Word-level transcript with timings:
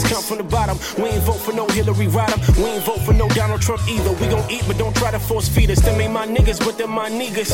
Let's 0.00 0.14
come 0.14 0.22
from 0.22 0.38
the 0.38 0.50
bottom. 0.50 0.78
We 0.96 1.10
ain't 1.10 1.22
vote 1.24 1.40
for 1.44 1.52
no 1.52 1.66
Hillary 1.68 2.06
Rodham. 2.06 2.40
We 2.56 2.64
ain't 2.64 2.84
vote 2.84 3.00
for 3.00 3.12
no 3.12 3.28
Donald 3.28 3.60
Trump 3.60 3.86
either. 3.86 4.12
We 4.12 4.28
gon' 4.28 4.50
eat, 4.50 4.64
but 4.66 4.78
don't 4.78 4.96
try 4.96 5.10
to 5.10 5.18
force 5.18 5.46
feed 5.46 5.70
us. 5.70 5.80
Them 5.80 6.00
ain't 6.00 6.14
my 6.14 6.26
niggas, 6.26 6.58
but 6.64 6.78
them 6.78 6.92
my 6.92 7.10
niggas. 7.10 7.50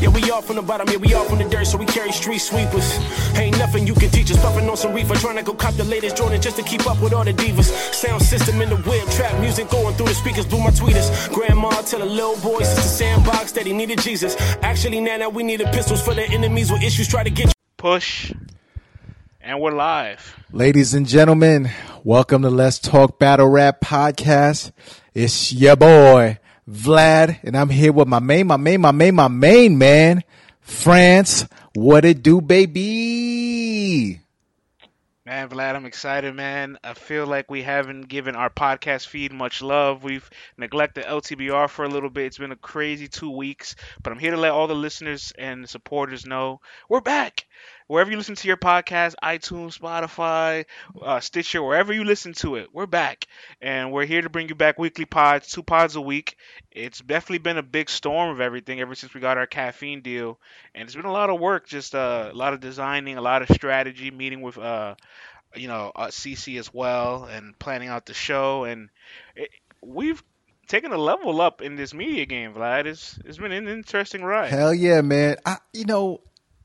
Yeah, 0.00 0.08
we 0.08 0.30
all 0.30 0.40
from 0.40 0.56
the 0.56 0.62
bottom. 0.62 0.88
Yeah, 0.88 0.96
we 0.96 1.12
all 1.12 1.24
from 1.24 1.40
the 1.40 1.44
dirt, 1.44 1.66
so 1.66 1.76
we 1.76 1.84
carry 1.84 2.10
street 2.12 2.38
sweepers. 2.38 2.88
Ain't 3.36 3.58
nothing 3.58 3.86
you 3.86 3.92
can 3.92 4.08
teach 4.08 4.30
us. 4.30 4.40
Puffin' 4.40 4.66
on 4.70 4.78
some 4.78 4.94
reefer, 4.94 5.14
trying 5.16 5.36
to 5.36 5.42
go 5.42 5.52
cop 5.52 5.74
the 5.74 5.84
latest 5.84 6.16
Jordan 6.16 6.40
just 6.40 6.56
to 6.56 6.62
keep 6.62 6.86
up 6.86 6.98
with 7.02 7.12
all 7.12 7.24
the 7.24 7.34
divas. 7.34 7.68
Sound 7.92 8.22
system 8.22 8.62
in 8.62 8.70
the 8.70 8.76
whip, 8.76 9.06
trap 9.10 9.38
music 9.38 9.68
going 9.68 9.94
through 9.96 10.08
the 10.08 10.14
speakers. 10.14 10.46
Blew 10.46 10.60
my 10.60 10.70
tweeters. 10.70 11.30
Grandma 11.34 11.68
tell 11.82 12.02
a 12.02 12.04
little 12.04 12.36
boy, 12.36 12.60
it's 12.60 12.74
the 12.76 12.80
sandbox 12.80 13.52
that 13.52 13.66
he 13.66 13.74
needed 13.74 14.00
Jesus. 14.00 14.36
Actually, 14.62 15.00
now, 15.00 15.18
now 15.18 15.28
we 15.28 15.42
needed 15.42 15.66
pistols 15.66 16.00
for 16.00 16.14
the 16.14 16.24
enemies 16.24 16.72
with 16.72 16.82
issues. 16.82 17.08
Try 17.08 17.24
to 17.24 17.30
get 17.30 17.52
Push. 17.76 18.32
And 19.42 19.58
we're 19.58 19.72
live. 19.72 20.36
Ladies 20.52 20.92
and 20.92 21.06
gentlemen, 21.06 21.70
welcome 22.04 22.40
to 22.42 22.50
Let's 22.50 22.78
Talk 22.78 23.18
Battle 23.18 23.48
Rap 23.48 23.80
Podcast. 23.80 24.72
It's 25.12 25.52
your 25.52 25.76
boy, 25.76 26.38
Vlad, 26.68 27.38
and 27.42 27.56
I'm 27.56 27.68
here 27.68 27.92
with 27.92 28.08
my 28.08 28.20
main, 28.20 28.46
my 28.46 28.56
main, 28.56 28.80
my 28.80 28.92
main, 28.92 29.14
my 29.14 29.28
main 29.28 29.76
man, 29.76 30.24
France. 30.60 31.46
What 31.74 32.04
it 32.04 32.22
do, 32.22 32.40
baby? 32.40 34.20
Man, 35.26 35.48
Vlad, 35.50 35.76
I'm 35.76 35.84
excited, 35.84 36.34
man. 36.34 36.78
I 36.82 36.94
feel 36.94 37.26
like 37.26 37.50
we 37.50 37.62
haven't 37.62 38.08
given 38.08 38.34
our 38.34 38.50
podcast 38.50 39.06
feed 39.06 39.32
much 39.32 39.60
love. 39.60 40.02
We've 40.02 40.28
neglected 40.56 41.04
LTBR 41.04 41.68
for 41.68 41.84
a 41.84 41.88
little 41.88 42.10
bit. 42.10 42.26
It's 42.26 42.38
been 42.38 42.50
a 42.50 42.56
crazy 42.56 43.08
two 43.08 43.30
weeks, 43.30 43.76
but 44.02 44.12
I'm 44.12 44.18
here 44.18 44.32
to 44.32 44.38
let 44.38 44.52
all 44.52 44.66
the 44.66 44.74
listeners 44.74 45.32
and 45.38 45.68
supporters 45.68 46.24
know 46.24 46.60
we're 46.88 47.00
back. 47.00 47.46
Wherever 47.90 48.08
you 48.08 48.16
listen 48.18 48.36
to 48.36 48.46
your 48.46 48.56
podcast, 48.56 49.16
iTunes, 49.20 49.76
Spotify, 49.76 50.64
uh, 51.02 51.18
Stitcher, 51.18 51.60
wherever 51.60 51.92
you 51.92 52.04
listen 52.04 52.34
to 52.34 52.54
it, 52.54 52.68
we're 52.72 52.86
back. 52.86 53.26
And 53.60 53.90
we're 53.90 54.06
here 54.06 54.22
to 54.22 54.28
bring 54.28 54.48
you 54.48 54.54
back 54.54 54.78
weekly 54.78 55.06
pods, 55.06 55.48
two 55.48 55.64
pods 55.64 55.96
a 55.96 56.00
week. 56.00 56.36
It's 56.70 57.00
definitely 57.00 57.38
been 57.38 57.58
a 57.58 57.64
big 57.64 57.90
storm 57.90 58.30
of 58.30 58.40
everything 58.40 58.80
ever 58.80 58.94
since 58.94 59.12
we 59.12 59.20
got 59.20 59.38
our 59.38 59.48
caffeine 59.48 60.02
deal. 60.02 60.38
And 60.72 60.84
it's 60.86 60.94
been 60.94 61.04
a 61.04 61.10
lot 61.10 61.30
of 61.30 61.40
work, 61.40 61.66
just 61.66 61.96
uh, 61.96 62.30
a 62.32 62.36
lot 62.36 62.52
of 62.52 62.60
designing, 62.60 63.16
a 63.16 63.20
lot 63.20 63.42
of 63.42 63.48
strategy, 63.48 64.12
meeting 64.12 64.40
with 64.40 64.56
uh, 64.56 64.94
you 65.56 65.66
know, 65.66 65.90
uh, 65.96 66.06
CC 66.06 66.60
as 66.60 66.72
well, 66.72 67.24
and 67.24 67.58
planning 67.58 67.88
out 67.88 68.06
the 68.06 68.14
show. 68.14 68.62
And 68.62 68.88
it, 69.34 69.50
we've 69.82 70.22
taken 70.68 70.92
a 70.92 70.96
level 70.96 71.40
up 71.40 71.60
in 71.60 71.74
this 71.74 71.92
media 71.92 72.24
game, 72.24 72.54
Vlad. 72.54 72.86
It's 72.86 73.18
it's 73.24 73.38
been 73.38 73.50
an 73.50 73.66
interesting 73.66 74.22
ride. 74.22 74.50
Hell 74.50 74.72
yeah, 74.72 75.00
man. 75.00 75.38
I, 75.44 75.56
you 75.72 75.86
know, 75.86 76.20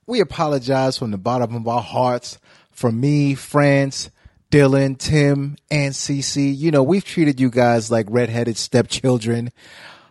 we 0.08 0.20
apologize 0.20 0.98
from 0.98 1.12
the 1.12 1.18
bottom 1.18 1.56
of 1.56 1.68
our 1.68 1.82
hearts 1.82 2.38
for 2.72 2.92
me, 2.92 3.36
France, 3.36 4.12
Dylan, 4.52 4.98
Tim, 4.98 5.56
and 5.72 5.94
CC. 5.94 6.56
You 6.56 6.72
know, 6.72 6.84
we've 6.84 7.04
treated 7.04 7.40
you 7.40 7.50
guys 7.50 7.90
like 7.90 8.06
redheaded 8.10 8.58
stepchildren, 8.58 9.52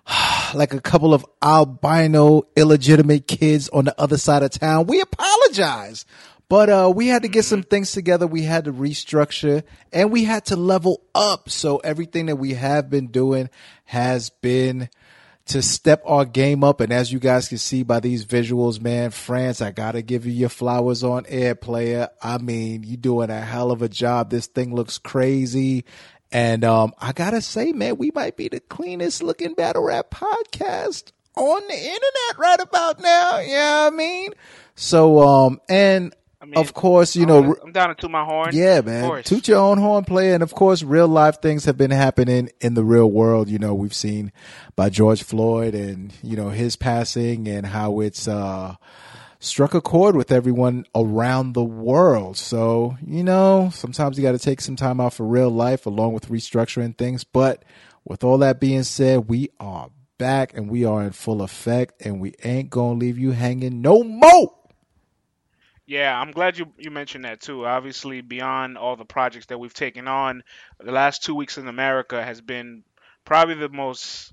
like 0.54 0.74
a 0.74 0.80
couple 0.80 1.14
of 1.14 1.24
albino 1.42 2.42
illegitimate 2.56 3.28
kids 3.28 3.68
on 3.68 3.84
the 3.84 4.00
other 4.00 4.18
side 4.18 4.42
of 4.42 4.50
town. 4.50 4.86
We 4.86 5.00
apologize. 5.00 6.04
But 6.48 6.68
uh, 6.68 6.92
we 6.94 7.08
had 7.08 7.22
to 7.22 7.28
get 7.28 7.44
some 7.44 7.62
things 7.62 7.92
together. 7.92 8.26
We 8.26 8.42
had 8.42 8.64
to 8.66 8.72
restructure 8.72 9.62
and 9.92 10.12
we 10.12 10.24
had 10.24 10.44
to 10.46 10.56
level 10.56 11.00
up. 11.14 11.48
So 11.48 11.78
everything 11.78 12.26
that 12.26 12.36
we 12.36 12.54
have 12.54 12.90
been 12.90 13.06
doing 13.06 13.48
has 13.84 14.28
been 14.28 14.90
to 15.46 15.60
step 15.60 16.02
our 16.06 16.24
game 16.24 16.64
up. 16.64 16.80
And 16.80 16.92
as 16.92 17.12
you 17.12 17.18
guys 17.18 17.48
can 17.48 17.58
see 17.58 17.82
by 17.82 18.00
these 18.00 18.24
visuals, 18.24 18.80
man, 18.80 19.10
France, 19.10 19.60
I 19.60 19.70
gotta 19.70 20.02
give 20.02 20.26
you 20.26 20.32
your 20.32 20.48
flowers 20.48 21.04
on 21.04 21.26
air, 21.28 21.54
player. 21.54 22.08
I 22.22 22.38
mean, 22.38 22.82
you 22.82 22.96
doing 22.96 23.30
a 23.30 23.40
hell 23.40 23.70
of 23.70 23.82
a 23.82 23.88
job. 23.88 24.30
This 24.30 24.46
thing 24.46 24.74
looks 24.74 24.98
crazy. 24.98 25.84
And 26.32 26.64
um, 26.64 26.92
I 26.98 27.12
gotta 27.12 27.42
say, 27.42 27.72
man, 27.72 27.96
we 27.96 28.10
might 28.14 28.36
be 28.36 28.48
the 28.48 28.60
cleanest 28.60 29.22
looking 29.22 29.54
battle 29.54 29.84
rap 29.84 30.10
podcast 30.10 31.12
on 31.36 31.62
the 31.68 31.76
internet 31.76 32.38
right 32.38 32.60
about 32.60 33.00
now. 33.00 33.38
Yeah, 33.40 33.88
I 33.90 33.94
mean. 33.94 34.32
So 34.74 35.20
um, 35.20 35.60
and 35.68 36.14
I 36.44 36.46
mean, 36.46 36.58
of 36.58 36.74
course, 36.74 37.16
you 37.16 37.22
I'm 37.22 37.28
know, 37.28 37.42
gonna- 37.42 37.54
I'm 37.64 37.72
down 37.72 37.88
to 37.88 37.94
toot 37.94 38.10
my 38.10 38.22
horn. 38.24 38.50
yeah, 38.52 38.82
man. 38.82 39.22
Toot 39.24 39.48
your 39.48 39.58
own 39.60 39.78
horn, 39.78 40.04
player. 40.04 40.34
And 40.34 40.42
of 40.42 40.54
course, 40.54 40.82
real 40.82 41.08
life 41.08 41.40
things 41.40 41.64
have 41.64 41.78
been 41.78 41.90
happening 41.90 42.50
in 42.60 42.74
the 42.74 42.84
real 42.84 43.10
world. 43.10 43.48
You 43.48 43.58
know, 43.58 43.72
we've 43.74 43.94
seen 43.94 44.30
by 44.76 44.90
George 44.90 45.22
Floyd 45.22 45.74
and, 45.74 46.12
you 46.22 46.36
know, 46.36 46.50
his 46.50 46.76
passing 46.76 47.48
and 47.48 47.64
how 47.64 48.00
it's, 48.00 48.28
uh, 48.28 48.74
struck 49.40 49.72
a 49.74 49.80
chord 49.80 50.16
with 50.16 50.30
everyone 50.32 50.84
around 50.94 51.52
the 51.54 51.64
world. 51.64 52.36
So, 52.36 52.96
you 53.06 53.24
know, 53.24 53.70
sometimes 53.72 54.18
you 54.18 54.22
got 54.22 54.32
to 54.32 54.38
take 54.38 54.60
some 54.60 54.76
time 54.76 55.00
out 55.00 55.14
for 55.14 55.24
real 55.26 55.50
life 55.50 55.86
along 55.86 56.12
with 56.12 56.28
restructuring 56.28 56.96
things. 56.98 57.24
But 57.24 57.64
with 58.04 58.22
all 58.22 58.38
that 58.38 58.60
being 58.60 58.82
said, 58.82 59.28
we 59.28 59.48
are 59.58 59.88
back 60.18 60.56
and 60.56 60.70
we 60.70 60.84
are 60.84 61.02
in 61.02 61.12
full 61.12 61.42
effect 61.42 62.00
and 62.06 62.20
we 62.20 62.34
ain't 62.44 62.70
going 62.70 62.98
to 63.00 63.04
leave 63.06 63.18
you 63.18 63.32
hanging 63.32 63.82
no 63.82 64.02
more. 64.04 64.54
Yeah, 65.86 66.18
I'm 66.18 66.30
glad 66.30 66.56
you 66.58 66.72
you 66.78 66.90
mentioned 66.90 67.24
that 67.24 67.40
too. 67.40 67.66
Obviously, 67.66 68.20
beyond 68.22 68.78
all 68.78 68.96
the 68.96 69.04
projects 69.04 69.46
that 69.46 69.58
we've 69.58 69.74
taken 69.74 70.08
on, 70.08 70.42
the 70.78 70.92
last 70.92 71.22
two 71.22 71.34
weeks 71.34 71.58
in 71.58 71.68
America 71.68 72.22
has 72.24 72.40
been 72.40 72.84
probably 73.24 73.54
the 73.56 73.68
most 73.68 74.32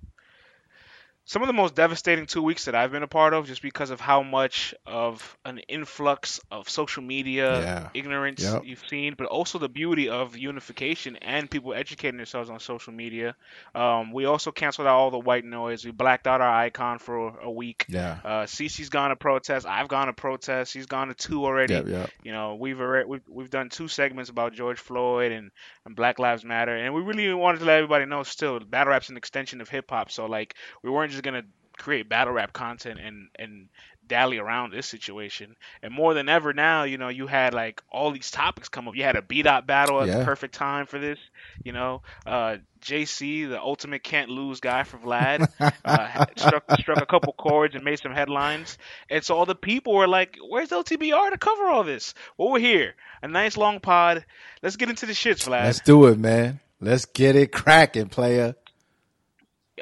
some 1.31 1.41
of 1.41 1.47
the 1.47 1.53
most 1.53 1.75
devastating 1.75 2.25
two 2.25 2.41
weeks 2.43 2.65
that 2.65 2.75
I've 2.75 2.91
been 2.91 3.03
a 3.03 3.07
part 3.07 3.33
of, 3.33 3.47
just 3.47 3.61
because 3.61 3.89
of 3.89 4.01
how 4.01 4.21
much 4.21 4.75
of 4.85 5.37
an 5.45 5.59
influx 5.59 6.41
of 6.51 6.69
social 6.69 7.01
media 7.03 7.61
Yeah. 7.61 7.89
ignorance 7.93 8.43
Yep. 8.43 8.63
you've 8.65 8.83
seen, 8.89 9.15
but 9.17 9.27
also 9.27 9.57
the 9.57 9.69
beauty 9.69 10.09
of 10.09 10.35
unification 10.35 11.15
and 11.21 11.49
people 11.49 11.73
educating 11.73 12.17
themselves 12.17 12.49
on 12.49 12.59
social 12.59 12.91
media. 12.91 13.37
Um, 13.73 14.11
we 14.11 14.25
also 14.25 14.51
canceled 14.51 14.89
out 14.89 14.97
all 14.97 15.09
the 15.09 15.19
white 15.19 15.45
noise. 15.45 15.85
We 15.85 15.91
blacked 15.91 16.27
out 16.27 16.41
our 16.41 16.49
icon 16.51 16.99
for 16.99 17.39
a 17.39 17.49
week. 17.49 17.85
Yeah. 17.87 18.19
Uh, 18.25 18.45
Cece's 18.45 18.89
gone 18.89 19.11
to 19.11 19.15
protest. 19.15 19.65
I've 19.65 19.87
gone 19.87 20.07
to 20.07 20.13
protest. 20.13 20.73
She's 20.73 20.85
gone 20.85 21.07
to 21.07 21.13
two 21.13 21.45
already. 21.45 21.75
Yep, 21.75 21.87
yep. 21.87 22.09
You 22.23 22.33
know, 22.33 22.55
we've 22.55 22.81
already 22.81 23.07
we've, 23.07 23.21
we've 23.29 23.49
done 23.49 23.69
two 23.69 23.87
segments 23.87 24.29
about 24.29 24.51
George 24.53 24.79
Floyd 24.81 25.31
and, 25.31 25.51
and 25.85 25.95
Black 25.95 26.19
Lives 26.19 26.43
Matter, 26.43 26.75
and 26.75 26.93
we 26.93 27.01
really 27.01 27.33
wanted 27.33 27.59
to 27.59 27.65
let 27.65 27.77
everybody 27.77 28.03
know. 28.05 28.23
Still, 28.23 28.59
battle 28.59 28.91
rap's 28.91 29.07
an 29.07 29.15
extension 29.15 29.61
of 29.61 29.69
hip 29.69 29.89
hop, 29.89 30.11
so 30.11 30.25
like 30.25 30.55
we 30.83 30.89
weren't 30.89 31.11
just 31.11 31.20
gonna 31.21 31.43
create 31.77 32.07
battle 32.09 32.33
rap 32.33 32.53
content 32.53 32.99
and 32.99 33.29
and 33.37 33.67
dally 34.07 34.37
around 34.39 34.73
this 34.73 34.87
situation. 34.87 35.55
And 35.81 35.93
more 35.93 36.13
than 36.13 36.27
ever 36.27 36.51
now, 36.51 36.83
you 36.83 36.97
know, 36.97 37.07
you 37.07 37.27
had 37.27 37.53
like 37.53 37.81
all 37.89 38.11
these 38.11 38.29
topics 38.29 38.67
come 38.67 38.89
up. 38.89 38.95
You 38.95 39.03
had 39.03 39.15
a 39.15 39.21
beat 39.21 39.47
up 39.47 39.65
battle 39.65 40.01
at 40.01 40.07
Yeah. 40.09 40.17
the 40.19 40.25
perfect 40.25 40.53
time 40.53 40.85
for 40.85 40.99
this. 40.99 41.17
You 41.63 41.71
know, 41.71 42.01
uh, 42.25 42.57
JC, 42.81 43.45
the 43.47 43.59
ultimate 43.61 44.03
can't 44.03 44.29
lose 44.29 44.59
guy 44.59 44.83
for 44.83 44.97
Vlad, 44.97 45.47
uh, 45.85 46.25
struck 46.35 46.65
struck 46.79 47.01
a 47.01 47.05
couple 47.05 47.31
chords 47.33 47.73
and 47.73 47.85
made 47.85 47.99
some 47.99 48.11
headlines. 48.11 48.77
And 49.09 49.23
so 49.23 49.37
all 49.37 49.45
the 49.45 49.55
people 49.55 49.93
were 49.93 50.07
like, 50.09 50.35
"Where's 50.45 50.69
LTBR 50.71 51.29
to 51.29 51.37
cover 51.37 51.67
all 51.69 51.83
this?" 51.83 52.13
Well, 52.37 52.51
we're 52.51 52.59
here. 52.59 52.95
A 53.23 53.29
nice 53.29 53.55
long 53.55 53.79
pod. 53.79 54.25
Let's 54.61 54.75
get 54.75 54.89
into 54.89 55.05
the 55.05 55.13
shits, 55.13 55.47
Vlad. 55.47 55.63
Let's 55.63 55.79
do 55.81 56.07
it, 56.07 56.19
man. 56.19 56.59
Let's 56.81 57.05
get 57.05 57.35
it 57.37 57.53
cracking, 57.53 58.09
player. 58.09 58.55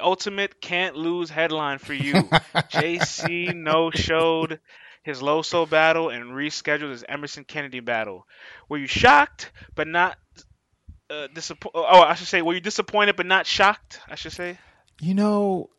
Ultimate 0.02 0.62
can't 0.62 0.96
lose 0.96 1.30
headline 1.30 1.80
for 1.80 1.94
you. 1.94 2.14
JC 2.14 3.56
no 3.56 3.92
showed 3.92 4.60
his 5.04 5.22
Loso 5.22 5.70
battle 5.70 6.10
and 6.10 6.26
rescheduled 6.26 6.92
his 6.92 7.04
Emerson 7.08 7.44
Kennedy 7.44 7.80
battle. 7.80 8.26
Were 8.68 8.78
you 8.78 8.88
shocked 8.88 9.52
but 9.76 9.88
not 9.88 10.18
uh, 11.10 11.28
disappointed? 11.34 11.76
Oh, 11.76 12.02
I 12.02 12.16
should 12.16 12.28
say, 12.28 12.42
were 12.42 12.54
you 12.54 12.62
disappointed 12.62 13.16
but 13.16 13.26
not 13.26 13.46
shocked? 13.46 14.00
I 14.08 14.16
should 14.16 14.34
say. 14.34 14.58
You 15.02 15.14
know, 15.14 15.70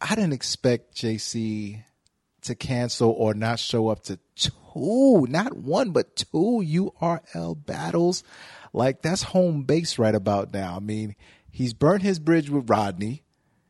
I 0.00 0.14
didn't 0.14 0.32
expect 0.32 0.96
JC 0.96 1.84
to 2.42 2.54
cancel 2.54 3.10
or 3.10 3.34
not 3.34 3.58
show 3.58 3.88
up 3.88 4.02
to 4.04 4.18
two, 4.34 5.26
not 5.28 5.56
one, 5.56 5.90
but 5.92 6.16
two 6.16 6.62
URL 6.64 7.64
battles. 7.64 8.22
Like 8.72 9.02
that's 9.02 9.22
home 9.22 9.62
base 9.62 9.98
right 9.98 10.14
about 10.14 10.52
now. 10.52 10.76
I 10.76 10.80
mean, 10.80 11.14
he's 11.54 11.72
burnt 11.72 12.02
his 12.02 12.18
bridge 12.18 12.50
with 12.50 12.68
Rodney. 12.68 13.22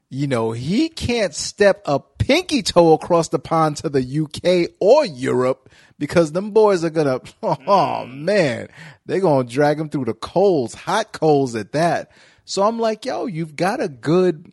You 0.09 0.27
know, 0.27 0.53
he 0.53 0.89
can't 0.89 1.35
step 1.35 1.83
a 1.85 2.01
pinky 2.01 2.63
toe 2.63 2.95
across 2.95 3.29
the 3.29 3.39
pond 3.39 3.77
to 3.79 3.91
the 3.91 4.01
UK 4.01 4.75
or 4.81 5.05
Europe 5.05 5.69
because 5.99 6.33
them 6.33 6.53
boys 6.53 6.83
are 6.83 6.91
gonna, 6.91 7.21
oh 7.43 8.07
man, 8.07 8.69
they're 9.05 9.21
gonna 9.21 9.47
drag 9.47 9.79
him 9.79 9.91
through 9.91 10.07
the 10.07 10.15
coals, 10.15 10.73
hot 10.73 11.13
coals 11.13 11.55
at 11.55 11.73
that. 11.73 12.11
So 12.47 12.63
I'm 12.63 12.79
like, 12.79 13.05
yo, 13.05 13.27
you've 13.27 13.55
got 13.55 13.83
a 13.83 13.89
good 13.89 14.51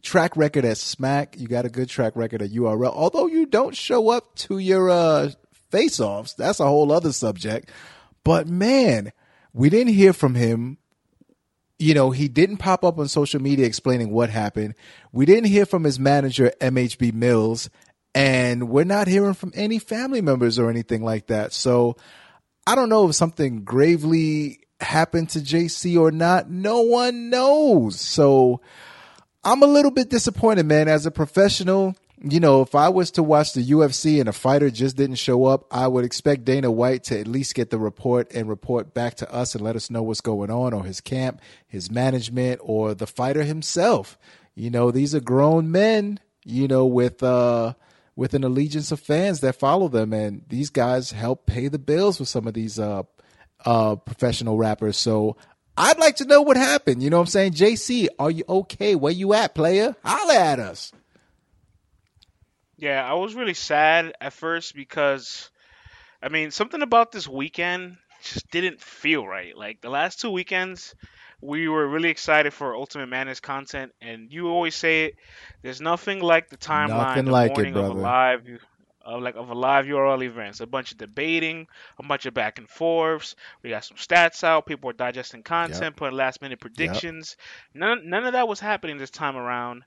track 0.00 0.36
record 0.36 0.64
at 0.64 0.78
Smack. 0.78 1.38
You 1.38 1.48
got 1.48 1.66
a 1.66 1.70
good 1.70 1.90
track 1.90 2.16
record 2.16 2.40
at 2.40 2.50
URL. 2.50 2.92
Although 2.94 3.26
you 3.26 3.44
don't 3.44 3.76
show 3.76 4.08
up 4.08 4.34
to 4.36 4.58
your 4.58 4.88
uh, 4.88 5.30
face 5.70 6.00
offs, 6.00 6.32
that's 6.32 6.60
a 6.60 6.66
whole 6.66 6.90
other 6.92 7.12
subject. 7.12 7.70
But 8.24 8.48
man, 8.48 9.12
we 9.52 9.68
didn't 9.68 9.94
hear 9.94 10.14
from 10.14 10.34
him. 10.34 10.78
You 11.80 11.94
know, 11.94 12.10
he 12.10 12.28
didn't 12.28 12.58
pop 12.58 12.84
up 12.84 12.98
on 12.98 13.08
social 13.08 13.40
media 13.40 13.66
explaining 13.66 14.10
what 14.10 14.28
happened. 14.30 14.74
We 15.12 15.24
didn't 15.24 15.46
hear 15.46 15.64
from 15.64 15.84
his 15.84 15.98
manager, 15.98 16.52
MHB 16.60 17.14
Mills, 17.14 17.70
and 18.14 18.68
we're 18.68 18.84
not 18.84 19.08
hearing 19.08 19.34
from 19.34 19.50
any 19.54 19.78
family 19.78 20.20
members 20.20 20.58
or 20.58 20.68
anything 20.68 21.02
like 21.02 21.28
that. 21.28 21.54
So 21.54 21.96
I 22.66 22.74
don't 22.74 22.90
know 22.90 23.08
if 23.08 23.14
something 23.14 23.64
gravely 23.64 24.60
happened 24.80 25.30
to 25.30 25.40
JC 25.40 25.98
or 25.98 26.10
not, 26.10 26.50
no 26.50 26.82
one 26.82 27.30
knows. 27.30 28.00
So 28.00 28.60
I'm 29.42 29.62
a 29.62 29.66
little 29.66 29.90
bit 29.90 30.10
disappointed, 30.10 30.66
man. 30.66 30.88
As 30.88 31.06
a 31.06 31.10
professional, 31.10 31.96
you 32.22 32.38
know, 32.38 32.60
if 32.60 32.74
I 32.74 32.90
was 32.90 33.10
to 33.12 33.22
watch 33.22 33.54
the 33.54 33.64
UFC 33.64 34.20
and 34.20 34.28
a 34.28 34.32
fighter 34.32 34.70
just 34.70 34.96
didn't 34.96 35.16
show 35.16 35.46
up, 35.46 35.66
I 35.70 35.86
would 35.88 36.04
expect 36.04 36.44
Dana 36.44 36.70
White 36.70 37.04
to 37.04 37.18
at 37.18 37.26
least 37.26 37.54
get 37.54 37.70
the 37.70 37.78
report 37.78 38.30
and 38.34 38.48
report 38.48 38.92
back 38.92 39.14
to 39.16 39.32
us 39.32 39.54
and 39.54 39.64
let 39.64 39.74
us 39.74 39.90
know 39.90 40.02
what's 40.02 40.20
going 40.20 40.50
on, 40.50 40.74
or 40.74 40.84
his 40.84 41.00
camp, 41.00 41.40
his 41.66 41.90
management, 41.90 42.60
or 42.62 42.94
the 42.94 43.06
fighter 43.06 43.42
himself. 43.42 44.18
You 44.54 44.68
know, 44.70 44.90
these 44.90 45.14
are 45.14 45.20
grown 45.20 45.70
men, 45.70 46.20
you 46.44 46.68
know, 46.68 46.84
with 46.84 47.22
uh 47.22 47.74
with 48.16 48.34
an 48.34 48.44
allegiance 48.44 48.92
of 48.92 49.00
fans 49.00 49.40
that 49.40 49.56
follow 49.56 49.88
them, 49.88 50.12
and 50.12 50.42
these 50.48 50.68
guys 50.68 51.12
help 51.12 51.46
pay 51.46 51.68
the 51.68 51.78
bills 51.78 52.18
for 52.18 52.26
some 52.26 52.46
of 52.46 52.52
these 52.52 52.78
uh 52.78 53.04
uh 53.64 53.96
professional 53.96 54.58
rappers. 54.58 54.98
So 54.98 55.38
I'd 55.74 55.98
like 55.98 56.16
to 56.16 56.26
know 56.26 56.42
what 56.42 56.58
happened. 56.58 57.02
You 57.02 57.08
know 57.08 57.16
what 57.16 57.28
I'm 57.28 57.28
saying? 57.28 57.52
JC, 57.52 58.08
are 58.18 58.30
you 58.30 58.44
okay? 58.46 58.94
Where 58.94 59.12
you 59.12 59.32
at, 59.32 59.54
player? 59.54 59.96
Holla 60.04 60.34
at 60.34 60.58
us. 60.58 60.92
Yeah, 62.80 63.04
I 63.08 63.14
was 63.14 63.34
really 63.34 63.54
sad 63.54 64.14
at 64.20 64.32
first 64.32 64.74
because, 64.74 65.50
I 66.22 66.30
mean, 66.30 66.50
something 66.50 66.80
about 66.82 67.12
this 67.12 67.28
weekend 67.28 67.98
just 68.22 68.50
didn't 68.50 68.80
feel 68.80 69.26
right. 69.26 69.56
Like 69.56 69.82
the 69.82 69.90
last 69.90 70.20
two 70.20 70.30
weekends, 70.30 70.94
we 71.42 71.68
were 71.68 71.86
really 71.86 72.08
excited 72.08 72.54
for 72.54 72.74
Ultimate 72.74 73.08
Madness 73.08 73.40
content, 73.40 73.92
and 74.00 74.32
you 74.32 74.48
always 74.48 74.74
say 74.74 75.06
it. 75.06 75.16
There's 75.62 75.80
nothing 75.80 76.20
like 76.20 76.48
the 76.48 76.56
timeline, 76.56 76.88
Nothing 76.88 77.24
the 77.26 77.32
like 77.32 77.50
it, 77.52 77.54
morning 77.56 77.76
of 77.76 77.88
a 77.88 77.92
live, 77.92 78.48
of 79.04 79.22
like 79.22 79.36
of 79.36 79.50
a 79.50 79.54
live 79.54 79.86
URL 79.86 80.22
events. 80.24 80.60
A 80.60 80.66
bunch 80.66 80.92
of 80.92 80.98
debating, 80.98 81.66
a 81.98 82.02
bunch 82.02 82.26
of 82.26 82.34
back 82.34 82.58
and 82.58 82.68
forths. 82.68 83.36
We 83.62 83.70
got 83.70 83.84
some 83.84 83.98
stats 83.98 84.44
out. 84.44 84.66
People 84.66 84.88
were 84.88 84.94
digesting 84.94 85.42
content, 85.42 85.96
putting 85.96 86.16
last 86.16 86.42
minute 86.42 86.60
predictions. 86.60 87.36
None 87.74 88.08
none 88.08 88.24
of 88.26 88.32
that 88.32 88.48
was 88.48 88.60
happening 88.60 88.98
this 88.98 89.10
time 89.10 89.36
around. 89.36 89.84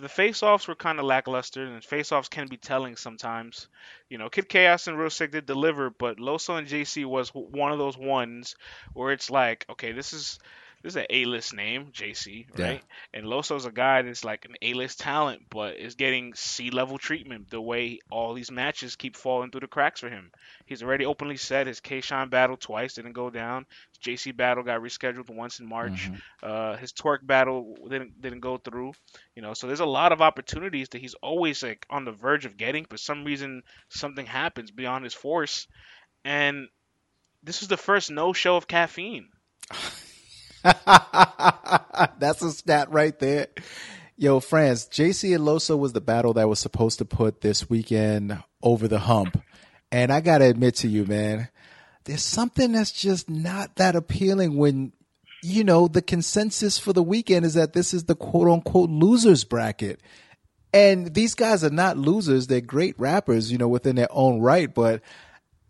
The 0.00 0.08
face-offs 0.08 0.68
were 0.68 0.76
kind 0.76 1.00
of 1.00 1.06
lackluster, 1.06 1.64
and 1.64 1.82
face-offs 1.82 2.28
can 2.28 2.46
be 2.46 2.56
telling 2.56 2.94
sometimes. 2.94 3.66
You 4.08 4.18
know, 4.18 4.28
Kid 4.28 4.48
Chaos 4.48 4.86
and 4.86 4.96
Real 4.96 5.10
Sikh 5.10 5.32
did 5.32 5.44
deliver, 5.44 5.90
but 5.90 6.18
Loso 6.18 6.56
and 6.56 6.68
JC 6.68 7.04
was 7.04 7.30
one 7.30 7.72
of 7.72 7.78
those 7.78 7.98
ones 7.98 8.54
where 8.92 9.10
it's 9.12 9.28
like, 9.28 9.66
okay, 9.68 9.90
this 9.90 10.12
is 10.12 10.38
this 10.82 10.92
is 10.92 10.96
an 10.96 11.06
A-list 11.10 11.54
name, 11.54 11.88
JC, 11.92 12.46
Yeah. 12.56 12.64
right? 12.64 12.82
And 13.12 13.26
Loso's 13.26 13.66
a 13.66 13.72
guy 13.72 14.02
that's 14.02 14.24
like 14.24 14.44
an 14.44 14.54
A-list 14.62 15.00
talent, 15.00 15.42
but 15.50 15.76
is 15.76 15.96
getting 15.96 16.34
C-level 16.34 16.98
treatment 16.98 17.50
the 17.50 17.60
way 17.60 17.98
all 18.10 18.34
these 18.34 18.50
matches 18.50 18.94
keep 18.96 19.16
falling 19.16 19.50
through 19.50 19.62
the 19.62 19.66
cracks 19.66 20.00
for 20.00 20.08
him. 20.08 20.30
He's 20.66 20.82
already 20.82 21.04
openly 21.04 21.36
said 21.36 21.66
his 21.66 21.80
K-Shine 21.80 22.28
battle 22.28 22.56
twice 22.56 22.94
didn't 22.94 23.14
go 23.14 23.30
down. 23.30 23.66
His 23.90 23.98
JC 24.20 24.36
battle 24.36 24.62
got 24.62 24.80
rescheduled 24.80 25.30
once 25.30 25.58
in 25.60 25.66
March. 25.68 26.10
Uh, 26.42 26.76
his 26.76 26.92
Twerk 26.92 27.26
battle 27.26 27.76
didn't 27.88 28.20
didn't 28.20 28.40
go 28.40 28.56
through. 28.58 28.92
You 29.34 29.42
know, 29.42 29.54
so 29.54 29.66
there's 29.66 29.80
a 29.80 29.86
lot 29.86 30.12
of 30.12 30.22
opportunities 30.22 30.88
that 30.90 31.00
he's 31.00 31.14
always 31.14 31.62
like 31.62 31.86
on 31.90 32.04
the 32.04 32.12
verge 32.12 32.44
of 32.44 32.56
getting. 32.56 32.84
For 32.84 32.96
some 32.98 33.24
reason, 33.24 33.62
something 33.88 34.26
happens 34.26 34.70
beyond 34.70 35.04
his 35.04 35.14
force, 35.14 35.66
and 36.24 36.68
this 37.42 37.62
is 37.62 37.68
the 37.68 37.76
first 37.76 38.10
no 38.10 38.32
show 38.32 38.56
of 38.56 38.68
caffeine. 38.68 39.28
That's 42.18 42.42
a 42.42 42.50
stat 42.52 42.90
right 42.90 43.18
there. 43.18 43.48
Yo, 44.16 44.40
friends, 44.40 44.86
JC 44.86 45.34
and 45.34 45.44
Loso 45.44 45.78
was 45.78 45.92
the 45.92 46.00
battle 46.00 46.32
that 46.34 46.48
was 46.48 46.58
supposed 46.58 46.98
to 46.98 47.04
put 47.04 47.40
this 47.40 47.70
weekend 47.70 48.42
over 48.62 48.88
the 48.88 48.98
hump. 48.98 49.40
And 49.92 50.12
I 50.12 50.20
got 50.20 50.38
to 50.38 50.44
admit 50.44 50.76
to 50.76 50.88
you, 50.88 51.06
man, 51.06 51.48
there's 52.04 52.22
something 52.22 52.72
that's 52.72 52.90
just 52.90 53.30
not 53.30 53.76
that 53.76 53.94
appealing 53.94 54.56
when, 54.56 54.92
you 55.42 55.62
know, 55.62 55.88
the 55.88 56.02
consensus 56.02 56.78
for 56.78 56.92
the 56.92 57.02
weekend 57.02 57.46
is 57.46 57.54
that 57.54 57.74
this 57.74 57.94
is 57.94 58.04
the 58.04 58.16
quote 58.16 58.48
unquote 58.48 58.90
losers 58.90 59.44
bracket. 59.44 60.00
And 60.72 61.14
these 61.14 61.34
guys 61.34 61.64
are 61.64 61.70
not 61.70 61.96
losers. 61.96 62.46
They're 62.46 62.60
great 62.60 62.98
rappers, 62.98 63.50
you 63.50 63.58
know, 63.58 63.68
within 63.68 63.96
their 63.96 64.08
own 64.10 64.40
right. 64.40 64.72
But 64.72 65.00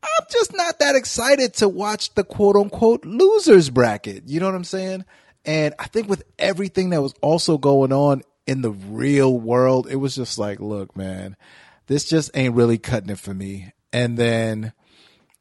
I'm 0.02 0.26
just 0.30 0.54
not 0.54 0.78
that 0.78 0.96
excited 0.96 1.54
to 1.54 1.68
watch 1.68 2.14
the 2.14 2.24
quote 2.24 2.56
unquote 2.56 3.04
losers 3.04 3.70
bracket. 3.70 4.24
You 4.26 4.40
know 4.40 4.46
what 4.46 4.54
I'm 4.54 4.64
saying? 4.64 5.04
And 5.44 5.74
I 5.78 5.86
think 5.86 6.08
with 6.08 6.24
everything 6.38 6.90
that 6.90 7.02
was 7.02 7.14
also 7.22 7.58
going 7.58 7.92
on 7.92 8.22
in 8.46 8.62
the 8.62 8.70
real 8.70 9.38
world, 9.38 9.88
it 9.90 9.96
was 9.96 10.14
just 10.14 10.38
like, 10.38 10.60
look, 10.60 10.96
man, 10.96 11.36
this 11.86 12.08
just 12.08 12.30
ain't 12.34 12.54
really 12.54 12.78
cutting 12.78 13.10
it 13.10 13.18
for 13.18 13.34
me. 13.34 13.72
And 13.92 14.18
then, 14.18 14.72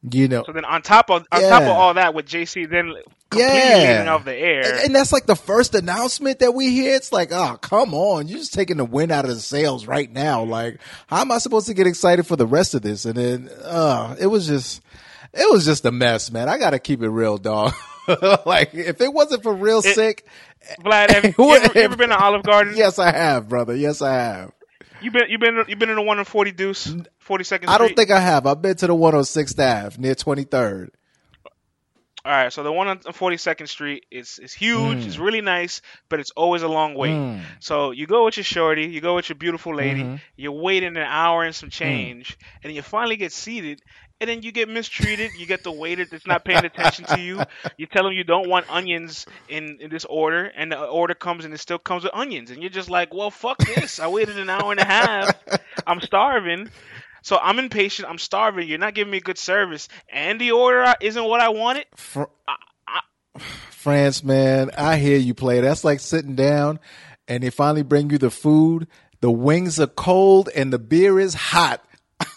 you 0.09 0.27
know, 0.27 0.43
So 0.45 0.51
then 0.53 0.65
on 0.65 0.81
top 0.81 1.09
of 1.09 1.25
on 1.31 1.41
top 1.41 1.61
of 1.63 1.69
all 1.69 1.93
that, 1.95 2.13
with 2.13 2.25
JC 2.27 2.69
then 2.69 2.93
completely 3.29 3.51
Yeah. 3.51 4.05
off 4.13 4.23
the 4.25 4.35
air. 4.35 4.61
and, 4.63 4.85
and 4.85 4.95
that's 4.95 5.11
like 5.11 5.25
the 5.25 5.35
first 5.35 5.75
announcement 5.75 6.39
that 6.39 6.53
we 6.53 6.69
hear. 6.71 6.95
It's 6.95 7.11
like, 7.11 7.31
oh, 7.31 7.57
come 7.61 7.93
on. 7.93 8.27
You're 8.27 8.39
just 8.39 8.53
taking 8.53 8.77
the 8.77 8.85
wind 8.85 9.11
out 9.11 9.25
of 9.25 9.31
the 9.31 9.41
sails 9.41 9.85
right 9.85 10.09
now. 10.11 10.43
Like, 10.43 10.79
how 11.07 11.21
am 11.21 11.31
I 11.31 11.39
supposed 11.39 11.67
to 11.67 11.73
get 11.73 11.87
excited 11.87 12.25
for 12.27 12.35
the 12.35 12.47
rest 12.47 12.73
of 12.75 12.81
this? 12.83 13.05
And 13.05 13.15
then, 13.15 13.49
uh, 13.63 14.15
it 14.19 14.27
was 14.27 14.47
just, 14.47 14.81
it 15.33 15.51
was 15.51 15.65
just 15.65 15.83
a 15.85 15.91
mess, 15.91 16.31
man. 16.31 16.47
I 16.47 16.57
got 16.57 16.69
to 16.69 16.79
keep 16.79 17.01
it 17.01 17.09
real, 17.09 17.37
dog. 17.37 17.73
like, 18.45 18.73
if 18.73 19.01
it 19.01 19.11
wasn't 19.13 19.43
for 19.43 19.53
real 19.53 19.79
It- 19.79 19.95
sick, 19.95 20.25
Vlad, 20.85 21.09
have 21.11 21.23
you, 21.25 21.33
you 21.37 21.51
ever, 21.55 21.71
you 21.79 21.81
ever 21.85 21.95
been 21.97 22.09
to 22.09 22.17
Olive 22.17 22.43
Garden? 22.43 22.73
yes, 22.77 22.97
I 22.99 23.11
have, 23.11 23.49
brother. 23.49 23.75
Yes, 23.75 24.01
I 24.01 24.13
have. 24.13 24.51
You 25.01 25.11
been 25.11 25.29
you 25.29 25.37
been 25.37 25.63
you 25.67 25.75
been 25.75 25.89
in 25.89 25.95
the 25.95 26.01
one 26.01 26.19
in 26.19 26.25
forty 26.25 26.51
Deuce, 26.51 26.93
forty 27.19 27.43
second. 27.43 27.69
I 27.69 27.77
don't 27.77 27.95
think 27.95 28.11
I 28.11 28.19
have. 28.19 28.45
I've 28.47 28.61
been 28.61 28.75
to 28.77 28.87
the 28.87 28.95
one 28.95 29.15
on 29.15 29.25
Sixth 29.25 29.59
Ave 29.59 30.01
near 30.01 30.15
23rd. 30.15 30.89
All 32.25 32.33
right, 32.33 32.51
so 32.51 32.61
the 32.61 32.73
one 32.73 32.89
on 32.89 32.99
Forty 33.13 33.37
Second 33.37 33.67
Street 33.67 34.05
is 34.11 34.37
is 34.39 34.51
huge. 34.51 34.97
Mm. 34.97 35.05
It's 35.05 35.17
really 35.17 35.39
nice, 35.39 35.81
but 36.09 36.19
it's 36.19 36.31
always 36.31 36.61
a 36.61 36.67
long 36.67 36.93
wait. 36.93 37.39
So 37.61 37.91
you 37.91 38.05
go 38.05 38.25
with 38.25 38.35
your 38.35 38.43
shorty, 38.43 38.83
you 38.87 38.99
go 38.99 39.15
with 39.15 39.29
your 39.29 39.37
beautiful 39.37 39.73
lady. 39.73 40.03
Mm-hmm. 40.03 40.15
You're 40.35 40.51
waiting 40.51 40.97
an 40.97 41.03
hour 41.07 41.43
and 41.45 41.53
Mm. 41.53 41.57
some 41.57 41.69
change, 41.69 42.37
and 42.63 42.73
you 42.75 42.81
finally 42.81 43.15
get 43.15 43.31
seated. 43.31 43.81
And 44.19 44.29
then 44.29 44.41
you 44.41 44.51
get 44.51 44.67
mistreated. 44.67 45.31
You 45.37 45.45
get 45.45 45.63
the 45.63 45.71
waiter 45.71 46.05
that's 46.05 46.25
not 46.25 46.43
paying 46.43 46.65
attention 46.65 47.05
to 47.05 47.19
you. 47.19 47.41
You 47.77 47.85
tell 47.85 48.03
them 48.03 48.13
you 48.13 48.23
don't 48.23 48.49
want 48.49 48.69
onions 48.69 49.25
in, 49.47 49.77
in 49.79 49.89
this 49.91 50.05
order, 50.05 50.45
and 50.45 50.71
the 50.71 50.83
order 50.85 51.13
comes 51.13 51.45
and 51.45 51.53
it 51.53 51.59
still 51.59 51.77
comes 51.77 52.03
with 52.03 52.13
onions. 52.15 52.49
And 52.49 52.61
you're 52.61 52.71
just 52.71 52.89
like, 52.89 53.13
well, 53.13 53.29
fuck 53.29 53.59
this. 53.59 53.99
I 53.99 54.07
waited 54.07 54.39
an 54.39 54.49
hour 54.49 54.71
and 54.71 54.79
a 54.79 54.85
half. 54.85 55.35
I'm 55.85 56.01
starving. 56.01 56.69
So 57.21 57.37
I'm 57.41 57.59
impatient. 57.59 58.09
I'm 58.09 58.17
starving. 58.17 58.67
You're 58.67 58.79
not 58.79 58.95
giving 58.95 59.11
me 59.11 59.19
good 59.19 59.37
service, 59.37 59.87
and 60.11 60.39
the 60.39 60.51
order 60.51 60.93
isn't 61.01 61.23
what 61.23 61.41
I 61.41 61.49
wanted. 61.49 61.85
Fr- 61.95 62.23
France, 63.69 64.23
man, 64.23 64.71
I 64.77 64.97
hear 64.97 65.17
you 65.17 65.33
play. 65.33 65.61
That's 65.61 65.83
like 65.83 65.99
sitting 65.99 66.35
down 66.35 66.79
and 67.27 67.43
they 67.43 67.49
finally 67.49 67.83
bring 67.83 68.09
you 68.09 68.17
the 68.17 68.31
food. 68.31 68.87
The 69.21 69.31
wings 69.31 69.79
are 69.79 69.87
cold 69.87 70.49
and 70.55 70.73
the 70.73 70.79
beer 70.79 71.19
is 71.19 71.33
hot. 71.33 71.85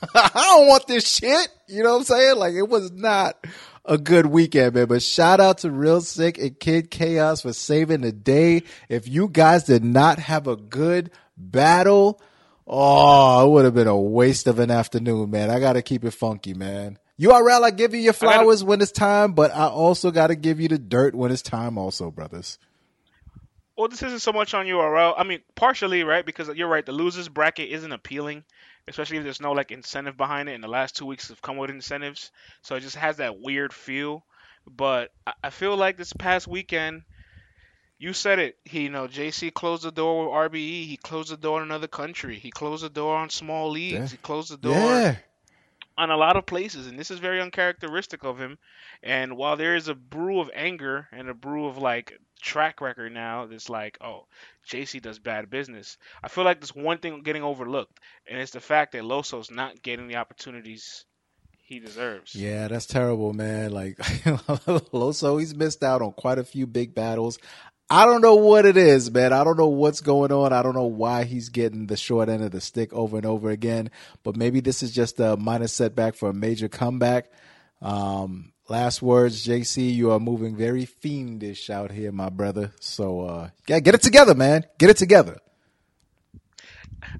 I 0.15 0.31
don't 0.35 0.69
want 0.69 0.87
this 0.87 1.09
shit. 1.09 1.49
You 1.69 1.83
know 1.83 1.93
what 1.93 1.99
I'm 1.99 2.05
saying? 2.05 2.37
Like 2.37 2.55
it 2.55 2.69
was 2.69 2.91
not 2.93 3.45
a 3.85 3.99
good 3.99 4.27
weekend, 4.27 4.75
man. 4.75 4.87
But 4.87 5.03
shout 5.03 5.41
out 5.41 5.59
to 5.59 5.71
Real 5.71 6.01
Sikh 6.01 6.39
and 6.39 6.59
Kid 6.59 6.91
Chaos 6.91 7.43
for 7.43 7.53
saving 7.53 8.01
the 8.03 8.13
day. 8.13 8.63
If 8.89 9.09
you 9.09 9.29
guys 9.29 9.65
did 9.65 9.85
not 9.85 10.19
have 10.19 10.47
a 10.47 10.57
good 10.57 11.11
battle, 11.37 12.21
oh, 12.67 13.47
it 13.47 13.51
would 13.51 13.65
have 13.65 13.75
been 13.75 13.89
a 13.89 13.99
waste 13.99 14.47
of 14.47 14.59
an 14.59 14.71
afternoon, 14.71 15.31
man. 15.31 15.51
I 15.51 15.61
got 15.61 15.75
to 15.75 15.83
keep 15.83 16.05
it 16.05 16.13
funky, 16.13 16.55
man. 16.55 16.99
URL, 17.21 17.63
I 17.63 17.71
give 17.71 17.93
you 17.93 18.01
your 18.01 18.15
gotta- 18.15 18.39
flowers 18.39 18.65
when 18.65 18.81
it's 18.81 18.93
time, 18.93 19.33
but 19.33 19.55
I 19.55 19.67
also 19.67 20.11
got 20.11 20.29
to 20.29 20.35
give 20.35 20.59
you 20.59 20.69
the 20.69 20.79
dirt 20.79 21.15
when 21.15 21.31
it's 21.31 21.43
time, 21.43 21.77
also, 21.77 22.11
brothers. 22.11 22.59
Well, 23.77 23.89
this 23.89 24.03
isn't 24.03 24.21
so 24.21 24.33
much 24.33 24.53
on 24.55 24.67
URL. 24.67 25.15
I 25.17 25.25
mean, 25.25 25.41
partially, 25.55 26.03
right? 26.03 26.25
Because 26.25 26.49
you're 26.55 26.69
right. 26.69 26.85
The 26.85 26.93
losers 26.93 27.29
bracket 27.29 27.71
isn't 27.71 27.93
appealing, 27.93 28.45
especially 28.91 29.17
if 29.17 29.25
there's 29.25 29.41
no 29.41 29.53
like 29.53 29.71
incentive 29.71 30.17
behind 30.17 30.49
it. 30.51 30.55
And 30.55 30.63
the 30.63 30.69
last 30.69 30.97
two 30.97 31.07
weeks 31.07 31.29
have 31.29 31.41
come 31.41 31.57
with 31.57 31.71
incentives, 31.71 32.31
so 32.63 32.75
it 32.75 32.81
just 32.81 32.97
has 32.97 33.17
that 33.17 33.41
weird 33.41 33.73
feel. 33.73 34.25
But 34.67 35.13
I- 35.27 35.33
I 35.45 35.51
feel 35.51 35.77
like 35.77 35.97
this 35.97 36.13
past 36.13 36.47
weekend, 36.47 37.03
you 37.99 38.13
said 38.13 38.39
it. 38.39 38.59
He, 38.65 38.83
you 38.83 38.91
know, 38.91 39.07
JC 39.09 39.51
closed 39.53 39.83
the 39.85 39.91
door 39.91 40.25
with 40.25 40.35
RBE. 40.53 40.87
He 40.87 40.99
closed 41.03 41.31
the 41.31 41.37
door 41.37 41.59
in 41.59 41.65
another 41.65 41.89
country. 41.89 42.39
He 42.39 42.51
closed 42.51 42.85
the 42.85 42.89
door 42.91 43.17
on 43.17 43.31
small 43.31 43.71
leagues. 43.71 43.95
Yeah. 43.99 44.07
He 44.09 44.17
closed 44.19 44.51
the 44.53 44.57
door 44.59 44.75
Yeah. 44.75 45.17
On 46.01 46.11
a 46.11 46.17
lot 46.17 46.37
of 46.37 46.47
places, 46.47 46.87
and 46.87 46.99
this 46.99 47.11
is 47.11 47.19
very 47.19 47.43
uncharacteristic 47.43 48.25
of 48.25 48.39
him. 48.39 48.57
And 49.03 49.37
while 49.37 49.59
there 49.59 49.77
is 49.77 49.89
a 49.89 49.95
brew 49.95 50.41
of 50.41 50.51
anger 50.55 51.07
and 51.13 51.29
a 51.29 51.35
brew 51.35 51.67
of 51.67 51.77
like 51.77 52.19
track 52.41 52.81
record 52.81 53.13
now, 53.13 53.45
that's 53.45 53.69
like, 53.69 53.99
oh, 54.01 54.27
JC 54.67 55.03
does 55.03 55.19
bad 55.19 55.51
business. 55.51 55.99
I 56.23 56.29
feel 56.29 56.45
like 56.45 56.59
there's 56.59 56.75
one 56.75 56.99
thing 56.99 57.23
getting 57.23 57.43
overlooked, 57.43 58.01
and 58.27 58.41
it's 58.41 58.53
the 58.53 58.61
fact 58.61 58.93
that 58.93 59.03
Loso's 59.03 59.51
not 59.51 59.83
getting 59.83 60.09
the 60.09 60.17
opportunities 60.17 61.05
he 61.71 61.79
deserves. 61.79 62.35
Yeah, 62.35 62.67
that's 62.69 62.87
terrible, 62.87 63.35
man. 63.35 63.71
Like 63.71 63.99
Loso, 63.99 65.39
he's 65.39 65.55
missed 65.55 65.85
out 65.85 66.01
on 66.01 66.13
quite 66.13 66.39
a 66.39 66.45
few 66.45 66.67
big 66.67 66.95
battles. 66.95 67.39
I 67.93 68.07
don't 68.07 68.21
know 68.21 68.37
what 68.37 68.67
it 68.67 68.77
is, 68.77 69.11
man. 69.11 69.33
I 69.33 69.43
don't 69.43 69.59
know 69.59 69.67
what's 69.67 70.01
going 70.01 70.31
on. 70.31 70.53
I 70.53 70.63
don't 70.63 70.77
know 70.77 70.85
why 70.85 71.25
he's 71.25 71.49
getting 71.49 71.87
the 71.87 71.97
short 71.97 72.29
end 72.29 72.45
of 72.45 72.53
the 72.53 72.61
stick 72.61 72.93
over 72.93 73.17
and 73.17 73.27
over 73.27 73.51
again. 73.51 73.91
But 74.23 74.37
maybe 74.37 74.61
this 74.61 74.85
is 74.85 74.93
just 74.93 75.19
a 75.19 75.37
minor 75.37 75.67
setback 75.67 76.15
for 76.15 76.31
a 76.31 76.33
major 76.33 76.69
comeback. 76.69 77.33
Um, 77.83 78.53
last 78.69 79.03
words, 79.03 79.45
JC. 79.45 79.93
You 79.93 80.13
are 80.13 80.21
moving 80.21 80.55
very 80.55 80.85
fiendish 80.85 81.69
out 81.69 81.91
here, 81.91 82.13
my 82.13 82.29
brother. 82.29 82.71
So 82.79 83.23
uh, 83.23 83.51
get 83.67 83.83
get 83.83 83.97
it 83.97 84.03
together, 84.03 84.37
man. 84.37 84.67
Get 84.79 84.91
it 84.91 84.97
together. 84.97 85.39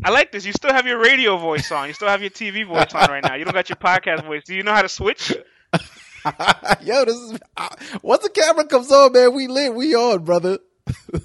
I 0.05 0.11
like 0.11 0.31
this. 0.31 0.47
You 0.47 0.53
still 0.53 0.73
have 0.73 0.87
your 0.87 0.99
radio 0.99 1.37
voice 1.37 1.73
on. 1.73 1.89
You 1.89 1.95
still 1.95 2.09
have 2.09 2.21
your 2.21 2.31
TV 2.31 2.65
voice 2.65 2.95
on 2.95 3.11
right 3.11 3.25
now. 3.25 3.35
You 3.35 3.45
don't 3.45 3.55
got 3.55 3.69
your 3.69 3.77
podcast 3.77 4.25
voice. 4.25 4.45
Do 4.45 4.55
you 4.55 4.63
know 4.63 4.73
how 4.75 4.83
to 4.83 4.89
switch? 4.89 5.35
Yo, 6.83 7.05
this 7.05 7.17
is 7.17 7.39
uh, 7.57 7.69
once 8.03 8.23
the 8.23 8.31
camera 8.31 8.67
comes 8.67 8.91
on, 8.91 9.13
man. 9.13 9.35
We 9.35 9.47
lit. 9.47 9.75
We 9.75 9.95
on, 9.95 10.25
brother. 10.25 10.59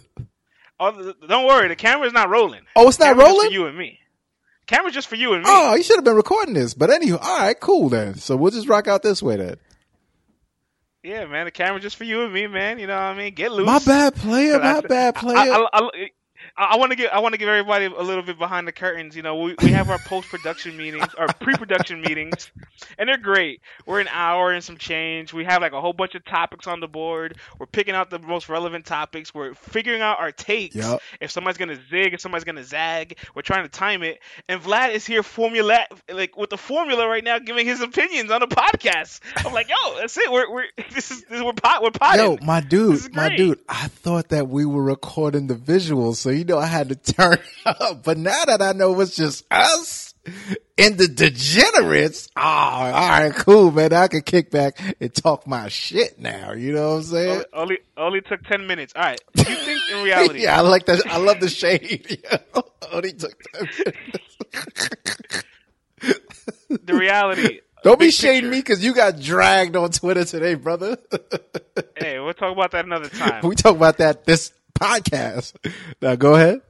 Oh, 0.80 1.14
don't 1.28 1.46
worry. 1.46 1.70
The 1.70 1.76
camera's 1.76 2.12
not 2.12 2.30
rolling. 2.30 2.62
Oh, 2.76 2.90
it's 2.90 3.00
not 3.00 3.16
rolling? 3.16 3.48
for 3.48 3.54
you 3.54 3.66
and 3.66 3.78
me. 3.78 4.00
Camera's 4.68 4.94
just 4.94 5.08
for 5.08 5.16
you 5.16 5.34
and 5.34 5.44
me. 5.44 5.50
Oh, 5.50 5.76
you 5.76 5.84
should 5.84 5.96
have 5.96 6.04
been 6.04 6.16
recording 6.16 6.54
this. 6.54 6.74
But 6.74 6.90
anyway, 6.90 7.18
all 7.22 7.40
right, 7.40 7.58
cool 7.58 7.88
then. 7.88 8.16
So 8.16 8.36
we'll 8.36 8.52
just 8.52 8.68
rock 8.68 8.88
out 8.88 9.04
this 9.04 9.24
way 9.24 9.38
then. 9.38 9.56
Yeah, 11.04 11.26
man. 11.28 11.46
The 11.46 11.52
camera's 11.52 11.84
just 11.84 11.96
for 11.96 12.04
you 12.04 12.24
and 12.24 12.34
me, 12.34 12.48
man. 12.48 12.80
You 12.80 12.88
know 12.88 12.96
what 12.96 13.04
I 13.04 13.16
mean? 13.16 13.34
Get 13.34 13.52
loose. 13.52 13.68
My 13.68 13.80
bad 13.80 14.16
player. 14.16 14.60
My 14.60 14.82
bad 14.82 15.16
player. 15.16 15.38
I, 15.38 15.68
I, 15.72 16.10
I, 16.58 16.78
want 16.78 16.92
to 16.92 16.96
give 16.96 17.10
I 17.12 17.20
want 17.20 17.34
to 17.34 17.38
give 17.38 17.50
everybody 17.50 17.86
a 17.86 18.02
little 18.02 18.24
bit 18.24 18.38
behind 18.38 18.68
the 18.68 18.72
curtains. 18.72 19.16
You 19.16 19.24
know, 19.24 19.36
we, 19.36 19.56
we 19.62 19.72
have 19.72 19.90
our 19.90 20.00
post 20.00 20.30
production 20.30 20.78
meetings, 20.78 21.08
our 21.18 21.28
pre 21.28 21.54
production 21.56 22.02
meetings, 22.02 22.50
and 22.98 23.10
they're 23.10 23.18
great. 23.18 23.62
We're 23.86 24.00
an 24.00 24.08
hour 24.10 24.52
and 24.52 24.64
some 24.64 24.78
change. 24.78 25.34
We 25.34 25.44
have 25.46 25.62
like 25.62 25.74
a 25.74 25.82
whole 25.82 25.94
bunch 25.94 26.16
of 26.16 26.24
topics 26.24 26.68
on 26.68 26.80
the 26.80 26.88
board. 26.88 27.38
We're 27.60 27.66
picking 27.66 27.94
out 27.94 28.10
the 28.10 28.20
most 28.20 28.48
relevant 28.48 28.86
topics. 28.86 29.34
We're 29.34 29.54
figuring 29.54 30.02
out 30.02 30.20
our 30.20 30.32
takes. 30.32 30.76
Yep. 30.76 31.02
If 31.20 31.32
somebody's 31.32 31.58
gonna 31.58 31.80
zig, 31.90 32.14
if 32.14 32.22
somebody's 32.22 32.46
gonna 32.46 32.64
zag, 32.64 33.18
we're 33.36 33.42
trying 33.42 33.64
to 33.64 33.70
time 33.70 34.04
it. 34.04 34.20
And 34.48 34.62
Vlad 34.62 34.94
is 34.94 35.06
here 35.06 35.24
formula 35.24 35.86
like 36.10 36.38
with 36.38 36.52
the 36.52 36.58
formula 36.58 37.08
right 37.08 37.24
now, 37.24 37.40
giving 37.40 37.66
his 37.66 37.82
opinions 37.82 38.32
on 38.32 38.40
the 38.40 38.48
podcast. 38.48 39.20
I'm 39.38 39.52
like, 39.52 39.68
yo, 39.68 39.98
that's 39.98 40.18
it. 40.18 40.32
We're 40.32 40.50
we're 40.50 40.66
this 40.94 41.12
is 41.12 41.24
this, 41.26 41.42
we're 41.42 41.54
pot 41.54 41.84
we're 41.84 41.92
potting. 41.92 42.38
Yo, 42.40 42.46
my 42.46 42.62
dude, 42.62 43.14
my 43.14 43.36
dude, 43.36 43.60
I 43.68 43.88
thought 43.90 44.30
that 44.30 44.48
we 44.48 44.66
were 44.66 44.84
recording 44.84 45.48
the 45.48 45.56
visuals, 45.56 46.16
so 46.16 46.30
you 46.30 46.45
know 46.46 46.58
I 46.58 46.66
had 46.66 46.90
to 46.90 46.96
turn 46.96 47.38
up. 47.66 48.04
But 48.04 48.18
now 48.18 48.46
that 48.46 48.62
I 48.62 48.72
know 48.74 49.00
it's 49.02 49.16
just 49.16 49.46
us 49.52 50.14
and 50.78 50.98
the 50.98 51.08
degenerates, 51.08 52.30
oh, 52.36 52.42
all 52.42 52.92
right, 52.92 53.34
cool, 53.34 53.72
man. 53.72 53.94
I 53.94 54.08
can 54.08 54.22
kick 54.22 54.52
back 54.52 54.80
and 55.00 55.14
talk 55.14 55.46
my 55.48 55.68
shit 55.70 56.20
now. 56.20 56.54
You 56.54 56.74
know 56.74 56.90
what 56.92 56.96
I'm 56.96 57.04
saying? 57.04 57.44
Only 57.54 57.78
only 57.98 58.22
took 58.22 58.44
ten 58.44 58.68
minutes. 58.68 58.94
All 58.96 59.04
right. 59.04 59.22
Do 59.34 59.50
you 59.50 59.58
think 59.58 59.80
in 59.92 60.04
reality? 60.04 60.40
yeah, 60.44 60.58
I 60.58 60.62
like 60.62 60.86
that. 60.86 61.06
I 61.08 61.18
love 61.18 61.40
the 61.40 61.50
shade. 61.50 62.24
Only 62.92 63.14
took 63.14 63.34
time. 63.52 63.70
The 66.70 66.94
reality. 66.94 67.62
Don't 67.84 68.00
be 68.00 68.10
shading 68.12 68.50
me 68.50 68.58
because 68.58 68.84
you 68.84 68.94
got 68.96 69.20
dragged 69.20 69.76
on 69.76 69.92
Twitter 69.92 70.26
today, 70.26 70.56
brother. 70.56 70.98
Hey, 71.98 72.20
we'll 72.20 72.34
talk 72.34 72.52
about 72.52 72.72
that 72.72 72.86
another 72.86 73.10
time. 73.10 73.48
we 73.48 73.56
talk 73.56 73.76
about 73.76 73.98
that 73.98 74.26
this 74.26 74.52
podcast. 74.76 75.54
Now 76.02 76.16
go 76.16 76.36
ahead. 76.36 76.62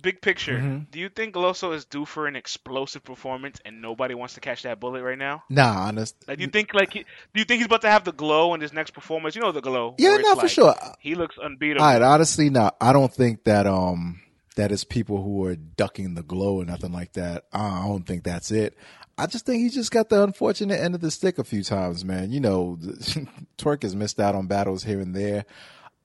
Big 0.00 0.20
picture. 0.20 0.58
Mm-hmm. 0.58 0.78
Do 0.90 0.98
you 0.98 1.08
think 1.08 1.34
Loso 1.34 1.74
is 1.74 1.86
due 1.86 2.04
for 2.04 2.26
an 2.26 2.36
explosive 2.36 3.02
performance 3.04 3.58
and 3.64 3.80
nobody 3.80 4.14
wants 4.14 4.34
to 4.34 4.40
catch 4.40 4.62
that 4.64 4.78
bullet 4.78 5.02
right 5.02 5.16
now? 5.16 5.44
Nah, 5.48 5.86
honest. 5.86 6.14
Like, 6.28 6.36
do 6.36 6.44
you 6.44 6.50
think 6.50 6.74
like 6.74 6.92
he, 6.92 7.00
do 7.00 7.40
you 7.40 7.44
think 7.44 7.60
he's 7.60 7.66
about 7.66 7.80
to 7.82 7.90
have 7.90 8.04
the 8.04 8.12
glow 8.12 8.52
in 8.52 8.60
his 8.60 8.72
next 8.72 8.90
performance? 8.90 9.34
You 9.34 9.40
know 9.40 9.52
the 9.52 9.62
glow. 9.62 9.94
Yeah, 9.98 10.18
no, 10.18 10.34
for 10.34 10.48
sure. 10.48 10.74
He 10.98 11.14
looks 11.14 11.38
unbeatable. 11.38 11.82
All 11.82 11.92
right, 11.92 12.02
honestly, 12.02 12.50
no, 12.50 12.70
I 12.80 12.92
don't 12.92 13.12
think 13.12 13.44
that 13.44 13.66
um 13.66 14.20
that 14.56 14.72
is 14.72 14.84
people 14.84 15.22
who 15.22 15.44
are 15.46 15.56
ducking 15.56 16.14
the 16.14 16.22
glow 16.22 16.56
or 16.60 16.64
nothing 16.64 16.92
like 16.92 17.14
that. 17.14 17.44
I 17.52 17.86
don't 17.86 18.06
think 18.06 18.24
that's 18.24 18.50
it. 18.50 18.76
I 19.16 19.26
just 19.26 19.46
think 19.46 19.62
he 19.62 19.70
just 19.70 19.90
got 19.90 20.08
the 20.08 20.22
unfortunate 20.22 20.80
end 20.80 20.94
of 20.94 21.00
the 21.00 21.10
stick 21.10 21.38
a 21.38 21.44
few 21.44 21.62
times, 21.62 22.04
man. 22.04 22.32
You 22.32 22.40
know, 22.40 22.78
Twerk 23.58 23.82
has 23.82 23.94
missed 23.94 24.18
out 24.18 24.34
on 24.34 24.48
battles 24.48 24.82
here 24.82 25.00
and 25.00 25.14
there. 25.14 25.44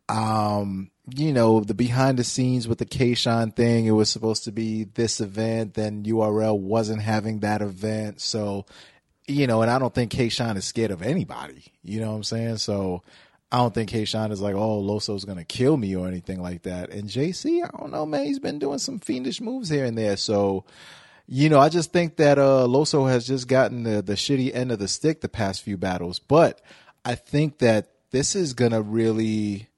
Um, 0.09 0.89
you 1.15 1.31
know, 1.31 1.61
the 1.61 1.73
behind 1.73 2.19
the 2.19 2.23
scenes 2.23 2.67
with 2.67 2.79
the 2.79 2.85
K-Shine 2.85 3.51
thing, 3.51 3.85
it 3.85 3.91
was 3.91 4.09
supposed 4.09 4.43
to 4.45 4.51
be 4.51 4.83
this 4.83 5.21
event, 5.21 5.75
then 5.75 6.03
URL 6.03 6.57
wasn't 6.57 7.01
having 7.01 7.39
that 7.39 7.61
event. 7.61 8.19
So, 8.21 8.65
you 9.27 9.47
know, 9.47 9.61
and 9.61 9.71
I 9.71 9.79
don't 9.79 9.93
think 9.93 10.11
K-Shine 10.11 10.57
is 10.57 10.65
scared 10.65 10.91
of 10.91 11.01
anybody. 11.01 11.63
You 11.83 12.01
know 12.01 12.09
what 12.09 12.17
I'm 12.17 12.23
saying? 12.23 12.57
So 12.57 13.03
I 13.51 13.57
don't 13.57 13.73
think 13.73 13.89
K-Shine 13.89 14.31
is 14.31 14.41
like, 14.41 14.55
oh, 14.55 14.81
Loso's 14.81 15.25
gonna 15.25 15.45
kill 15.45 15.77
me 15.77 15.95
or 15.95 16.07
anything 16.07 16.41
like 16.41 16.63
that. 16.63 16.89
And 16.89 17.09
JC, 17.09 17.63
I 17.63 17.77
don't 17.77 17.91
know, 17.91 18.05
man, 18.05 18.25
he's 18.25 18.39
been 18.39 18.59
doing 18.59 18.79
some 18.79 18.99
fiendish 18.99 19.41
moves 19.41 19.69
here 19.69 19.85
and 19.85 19.97
there. 19.97 20.17
So, 20.17 20.65
you 21.27 21.49
know, 21.49 21.59
I 21.59 21.69
just 21.69 21.91
think 21.91 22.17
that 22.17 22.37
uh 22.37 22.67
Loso 22.67 23.09
has 23.09 23.25
just 23.25 23.47
gotten 23.47 23.83
the, 23.83 24.01
the 24.01 24.13
shitty 24.13 24.53
end 24.53 24.71
of 24.71 24.79
the 24.79 24.87
stick 24.87 25.21
the 25.21 25.29
past 25.29 25.61
few 25.63 25.77
battles. 25.77 26.19
But 26.19 26.61
I 27.05 27.15
think 27.15 27.59
that 27.59 27.89
this 28.11 28.35
is 28.35 28.53
gonna 28.53 28.81
really 28.81 29.68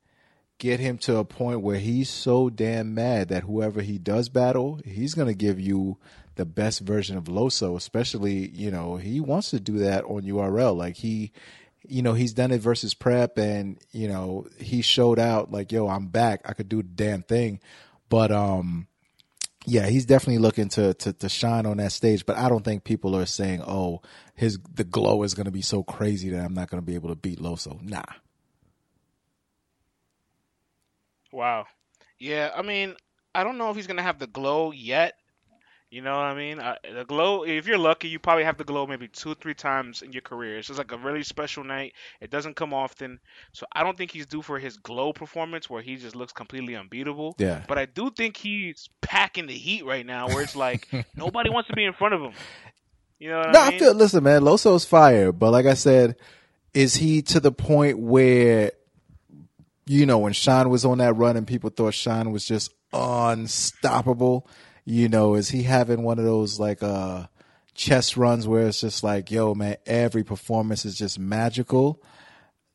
get 0.61 0.79
him 0.79 0.95
to 0.95 1.17
a 1.17 1.25
point 1.25 1.59
where 1.61 1.79
he's 1.79 2.07
so 2.07 2.47
damn 2.47 2.93
mad 2.93 3.29
that 3.29 3.41
whoever 3.41 3.81
he 3.81 3.97
does 3.97 4.29
battle, 4.29 4.79
he's 4.85 5.15
going 5.15 5.27
to 5.27 5.33
give 5.33 5.59
you 5.59 5.97
the 6.35 6.45
best 6.45 6.81
version 6.81 7.17
of 7.17 7.23
Loso, 7.23 7.75
especially, 7.75 8.49
you 8.49 8.69
know, 8.69 8.95
he 8.95 9.19
wants 9.19 9.49
to 9.49 9.59
do 9.59 9.79
that 9.79 10.03
on 10.03 10.21
URL. 10.21 10.77
Like 10.77 10.97
he, 10.97 11.31
you 11.87 12.03
know, 12.03 12.13
he's 12.13 12.33
done 12.33 12.51
it 12.51 12.61
versus 12.61 12.93
prep 12.93 13.39
and, 13.39 13.79
you 13.91 14.07
know, 14.07 14.45
he 14.59 14.83
showed 14.83 15.17
out 15.17 15.51
like, 15.51 15.71
yo, 15.71 15.87
I'm 15.87 16.09
back. 16.09 16.41
I 16.45 16.53
could 16.53 16.69
do 16.69 16.83
the 16.83 16.89
damn 16.89 17.23
thing. 17.23 17.59
But, 18.07 18.31
um, 18.31 18.85
yeah, 19.65 19.87
he's 19.87 20.05
definitely 20.05 20.43
looking 20.43 20.69
to, 20.69 20.93
to 20.95 21.13
to 21.13 21.29
shine 21.29 21.67
on 21.67 21.77
that 21.77 21.91
stage, 21.91 22.25
but 22.25 22.35
I 22.35 22.49
don't 22.49 22.65
think 22.65 22.83
people 22.83 23.15
are 23.15 23.27
saying, 23.27 23.61
"Oh, 23.61 24.01
his 24.33 24.57
the 24.73 24.83
glow 24.83 25.21
is 25.21 25.35
going 25.35 25.45
to 25.45 25.51
be 25.51 25.61
so 25.61 25.83
crazy 25.83 26.31
that 26.31 26.43
I'm 26.43 26.55
not 26.55 26.67
going 26.71 26.81
to 26.81 26.85
be 26.85 26.95
able 26.95 27.09
to 27.09 27.15
beat 27.15 27.37
Loso." 27.39 27.79
Nah. 27.79 28.01
Wow. 31.31 31.65
Yeah, 32.19 32.51
I 32.55 32.61
mean, 32.61 32.95
I 33.33 33.43
don't 33.43 33.57
know 33.57 33.69
if 33.69 33.75
he's 33.75 33.87
gonna 33.87 34.03
have 34.03 34.19
the 34.19 34.27
glow 34.27 34.71
yet. 34.71 35.15
You 35.89 36.01
know 36.01 36.15
what 36.15 36.23
I 36.23 36.35
mean? 36.35 36.59
Uh, 36.61 36.75
the 36.95 37.03
glow. 37.03 37.43
If 37.43 37.67
you're 37.67 37.77
lucky, 37.77 38.07
you 38.07 38.17
probably 38.17 38.45
have 38.45 38.57
the 38.57 38.63
glow 38.63 38.87
maybe 38.87 39.09
two, 39.09 39.35
three 39.35 39.53
times 39.53 40.01
in 40.01 40.13
your 40.13 40.21
career. 40.21 40.57
It's 40.57 40.67
just 40.67 40.77
like 40.77 40.93
a 40.93 40.97
really 40.97 41.21
special 41.23 41.65
night. 41.65 41.91
It 42.21 42.29
doesn't 42.29 42.55
come 42.55 42.73
often, 42.73 43.19
so 43.51 43.65
I 43.73 43.83
don't 43.83 43.97
think 43.97 44.11
he's 44.11 44.25
due 44.25 44.41
for 44.41 44.57
his 44.57 44.77
glow 44.77 45.11
performance 45.11 45.69
where 45.69 45.81
he 45.81 45.97
just 45.97 46.15
looks 46.15 46.31
completely 46.31 46.77
unbeatable. 46.77 47.35
Yeah. 47.39 47.63
But 47.67 47.77
I 47.77 47.87
do 47.87 48.09
think 48.09 48.37
he's 48.37 48.87
packing 49.01 49.47
the 49.47 49.53
heat 49.53 49.85
right 49.85 50.05
now, 50.05 50.29
where 50.29 50.41
it's 50.41 50.55
like 50.55 50.87
nobody 51.17 51.49
wants 51.49 51.67
to 51.67 51.75
be 51.75 51.83
in 51.83 51.91
front 51.91 52.13
of 52.13 52.21
him. 52.21 52.33
You 53.19 53.31
know 53.31 53.39
what 53.39 53.51
No, 53.51 53.59
I 53.59 53.67
I 53.67 53.77
feel. 53.77 53.93
Listen, 53.93 54.23
man, 54.23 54.43
Loso's 54.43 54.85
fire, 54.85 55.33
but 55.33 55.51
like 55.51 55.65
I 55.65 55.73
said, 55.73 56.15
is 56.73 56.95
he 56.95 57.21
to 57.23 57.41
the 57.41 57.51
point 57.51 57.99
where, 57.99 58.71
you 59.85 60.05
know, 60.05 60.19
when 60.19 60.33
Sean 60.33 60.69
was 60.69 60.85
on 60.85 60.99
that 60.99 61.15
run 61.15 61.37
and 61.37 61.47
people 61.47 61.69
thought 61.69 61.93
Sean 61.93 62.31
was 62.31 62.45
just 62.45 62.73
unstoppable? 62.93 64.47
You 64.85 65.09
know, 65.09 65.35
is 65.35 65.49
he 65.49 65.63
having 65.63 66.03
one 66.03 66.19
of 66.19 66.25
those 66.25 66.59
like 66.59 66.81
uh 66.83 67.27
chess 67.73 68.17
runs 68.17 68.47
where 68.47 68.67
it's 68.67 68.81
just 68.81 69.03
like, 69.03 69.31
yo, 69.31 69.53
man, 69.53 69.77
every 69.85 70.23
performance 70.23 70.85
is 70.85 70.97
just 70.97 71.19
magical? 71.19 72.01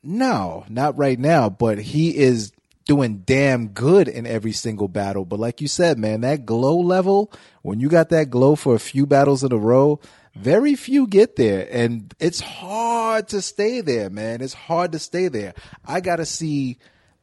No, 0.02 0.64
not 0.68 0.96
right 0.96 1.18
now, 1.18 1.48
but 1.48 1.78
he 1.78 2.16
is 2.16 2.52
doing 2.86 3.22
damn 3.26 3.68
good 3.68 4.06
in 4.06 4.26
every 4.26 4.52
single 4.52 4.88
battle. 4.88 5.24
But 5.24 5.40
like 5.40 5.60
you 5.60 5.68
said, 5.68 5.98
man, 5.98 6.20
that 6.20 6.46
glow 6.46 6.78
level, 6.78 7.32
when 7.62 7.80
you 7.80 7.88
got 7.88 8.10
that 8.10 8.30
glow 8.30 8.54
for 8.54 8.74
a 8.74 8.80
few 8.80 9.06
battles 9.06 9.42
in 9.42 9.52
a 9.52 9.56
row, 9.56 10.00
very 10.36 10.76
few 10.76 11.06
get 11.06 11.36
there. 11.36 11.66
And 11.70 12.14
it's 12.20 12.40
hard 12.40 13.28
to 13.28 13.42
stay 13.42 13.80
there, 13.80 14.08
man. 14.08 14.40
It's 14.40 14.54
hard 14.54 14.92
to 14.92 14.98
stay 14.98 15.28
there. 15.28 15.54
I 15.84 16.00
got 16.00 16.16
to 16.16 16.26
see 16.26 16.78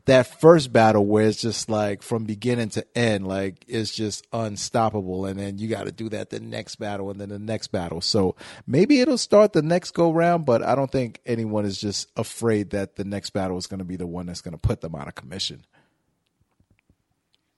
that 0.05 0.27
first 0.39 0.73
battle 0.73 1.05
where 1.05 1.27
it's 1.27 1.41
just 1.41 1.69
like 1.69 2.01
from 2.01 2.25
beginning 2.25 2.69
to 2.69 2.85
end, 2.97 3.25
like 3.25 3.63
it's 3.67 3.95
just 3.95 4.27
unstoppable. 4.33 5.25
And 5.25 5.39
then 5.39 5.57
you 5.57 5.69
got 5.69 5.85
to 5.85 5.91
do 5.91 6.09
that 6.09 6.29
the 6.29 6.39
next 6.39 6.75
battle 6.75 7.09
and 7.09 7.21
then 7.21 7.29
the 7.29 7.39
next 7.39 7.67
battle. 7.67 8.01
So 8.01 8.35
maybe 8.67 8.99
it'll 8.99 9.17
start 9.17 9.53
the 9.53 9.61
next 9.61 9.91
go 9.91 10.11
round, 10.11 10.45
but 10.45 10.61
I 10.61 10.75
don't 10.75 10.91
think 10.91 11.21
anyone 11.25 11.65
is 11.65 11.79
just 11.79 12.09
afraid 12.17 12.71
that 12.71 12.97
the 12.97 13.05
next 13.05 13.29
battle 13.29 13.57
is 13.57 13.67
going 13.67 13.79
to 13.79 13.85
be 13.85 13.95
the 13.95 14.07
one 14.07 14.25
that's 14.25 14.41
going 14.41 14.53
to 14.53 14.57
put 14.57 14.81
them 14.81 14.95
out 14.95 15.07
of 15.07 15.15
commission. 15.15 15.65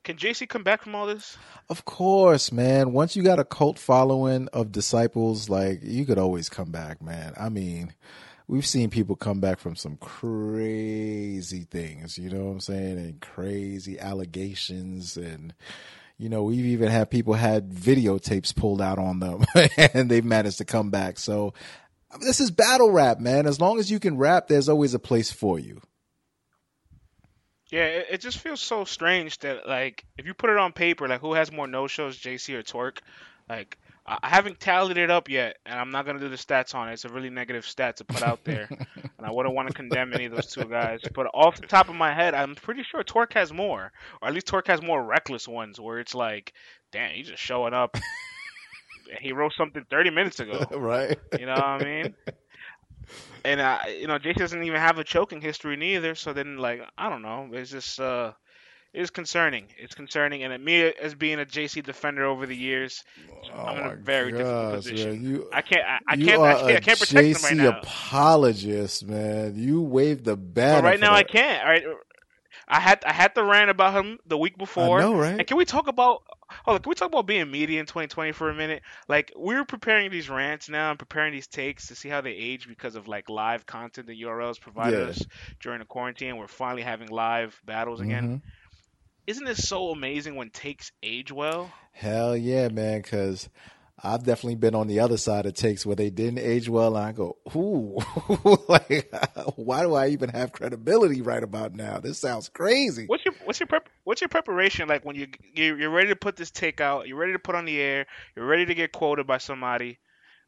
Can 0.03 0.17
JC 0.17 0.47
come 0.47 0.61
back 0.61 0.83
from 0.83 0.93
all 0.93 1.07
this? 1.07 1.35
Of 1.67 1.85
course, 1.85 2.51
man. 2.51 2.93
Once 2.93 3.15
you 3.15 3.23
got 3.23 3.39
a 3.39 3.43
cult 3.43 3.79
following 3.79 4.47
of 4.53 4.71
disciples, 4.71 5.49
like 5.49 5.79
you 5.81 6.05
could 6.05 6.19
always 6.19 6.47
come 6.47 6.69
back, 6.69 7.01
man. 7.01 7.33
I 7.35 7.49
mean, 7.49 7.95
we've 8.47 8.65
seen 8.65 8.89
people 8.89 9.15
come 9.15 9.39
back 9.39 9.59
from 9.59 9.75
some 9.75 9.97
crazy 9.97 11.63
things, 11.63 12.17
you 12.17 12.29
know 12.29 12.45
what 12.45 12.51
I'm 12.51 12.59
saying? 12.59 12.97
And 12.97 13.21
crazy 13.21 13.99
allegations 13.99 15.17
and 15.17 15.53
you 16.17 16.29
know, 16.29 16.43
we've 16.43 16.65
even 16.65 16.89
had 16.89 17.09
people 17.09 17.33
had 17.33 17.69
videotapes 17.71 18.55
pulled 18.55 18.81
out 18.81 18.97
on 18.97 19.19
them 19.19 19.43
and 19.93 20.09
they've 20.09 20.23
managed 20.23 20.59
to 20.59 20.65
come 20.65 20.89
back. 20.89 21.19
So 21.19 21.53
this 22.21 22.39
is 22.39 22.51
battle 22.51 22.91
rap, 22.91 23.19
man. 23.19 23.45
As 23.45 23.59
long 23.59 23.79
as 23.79 23.91
you 23.91 23.99
can 23.99 24.17
rap, 24.17 24.47
there's 24.47 24.69
always 24.69 24.93
a 24.93 24.99
place 24.99 25.31
for 25.31 25.59
you. 25.59 25.81
Yeah, 27.69 27.85
it, 27.85 28.07
it 28.11 28.21
just 28.21 28.37
feels 28.37 28.61
so 28.61 28.85
strange 28.85 29.39
that 29.39 29.67
like 29.67 30.05
if 30.17 30.25
you 30.25 30.33
put 30.33 30.49
it 30.49 30.57
on 30.57 30.71
paper, 30.71 31.07
like 31.07 31.19
who 31.19 31.33
has 31.33 31.51
more 31.51 31.67
no 31.67 31.87
shows, 31.87 32.17
JC 32.17 32.55
or 32.55 32.63
Torque? 32.63 33.01
Like 33.49 33.77
I 34.05 34.17
I 34.21 34.29
haven't 34.29 34.59
tallied 34.59 34.97
it 34.97 35.09
up 35.09 35.29
yet, 35.29 35.57
and 35.65 35.79
I'm 35.79 35.89
not 35.91 36.05
gonna 36.05 36.19
do 36.19 36.29
the 36.29 36.35
stats 36.35 36.75
on 36.75 36.89
it. 36.89 36.93
It's 36.93 37.05
a 37.05 37.09
really 37.09 37.29
negative 37.29 37.65
stat 37.65 37.97
to 37.97 38.05
put 38.05 38.23
out 38.23 38.43
there, 38.43 38.67
and 38.95 39.25
I 39.25 39.31
wouldn't 39.31 39.55
want 39.55 39.67
to 39.67 39.73
condemn 39.73 40.13
any 40.13 40.25
of 40.25 40.31
those 40.33 40.47
two 40.47 40.65
guys. 40.65 41.01
But 41.13 41.27
off 41.33 41.59
the 41.59 41.67
top 41.67 41.89
of 41.89 41.95
my 41.95 42.13
head, 42.13 42.33
I'm 42.33 42.55
pretty 42.55 42.83
sure 42.83 43.03
Torque 43.03 43.33
has 43.33 43.51
more, 43.51 43.91
or 44.21 44.27
at 44.27 44.33
least 44.33 44.47
Torque 44.47 44.67
has 44.67 44.81
more 44.81 45.03
reckless 45.03 45.47
ones, 45.47 45.79
where 45.79 45.99
it's 45.99 46.15
like, 46.15 46.53
damn, 46.91 47.11
he's 47.11 47.27
just 47.27 47.41
showing 47.41 47.73
up. 47.73 47.97
he 49.21 49.31
wrote 49.31 49.53
something 49.57 49.85
30 49.89 50.09
minutes 50.09 50.39
ago. 50.39 50.65
right. 50.71 51.17
You 51.39 51.45
know 51.45 51.53
what 51.53 51.63
I 51.63 51.83
mean? 51.83 52.15
And 53.43 53.61
uh, 53.61 53.79
you 53.87 54.07
know, 54.07 54.17
Jake 54.17 54.37
doesn't 54.37 54.63
even 54.63 54.79
have 54.79 54.97
a 54.97 55.03
choking 55.03 55.41
history 55.41 55.75
neither. 55.75 56.15
So 56.15 56.33
then, 56.33 56.57
like, 56.57 56.81
I 56.97 57.09
don't 57.09 57.21
know. 57.21 57.49
It's 57.51 57.69
just 57.69 57.99
uh, 57.99 58.33
it's 58.95 59.09
concerning. 59.11 59.65
It's 59.77 59.93
concerning. 59.93 60.43
And 60.43 60.63
me 60.63 60.81
as 60.83 61.13
being 61.15 61.39
a 61.39 61.45
JC 61.45 61.83
defender 61.83 62.25
over 62.25 62.45
the 62.45 62.55
years, 62.55 63.03
I'm 63.53 63.77
in 63.77 63.83
Oh 63.85 63.89
a 63.91 63.95
very 63.95 64.31
difficult 64.31 64.73
position. 64.75 65.09
man. 65.11 65.23
You, 65.23 65.49
I 65.53 65.61
can't. 65.61 65.81
I, 65.85 65.99
I 66.07 66.15
can't. 66.17 66.41
are 66.41 66.45
I 66.47 66.53
can't, 66.55 66.65
I 66.77 66.79
can't 66.79 66.99
protect 66.99 67.27
JC 67.27 67.49
him 67.51 67.57
right 67.59 67.71
now. 67.73 67.79
apologist, 67.79 69.05
man. 69.07 69.53
You 69.55 69.81
waved 69.81 70.25
the 70.25 70.35
banner. 70.37 70.81
But 70.81 70.87
right 70.87 70.99
now, 70.99 71.13
I 71.13 71.23
can't. 71.23 71.63
All 71.63 71.69
right. 71.69 71.83
I 72.67 72.79
had 72.79 73.03
I 73.05 73.13
had 73.13 73.35
to 73.35 73.43
rant 73.43 73.69
about 73.69 73.93
him 73.93 74.17
the 74.25 74.37
week 74.39 74.57
before. 74.57 74.97
I 74.99 75.01
know, 75.03 75.15
right? 75.15 75.37
And 75.37 75.45
can 75.45 75.55
we 75.55 75.65
talk 75.65 75.87
about 75.87 76.23
hold 76.63 76.75
on, 76.75 76.81
can 76.81 76.89
we 76.89 76.95
talk 76.95 77.09
about 77.09 77.27
being 77.27 77.51
media 77.51 77.79
in 77.79 77.85
2020 77.85 78.31
for 78.31 78.49
a 78.49 78.55
minute? 78.55 78.81
Like 79.07 79.31
we're 79.35 79.65
preparing 79.65 80.09
these 80.09 80.29
rants 80.31 80.67
now 80.67 80.89
and 80.89 80.97
preparing 80.97 81.31
these 81.31 81.45
takes 81.45 81.89
to 81.89 81.95
see 81.95 82.09
how 82.09 82.21
they 82.21 82.31
age 82.31 82.67
because 82.67 82.95
of 82.95 83.07
like 83.07 83.29
live 83.29 83.67
content 83.67 84.07
that 84.07 84.19
URLs 84.19 84.59
provided 84.59 84.97
Yeah. 84.99 85.05
us 85.09 85.23
during 85.59 85.77
the 85.77 85.85
quarantine. 85.85 86.37
We're 86.37 86.47
finally 86.47 86.81
having 86.81 87.09
live 87.09 87.61
battles 87.65 88.01
again. 88.01 88.41
Mhm. 88.43 88.49
Isn't 89.27 89.47
it 89.47 89.57
so 89.57 89.89
amazing 89.89 90.35
when 90.35 90.49
takes 90.49 90.91
age 91.01 91.31
well? 91.31 91.71
Hell 91.91 92.35
yeah, 92.37 92.67
man. 92.69 93.01
Because 93.01 93.49
I've 94.03 94.23
definitely 94.23 94.55
been 94.55 94.75
on 94.75 94.87
the 94.87 94.99
other 94.99 95.17
side 95.17 95.45
of 95.45 95.53
takes 95.53 95.85
where 95.85 95.95
they 95.95 96.09
didn't 96.09 96.39
age 96.39 96.67
well, 96.69 96.95
and 96.95 97.05
I 97.05 97.11
go, 97.11 97.37
"Ooh, 97.55 97.97
like, 98.67 99.11
why 99.55 99.81
do 99.81 99.93
I 99.95 100.09
even 100.09 100.29
have 100.29 100.51
credibility 100.51 101.21
right 101.21 101.41
about 101.41 101.73
now? 101.73 101.99
This 101.99 102.19
sounds 102.19 102.49
crazy." 102.49 103.05
What's 103.07 103.25
your 103.25 103.33
what's 103.45 103.59
your 103.59 103.67
prep 103.67 103.89
what's 104.03 104.21
your 104.21 104.27
preparation 104.27 104.87
like 104.89 105.05
when 105.05 105.15
you 105.15 105.27
you- 105.53 105.75
you're 105.77 105.89
ready 105.89 106.09
to 106.09 106.15
put 106.15 106.35
this 106.35 106.51
take 106.51 106.81
out? 106.81 107.07
You're 107.07 107.17
ready 107.17 107.33
to 107.33 107.39
put 107.39 107.55
on 107.55 107.65
the 107.65 107.79
air. 107.79 108.05
You're 108.35 108.45
ready 108.45 108.65
to 108.65 108.75
get 108.75 108.91
quoted 108.91 109.25
by 109.25 109.37
somebody. 109.39 109.97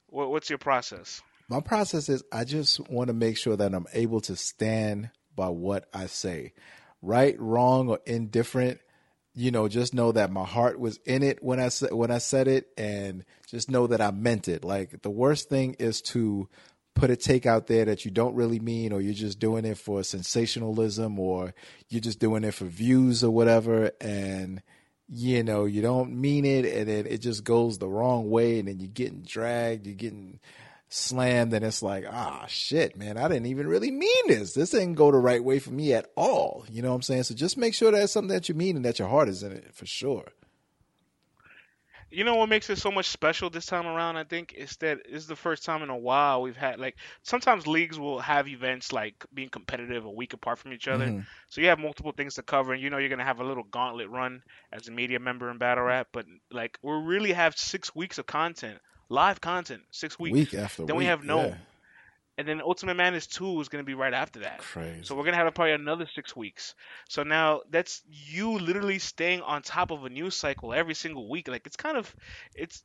What, 0.08 0.30
what's 0.30 0.50
your 0.50 0.60
process? 0.60 1.22
My 1.50 1.62
process 1.62 2.10
is 2.10 2.24
I 2.32 2.44
just 2.44 2.80
want 2.90 3.08
to 3.08 3.14
make 3.14 3.38
sure 3.38 3.56
that 3.56 3.74
I'm 3.74 3.88
able 3.94 4.20
to 4.22 4.36
stand 4.36 5.10
by 5.36 5.48
what 5.48 5.88
I 5.94 6.08
say, 6.08 6.54
right, 7.02 7.40
wrong, 7.40 7.90
or 7.90 8.00
indifferent. 8.06 8.80
You 9.34 9.52
know, 9.52 9.68
just 9.68 9.94
know 9.94 10.12
that 10.14 10.32
my 10.32 10.46
heart 10.46 10.80
was 10.80 10.98
in 11.06 11.22
it 11.22 11.44
when 11.44 11.60
I 11.60 11.70
said 11.70 11.94
when 11.94 12.10
I 12.10 12.18
said 12.18 12.48
it, 12.48 12.70
and 12.78 13.24
just 13.48 13.70
know 13.70 13.88
that 13.88 14.02
I 14.02 14.12
meant 14.12 14.48
it. 14.48 14.64
Like 14.64 15.02
the 15.04 15.12
worst 15.12 15.50
thing 15.50 15.76
is 15.78 16.02
to 16.04 16.50
put 16.96 17.12
a 17.12 17.16
take 17.16 17.46
out 17.46 17.68
there 17.68 17.86
that 17.86 18.04
you 18.04 18.10
don't 18.10 18.34
really 18.34 18.60
mean, 18.60 18.92
or 18.92 19.00
you're 19.00 19.14
just 19.14 19.40
doing 19.40 19.64
it 19.66 19.78
for 19.78 20.02
sensationalism, 20.02 21.20
or 21.20 21.54
you're 21.90 22.02
just 22.02 22.20
doing 22.20 22.44
it 22.44 22.54
for 22.56 22.66
views 22.66 23.24
or 23.24 23.30
whatever, 23.30 23.92
and 24.02 24.64
you 25.08 25.44
know 25.44 25.66
you 25.66 25.84
don't 25.84 26.20
mean 26.20 26.44
it, 26.44 26.66
and 26.66 26.90
then 26.90 27.06
it 27.06 27.20
just 27.20 27.44
goes 27.44 27.78
the 27.78 27.88
wrong 27.88 28.32
way, 28.32 28.58
and 28.58 28.68
then 28.68 28.80
you're 28.80 28.90
getting 28.90 29.22
dragged, 29.22 29.86
you're 29.86 29.96
getting 29.96 30.40
slammed 30.90 31.52
then 31.52 31.64
it's 31.64 31.84
like 31.84 32.06
ah 32.10 32.46
shit 32.48 32.96
man 32.96 33.18
i 33.18 33.28
didn't 33.28 33.48
even 33.48 33.68
really 33.68 33.92
mean 33.92 34.28
this 34.28 34.54
this 34.54 34.70
didn't 34.70 34.94
go 34.94 35.12
the 35.12 35.18
right 35.18 35.44
way 35.44 35.60
for 35.60 35.72
me 35.72 35.94
at 35.94 36.10
all 36.16 36.66
you 36.72 36.82
know 36.82 36.90
what 36.90 36.96
i'm 36.96 37.02
saying 37.02 37.24
so 37.24 37.36
just 37.36 37.58
make 37.58 37.74
sure 37.74 37.92
that's 37.92 38.14
something 38.14 38.34
that 38.34 38.48
you 38.48 38.56
mean 38.56 38.78
and 38.78 38.86
that 38.86 38.98
your 38.98 39.10
heart 39.10 39.28
is 39.28 39.44
in 39.44 39.52
it 39.52 39.74
for 39.76 39.86
sure 39.86 40.30
You 42.10 42.24
know 42.24 42.36
what 42.36 42.48
makes 42.48 42.70
it 42.70 42.78
so 42.78 42.90
much 42.90 43.08
special 43.10 43.50
this 43.50 43.66
time 43.66 43.86
around? 43.86 44.16
I 44.16 44.24
think 44.24 44.54
is 44.54 44.78
that 44.78 45.00
it's 45.10 45.26
the 45.26 45.36
first 45.36 45.66
time 45.66 45.84
in 45.84 45.90
a 45.90 45.98
while 45.98 46.42
we've 46.42 46.56
had 46.56 46.80
like 46.80 46.96
sometimes 47.24 47.68
leagues 47.68 48.00
will 48.00 48.20
have 48.22 48.48
events 48.48 48.94
like 48.94 49.26
being 49.34 49.50
competitive 49.50 50.06
a 50.06 50.10
week 50.10 50.32
apart 50.32 50.58
from 50.60 50.72
each 50.72 50.88
other, 50.88 51.08
Mhm. 51.08 51.26
so 51.50 51.60
you 51.60 51.68
have 51.68 51.80
multiple 51.80 52.14
things 52.14 52.36
to 52.36 52.44
cover, 52.44 52.72
and 52.72 52.82
you 52.82 52.90
know 52.90 52.98
you're 52.98 53.10
gonna 53.10 53.26
have 53.26 53.42
a 53.42 53.44
little 53.44 53.64
gauntlet 53.66 54.10
run 54.10 54.42
as 54.72 54.88
a 54.88 54.92
media 54.92 55.20
member 55.20 55.52
in 55.52 55.58
Battle 55.58 55.84
Rap. 55.84 56.08
But 56.14 56.26
like 56.50 56.80
we 56.82 56.94
really 56.94 57.34
have 57.34 57.58
six 57.58 57.94
weeks 57.94 58.18
of 58.20 58.26
content, 58.26 58.80
live 59.10 59.42
content, 59.42 59.84
six 59.92 60.20
weeks. 60.20 60.34
week 60.34 60.54
after 60.54 60.86
then 60.86 60.96
we 60.96 61.06
have 61.06 61.24
no, 61.24 61.46
yeah. 61.46 61.56
and 62.38 62.48
then 62.48 62.62
Ultimate 62.62 62.96
Madness 62.96 63.28
two 63.28 63.60
is 63.62 63.70
gonna 63.70 63.84
be 63.84 63.94
right 63.94 64.14
after 64.14 64.42
that. 64.42 64.60
crazy 64.60 65.04
So 65.04 65.16
we're 65.16 65.26
gonna 65.26 65.38
have 65.38 65.54
probably 65.54 65.74
another 65.74 66.08
six 66.14 66.36
weeks. 66.36 66.76
So 67.10 67.24
now 67.24 67.62
that's 67.70 68.02
you 68.08 68.60
literally 68.60 69.00
staying 69.00 69.42
on 69.42 69.62
top 69.62 69.92
of 69.92 70.06
a 70.06 70.10
news 70.10 70.36
cycle 70.36 70.74
every 70.74 70.94
single 70.94 71.30
week. 71.30 71.48
Like 71.48 71.66
it's 71.66 71.78
kind 71.78 71.98
of, 71.98 72.14
it's 72.56 72.84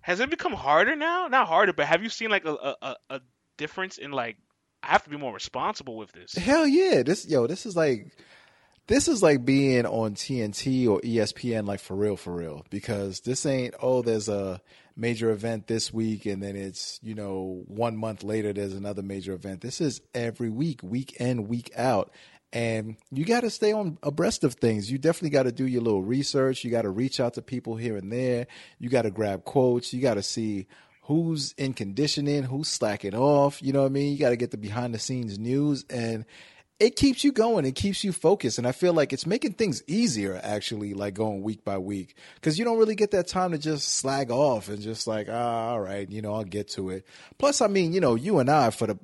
has 0.00 0.20
it 0.20 0.30
become 0.30 0.52
harder 0.52 0.96
now? 0.96 1.28
Not 1.28 1.46
harder, 1.48 1.72
but 1.72 1.86
have 1.86 2.02
you 2.02 2.08
seen 2.08 2.30
like 2.30 2.44
a 2.44 2.76
a, 2.82 2.96
a- 3.10 3.20
difference 3.56 3.98
in 3.98 4.10
like 4.10 4.36
I 4.82 4.88
have 4.88 5.04
to 5.04 5.10
be 5.10 5.16
more 5.16 5.32
responsible 5.32 5.96
with 5.96 6.10
this. 6.12 6.34
hell 6.34 6.66
yeah 6.66 7.02
this 7.04 7.28
yo 7.28 7.46
this 7.46 7.66
is 7.66 7.76
like 7.76 8.06
this 8.88 9.06
is 9.06 9.22
like 9.22 9.44
being 9.44 9.86
on 9.86 10.14
TNT 10.14 10.88
or 10.88 11.00
ESPN, 11.02 11.66
like 11.66 11.78
for 11.80 11.94
real, 11.94 12.16
for 12.16 12.34
real. 12.34 12.66
Because 12.68 13.20
this 13.20 13.46
ain't 13.46 13.74
oh, 13.80 14.02
there's 14.02 14.28
a 14.28 14.60
major 14.96 15.30
event 15.30 15.66
this 15.66 15.92
week, 15.92 16.26
and 16.26 16.42
then 16.42 16.56
it's 16.56 16.98
you 17.02 17.14
know 17.14 17.62
one 17.66 17.96
month 17.96 18.22
later 18.22 18.52
there's 18.52 18.74
another 18.74 19.02
major 19.02 19.32
event. 19.32 19.60
This 19.60 19.80
is 19.80 20.00
every 20.14 20.50
week, 20.50 20.82
week 20.82 21.16
in, 21.20 21.48
week 21.48 21.70
out, 21.76 22.12
and 22.52 22.96
you 23.10 23.24
got 23.24 23.40
to 23.40 23.50
stay 23.50 23.72
on 23.72 23.98
abreast 24.02 24.44
of 24.44 24.54
things. 24.54 24.90
You 24.90 24.98
definitely 24.98 25.30
got 25.30 25.44
to 25.44 25.52
do 25.52 25.66
your 25.66 25.82
little 25.82 26.02
research. 26.02 26.64
You 26.64 26.70
got 26.70 26.82
to 26.82 26.90
reach 26.90 27.20
out 27.20 27.34
to 27.34 27.42
people 27.42 27.76
here 27.76 27.96
and 27.96 28.12
there. 28.12 28.46
You 28.78 28.90
got 28.90 29.02
to 29.02 29.10
grab 29.10 29.44
quotes. 29.44 29.92
You 29.92 30.02
got 30.02 30.14
to 30.14 30.22
see 30.22 30.66
who's 31.02 31.52
in 31.58 31.74
conditioning, 31.74 32.44
who's 32.44 32.68
slacking 32.68 33.14
off. 33.14 33.62
You 33.62 33.72
know 33.72 33.80
what 33.80 33.86
I 33.86 33.90
mean? 33.90 34.12
You 34.12 34.18
got 34.18 34.30
to 34.30 34.36
get 34.36 34.50
the 34.50 34.58
behind 34.58 34.94
the 34.94 34.98
scenes 34.98 35.38
news 35.38 35.84
and 35.90 36.24
it 36.82 36.96
keeps 36.96 37.22
you 37.22 37.30
going. 37.30 37.64
It 37.64 37.76
keeps 37.76 38.02
you 38.02 38.12
focused. 38.12 38.58
And 38.58 38.66
I 38.66 38.72
feel 38.72 38.92
like 38.92 39.12
it's 39.12 39.24
making 39.24 39.52
things 39.52 39.84
easier 39.86 40.40
actually, 40.42 40.94
like 40.94 41.14
going 41.14 41.42
week 41.42 41.64
by 41.64 41.78
week. 41.78 42.16
Cause 42.40 42.58
you 42.58 42.64
don't 42.64 42.76
really 42.76 42.96
get 42.96 43.12
that 43.12 43.28
time 43.28 43.52
to 43.52 43.58
just 43.58 43.88
slag 43.88 44.32
off 44.32 44.68
and 44.68 44.80
just 44.82 45.06
like, 45.06 45.28
ah, 45.30 45.68
all 45.70 45.80
right, 45.80 46.10
you 46.10 46.20
know, 46.20 46.34
I'll 46.34 46.42
get 46.42 46.68
to 46.70 46.90
it. 46.90 47.06
Plus, 47.38 47.60
I 47.60 47.68
mean, 47.68 47.92
you 47.92 48.00
know, 48.00 48.16
you 48.16 48.40
and 48.40 48.50
I 48.50 48.70
for 48.70 48.88
the 48.88 48.98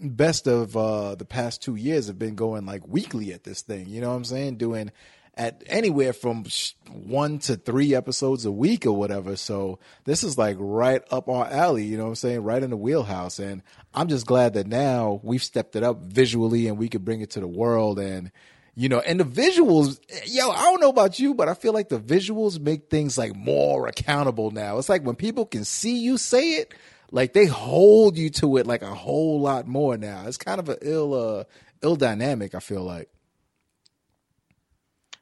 best 0.00 0.46
of 0.46 0.76
uh 0.76 1.16
the 1.16 1.24
past 1.24 1.60
two 1.60 1.74
years 1.74 2.06
have 2.06 2.20
been 2.20 2.36
going 2.36 2.64
like 2.64 2.88
weekly 2.88 3.34
at 3.34 3.44
this 3.44 3.60
thing. 3.60 3.88
You 3.88 4.00
know 4.00 4.08
what 4.08 4.16
I'm 4.16 4.24
saying? 4.24 4.56
Doing 4.56 4.90
at 5.38 5.62
anywhere 5.68 6.12
from 6.12 6.44
one 6.88 7.38
to 7.38 7.56
three 7.56 7.94
episodes 7.94 8.44
a 8.44 8.50
week 8.50 8.84
or 8.84 8.92
whatever. 8.92 9.36
So 9.36 9.78
this 10.04 10.24
is 10.24 10.36
like 10.36 10.56
right 10.58 11.00
up 11.12 11.28
our 11.28 11.46
alley, 11.46 11.84
you 11.84 11.96
know 11.96 12.04
what 12.04 12.10
I'm 12.10 12.16
saying? 12.16 12.42
Right 12.42 12.62
in 12.62 12.70
the 12.70 12.76
wheelhouse. 12.76 13.38
And 13.38 13.62
I'm 13.94 14.08
just 14.08 14.26
glad 14.26 14.54
that 14.54 14.66
now 14.66 15.20
we've 15.22 15.42
stepped 15.42 15.76
it 15.76 15.84
up 15.84 16.02
visually 16.02 16.66
and 16.66 16.76
we 16.76 16.88
could 16.88 17.04
bring 17.04 17.20
it 17.20 17.30
to 17.30 17.40
the 17.40 17.46
world 17.46 18.00
and 18.00 18.32
you 18.74 18.88
know, 18.88 19.00
and 19.00 19.18
the 19.18 19.24
visuals, 19.24 19.98
yo, 20.26 20.50
I 20.50 20.62
don't 20.62 20.80
know 20.80 20.88
about 20.88 21.18
you, 21.18 21.34
but 21.34 21.48
I 21.48 21.54
feel 21.54 21.72
like 21.72 21.88
the 21.88 21.98
visuals 21.98 22.60
make 22.60 22.88
things 22.88 23.18
like 23.18 23.34
more 23.34 23.88
accountable 23.88 24.52
now. 24.52 24.78
It's 24.78 24.88
like 24.88 25.02
when 25.02 25.16
people 25.16 25.46
can 25.46 25.64
see 25.64 25.98
you 25.98 26.16
say 26.16 26.52
it, 26.58 26.74
like 27.10 27.32
they 27.32 27.46
hold 27.46 28.16
you 28.16 28.30
to 28.30 28.56
it 28.58 28.68
like 28.68 28.82
a 28.82 28.94
whole 28.94 29.40
lot 29.40 29.66
more 29.66 29.96
now. 29.96 30.24
It's 30.28 30.36
kind 30.36 30.60
of 30.60 30.68
an 30.68 30.78
ill, 30.82 31.12
uh, 31.12 31.44
ill 31.82 31.96
dynamic. 31.96 32.54
I 32.54 32.60
feel 32.60 32.82
like. 32.82 33.08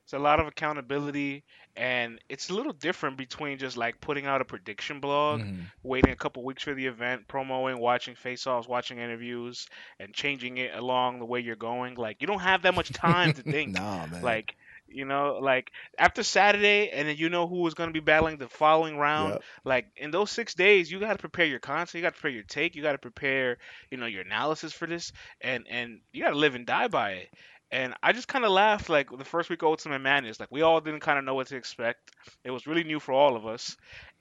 It's 0.07 0.14
a 0.14 0.19
lot 0.19 0.40
of 0.40 0.49
accountability, 0.49 1.45
and 1.77 2.21
it's 2.31 2.51
a 2.51 2.55
little 2.55 2.73
different 2.73 3.19
between 3.19 3.59
just 3.59 3.77
like 3.77 4.01
putting 4.01 4.27
out 4.27 4.40
a 4.42 4.47
prediction 4.47 5.01
blog, 5.01 5.42
Mm-hmm. 5.42 5.64
waiting 5.83 6.12
a 6.12 6.16
couple 6.16 6.45
weeks 6.45 6.64
for 6.64 6.75
the 6.75 6.87
event, 6.87 7.29
promoting, 7.29 7.79
watching 7.81 8.16
face-offs, 8.16 8.69
watching 8.69 8.99
interviews, 8.99 9.69
and 10.01 10.14
changing 10.14 10.59
it 10.59 10.75
along 10.75 11.21
the 11.21 11.27
way 11.27 11.40
you're 11.40 11.57
going. 11.57 11.95
Like 11.97 12.23
you 12.23 12.29
don't 12.29 12.40
have 12.40 12.62
that 12.62 12.75
much 12.75 12.92
time 12.92 13.35
to 13.35 13.42
think. 13.45 13.75
Nah, 13.81 14.07
man. 14.07 14.23
Like 14.23 14.57
you 14.88 15.05
know, 15.07 15.38
like 15.42 15.71
after 15.99 16.23
Saturday, 16.23 16.90
and 16.90 17.09
then 17.09 17.16
you 17.16 17.29
know 17.31 17.47
who 17.49 17.66
is 17.66 17.75
going 17.75 17.88
to 17.88 17.95
be 17.95 18.01
battling 18.01 18.38
the 18.38 18.49
following 18.49 18.99
round. 18.99 19.35
Yep. 19.35 19.45
Like 19.64 19.87
in 19.97 20.11
those 20.11 20.31
six 20.31 20.55
days, 20.55 20.90
you 20.90 21.01
got 21.01 21.12
to 21.12 21.19
prepare 21.19 21.47
your 21.47 21.61
content, 21.61 21.95
you 21.95 22.03
got 22.03 22.14
to 22.14 22.21
prepare 22.21 22.35
your 22.35 22.45
take, 22.45 22.77
you 22.77 22.83
got 22.83 22.92
to 22.92 22.99
prepare, 22.99 23.59
you 23.90 23.99
know, 23.99 24.07
your 24.07 24.23
analysis 24.23 24.73
for 24.73 24.87
this, 24.87 25.12
and 25.40 25.66
and 25.69 26.01
you 26.12 26.23
got 26.23 26.31
to 26.31 26.37
live 26.37 26.55
and 26.55 26.66
die 26.66 26.88
by 26.88 27.12
it. 27.12 27.31
And 27.71 27.95
I 28.03 28.13
just 28.13 28.29
kind 28.29 28.45
of 28.45 28.53
laughed 28.53 28.89
like 28.89 29.17
the 29.17 29.25
first 29.25 29.51
week 29.51 29.63
of 29.63 29.69
Ultimate 29.69 29.99
Madness, 29.99 30.39
like 30.39 30.53
we 30.53 30.63
all 30.63 30.81
didn't 30.81 31.01
kind 31.01 31.19
of 31.19 31.25
know 31.25 31.35
what 31.35 31.49
to 31.49 31.57
expect. 31.57 32.13
It 32.45 32.51
was 32.51 32.67
really 32.67 32.85
new 32.85 33.01
for 33.01 33.13
all 33.13 33.37
of 33.37 33.47
us. 33.47 33.77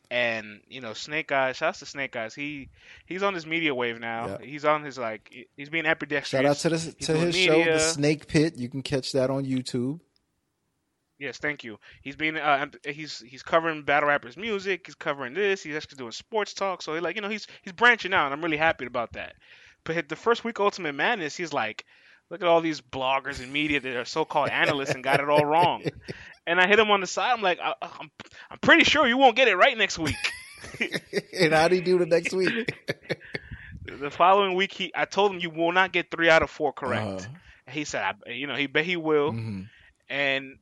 And 0.10 0.62
you 0.68 0.82
know, 0.82 0.94
Snake 0.94 1.32
Eyes, 1.32 1.58
shouts 1.58 1.80
to 1.80 1.86
Snake 1.86 2.16
Eyes. 2.16 2.34
He 2.34 2.70
he's 3.06 3.24
on 3.24 3.34
his 3.34 3.46
media 3.46 3.74
wave 3.74 4.00
now. 4.00 4.28
Yeah. 4.28 4.46
He's 4.46 4.66
on 4.66 4.84
his 4.84 4.98
like 4.98 5.48
he's 5.56 5.70
being 5.70 5.86
ambidextrous. 5.86 6.42
Shout 6.42 6.46
out 6.46 6.58
to 6.58 6.70
He's 6.70 7.08
to 7.08 7.18
his 7.18 7.36
show. 7.36 7.64
The 7.64 7.80
Snake 7.80 8.28
Pit. 8.28 8.56
You 8.56 8.70
can 8.70 8.82
catch 8.82 9.12
that 9.14 9.30
on 9.30 9.46
YouTube. 9.46 10.00
Yes, 11.18 11.38
thank 11.38 11.64
you. 11.64 11.80
He's 12.02 12.16
being 12.16 12.38
uh, 12.38 12.68
he's 12.84 13.20
he's 13.20 13.42
covering 13.42 13.84
battle 13.84 14.10
rappers' 14.10 14.38
music. 14.38 14.86
He's 14.86 14.96
covering 14.96 15.34
this. 15.34 15.64
He's 15.64 15.76
actually 15.76 15.98
doing 15.98 16.12
sports 16.12 16.54
talk. 16.54 16.82
So 16.82 16.94
he 16.94 17.00
like 17.00 17.16
you 17.16 17.22
know 17.22 17.30
he's 17.30 17.48
he's 17.62 17.74
branching 17.74 18.14
out, 18.14 18.26
and 18.26 18.34
I'm 18.34 18.44
really 18.44 18.58
happy 18.58 18.86
about 18.86 19.14
that. 19.14 19.36
But 19.86 20.10
the 20.10 20.16
first 20.16 20.44
week 20.44 20.60
Ultimate 20.60 20.94
Madness, 20.94 21.36
he's 21.36 21.54
like, 21.54 21.86
look 22.30 22.42
at 22.42 22.48
all 22.48 22.62
these 22.62 22.82
bloggers 22.82 23.42
and 23.42 23.52
media 23.52 23.80
that 23.80 23.96
are 23.96 24.06
so-called 24.06 24.50
analysts 24.50 24.92
and 24.92 25.04
got 25.04 25.20
it 25.20 25.30
all 25.30 25.46
wrong. 25.46 25.84
And 26.48 26.62
I 26.62 26.68
hit 26.68 26.78
him 26.78 26.92
on 26.92 27.02
the 27.02 27.08
side. 27.08 27.32
I'm 27.32 27.42
like, 27.42 27.60
I, 27.60 27.74
I'm 27.82 28.12
I'm 28.52 28.60
pretty 28.60 28.84
sure 28.84 29.08
you 29.08 29.18
won't 29.18 29.36
get 29.36 29.48
it 29.48 29.56
right 29.56 29.76
next 29.76 29.98
week. 29.98 30.16
and 31.34 31.54
how 31.54 31.68
do 31.68 31.76
you 31.76 31.82
do 31.82 31.98
the 31.98 32.06
next 32.06 32.34
week? 32.34 32.72
the 33.84 34.12
following 34.12 34.54
week, 34.54 34.72
he 34.72 34.92
I 34.96 35.06
told 35.06 35.32
him 35.32 35.40
you 35.40 35.50
will 35.50 35.72
not 35.72 35.92
get 35.92 36.12
three 36.12 36.30
out 36.30 36.44
of 36.44 36.52
four 36.52 36.72
correct. 36.72 37.22
Uh-huh. 37.22 37.72
He 37.72 37.84
said, 37.84 38.04
I, 38.04 38.30
you 38.30 38.46
know, 38.46 38.54
he 38.54 38.68
bet 38.68 38.86
he 38.86 38.96
will. 38.96 39.32
Mhm. 39.32 39.70
And 40.08 40.60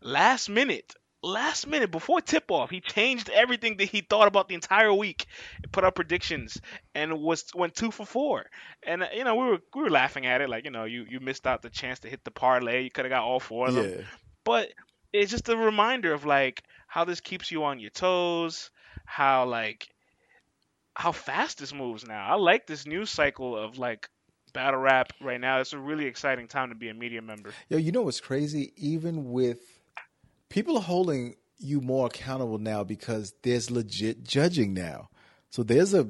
last 0.00 0.48
minute, 0.48 0.94
last 1.22 1.66
minute 1.66 1.90
before 1.90 2.20
tip 2.20 2.50
off, 2.50 2.70
he 2.70 2.80
changed 2.80 3.28
everything 3.30 3.76
that 3.78 3.86
he 3.86 4.00
thought 4.00 4.28
about 4.28 4.48
the 4.48 4.54
entire 4.54 4.92
week, 4.92 5.26
put 5.72 5.84
up 5.84 5.94
predictions, 5.94 6.58
and 6.94 7.20
was 7.20 7.44
went 7.54 7.74
two 7.74 7.90
for 7.90 8.06
four. 8.06 8.46
And 8.82 9.02
uh, 9.02 9.08
you 9.14 9.24
know, 9.24 9.34
we 9.34 9.46
were 9.46 9.58
we 9.74 9.82
were 9.82 9.90
laughing 9.90 10.26
at 10.26 10.40
it, 10.40 10.48
like 10.48 10.64
you 10.64 10.70
know, 10.70 10.84
you 10.84 11.04
you 11.08 11.20
missed 11.20 11.46
out 11.46 11.62
the 11.62 11.70
chance 11.70 12.00
to 12.00 12.08
hit 12.08 12.24
the 12.24 12.30
parlay. 12.30 12.84
You 12.84 12.90
could 12.90 13.04
have 13.04 13.10
got 13.10 13.22
all 13.22 13.40
four 13.40 13.68
of 13.68 13.74
them. 13.74 13.90
Yeah. 13.90 14.04
But 14.44 14.72
it's 15.12 15.30
just 15.30 15.48
a 15.48 15.56
reminder 15.56 16.12
of 16.12 16.24
like 16.24 16.62
how 16.86 17.04
this 17.04 17.20
keeps 17.20 17.50
you 17.50 17.64
on 17.64 17.80
your 17.80 17.90
toes, 17.90 18.70
how 19.04 19.46
like 19.46 19.88
how 20.94 21.12
fast 21.12 21.58
this 21.58 21.74
moves 21.74 22.06
now. 22.06 22.26
I 22.26 22.34
like 22.34 22.66
this 22.66 22.86
news 22.86 23.10
cycle 23.10 23.56
of 23.56 23.78
like 23.78 24.08
battle 24.54 24.80
rap 24.80 25.12
right 25.20 25.40
now. 25.40 25.60
It's 25.60 25.74
a 25.74 25.78
really 25.78 26.06
exciting 26.06 26.48
time 26.48 26.70
to 26.70 26.74
be 26.74 26.88
a 26.88 26.94
media 26.94 27.20
member. 27.20 27.52
Yo, 27.68 27.76
you 27.76 27.92
know 27.92 28.02
what's 28.02 28.20
crazy? 28.20 28.72
Even 28.76 29.30
with 29.30 29.75
people 30.48 30.76
are 30.76 30.82
holding 30.82 31.36
you 31.58 31.80
more 31.80 32.06
accountable 32.06 32.58
now 32.58 32.84
because 32.84 33.34
there's 33.42 33.70
legit 33.70 34.24
judging 34.24 34.74
now. 34.74 35.08
So 35.50 35.62
there's 35.62 35.94
a 35.94 36.08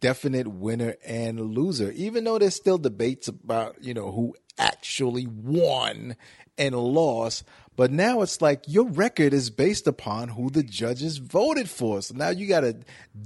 definite 0.00 0.48
winner 0.48 0.96
and 1.04 1.40
loser, 1.40 1.92
even 1.92 2.24
though 2.24 2.38
there's 2.38 2.54
still 2.56 2.78
debates 2.78 3.28
about, 3.28 3.76
you 3.82 3.94
know, 3.94 4.10
who 4.10 4.34
actually 4.58 5.26
won 5.26 6.16
and 6.58 6.74
lost. 6.74 7.44
But 7.76 7.90
now 7.90 8.22
it's 8.22 8.40
like 8.40 8.64
your 8.66 8.86
record 8.86 9.34
is 9.34 9.50
based 9.50 9.86
upon 9.86 10.28
who 10.28 10.48
the 10.50 10.62
judges 10.62 11.18
voted 11.18 11.68
for. 11.68 12.00
So 12.00 12.14
now 12.14 12.30
you 12.30 12.48
got 12.48 12.64
a 12.64 12.78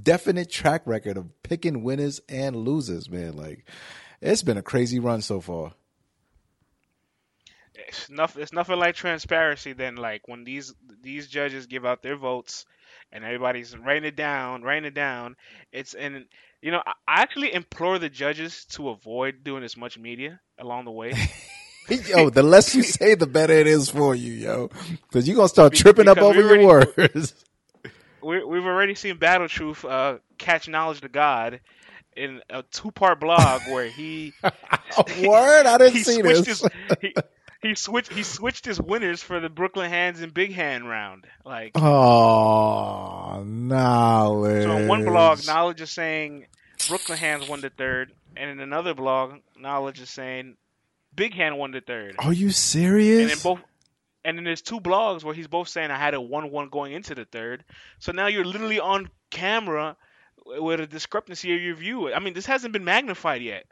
definite 0.03 0.51
track 0.51 0.81
record 0.85 1.17
of 1.17 1.29
picking 1.43 1.83
winners 1.83 2.19
and 2.27 2.55
losers, 2.55 3.09
man. 3.09 3.37
Like 3.37 3.65
it's 4.19 4.43
been 4.43 4.57
a 4.57 4.61
crazy 4.61 4.99
run 4.99 5.21
so 5.21 5.39
far. 5.39 5.73
It's 7.87 8.09
nothing. 8.09 8.41
It's 8.41 8.53
nothing 8.53 8.77
like 8.77 8.95
transparency 8.95 9.73
than 9.73 9.95
like 9.95 10.27
when 10.27 10.43
these 10.43 10.73
these 11.01 11.27
judges 11.27 11.67
give 11.67 11.85
out 11.85 12.01
their 12.01 12.15
votes 12.15 12.65
and 13.11 13.23
everybody's 13.23 13.75
writing 13.77 14.05
it 14.05 14.15
down, 14.15 14.63
writing 14.63 14.85
it 14.85 14.93
down. 14.93 15.35
It's 15.71 15.93
and 15.93 16.25
you 16.61 16.71
know 16.71 16.81
I 16.85 17.21
actually 17.21 17.53
implore 17.53 17.99
the 17.99 18.09
judges 18.09 18.65
to 18.71 18.89
avoid 18.89 19.43
doing 19.43 19.63
as 19.63 19.75
much 19.77 19.97
media 19.97 20.39
along 20.59 20.85
the 20.85 20.91
way. 20.91 21.13
yo, 21.89 22.29
the 22.29 22.43
less 22.43 22.75
you 22.75 22.83
say, 22.83 23.15
the 23.15 23.27
better 23.27 23.53
it 23.53 23.67
is 23.67 23.89
for 23.89 24.15
you, 24.15 24.33
yo. 24.33 24.69
Because 25.07 25.27
you're 25.27 25.37
gonna 25.37 25.49
start 25.49 25.73
tripping 25.73 26.07
up 26.07 26.19
over 26.19 26.41
we 26.41 26.61
your 26.61 26.85
words. 26.97 27.33
we, 28.23 28.43
we've 28.43 28.65
already 28.65 28.95
seen 28.95 29.17
Battle 29.17 29.47
Truth 29.47 29.83
uh, 29.85 30.17
catch 30.37 30.67
knowledge 30.67 31.01
to 31.01 31.09
God 31.09 31.61
in 32.15 32.41
a 32.49 32.63
two-part 32.63 33.19
blog 33.19 33.61
where 33.71 33.87
he 33.87 34.33
Word, 34.43 35.65
I 35.65 35.77
didn't 35.77 36.03
see 36.03 36.21
this. 36.21 36.45
his 36.45 36.67
he, 37.01 37.13
he 37.61 37.75
switched 37.75 38.11
he 38.13 38.23
switched 38.23 38.65
his 38.65 38.79
winners 38.81 39.21
for 39.21 39.39
the 39.39 39.49
Brooklyn 39.49 39.89
Hands 39.89 40.19
and 40.21 40.33
Big 40.33 40.53
Hand 40.53 40.87
round. 40.89 41.25
Like 41.45 41.71
Oh, 41.75 43.43
knowledge. 43.45 44.63
so, 44.63 44.71
on 44.71 44.87
one 44.87 45.05
blog, 45.05 45.45
knowledge 45.45 45.81
is 45.81 45.91
saying 45.91 46.45
Brooklyn 46.87 47.17
Hands 47.17 47.47
won 47.47 47.61
the 47.61 47.69
third, 47.69 48.11
and 48.35 48.49
in 48.49 48.59
another 48.59 48.93
blog, 48.93 49.35
knowledge 49.57 49.99
is 50.01 50.09
saying 50.09 50.55
Big 51.15 51.33
Hand 51.33 51.57
won 51.57 51.71
the 51.71 51.81
third. 51.81 52.15
Are 52.19 52.33
you 52.33 52.49
serious? 52.51 53.21
And 53.21 53.29
then 53.31 53.37
both, 53.43 53.59
and 54.25 54.37
then 54.37 54.43
there's 54.45 54.61
two 54.61 54.79
blogs 54.79 55.23
where 55.23 55.33
he's 55.35 55.47
both 55.47 55.67
saying 55.69 55.91
I 55.91 55.97
had 55.97 56.13
a 56.13 56.21
one-one 56.21 56.69
going 56.69 56.93
into 56.93 57.15
the 57.15 57.25
third. 57.25 57.63
So 57.99 58.11
now 58.11 58.27
you're 58.27 58.45
literally 58.45 58.79
on 58.79 59.09
camera 59.29 59.95
with 60.45 60.79
a 60.79 60.87
discrepancy 60.87 61.53
of 61.55 61.61
your 61.61 61.75
view. 61.75 62.13
I 62.13 62.19
mean, 62.19 62.33
this 62.33 62.45
hasn't 62.45 62.73
been 62.73 62.83
magnified 62.85 63.41
yet, 63.41 63.65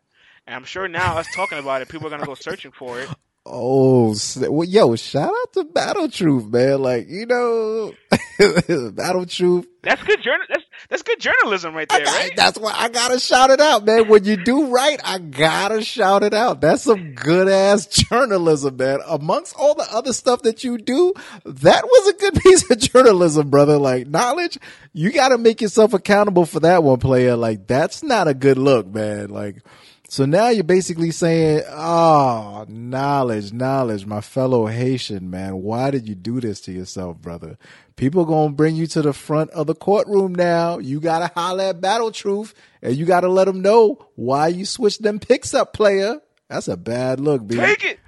and 0.45 0.55
I'm 0.55 0.65
sure 0.65 0.87
now 0.87 1.17
us 1.17 1.27
talking 1.33 1.57
about 1.57 1.81
it, 1.81 1.89
people 1.89 2.07
are 2.07 2.11
gonna 2.11 2.25
go 2.25 2.35
searching 2.35 2.71
for 2.71 2.99
it. 3.01 3.09
Oh, 3.51 4.13
well, 4.47 4.67
yo, 4.67 4.95
shout 4.95 5.29
out 5.35 5.53
to 5.53 5.63
Battle 5.63 6.07
Truth, 6.09 6.45
man. 6.47 6.81
Like, 6.83 7.09
you 7.09 7.25
know, 7.25 7.93
Battle 8.91 9.25
Truth. 9.25 9.65
That's 9.81 10.03
good 10.03 10.21
journal. 10.21 10.45
That's 10.49 10.63
that's 10.89 11.03
good 11.03 11.19
journalism 11.19 11.73
right 11.73 11.87
there, 11.89 12.01
I- 12.07 12.11
right? 12.11 12.31
That's 12.35 12.57
why 12.59 12.73
I 12.75 12.89
gotta 12.89 13.19
shout 13.19 13.49
it 13.49 13.59
out, 13.59 13.85
man. 13.85 14.07
When 14.07 14.23
you 14.23 14.37
do 14.37 14.67
right, 14.67 14.99
I 15.03 15.17
gotta 15.19 15.81
shout 15.83 16.23
it 16.23 16.33
out. 16.33 16.61
That's 16.61 16.83
some 16.83 17.13
good 17.13 17.47
ass 17.47 17.87
journalism, 18.09 18.77
man. 18.77 18.99
Amongst 19.07 19.55
all 19.57 19.73
the 19.75 19.87
other 19.91 20.13
stuff 20.13 20.41
that 20.43 20.63
you 20.63 20.77
do, 20.77 21.13
that 21.45 21.83
was 21.85 22.07
a 22.09 22.13
good 22.13 22.35
piece 22.43 22.69
of 22.69 22.77
journalism, 22.77 23.49
brother. 23.49 23.77
Like 23.77 24.07
knowledge, 24.07 24.57
you 24.93 25.11
gotta 25.11 25.37
make 25.37 25.61
yourself 25.61 25.93
accountable 25.93 26.45
for 26.45 26.59
that 26.61 26.83
one 26.83 26.99
player. 26.99 27.35
Like 27.35 27.67
that's 27.67 28.03
not 28.03 28.27
a 28.27 28.33
good 28.33 28.57
look, 28.57 28.87
man. 28.87 29.29
Like, 29.29 29.63
so 30.09 30.25
now 30.25 30.49
you're 30.49 30.63
basically 30.63 31.11
saying, 31.11 31.61
oh, 31.69 32.65
knowledge, 32.67 33.53
knowledge, 33.53 34.07
my 34.07 34.21
fellow 34.21 34.65
Haitian, 34.65 35.29
man. 35.29 35.61
Why 35.61 35.91
did 35.91 36.09
you 36.09 36.15
do 36.15 36.41
this 36.41 36.59
to 36.61 36.71
yourself, 36.71 37.19
brother? 37.19 37.59
People 37.95 38.25
gonna 38.25 38.51
bring 38.53 38.75
you 38.75 38.87
to 38.87 39.03
the 39.03 39.13
front 39.13 39.51
of 39.51 39.67
the 39.67 39.75
courtroom 39.75 40.33
now. 40.33 40.79
You 40.79 40.99
gotta 40.99 41.31
holler 41.35 41.65
at 41.65 41.79
Battle 41.81 42.11
Truth 42.11 42.55
and 42.81 42.95
you 42.95 43.05
gotta 43.05 43.27
let 43.27 43.45
them 43.45 43.61
know 43.61 44.03
why 44.15 44.47
you 44.47 44.65
switched 44.65 45.03
them 45.03 45.19
picks 45.19 45.53
up, 45.53 45.73
player. 45.73 46.19
That's 46.49 46.67
a 46.67 46.77
bad 46.77 47.19
look, 47.19 47.45
B. 47.45 47.57
Take 47.57 47.83
it, 47.83 47.99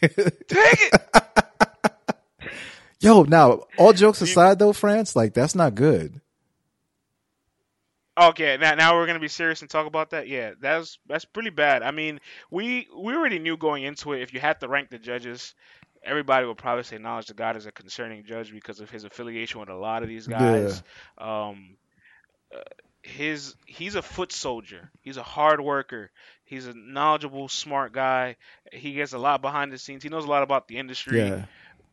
take 0.00 0.78
it. 0.80 0.94
Yo, 3.00 3.22
now, 3.24 3.64
all 3.76 3.92
jokes 3.92 4.20
aside 4.20 4.58
though, 4.60 4.72
France, 4.72 5.16
like 5.16 5.34
that's 5.34 5.56
not 5.56 5.74
good. 5.74 6.20
Okay, 8.18 8.56
now 8.60 8.74
now 8.74 8.96
we're 8.96 9.06
gonna 9.06 9.20
be 9.20 9.28
serious 9.28 9.60
and 9.60 9.70
talk 9.70 9.86
about 9.86 10.10
that. 10.10 10.28
Yeah, 10.28 10.52
that's 10.60 10.98
that's 11.06 11.24
pretty 11.24 11.50
bad. 11.50 11.82
I 11.82 11.90
mean, 11.90 12.20
we 12.50 12.88
we 12.96 13.14
already 13.14 13.38
knew 13.38 13.56
going 13.56 13.84
into 13.84 14.12
it. 14.12 14.22
If 14.22 14.34
you 14.34 14.40
had 14.40 14.60
to 14.60 14.68
rank 14.68 14.90
the 14.90 14.98
judges, 14.98 15.54
everybody 16.02 16.46
would 16.46 16.58
probably 16.58 16.82
say 16.82 16.98
Knowledge 16.98 17.26
to 17.26 17.34
God 17.34 17.56
is 17.56 17.66
a 17.66 17.72
concerning 17.72 18.24
judge 18.24 18.52
because 18.52 18.80
of 18.80 18.90
his 18.90 19.04
affiliation 19.04 19.60
with 19.60 19.68
a 19.68 19.74
lot 19.74 20.02
of 20.02 20.08
these 20.08 20.26
guys. 20.26 20.82
Um, 21.18 21.76
uh, 22.54 22.60
his 23.02 23.54
he's 23.66 23.94
a 23.94 24.02
foot 24.02 24.32
soldier. 24.32 24.90
He's 25.00 25.16
a 25.16 25.22
hard 25.22 25.60
worker. 25.60 26.10
He's 26.44 26.66
a 26.66 26.74
knowledgeable, 26.74 27.48
smart 27.48 27.92
guy. 27.92 28.36
He 28.72 28.94
gets 28.94 29.12
a 29.12 29.18
lot 29.18 29.40
behind 29.40 29.72
the 29.72 29.78
scenes. 29.78 30.02
He 30.02 30.08
knows 30.08 30.24
a 30.24 30.28
lot 30.28 30.42
about 30.42 30.68
the 30.68 30.78
industry. 30.78 31.18
Yeah. 31.18 31.44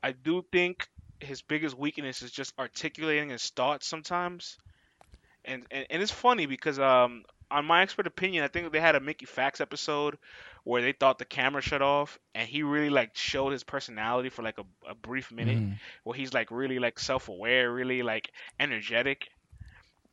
I 0.03 0.12
do 0.12 0.43
think 0.51 0.88
his 1.19 1.41
biggest 1.41 1.77
weakness 1.77 2.21
is 2.21 2.32
just 2.32 2.53
articulating 2.60 3.30
his 3.30 3.49
thoughts 3.49 3.88
sometimes. 3.88 4.58
And 5.47 5.65
and, 5.71 5.88
and 5.89 6.03
it's 6.03 6.12
funny 6.12 6.45
because 6.47 6.79
um 6.79 7.23
on 7.51 7.65
my 7.65 7.81
expert 7.83 8.07
opinion, 8.07 8.43
I 8.43 8.49
think 8.49 8.71
they 8.73 8.79
had 8.81 8.95
a 8.95 9.01
Mickey 9.01 9.25
Factz 9.25 9.62
episode 9.62 10.17
where 10.65 10.81
they 10.83 10.93
thought 10.93 11.19
the 11.19 11.25
camera 11.25 11.62
shut 11.62 11.81
off 11.81 12.19
and 12.36 12.47
he 12.49 12.63
really 12.63 12.89
like 12.91 13.17
showed 13.17 13.51
his 13.53 13.63
personality 13.63 14.29
for 14.29 14.43
like 14.43 14.60
a, 14.60 14.65
a 14.89 14.95
brief 14.95 15.31
minute 15.31 15.62
Mhm. 15.62 15.79
where 16.03 16.15
he's 16.17 16.33
like 16.33 16.51
really 16.51 16.79
like 16.79 16.99
self 16.99 17.29
aware, 17.29 17.71
really 17.73 18.03
like 18.03 18.31
energetic. 18.60 19.29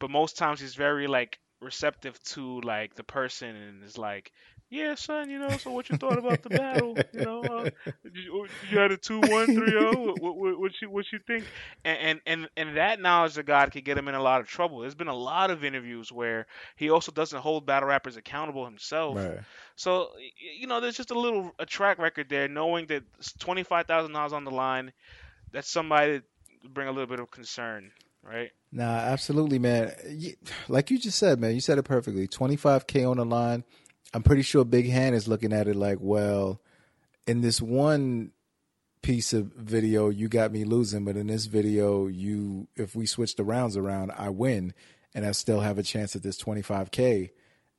But 0.01 0.11
most 0.11 0.37
times 0.39 0.61
he's 0.61 0.75
very 0.77 1.07
like 1.09 1.39
receptive 1.61 2.23
to 2.25 2.61
like 2.63 2.95
the 2.95 3.05
person 3.05 3.57
and 3.57 3.85
is 3.85 3.99
like, 3.99 4.33
Yeah, 4.75 4.97
son, 4.97 5.31
you 5.31 5.39
know, 5.39 5.51
so 5.51 5.71
what 5.71 5.89
you 5.89 5.97
thought 5.97 6.19
about 6.19 6.43
the 6.43 6.49
battle? 6.49 6.99
You 7.13 7.21
know, 7.21 7.43
uh, 7.43 7.71
you, 8.13 8.49
you 8.69 8.79
had 8.79 8.91
a 8.91 8.97
two 8.97 9.21
one 9.21 9.47
three 9.47 9.71
zero. 9.71 10.15
What 10.19 10.37
what 10.37 10.59
what 10.59 10.73
you 10.83 10.91
what 10.91 11.05
you 11.13 11.21
think? 11.25 11.45
And, 11.85 12.21
and 12.27 12.49
and 12.57 12.77
that 12.77 13.01
knowledge 13.01 13.39
of 13.39 13.47
God 13.47 13.71
could 13.71 13.85
get 13.85 13.97
him 13.97 14.09
in 14.09 14.17
a 14.17 14.21
lot 14.21 14.41
of 14.41 14.49
trouble. 14.49 14.81
There's 14.81 14.97
been 14.97 15.07
a 15.07 15.15
lot 15.15 15.53
of 15.53 15.63
interviews 15.63 16.11
where 16.11 16.49
he 16.75 16.91
also 16.91 17.13
doesn't 17.13 17.39
hold 17.39 17.67
battle 17.67 17.89
rappers 17.89 18.17
accountable 18.17 18.65
himself. 18.65 19.17
Right. 19.17 19.39
So 19.77 20.09
you 20.59 20.67
know, 20.67 20.81
there's 20.81 20.97
just 20.97 21.13
a 21.13 21.19
little 21.19 21.53
a 21.61 21.67
track 21.67 22.01
record 22.01 22.27
there, 22.29 22.49
knowing 22.49 22.87
that 22.89 23.05
twenty 23.39 23.63
five 23.63 23.87
thousand 23.87 24.13
dollars 24.13 24.33
on 24.33 24.43
the 24.43 24.51
line. 24.51 24.93
That's 25.53 25.71
somebody 25.71 26.19
to 26.19 26.69
bring 26.69 26.89
a 26.89 26.91
little 26.91 27.07
bit 27.07 27.21
of 27.21 27.31
concern, 27.31 27.93
right? 28.25 28.51
Nah, 28.73 28.83
absolutely, 28.83 29.61
man. 29.61 29.93
Like 30.67 30.91
you 30.91 30.99
just 30.99 31.17
said, 31.17 31.39
man, 31.39 31.55
you 31.55 31.61
said 31.61 31.79
it 31.79 31.85
perfectly. 31.85 32.27
25K 32.27 33.09
on 33.09 33.19
the 33.19 33.25
line. 33.25 33.63
I'm 34.15 34.23
pretty 34.23 34.43
sure 34.43 34.65
Big 34.65 34.89
Hand 34.89 35.17
is 35.17 35.27
looking 35.27 35.53
at 35.53 35.67
it 35.67 35.75
like, 35.75 35.99
well, 36.01 36.61
in 37.27 37.41
this 37.41 37.61
one 37.61 38.31
piece 39.03 39.33
of 39.33 39.47
video, 39.47 40.09
you 40.09 40.29
got 40.29 40.53
me 40.53 40.63
losing, 40.65 41.05
but 41.05 41.17
in 41.17 41.27
this 41.27 41.47
video, 41.47 42.07
you, 42.07 42.69
if 42.77 42.95
we 42.95 43.07
switch 43.07 43.35
the 43.35 43.43
rounds 43.43 43.77
around, 43.77 44.13
I 44.17 44.29
win 44.29 44.73
and 45.17 45.27
I 45.27 45.33
still 45.33 45.61
have 45.61 45.79
a 45.79 45.83
chance 45.83 46.15
at 46.15 46.23
this 46.23 46.41
25K. 46.41 47.31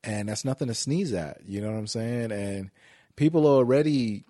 And 0.04 0.28
that's 0.28 0.44
nothing 0.44 0.68
to 0.68 0.74
sneeze 0.74 1.14
at. 1.14 1.40
You 1.46 1.62
know 1.62 1.72
what 1.72 1.78
I'm 1.78 1.88
saying? 1.88 2.34
And 2.34 2.70
people 3.16 3.48
are 3.48 3.56
already 3.56 4.26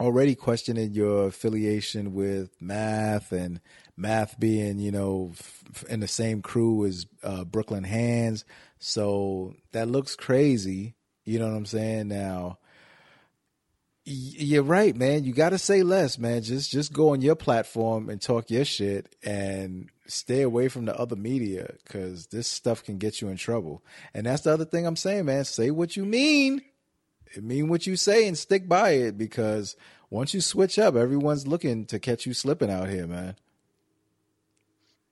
already 0.00 0.34
questioning 0.34 0.92
your 0.92 1.28
affiliation 1.28 2.12
with 2.12 2.50
math 2.60 3.30
and 3.30 3.60
math 3.96 4.38
being 4.40 4.80
you 4.80 4.90
know 4.90 5.30
f- 5.32 5.84
in 5.88 6.00
the 6.00 6.08
same 6.08 6.42
crew 6.42 6.84
as 6.84 7.06
uh, 7.22 7.44
brooklyn 7.44 7.84
hands 7.84 8.44
so 8.80 9.54
that 9.70 9.86
looks 9.86 10.16
crazy 10.16 10.96
you 11.24 11.38
know 11.38 11.46
what 11.48 11.56
i'm 11.56 11.66
saying 11.66 12.08
now 12.08 12.58
You're 14.06 14.62
right, 14.62 14.94
man. 14.94 15.24
You 15.24 15.32
got 15.32 15.50
to 15.50 15.58
say 15.58 15.82
less, 15.82 16.18
man. 16.18 16.42
Just 16.42 16.70
just 16.70 16.92
go 16.92 17.10
on 17.10 17.22
your 17.22 17.34
platform 17.36 18.10
and 18.10 18.20
talk 18.20 18.50
your 18.50 18.66
shit 18.66 19.16
and 19.24 19.88
stay 20.06 20.42
away 20.42 20.68
from 20.68 20.84
the 20.84 20.94
other 20.98 21.16
media 21.16 21.74
cuz 21.86 22.26
this 22.26 22.46
stuff 22.46 22.84
can 22.84 22.98
get 22.98 23.22
you 23.22 23.28
in 23.28 23.38
trouble. 23.38 23.82
And 24.12 24.26
that's 24.26 24.42
the 24.42 24.52
other 24.52 24.66
thing 24.66 24.86
I'm 24.86 24.96
saying, 24.96 25.24
man. 25.24 25.46
Say 25.46 25.70
what 25.70 25.96
you 25.96 26.04
mean. 26.04 26.60
Mean 27.40 27.68
what 27.68 27.86
you 27.86 27.96
say 27.96 28.28
and 28.28 28.36
stick 28.38 28.68
by 28.68 28.90
it 28.90 29.16
because 29.16 29.74
once 30.10 30.34
you 30.34 30.40
switch 30.42 30.78
up, 30.78 30.94
everyone's 30.94 31.46
looking 31.46 31.86
to 31.86 31.98
catch 31.98 32.26
you 32.26 32.34
slipping 32.34 32.70
out 32.70 32.88
here, 32.90 33.06
man. 33.06 33.36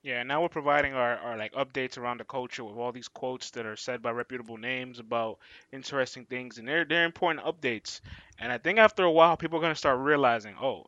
Yeah, 0.03 0.23
now 0.23 0.41
we're 0.43 0.49
providing 0.49 0.93
our, 0.93 1.17
our 1.17 1.37
like 1.37 1.53
updates 1.53 1.97
around 1.97 2.19
the 2.19 2.25
culture 2.25 2.63
with 2.63 2.77
all 2.77 2.91
these 2.93 3.09
quotes 3.09 3.51
that 3.51 3.65
are 3.65 3.77
said 3.77 4.01
by 4.03 4.11
reputable 4.11 4.57
names 4.57 4.99
about 4.99 5.39
interesting 5.73 6.25
things, 6.25 6.59
and 6.59 6.67
they're 6.67 6.85
they're 6.85 7.05
important 7.05 7.45
updates. 7.45 8.01
And 8.39 8.51
I 8.51 8.59
think 8.59 8.79
after 8.79 9.03
a 9.03 9.11
while, 9.11 9.37
people 9.37 9.59
are 9.59 9.61
gonna 9.63 9.75
start 9.75 9.99
realizing, 9.99 10.55
oh, 10.61 10.85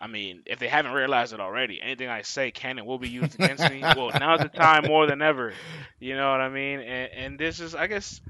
I 0.00 0.06
mean, 0.08 0.42
if 0.46 0.58
they 0.60 0.68
haven't 0.68 0.92
realized 0.92 1.32
it 1.34 1.40
already, 1.40 1.80
anything 1.82 2.08
I 2.08 2.22
say 2.22 2.52
can 2.52 2.78
and 2.78 2.86
will 2.86 2.98
be 2.98 3.10
used 3.10 3.34
against 3.36 3.66
me. 3.66 3.88
Well, 3.94 4.12
now's 4.14 4.42
the 4.42 4.48
time 4.50 4.84
more 4.86 5.06
than 5.06 5.22
ever. 5.22 5.60
You 6.00 6.16
know 6.16 6.30
what 6.32 6.40
I 6.40 6.48
mean? 6.50 6.80
And 6.80 7.10
and 7.12 7.38
this 7.40 7.60
is, 7.60 7.74
I 7.74 7.88
guess, 7.88 8.20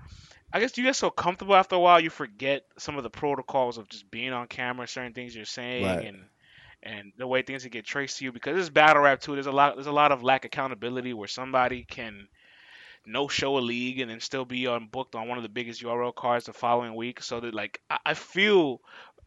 I 0.52 0.60
guess 0.60 0.76
you 0.78 0.84
get 0.84 0.96
so 0.96 1.10
comfortable 1.10 1.56
after 1.56 1.76
a 1.76 1.80
while, 1.80 2.00
you 2.00 2.10
forget 2.10 2.64
some 2.78 2.96
of 2.98 3.04
the 3.04 3.10
protocols 3.10 3.78
of 3.78 3.88
just 3.88 4.10
being 4.10 4.32
on 4.32 4.48
camera, 4.48 4.88
certain 4.88 5.14
things 5.14 5.36
you're 5.36 5.44
saying, 5.46 6.00
Right. 6.00 6.06
and 6.06 6.29
and 6.82 7.12
the 7.18 7.26
way 7.26 7.42
things 7.42 7.62
can 7.62 7.70
get 7.70 7.84
traced 7.84 8.18
to 8.18 8.24
you 8.24 8.32
because 8.32 8.56
this 8.56 8.70
battle 8.70 9.02
rap 9.02 9.20
too. 9.20 9.34
There's 9.34 9.46
a 9.46 9.52
lot 9.52 9.76
there's 9.76 9.86
a 9.86 9.92
lot 9.92 10.12
of 10.12 10.22
lack 10.22 10.44
of 10.44 10.48
accountability 10.48 11.12
where 11.12 11.28
somebody 11.28 11.84
can 11.84 12.28
no 13.06 13.28
show 13.28 13.58
a 13.58 13.60
league 13.60 14.00
and 14.00 14.10
then 14.10 14.20
still 14.20 14.44
be 14.44 14.66
on 14.66 14.86
booked 14.88 15.14
on 15.14 15.28
one 15.28 15.38
of 15.38 15.42
the 15.42 15.48
biggest 15.48 15.82
URL 15.82 16.12
cards 16.14 16.46
the 16.46 16.52
following 16.52 16.94
week. 16.94 17.22
So 17.22 17.40
that 17.40 17.54
like 17.54 17.80
I, 17.90 17.98
I 18.06 18.14
feel 18.14 18.80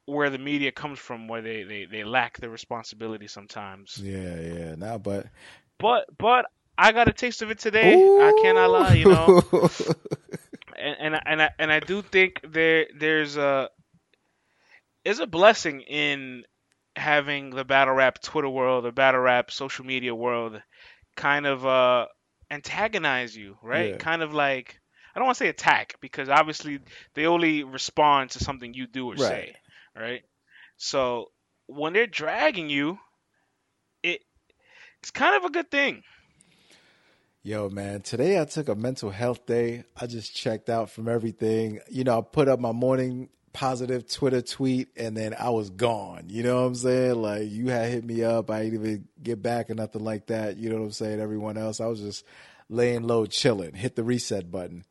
where 0.06 0.30
the 0.30 0.38
media 0.38 0.72
comes 0.72 1.00
from 1.00 1.28
where 1.28 1.42
they, 1.42 1.63
they, 1.63 1.86
they 1.86 2.04
lack 2.04 2.38
the 2.39 2.50
responsibility 2.50 3.28
sometimes. 3.28 4.04
Yeah, 4.04 4.39
yeah. 4.39 4.76
Now, 4.76 4.98
but 4.98 5.28
but 5.80 6.06
but 6.18 6.46
I 6.78 6.92
got 6.92 7.08
a 7.08 7.13
taste 7.13 7.42
of 7.42 7.52
it 7.52 7.60
today. 7.60 8.04
I 8.16 8.34
cannot 8.34 8.70
lie 8.72 8.94
you 8.94 9.06
know. 9.06 9.36
And 10.78 10.96
and 11.00 11.16
I- 11.16 11.22
and 11.26 11.42
I, 11.42 11.50
and 11.60 11.72
I 11.72 11.80
do 11.80 12.02
think 12.02 12.39
there 12.44 12.88
there's 12.96 13.38
a 13.38 13.70
is 15.04 15.20
a 15.20 15.28
blessing 15.28 15.82
in 15.82 16.44
having 16.96 17.50
the 17.50 17.66
battle 17.66 17.94
rap 17.94 18.22
Twitter 18.22 18.50
world, 18.50 18.86
the 18.86 18.92
battle 18.92 19.22
rap 19.22 19.52
social 19.52 19.86
media 19.86 20.14
world, 20.14 20.62
kind 21.16 21.46
of 21.46 21.66
uh 21.66 22.08
antagonize 22.52 23.36
you, 23.36 23.58
right? 23.64 23.92
Yeah. 23.92 23.98
Kind 23.98 24.22
of 24.22 24.34
like 24.34 24.80
I 25.16 25.20
don't 25.20 25.26
want 25.26 25.38
to 25.38 25.44
say 25.44 25.50
attack 25.50 25.96
because 26.02 26.30
obviously 26.30 26.80
they 27.14 27.26
only 27.26 27.64
respond 27.64 28.32
to 28.32 28.40
something 28.44 28.74
you 28.74 28.88
do 28.88 29.08
or 29.12 29.18
Right. 29.18 29.28
say, 29.30 29.56
right? 29.96 30.24
So 30.78 31.32
when 31.68 31.94
they're 31.94 32.08
dragging 32.08 32.70
you, 32.70 32.98
it 34.02 34.22
it's 35.02 35.12
kind 35.12 35.36
of 35.36 35.44
a 35.44 35.52
good 35.52 35.70
thing. 35.70 36.04
Yo, 37.46 37.70
man, 37.70 38.02
today 38.02 38.40
I 38.40 38.46
took 38.46 38.70
a 38.70 38.76
mental 38.76 39.10
health 39.10 39.46
day. 39.46 39.84
I 40.00 40.08
just 40.08 40.34
checked 40.34 40.70
out 40.70 40.90
from 40.90 41.10
everything. 41.10 41.82
You 41.90 42.06
know, 42.06 42.18
I 42.20 42.22
put 42.22 42.48
up 42.48 42.60
my 42.60 42.72
morning 42.72 43.30
positive 43.54 44.12
Twitter 44.12 44.42
tweet 44.42 44.89
and 44.98 45.16
then 45.16 45.36
I 45.39 45.52
was 45.52 45.70
gone. 45.70 46.26
You 46.28 46.44
know 46.44 46.62
what 46.62 46.68
I'm 46.68 46.76
saying? 46.76 47.22
Like, 47.22 47.50
you 47.50 47.70
had 47.70 47.89
hit 47.89 48.04
me 48.04 48.24
up. 48.24 48.50
I 48.50 48.63
didn't 48.63 48.80
even 48.80 49.08
get 49.22 49.42
back 49.42 49.70
or 49.70 49.76
nothing 49.76 50.04
like 50.04 50.28
that. 50.28 50.58
You 50.58 50.70
know 50.70 50.78
what 50.78 50.86
I'm 50.86 50.92
saying? 50.92 51.22
Everyone 51.22 51.58
else, 51.58 51.80
I 51.80 51.86
was 51.86 52.02
just 52.02 52.26
laying 52.70 53.04
low, 53.04 53.26
chilling, 53.26 53.74
hit 53.74 53.96
the 53.96 54.04
reset 54.04 54.52
button. 54.52 54.84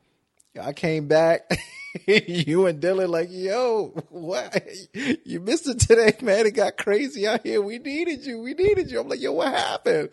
I 0.60 0.72
came 0.72 1.08
back. 1.08 1.50
you 2.06 2.66
and 2.66 2.80
Dylan 2.80 3.08
like, 3.08 3.28
yo, 3.30 3.88
what? 4.10 4.62
You 5.24 5.40
missed 5.40 5.68
it 5.68 5.80
today, 5.80 6.12
man. 6.22 6.46
It 6.46 6.52
got 6.52 6.76
crazy 6.76 7.26
out 7.26 7.44
here. 7.44 7.60
We 7.60 7.78
needed 7.78 8.24
you. 8.24 8.38
We 8.40 8.54
needed 8.54 8.90
you. 8.90 9.00
I'm 9.00 9.08
like, 9.08 9.20
yo, 9.20 9.32
what 9.32 9.52
happened? 9.52 10.10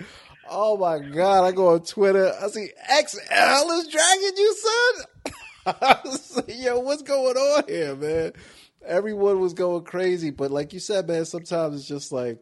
Oh 0.50 0.78
my 0.78 1.00
God. 1.00 1.46
I 1.46 1.52
go 1.52 1.74
on 1.74 1.84
Twitter. 1.84 2.34
I 2.42 2.48
see 2.48 2.70
XL 2.88 3.72
is 3.72 3.88
dragging 3.88 4.38
you, 4.38 4.56
son. 4.56 5.34
Yo, 6.48 6.80
what's 6.80 7.04
going 7.04 7.38
on 7.38 7.64
here, 7.68 7.96
man? 7.96 8.34
Everyone 8.86 9.40
was 9.40 9.54
going 9.54 9.84
crazy. 9.84 10.32
But 10.32 10.52
like 10.52 10.74
you 10.74 10.80
said, 10.80 11.08
man, 11.08 11.26
sometimes 11.26 11.76
it's 11.76 11.88
just 11.88 12.12
like, 12.12 12.40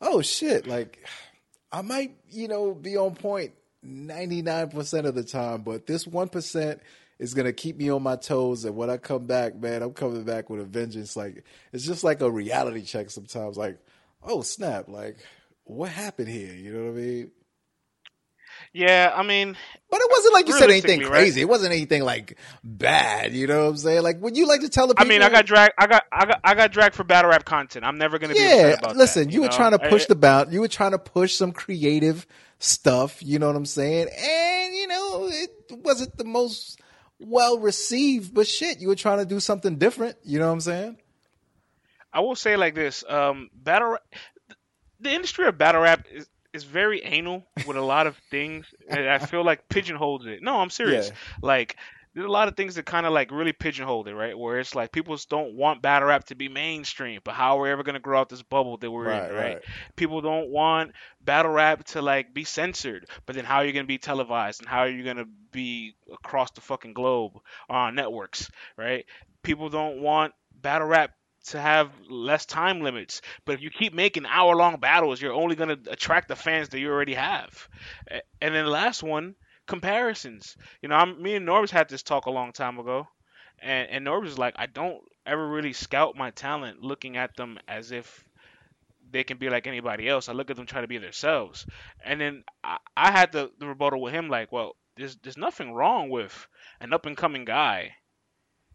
oh 0.00 0.22
shit. 0.22 0.66
Like, 0.66 1.04
I 1.70 1.82
might, 1.82 2.16
you 2.30 2.48
know, 2.48 2.74
be 2.74 2.96
on 2.96 3.14
point 3.14 3.52
99% 3.84 5.04
of 5.04 5.14
the 5.14 5.24
time, 5.24 5.62
but 5.62 5.86
this 5.86 6.06
1% 6.06 6.80
is 7.18 7.34
going 7.34 7.46
to 7.46 7.52
keep 7.52 7.76
me 7.76 7.90
on 7.90 8.02
my 8.02 8.16
toes. 8.16 8.64
And 8.64 8.76
when 8.76 8.90
I 8.90 8.96
come 8.96 9.26
back, 9.26 9.56
man, 9.56 9.82
I'm 9.82 9.92
coming 9.92 10.24
back 10.24 10.50
with 10.50 10.60
a 10.60 10.64
vengeance. 10.64 11.16
Like, 11.16 11.44
it's 11.72 11.84
just 11.84 12.04
like 12.04 12.20
a 12.20 12.30
reality 12.30 12.82
check 12.82 13.10
sometimes. 13.10 13.56
Like, 13.56 13.78
oh, 14.22 14.42
snap. 14.42 14.88
Like, 14.88 15.18
what 15.64 15.90
happened 15.90 16.28
here? 16.28 16.54
You 16.54 16.72
know 16.72 16.84
what 16.84 16.98
I 16.98 17.02
mean? 17.02 17.30
Yeah, 18.72 19.12
I 19.14 19.22
mean, 19.22 19.56
But 19.90 20.00
it 20.00 20.10
wasn't 20.10 20.34
like 20.34 20.46
you 20.46 20.52
said 20.52 20.70
anything 20.70 21.00
Realistically, 21.00 21.04
right? 21.04 21.20
crazy. 21.20 21.40
It 21.40 21.48
wasn't 21.48 21.72
anything 21.72 22.02
like 22.02 22.38
bad. 22.62 23.32
You 23.32 23.46
know 23.46 23.64
what 23.64 23.70
I'm 23.70 23.76
saying? 23.78 24.02
Like, 24.02 24.20
would 24.20 24.36
you 24.36 24.46
like 24.46 24.60
to 24.60 24.68
tell 24.68 24.86
the 24.86 24.94
I 24.98 25.04
mean, 25.04 25.22
I 25.22 25.30
got 25.30 25.46
dragged. 25.46 25.74
I 25.78 25.86
got, 25.86 26.04
I 26.12 26.26
got, 26.26 26.40
I 26.44 26.54
got 26.54 26.72
dragged 26.72 26.94
for 26.94 27.04
battle 27.04 27.30
rap 27.30 27.44
content. 27.44 27.84
I'm 27.84 27.96
never 27.98 28.18
gonna 28.18 28.34
be 28.34 28.40
yeah, 28.40 28.46
upset 28.46 28.78
about 28.80 28.96
listen, 28.96 29.24
that. 29.24 29.32
you, 29.32 29.40
were 29.40 29.48
know? 29.48 29.56
trying 29.56 29.72
to 29.72 29.78
push 29.78 30.02
I- 30.02 30.06
the 30.08 30.14
bound. 30.16 30.52
You 30.52 30.60
were 30.60 30.68
trying 30.68 30.90
to 30.92 30.98
push 30.98 31.34
some 31.34 31.52
creative 31.52 32.26
stuff. 32.58 33.22
You 33.22 33.38
know 33.38 33.46
what 33.46 33.56
I'm 33.56 33.66
saying? 33.66 34.08
And 34.08 34.74
you 34.74 34.86
know, 34.86 35.28
it 35.32 35.50
wasn't 35.70 36.16
the 36.16 36.24
most 36.24 36.80
well 37.18 37.58
received, 37.58 38.34
but 38.34 38.46
shit, 38.46 38.80
you 38.80 38.88
were 38.88 38.96
trying 38.96 39.18
to 39.18 39.26
do 39.26 39.40
something 39.40 39.76
different. 39.76 40.16
You 40.24 40.38
know 40.38 40.46
what 40.46 40.52
I'm 40.52 40.60
saying? 40.60 40.98
I 42.12 42.20
will 42.20 42.36
say 42.36 42.56
like 42.56 42.74
this: 42.74 43.04
um, 43.08 43.50
battle, 43.54 43.92
rap, 43.92 44.02
the 45.00 45.12
industry 45.12 45.46
of 45.46 45.58
battle 45.58 45.82
rap 45.82 46.06
is 46.10 46.28
is 46.58 46.64
very 46.64 47.02
anal 47.02 47.46
with 47.66 47.76
a 47.76 47.82
lot 47.82 48.06
of 48.06 48.16
things, 48.30 48.66
and 48.88 49.08
I 49.08 49.18
feel 49.18 49.44
like 49.44 49.68
pigeonholes 49.68 50.26
it. 50.26 50.42
No, 50.42 50.58
I'm 50.60 50.70
serious. 50.70 51.08
Yeah. 51.08 51.14
Like 51.42 51.76
there's 52.14 52.26
a 52.26 52.30
lot 52.30 52.48
of 52.48 52.56
things 52.56 52.74
that 52.74 52.84
kind 52.84 53.06
of 53.06 53.12
like 53.12 53.30
really 53.30 53.52
pigeonhole 53.52 54.06
it, 54.08 54.12
right? 54.12 54.36
Where 54.36 54.58
it's 54.58 54.74
like 54.74 54.90
people 54.92 55.16
don't 55.28 55.54
want 55.54 55.82
battle 55.82 56.08
rap 56.08 56.24
to 56.26 56.34
be 56.34 56.48
mainstream, 56.48 57.20
but 57.22 57.34
how 57.34 57.58
are 57.58 57.62
we 57.62 57.70
ever 57.70 57.82
gonna 57.82 58.00
grow 58.00 58.18
out 58.20 58.28
this 58.28 58.42
bubble 58.42 58.76
that 58.78 58.90
we're 58.90 59.04
Right, 59.06 59.30
in, 59.30 59.36
right? 59.36 59.54
right. 59.54 59.62
People 59.96 60.20
don't 60.20 60.48
want 60.50 60.92
battle 61.20 61.52
rap 61.52 61.84
to 61.84 62.02
like 62.02 62.34
be 62.34 62.44
censored, 62.44 63.06
but 63.26 63.36
then 63.36 63.44
how 63.44 63.56
are 63.58 63.64
you 63.64 63.72
gonna 63.72 63.86
be 63.86 63.98
televised 63.98 64.60
and 64.60 64.68
how 64.68 64.80
are 64.80 64.88
you 64.88 65.04
gonna 65.04 65.26
be 65.52 65.94
across 66.12 66.50
the 66.52 66.60
fucking 66.60 66.92
globe 66.94 67.34
on 67.68 67.94
networks, 67.94 68.50
right? 68.76 69.04
People 69.42 69.68
don't 69.68 70.00
want 70.00 70.32
battle 70.60 70.88
rap 70.88 71.12
to 71.46 71.60
have 71.60 71.90
less 72.08 72.46
time 72.46 72.80
limits, 72.80 73.22
but 73.44 73.54
if 73.54 73.62
you 73.62 73.70
keep 73.70 73.94
making 73.94 74.26
hour 74.26 74.54
long 74.54 74.78
battles, 74.78 75.20
you're 75.20 75.32
only 75.32 75.56
gonna 75.56 75.78
attract 75.88 76.28
the 76.28 76.36
fans 76.36 76.68
that 76.70 76.80
you 76.80 76.90
already 76.90 77.14
have. 77.14 77.68
And 78.40 78.54
then 78.54 78.64
the 78.64 78.70
last 78.70 79.02
one, 79.02 79.34
comparisons. 79.66 80.56
You 80.82 80.88
know, 80.88 80.96
I'm, 80.96 81.22
me 81.22 81.34
and 81.34 81.46
Norbes 81.46 81.70
had 81.70 81.88
this 81.88 82.02
talk 82.02 82.26
a 82.26 82.30
long 82.30 82.52
time 82.52 82.78
ago, 82.78 83.06
and, 83.60 83.88
and 83.90 84.04
Norbes 84.04 84.28
is 84.28 84.38
like, 84.38 84.54
I 84.56 84.66
don't 84.66 85.00
ever 85.26 85.46
really 85.46 85.72
scout 85.72 86.16
my 86.16 86.30
talent 86.30 86.82
looking 86.82 87.16
at 87.16 87.36
them 87.36 87.58
as 87.68 87.92
if 87.92 88.24
they 89.10 89.24
can 89.24 89.38
be 89.38 89.48
like 89.48 89.66
anybody 89.66 90.08
else. 90.08 90.28
I 90.28 90.32
look 90.32 90.50
at 90.50 90.56
them 90.56 90.66
trying 90.66 90.84
to 90.84 90.88
be 90.88 90.98
themselves. 90.98 91.66
And 92.04 92.20
then 92.20 92.44
I, 92.62 92.78
I 92.96 93.10
had 93.10 93.32
the, 93.32 93.50
the 93.58 93.66
rebuttal 93.66 94.00
with 94.00 94.12
him 94.12 94.28
like, 94.28 94.52
well, 94.52 94.76
there's 94.96 95.16
there's 95.16 95.36
nothing 95.36 95.72
wrong 95.72 96.10
with 96.10 96.46
an 96.80 96.92
up 96.92 97.06
and 97.06 97.16
coming 97.16 97.44
guy 97.44 97.94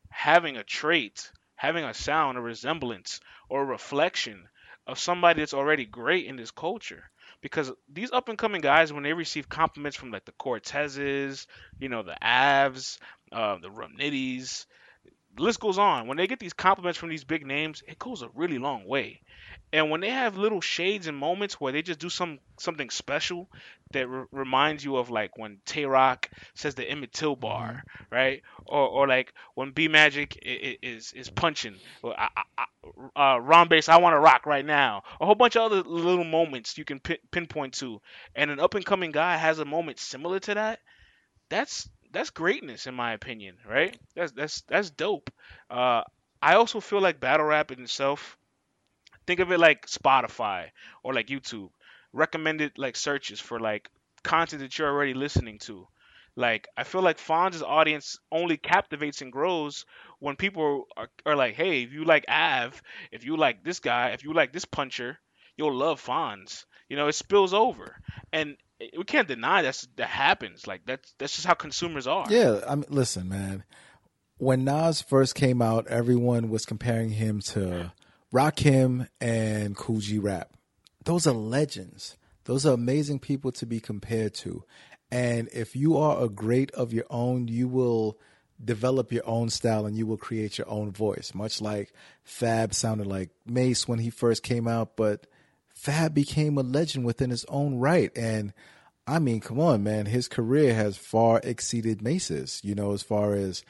having 0.10 0.58
a 0.58 0.64
trait, 0.64 1.32
having 1.56 1.84
a 1.84 1.94
sound, 1.94 2.38
a 2.38 2.42
resemblance, 2.42 3.20
or 3.50 3.62
a 3.62 3.66
reflection 3.66 4.48
of 4.88 5.00
somebody 5.00 5.42
that's 5.42 5.54
already 5.54 5.86
great 5.86 6.26
in 6.26 6.36
this 6.36 6.52
culture. 6.52 7.10
Because 7.42 7.72
these 7.92 8.12
up 8.12 8.30
and 8.30 8.38
coming 8.38 8.62
guys, 8.62 8.94
when 8.94 9.04
they 9.04 9.14
receive 9.14 9.50
compliments 9.50 9.98
from 9.98 10.12
like 10.12 10.26
the 10.26 10.32
Cortezes, 10.34 11.46
you 11.80 11.90
know, 11.90 12.04
the 12.04 12.18
Avs, 12.22 12.98
uh, 13.32 13.58
the 13.62 13.72
Rum 13.72 13.96
Nitties, 14.00 14.66
the 15.36 15.44
list 15.44 15.60
goes 15.60 15.78
on. 15.78 16.08
When 16.08 16.18
they 16.18 16.28
get 16.28 16.40
these 16.40 16.54
compliments 16.54 16.98
from 17.00 17.10
these 17.10 17.24
big 17.24 17.46
names, 17.46 17.84
it 17.88 18.00
goes 18.00 18.22
a 18.22 18.30
really 18.36 18.60
long 18.60 18.86
way. 18.86 19.22
And 19.72 19.90
when 19.90 20.02
they 20.02 20.10
have 20.10 20.38
little 20.38 20.62
shades 20.62 21.08
and 21.08 21.18
moments 21.18 21.60
where 21.60 21.72
they 21.74 21.82
just 21.82 22.00
do 22.00 22.10
some 22.10 22.40
something 22.60 22.90
special 22.90 23.50
that 23.92 24.08
re- 24.08 24.26
reminds 24.32 24.84
you 24.84 24.98
of 24.98 25.10
like 25.10 25.38
when 25.38 25.60
Tay 25.66 25.86
Roc 25.86 26.30
says 26.56 26.76
the 26.76 26.90
Emmett 26.90 27.14
Till 27.14 27.36
bar, 27.36 27.84
right? 28.12 28.42
Or 28.66 28.88
or 28.88 29.08
like 29.08 29.34
when 29.56 29.72
B 29.72 29.88
Magic 29.88 30.38
is 30.42 31.12
is 31.14 31.30
punching, 31.30 31.76
or 32.04 32.20
I, 32.20 32.30
I, 32.38 32.44
I- 32.58 32.66
uh, 33.16 33.38
Ron 33.40 33.70
Bass, 33.70 33.90
I 33.90 33.98
want 33.98 34.14
to 34.14 34.20
rock 34.20 34.46
right 34.46 34.66
now. 34.66 35.04
A 35.22 35.26
whole 35.26 35.36
bunch 35.36 35.56
of 35.56 35.64
other 35.64 35.82
little 35.84 36.24
moments 36.26 36.78
you 36.78 36.86
can 36.86 37.00
pin, 37.00 37.18
pinpoint 37.32 37.76
to, 37.76 38.02
and 38.36 38.52
an 38.52 38.60
up 38.60 38.76
and 38.76 38.86
coming 38.86 39.12
guy 39.12 39.38
has 39.38 39.60
a 39.60 39.66
moment 39.66 40.00
similar 40.00 40.40
to 40.42 40.54
that. 40.56 40.80
That's 41.50 41.90
that's 42.14 42.30
greatness 42.30 42.88
in 42.88 42.94
my 42.96 43.14
opinion, 43.14 43.58
right? 43.68 43.98
That's 44.16 44.32
that's 44.32 44.62
that's 44.62 44.90
dope. 44.92 45.30
Uh, 45.70 46.04
I 46.42 46.56
also 46.56 46.80
feel 46.80 47.02
like 47.02 47.20
battle 47.20 47.48
rap 47.48 47.72
in 47.72 47.82
itself. 47.84 48.38
Think 49.28 49.40
of 49.42 49.52
it 49.52 49.60
like 49.60 49.88
Spotify 49.88 50.72
or 51.04 51.14
like 51.14 51.28
YouTube. 51.28 51.70
Recommended 52.14 52.78
like 52.78 52.96
searches 52.96 53.40
for 53.40 53.60
like 53.60 53.90
content 54.24 54.62
that 54.62 54.78
you're 54.78 54.90
already 54.90 55.14
listening 55.14 55.60
to. 55.60 55.88
Like 56.36 56.68
I 56.78 56.84
feel 56.84 57.02
like 57.02 57.18
Fonz's 57.18 57.64
audience 57.64 58.20
only 58.32 58.58
captivates 58.58 59.22
and 59.22 59.32
grows 59.32 59.86
when 60.20 60.36
people 60.36 60.88
are, 60.98 61.10
are 61.26 61.36
like, 61.36 61.56
hey, 61.56 61.84
if 61.84 61.92
you 61.94 62.06
like 62.06 62.26
Av, 62.30 62.82
if 63.12 63.26
you 63.26 63.38
like 63.38 63.64
this 63.64 63.80
guy, 63.80 64.10
if 64.10 64.24
you 64.24 64.34
like 64.34 64.54
this 64.54 64.66
puncher, 64.66 65.20
you'll 65.58 65.76
love 65.76 66.02
Fonz. 66.02 66.66
You 66.90 66.98
know, 66.98 67.08
it 67.08 67.14
spills 67.14 67.54
over, 67.54 68.00
and 68.32 68.58
we 68.80 69.04
can't 69.04 69.28
deny 69.28 69.62
that 69.62 69.84
that 69.98 70.10
happens. 70.10 70.68
Like 70.68 70.82
that's 70.86 71.14
that's 71.18 71.36
just 71.36 71.48
how 71.48 71.54
consumers 71.54 72.08
are. 72.08 72.26
Yeah, 72.30 72.62
I 72.68 72.76
mean, 72.76 72.86
listen, 72.90 73.30
man. 73.30 73.64
When 74.38 74.64
Nas 74.66 75.02
first 75.02 75.36
came 75.36 75.62
out, 75.62 75.88
everyone 75.88 76.50
was 76.50 76.66
comparing 76.66 77.12
him 77.12 77.40
to 77.42 77.92
Rakim 78.34 79.08
and 79.22 79.76
Kool 79.76 80.00
G 80.00 80.20
Rap. 80.20 80.50
Those 81.06 81.28
are 81.28 81.34
legends. 81.34 82.18
Those 82.46 82.66
are 82.66 82.74
amazing 82.74 83.20
people 83.20 83.52
to 83.54 83.66
be 83.66 83.80
compared 83.80 84.34
to. 84.36 84.64
And 85.12 85.48
if 85.54 85.76
you 85.76 85.98
are 85.98 86.24
a 86.24 86.30
great 86.30 86.72
of 86.72 86.92
your 86.92 87.06
own, 87.10 87.48
you 87.48 87.68
will 87.68 88.18
develop 88.64 89.12
your 89.12 89.28
own 89.28 89.50
style 89.50 89.86
and 89.86 89.96
you 89.98 90.06
will 90.06 90.18
create 90.18 90.58
your 90.58 90.70
own 90.70 90.92
voice. 90.92 91.34
Much 91.34 91.62
like 91.62 91.94
Fab 92.24 92.74
sounded 92.74 93.08
like 93.08 93.30
Mase 93.46 93.88
when 93.88 94.00
he 94.00 94.10
first 94.10 94.44
came 94.44 94.68
out, 94.68 94.96
but 94.96 95.28
Fab 95.84 96.14
became 96.14 96.58
a 96.58 96.64
legend 96.64 97.04
within 97.04 97.30
his 97.30 97.44
own 97.50 97.76
right. 97.78 98.10
And 98.16 98.54
I 99.06 99.20
mean, 99.20 99.42
come 99.42 99.60
on, 99.60 99.84
man, 99.84 100.06
his 100.06 100.30
career 100.30 100.74
has 100.74 100.96
far 100.96 101.42
exceeded 101.44 102.02
Mase's, 102.02 102.62
you 102.64 102.74
know, 102.74 102.94
as 102.94 103.04
far 103.04 103.34
as 103.34 103.64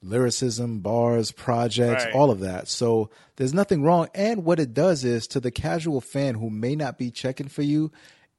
lyricism, 0.00 0.78
bars, 0.78 1.32
projects, 1.32 2.04
Right. 2.04 2.14
all 2.14 2.30
of 2.30 2.38
that. 2.38 2.68
So 2.68 3.10
there's 3.34 3.52
nothing 3.52 3.82
wrong. 3.82 4.06
And 4.14 4.44
what 4.44 4.60
it 4.60 4.74
does 4.74 5.02
is 5.04 5.26
to 5.28 5.40
the 5.40 5.50
casual 5.50 6.00
fan 6.00 6.36
who 6.36 6.50
may 6.50 6.76
not 6.76 6.98
be 6.98 7.10
checking 7.10 7.48
for 7.48 7.62
you, 7.62 7.90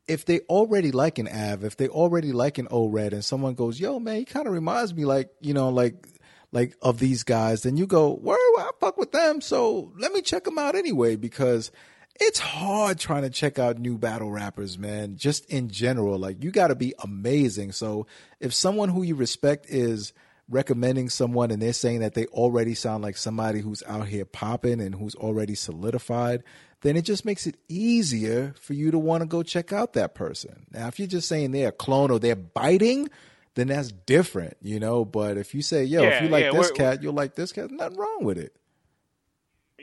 if 0.08 0.24
they 0.24 0.40
already 0.42 0.94
like 0.94 1.20
an 1.20 1.28
Av, 1.28 1.66
if 1.66 1.76
they 1.76 1.90
already 1.90 2.32
like 2.32 2.58
an 2.58 2.70
O 2.72 2.88
Red, 2.88 3.12
and 3.12 3.26
someone 3.26 3.56
goes, 3.56 3.78
"Yo, 3.78 4.00
man, 4.00 4.16
he 4.20 4.24
kind 4.26 4.48
of 4.48 4.54
reminds 4.54 4.94
me 4.94 5.04
like 5.04 5.30
you 5.42 5.54
know, 5.54 5.68
like 5.68 6.08
like 6.54 6.78
of 6.82 7.00
these 7.00 7.24
guys," 7.24 7.64
then 7.64 7.76
you 7.76 7.86
go, 7.88 8.14
"Where 8.14 8.38
I 8.38 8.70
fuck 8.80 8.96
with 8.98 9.12
them." 9.12 9.42
So 9.42 9.92
let 10.00 10.14
me 10.14 10.22
check 10.22 10.46
them 10.46 10.58
out 10.58 10.76
anyway 10.76 11.18
because 11.18 11.72
it's 12.20 12.40
hard 12.40 13.00
trying 13.00 13.24
to 13.24 13.30
check 13.30 13.60
out 13.60 13.80
new 13.80 13.98
battle 13.98 14.32
rappers, 14.32 14.78
man. 14.78 15.18
Just 15.18 15.46
in 15.46 15.70
general, 15.70 16.18
like 16.18 16.44
you 16.44 16.52
got 16.52 16.68
to 16.68 16.76
be 16.76 16.94
amazing. 17.04 17.72
So 17.72 18.08
if 18.40 18.54
someone 18.54 18.90
who 18.90 19.04
you 19.04 19.16
respect 19.16 19.66
is 19.70 20.14
recommending 20.50 21.10
someone 21.10 21.52
and 21.52 21.62
they're 21.62 21.74
saying 21.74 22.00
that 22.00 22.14
they 22.14 22.26
already 22.28 22.74
sound 22.74 23.04
like 23.04 23.18
somebody 23.18 23.60
who's 23.60 23.84
out 23.88 24.08
here 24.08 24.26
popping 24.26 24.80
and 24.80 24.96
who's 24.96 25.16
already 25.16 25.56
solidified, 25.56 26.44
then 26.82 26.96
it 26.96 27.02
just 27.02 27.26
makes 27.26 27.48
it 27.48 27.58
easier 27.68 28.54
for 28.60 28.74
you 28.74 28.92
to 28.92 29.00
want 29.00 29.22
to 29.22 29.28
go 29.28 29.44
check 29.44 29.74
out 29.74 29.94
that 29.94 30.16
person. 30.16 30.66
Now, 30.72 30.88
if 30.88 31.00
you're 31.00 31.08
just 31.08 31.28
saying 31.28 31.52
they're 31.52 31.70
a 31.70 31.74
clone 31.74 32.12
or 32.12 32.20
they're 32.20 32.36
biting, 32.36 33.10
then 33.56 33.68
that's 33.68 33.92
different, 33.92 34.56
you 34.62 34.80
know. 34.80 35.04
But 35.04 35.38
if 35.38 35.56
you 35.56 35.62
say, 35.62 35.84
yo, 35.84 36.04
if 36.04 36.22
you 36.22 36.30
like 36.30 36.46
yeah, 36.46 36.52
this 36.52 36.72
cat, 36.72 37.04
you'll 37.04 37.14
like 37.14 37.36
this 37.36 37.52
cat, 37.52 37.72
nothing 37.72 37.98
wrong 37.98 38.24
with 38.24 38.38
it. 38.38 38.56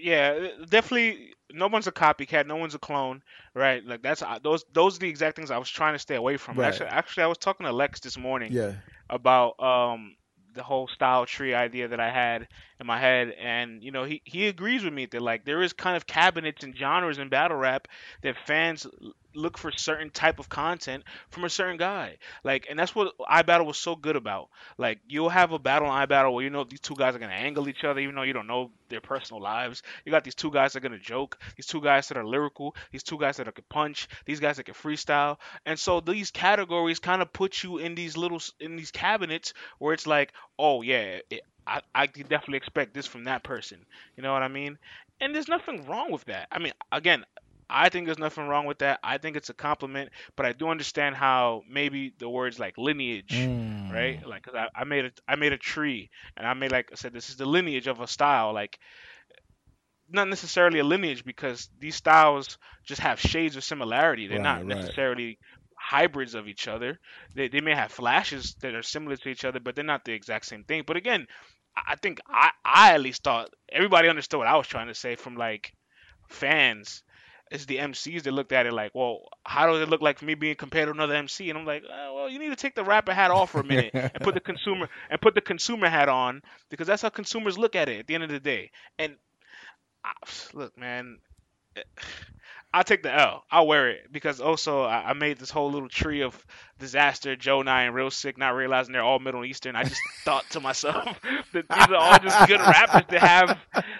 Yeah, 0.04 0.48
definitely. 0.68 1.34
No 1.52 1.68
one's 1.68 1.86
a 1.86 1.92
copycat. 1.92 2.46
No 2.46 2.56
one's 2.56 2.74
a 2.74 2.78
clone, 2.78 3.22
right? 3.54 3.84
Like 3.84 4.02
that's 4.02 4.22
uh, 4.22 4.38
those. 4.42 4.64
Those 4.72 4.96
are 4.96 5.00
the 5.00 5.08
exact 5.08 5.36
things 5.36 5.50
I 5.50 5.58
was 5.58 5.70
trying 5.70 5.94
to 5.94 5.98
stay 5.98 6.16
away 6.16 6.36
from. 6.36 6.58
Right. 6.58 6.66
Actually, 6.66 6.88
actually, 6.88 7.24
I 7.24 7.26
was 7.28 7.38
talking 7.38 7.66
to 7.66 7.72
Lex 7.72 8.00
this 8.00 8.18
morning 8.18 8.54
Yeah. 8.54 8.72
about 9.08 9.60
um 9.60 10.16
the 10.54 10.62
whole 10.62 10.88
style 10.88 11.26
tree 11.26 11.54
idea 11.54 11.88
that 11.88 12.00
I 12.00 12.10
had 12.10 12.48
in 12.80 12.86
my 12.86 12.98
head, 13.00 13.34
and 13.40 13.82
you 13.82 13.92
know 13.92 14.04
he 14.04 14.22
he 14.24 14.48
agrees 14.48 14.84
with 14.84 14.94
me 14.94 15.06
that 15.06 15.22
like 15.22 15.44
there 15.44 15.62
is 15.62 15.72
kind 15.72 15.96
of 15.96 16.06
cabinets 16.06 16.64
and 16.64 16.76
genres 16.76 17.18
in 17.18 17.28
battle 17.28 17.56
rap 17.56 17.88
that 18.22 18.36
fans 18.46 18.86
look 19.34 19.58
for 19.58 19.72
certain 19.72 20.10
type 20.10 20.38
of 20.38 20.48
content 20.48 21.04
from 21.30 21.44
a 21.44 21.50
certain 21.50 21.76
guy. 21.76 22.18
Like, 22.42 22.66
and 22.70 22.78
that's 22.78 22.94
what 22.94 23.14
iBattle 23.20 23.66
was 23.66 23.78
so 23.78 23.96
good 23.96 24.16
about. 24.16 24.48
Like, 24.78 25.00
you'll 25.08 25.28
have 25.28 25.52
a 25.52 25.58
battle 25.58 25.88
on 25.88 26.06
iBattle 26.06 26.32
where 26.32 26.44
you 26.44 26.50
know 26.50 26.64
these 26.64 26.80
two 26.80 26.94
guys 26.94 27.14
are 27.14 27.18
gonna 27.18 27.32
angle 27.32 27.68
each 27.68 27.84
other, 27.84 28.00
even 28.00 28.14
though 28.14 28.22
you 28.22 28.32
don't 28.32 28.46
know 28.46 28.70
their 28.88 29.00
personal 29.00 29.42
lives. 29.42 29.82
You 30.04 30.12
got 30.12 30.24
these 30.24 30.34
two 30.34 30.50
guys 30.50 30.72
that 30.72 30.78
are 30.84 30.88
gonna 30.88 30.98
joke, 31.00 31.38
these 31.56 31.66
two 31.66 31.80
guys 31.80 32.08
that 32.08 32.16
are 32.16 32.24
lyrical, 32.26 32.74
these 32.92 33.02
two 33.02 33.18
guys 33.18 33.36
that 33.38 33.48
are 33.48 33.52
can 33.52 33.64
punch, 33.68 34.08
these 34.26 34.40
guys 34.40 34.56
that 34.56 34.64
can 34.64 34.74
freestyle, 34.74 35.38
and 35.66 35.78
so 35.78 36.00
these 36.00 36.30
categories 36.30 36.98
kind 36.98 37.22
of 37.22 37.32
put 37.32 37.62
you 37.62 37.78
in 37.78 37.94
these 37.94 38.16
little 38.16 38.40
in 38.60 38.76
these 38.76 38.90
cabinets 38.90 39.54
where 39.78 39.94
it's 39.94 40.06
like, 40.06 40.32
oh 40.58 40.82
yeah, 40.82 41.18
it, 41.30 41.42
I 41.66 41.80
I 41.94 42.06
could 42.06 42.28
definitely 42.28 42.58
expect 42.58 42.94
this 42.94 43.06
from 43.06 43.24
that 43.24 43.42
person. 43.42 43.78
You 44.16 44.22
know 44.22 44.32
what 44.32 44.42
I 44.42 44.48
mean? 44.48 44.78
And 45.20 45.34
there's 45.34 45.48
nothing 45.48 45.86
wrong 45.86 46.10
with 46.10 46.24
that. 46.24 46.48
I 46.50 46.58
mean, 46.58 46.72
again, 46.90 47.24
I 47.68 47.88
think 47.88 48.06
there's 48.06 48.18
nothing 48.18 48.46
wrong 48.46 48.66
with 48.66 48.78
that. 48.78 49.00
I 49.02 49.18
think 49.18 49.36
it's 49.36 49.50
a 49.50 49.54
compliment, 49.54 50.10
but 50.36 50.46
I 50.46 50.52
do 50.52 50.68
understand 50.68 51.16
how 51.16 51.62
maybe 51.68 52.12
the 52.18 52.28
words 52.28 52.58
like 52.58 52.78
lineage, 52.78 53.50
Mm. 53.50 53.90
right? 53.90 54.24
Like, 54.26 54.42
'cause 54.44 54.54
I, 54.54 54.68
I 54.74 54.84
made 54.84 55.06
a 55.06 55.12
I 55.28 55.36
made 55.36 55.52
a 55.52 55.58
tree, 55.58 56.10
and 56.36 56.46
I 56.46 56.54
made 56.54 56.72
like 56.72 56.90
I 56.92 56.96
said, 56.96 57.12
this 57.12 57.30
is 57.30 57.36
the 57.36 57.46
lineage 57.46 57.86
of 57.86 58.00
a 58.00 58.06
style. 58.06 58.52
Like, 58.52 58.78
not 60.08 60.28
necessarily 60.28 60.78
a 60.80 60.84
lineage 60.84 61.24
because 61.24 61.68
these 61.78 61.96
styles 61.96 62.58
just 62.86 63.00
have 63.00 63.20
shades 63.20 63.56
of 63.56 63.64
similarity. 63.64 64.26
They're 64.26 64.38
Right, 64.38 64.40
not 64.40 64.66
right. 64.66 64.98
necessarily 65.04 65.38
hybrids 65.78 66.34
of 66.34 66.48
each 66.48 66.68
other. 66.68 66.98
They 67.34 67.48
they 67.48 67.60
may 67.60 67.74
have 67.74 67.92
flashes 67.92 68.56
that 68.60 68.74
are 68.74 68.82
similar 68.82 69.16
to 69.16 69.28
each 69.28 69.44
other, 69.44 69.60
but 69.60 69.74
they're 69.74 69.84
not 69.84 70.04
the 70.04 70.12
exact 70.12 70.46
same 70.46 70.64
thing. 70.64 70.84
But 70.86 70.96
again, 70.96 71.26
I 71.76 71.92
I 71.92 71.96
think 71.96 72.20
I 72.28 72.50
I 72.64 72.92
at 72.94 73.00
least 73.00 73.22
thought 73.24 73.50
everybody 73.70 74.08
understood 74.08 74.38
what 74.38 74.46
I 74.48 74.56
was 74.56 74.66
trying 74.68 74.88
to 74.88 74.94
say 74.94 75.16
from 75.16 75.36
like 75.36 75.72
fans. 76.28 77.02
It's 77.54 77.66
the 77.66 77.78
MCs 77.78 78.24
that 78.24 78.32
looked 78.32 78.52
at 78.52 78.66
it 78.66 78.72
like, 78.72 78.94
well, 78.94 79.28
how 79.44 79.68
does 79.68 79.80
it 79.80 79.88
look 79.88 80.02
like 80.02 80.18
for 80.18 80.24
me 80.24 80.34
being 80.34 80.56
compared 80.56 80.88
to 80.88 80.92
another 80.92 81.14
MC? 81.14 81.48
And 81.48 81.58
I'm 81.58 81.64
like, 81.64 81.84
oh, 81.88 82.14
well, 82.14 82.28
you 82.28 82.40
need 82.40 82.50
to 82.50 82.56
take 82.56 82.74
the 82.74 82.82
rapper 82.82 83.14
hat 83.14 83.30
off 83.30 83.50
for 83.52 83.60
a 83.60 83.64
minute 83.64 83.92
and 83.94 84.20
put 84.20 84.34
the 84.34 84.40
consumer 84.52 84.88
and 85.08 85.20
put 85.20 85.34
the 85.34 85.40
consumer 85.40 85.88
hat 85.88 86.08
on 86.08 86.42
because 86.68 86.88
that's 86.88 87.02
how 87.02 87.10
consumers 87.10 87.56
look 87.56 87.76
at 87.76 87.88
it 87.88 88.00
at 88.00 88.06
the 88.08 88.14
end 88.14 88.24
of 88.24 88.30
the 88.30 88.40
day. 88.40 88.72
And 88.98 89.14
I, 90.04 90.12
look, 90.52 90.76
man, 90.76 91.18
I'll 92.74 92.82
take 92.84 93.04
the 93.04 93.14
L. 93.14 93.44
I'll 93.50 93.66
wear 93.68 93.88
it 93.90 94.10
because 94.12 94.40
also 94.40 94.82
I, 94.82 95.10
I 95.10 95.12
made 95.12 95.38
this 95.38 95.48
whole 95.50 95.70
little 95.70 95.88
tree 95.88 96.22
of 96.22 96.44
Dizaster, 96.80 97.38
Joe 97.38 97.60
and 97.60 97.94
Real 97.94 98.10
Sikh, 98.10 98.36
not 98.36 98.48
realizing 98.56 98.92
they're 98.92 99.02
all 99.04 99.20
Middle 99.20 99.44
Eastern. 99.44 99.76
I 99.76 99.84
just 99.84 100.00
thought 100.24 100.44
to 100.50 100.60
myself 100.60 101.06
that 101.52 101.68
these 101.68 101.88
are 101.88 101.94
all 101.94 102.18
just 102.18 102.48
good 102.48 102.58
rappers 102.60 103.04
to 103.10 103.18
have 103.20 103.58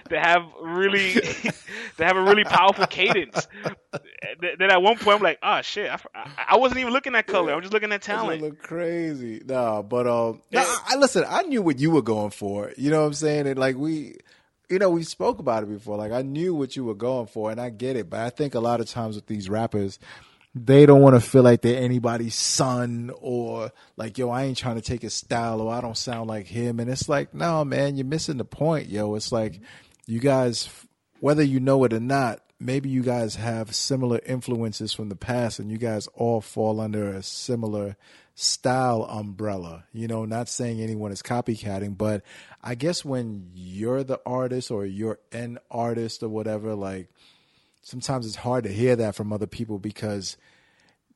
to 0.09 0.19
have 0.19 0.43
really 0.61 1.13
to 1.13 2.03
have 2.05 2.17
a 2.17 2.21
really 2.21 2.43
powerful 2.43 2.85
cadence. 2.85 3.47
Then 4.41 4.69
at 4.69 4.81
one 4.81 4.97
point 4.97 5.17
I'm 5.17 5.23
like, 5.23 5.39
oh 5.41 5.61
shit, 5.61 5.89
I, 5.89 5.99
I- 6.13 6.31
I 6.49 6.57
wasn't 6.57 6.79
even 6.81 6.93
looking 6.93 7.15
at 7.15 7.27
color. 7.27 7.53
I'm 7.53 7.61
just 7.61 7.73
looking 7.73 7.91
at 7.91 8.01
talent. 8.01 8.41
look 8.41 8.61
crazy. 8.61 9.41
No, 9.45 9.83
but 9.83 10.05
um, 10.07 10.41
Yeah. 10.51 10.63
I, 10.65 10.93
I 10.93 10.95
listen. 10.97 11.23
I 11.27 11.41
knew 11.43 11.61
what 11.61 11.79
you 11.79 11.91
were 11.91 12.01
going 12.01 12.31
for. 12.31 12.71
You 12.77 12.91
know 12.91 13.01
what 13.01 13.07
I'm 13.07 13.13
saying? 13.13 13.47
And 13.47 13.57
like 13.57 13.75
we, 13.77 14.17
you 14.69 14.79
know, 14.79 14.89
we 14.89 15.03
spoke 15.03 15.39
about 15.39 15.63
it 15.63 15.69
before. 15.69 15.97
Like 15.97 16.11
I 16.11 16.21
knew 16.21 16.53
what 16.53 16.75
you 16.75 16.83
were 16.83 16.95
going 16.95 17.27
for, 17.27 17.51
and 17.51 17.59
I 17.59 17.69
get 17.69 17.95
it. 17.95 18.09
But 18.09 18.21
I 18.21 18.29
think 18.29 18.55
a 18.55 18.59
lot 18.59 18.79
of 18.79 18.89
times 18.89 19.15
with 19.15 19.27
these 19.27 19.49
rappers, 19.49 19.99
they 20.55 20.85
don't 20.85 21.01
want 21.01 21.15
to 21.15 21.21
feel 21.21 21.43
like 21.43 21.61
they're 21.61 21.81
anybody's 21.81 22.35
son 22.35 23.11
or 23.19 23.71
like, 23.97 24.17
yo, 24.17 24.29
I 24.29 24.43
ain't 24.43 24.57
trying 24.57 24.75
to 24.75 24.81
take 24.81 25.01
his 25.01 25.13
style 25.13 25.59
or 25.59 25.73
I 25.73 25.81
don't 25.81 25.97
sound 25.97 26.29
like 26.29 26.47
him. 26.47 26.79
And 26.79 26.89
it's 26.89 27.09
like, 27.09 27.33
no, 27.33 27.65
man, 27.65 27.97
you're 27.97 28.05
missing 28.05 28.37
the 28.37 28.45
point, 28.45 28.87
yo. 28.87 29.15
It's 29.15 29.33
like 29.33 29.59
you 30.07 30.19
guys, 30.19 30.69
whether 31.19 31.43
you 31.43 31.59
know 31.59 31.83
it 31.83 31.91
or 31.91 31.99
not, 31.99 32.39
maybe 32.57 32.87
you 32.87 33.03
guys 33.03 33.35
have 33.35 33.75
similar 33.75 34.21
influences 34.25 34.93
from 34.93 35.09
the 35.09 35.15
past 35.15 35.59
and 35.59 35.69
you 35.69 35.77
guys 35.77 36.07
all 36.13 36.39
fall 36.39 36.79
under 36.79 37.09
a 37.09 37.21
similar 37.21 37.97
style 38.35 39.03
umbrella. 39.09 39.85
You 39.93 40.07
know, 40.07 40.25
not 40.25 40.49
saying 40.49 40.81
anyone 40.81 41.11
is 41.11 41.23
copycatting, 41.23 41.97
but 41.97 42.21
I 42.61 42.75
guess 42.75 43.03
when 43.03 43.49
you're 43.55 44.03
the 44.03 44.19
artist 44.25 44.69
or 44.69 44.85
you're 44.85 45.19
an 45.31 45.57
artist 45.71 46.21
or 46.21 46.29
whatever, 46.29 46.75
like 46.75 47.09
sometimes 47.81 48.27
it's 48.27 48.35
hard 48.35 48.65
to 48.65 48.71
hear 48.71 48.97
that 48.97 49.15
from 49.15 49.31
other 49.31 49.47
people 49.47 49.79
because 49.79 50.37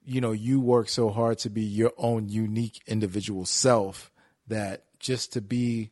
you 0.06 0.22
know 0.22 0.32
you 0.32 0.60
work 0.62 0.88
so 0.88 1.10
hard 1.10 1.38
to 1.40 1.50
be 1.50 1.62
your 1.62 1.92
own 1.98 2.30
unique 2.30 2.82
individual 2.88 3.46
self 3.46 4.10
that 4.48 4.86
just 5.00 5.34
to 5.34 5.42
be 5.42 5.92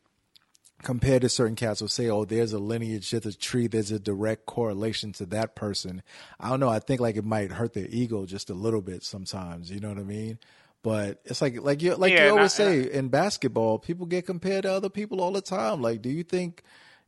compared 0.82 1.22
to 1.22 1.28
certain 1.28 1.56
cats 1.56 1.80
will 1.80 1.88
say, 1.88 2.08
"Oh, 2.08 2.24
there's 2.24 2.52
a 2.52 2.58
lineage, 2.58 3.10
there's 3.10 3.26
a 3.26 3.36
tree, 3.36 3.66
there's 3.66 3.90
a 3.90 3.98
direct 3.98 4.46
correlation 4.46 5.12
to 5.14 5.26
that 5.26 5.54
person." 5.54 6.02
I 6.40 6.48
don't 6.48 6.60
know. 6.60 6.68
I 6.68 6.78
think 6.78 7.00
like 7.00 7.16
it 7.16 7.24
might 7.24 7.52
hurt 7.52 7.74
their 7.74 7.88
ego 7.90 8.24
just 8.24 8.48
a 8.48 8.54
little 8.54 8.80
bit 8.80 9.02
sometimes. 9.02 9.70
You 9.70 9.80
know 9.80 9.88
what 9.90 9.98
I 9.98 10.04
mean? 10.04 10.38
But 10.82 11.20
it's 11.24 11.42
like 11.42 11.60
like 11.60 11.82
you 11.82 11.94
like 11.96 12.12
Yeah, 12.12 12.26
you 12.26 12.30
always 12.32 12.54
I- 12.54 12.64
say 12.64 12.92
in 12.92 13.08
basketball, 13.08 13.78
people 13.78 14.06
get 14.06 14.26
compared 14.26 14.62
to 14.62 14.72
other 14.72 14.88
people 14.88 15.20
all 15.20 15.32
the 15.32 15.40
time. 15.40 15.82
Like, 15.82 16.02
do 16.02 16.08
you 16.08 16.22
think 16.22 16.62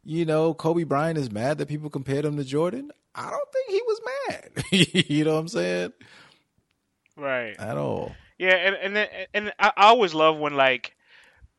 you 0.04 0.24
know 0.24 0.54
Kobe 0.54 0.82
Bryant 0.84 1.18
is 1.18 1.30
mad 1.30 1.58
that 1.58 1.68
people 1.68 1.88
compared 1.90 2.24
him 2.24 2.36
to 2.36 2.44
Jordan? 2.44 2.90
I 3.14 3.30
don't 3.30 3.52
think 3.52 3.70
he 3.70 3.82
was 3.86 4.00
mad. 4.28 5.06
you 5.10 5.24
know 5.24 5.34
what 5.34 5.40
I'm 5.40 5.48
saying? 5.48 5.92
Right. 7.16 7.56
At 7.58 7.76
all. 7.76 8.12
Yeah, 8.38 8.54
and 8.54 8.74
and 8.76 8.96
then, 8.96 9.08
and 9.34 9.52
I 9.58 9.72
always 9.76 10.14
love 10.14 10.38
when 10.38 10.54
like 10.54 10.96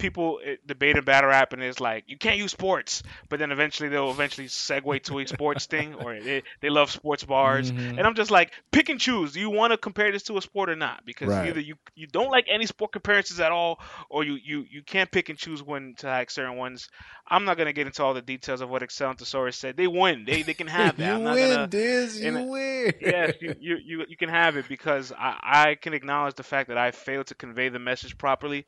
people 0.01 0.39
eh, 0.43 0.55
debate 0.65 0.97
in 0.97 1.03
battle 1.05 1.29
rap 1.29 1.53
and 1.53 1.63
it's 1.63 1.79
like 1.79 2.03
you 2.07 2.17
can't 2.17 2.37
use 2.37 2.51
sports, 2.51 3.03
but 3.29 3.39
then 3.39 3.51
eventually 3.51 3.89
they'll 3.89 4.11
eventually 4.11 4.47
segue 4.47 5.03
to 5.03 5.19
a 5.19 5.25
sports 5.27 5.65
thing 5.67 5.93
or 5.95 6.19
they, 6.19 6.43
they 6.61 6.69
love 6.69 6.91
sports 6.91 7.23
bars, 7.23 7.71
Mhm. 7.71 7.97
and 7.97 8.01
I'm 8.01 8.15
just 8.15 8.31
like 8.31 8.51
pick 8.71 8.89
and 8.89 8.99
choose. 8.99 9.33
Do 9.33 9.39
you 9.39 9.49
want 9.49 9.71
to 9.71 9.77
compare 9.77 10.11
this 10.11 10.23
to 10.23 10.37
a 10.37 10.41
sport 10.41 10.69
or 10.69 10.75
not? 10.75 11.05
Because 11.05 11.29
Right. 11.29 11.47
either 11.49 11.59
you 11.59 11.75
you 11.95 12.07
don't 12.07 12.31
like 12.31 12.47
any 12.49 12.65
sport 12.65 12.91
comparisons 12.91 13.39
at 13.39 13.51
all, 13.51 13.79
or 14.09 14.23
you 14.23 14.37
you 14.43 14.65
you 14.69 14.81
can't 14.83 15.11
pick 15.11 15.29
and 15.29 15.37
choose 15.37 15.61
when 15.63 15.95
to 15.99 16.07
like 16.07 16.29
certain 16.31 16.57
ones. 16.57 16.89
I'm 17.27 17.45
not 17.45 17.57
gonna 17.57 17.73
get 17.73 17.87
into 17.87 18.03
all 18.03 18.13
the 18.13 18.21
details 18.21 18.61
of 18.61 18.69
what 18.69 18.83
Excel 18.83 19.09
and 19.11 19.19
Thesaurus 19.19 19.57
said. 19.57 19.77
They 19.77 19.87
win. 19.87 20.25
They 20.25 20.41
they 20.43 20.53
can 20.53 20.67
have 20.67 20.97
that. 20.97 21.05
you 21.07 21.13
I'm 21.15 21.23
not 21.23 21.35
win, 21.35 21.49
gonna, 21.49 21.67
Diz. 21.67 22.21
You 22.21 22.37
and 22.37 22.49
win. 22.49 22.93
yes, 22.99 23.33
you, 23.39 23.55
you, 23.59 23.77
you, 23.83 24.05
you 24.09 24.17
can 24.17 24.29
have 24.29 24.57
it 24.57 24.67
because 24.67 25.11
I, 25.11 25.37
I 25.69 25.75
can 25.75 25.93
acknowledge 25.93 26.35
the 26.35 26.43
fact 26.43 26.69
that 26.69 26.77
I 26.77 26.91
failed 26.91 27.27
to 27.27 27.35
convey 27.35 27.69
the 27.69 27.79
message 27.79 28.17
properly. 28.17 28.65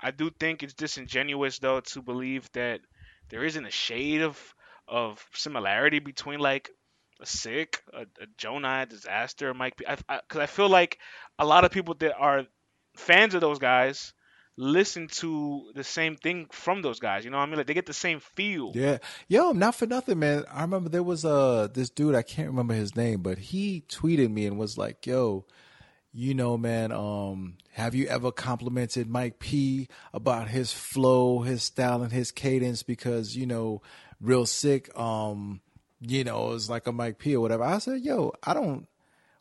I 0.00 0.10
do 0.10 0.30
think 0.30 0.62
it's 0.62 0.74
disingenuous 0.74 1.58
though 1.58 1.80
to 1.80 2.02
believe 2.02 2.50
that 2.52 2.80
there 3.30 3.44
isn't 3.44 3.64
a 3.64 3.70
shade 3.70 4.22
of 4.22 4.54
of 4.88 5.24
similarity 5.32 5.98
between 5.98 6.38
like 6.38 6.70
a 7.20 7.26
Sikh, 7.26 7.82
a, 7.92 8.02
a 8.02 8.26
Jonah, 8.36 8.86
Dizaster, 8.88 9.54
Mike. 9.54 9.76
Because 9.76 10.02
I, 10.08 10.20
I, 10.32 10.42
I 10.42 10.46
feel 10.46 10.68
like 10.68 10.98
a 11.38 11.46
lot 11.46 11.64
of 11.64 11.70
people 11.70 11.94
that 11.94 12.14
are 12.16 12.44
fans 12.96 13.34
of 13.34 13.40
those 13.40 13.58
guys 13.58 14.12
listen 14.58 15.08
to 15.08 15.70
the 15.74 15.84
same 15.84 16.16
thing 16.16 16.46
from 16.50 16.82
those 16.82 16.98
guys. 16.98 17.24
You 17.24 17.30
know 17.30 17.38
what 17.38 17.44
I 17.44 17.46
mean? 17.46 17.56
Like 17.58 17.66
they 17.66 17.74
get 17.74 17.86
the 17.86 17.92
same 17.92 18.20
feel. 18.20 18.72
Yeah, 18.74 18.98
yo, 19.28 19.52
not 19.52 19.74
for 19.74 19.86
nothing, 19.86 20.18
man. 20.18 20.44
I 20.50 20.62
remember 20.62 20.88
there 20.88 21.02
was 21.02 21.24
uh 21.24 21.68
this 21.72 21.90
dude 21.90 22.14
I 22.14 22.22
can't 22.22 22.48
remember 22.48 22.74
his 22.74 22.96
name, 22.96 23.22
but 23.22 23.38
he 23.38 23.84
tweeted 23.88 24.30
me 24.30 24.46
and 24.46 24.58
was 24.58 24.78
like, 24.78 25.06
"Yo, 25.06 25.46
you 26.16 26.32
know, 26.32 26.56
man, 26.56 26.92
um, 26.92 27.58
have 27.74 27.94
you 27.94 28.06
ever 28.06 28.32
complimented 28.32 29.06
Mike 29.06 29.38
P 29.38 29.86
about 30.14 30.48
his 30.48 30.72
flow, 30.72 31.40
his 31.40 31.62
style, 31.62 32.02
and 32.02 32.10
his 32.10 32.32
cadence? 32.32 32.82
Because 32.82 33.36
you 33.36 33.44
know, 33.44 33.82
Real 34.18 34.46
Sikh, 34.46 34.88
um, 34.98 35.60
you 36.00 36.24
know, 36.24 36.52
is 36.52 36.70
like 36.70 36.86
a 36.86 36.92
Mike 36.92 37.18
P 37.18 37.36
or 37.36 37.42
whatever." 37.42 37.64
I 37.64 37.76
said, 37.78 38.00
"Yo, 38.00 38.32
I 38.42 38.54
don't." 38.54 38.88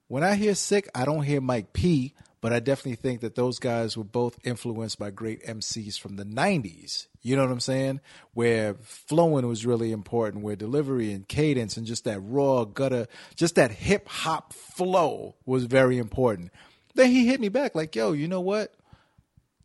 When 0.09 0.21
I 0.21 0.35
hear 0.35 0.53
Sikh, 0.53 0.89
I 0.93 1.05
don't 1.05 1.23
hear 1.23 1.39
Mike 1.39 1.71
P, 1.71 2.13
but 2.45 2.53
I 2.53 2.59
definitely 2.59 2.97
think 2.97 3.21
that 3.21 3.33
those 3.33 3.57
guys 3.57 3.97
were 3.97 4.03
both 4.03 4.37
influenced 4.43 4.99
by 4.99 5.09
great 5.09 5.43
MCs 5.47 5.99
from 5.99 6.15
the 6.15 6.23
90s. 6.23 7.07
You 7.23 7.35
know 7.35 7.41
what 7.41 7.51
I'm 7.51 7.59
saying? 7.59 8.01
Where 8.35 8.75
flowing 8.75 9.47
was 9.47 9.65
really 9.65 9.91
important, 9.91 10.43
where 10.43 10.55
delivery 10.55 11.11
and 11.11 11.27
cadence 11.27 11.75
and 11.75 11.87
just 11.87 12.03
that 12.03 12.19
raw 12.19 12.65
gutter, 12.65 13.07
just 13.35 13.55
that 13.55 13.71
hip 13.71 14.07
hop 14.07 14.53
flow 14.53 15.33
was 15.47 15.63
very 15.63 15.97
important. 15.97 16.51
Then 16.93 17.09
he 17.09 17.25
hit 17.25 17.39
me 17.39 17.49
back 17.49 17.73
like, 17.73 17.95
yo, 17.95 18.11
you 18.11 18.27
know 18.27 18.41
what? 18.41 18.75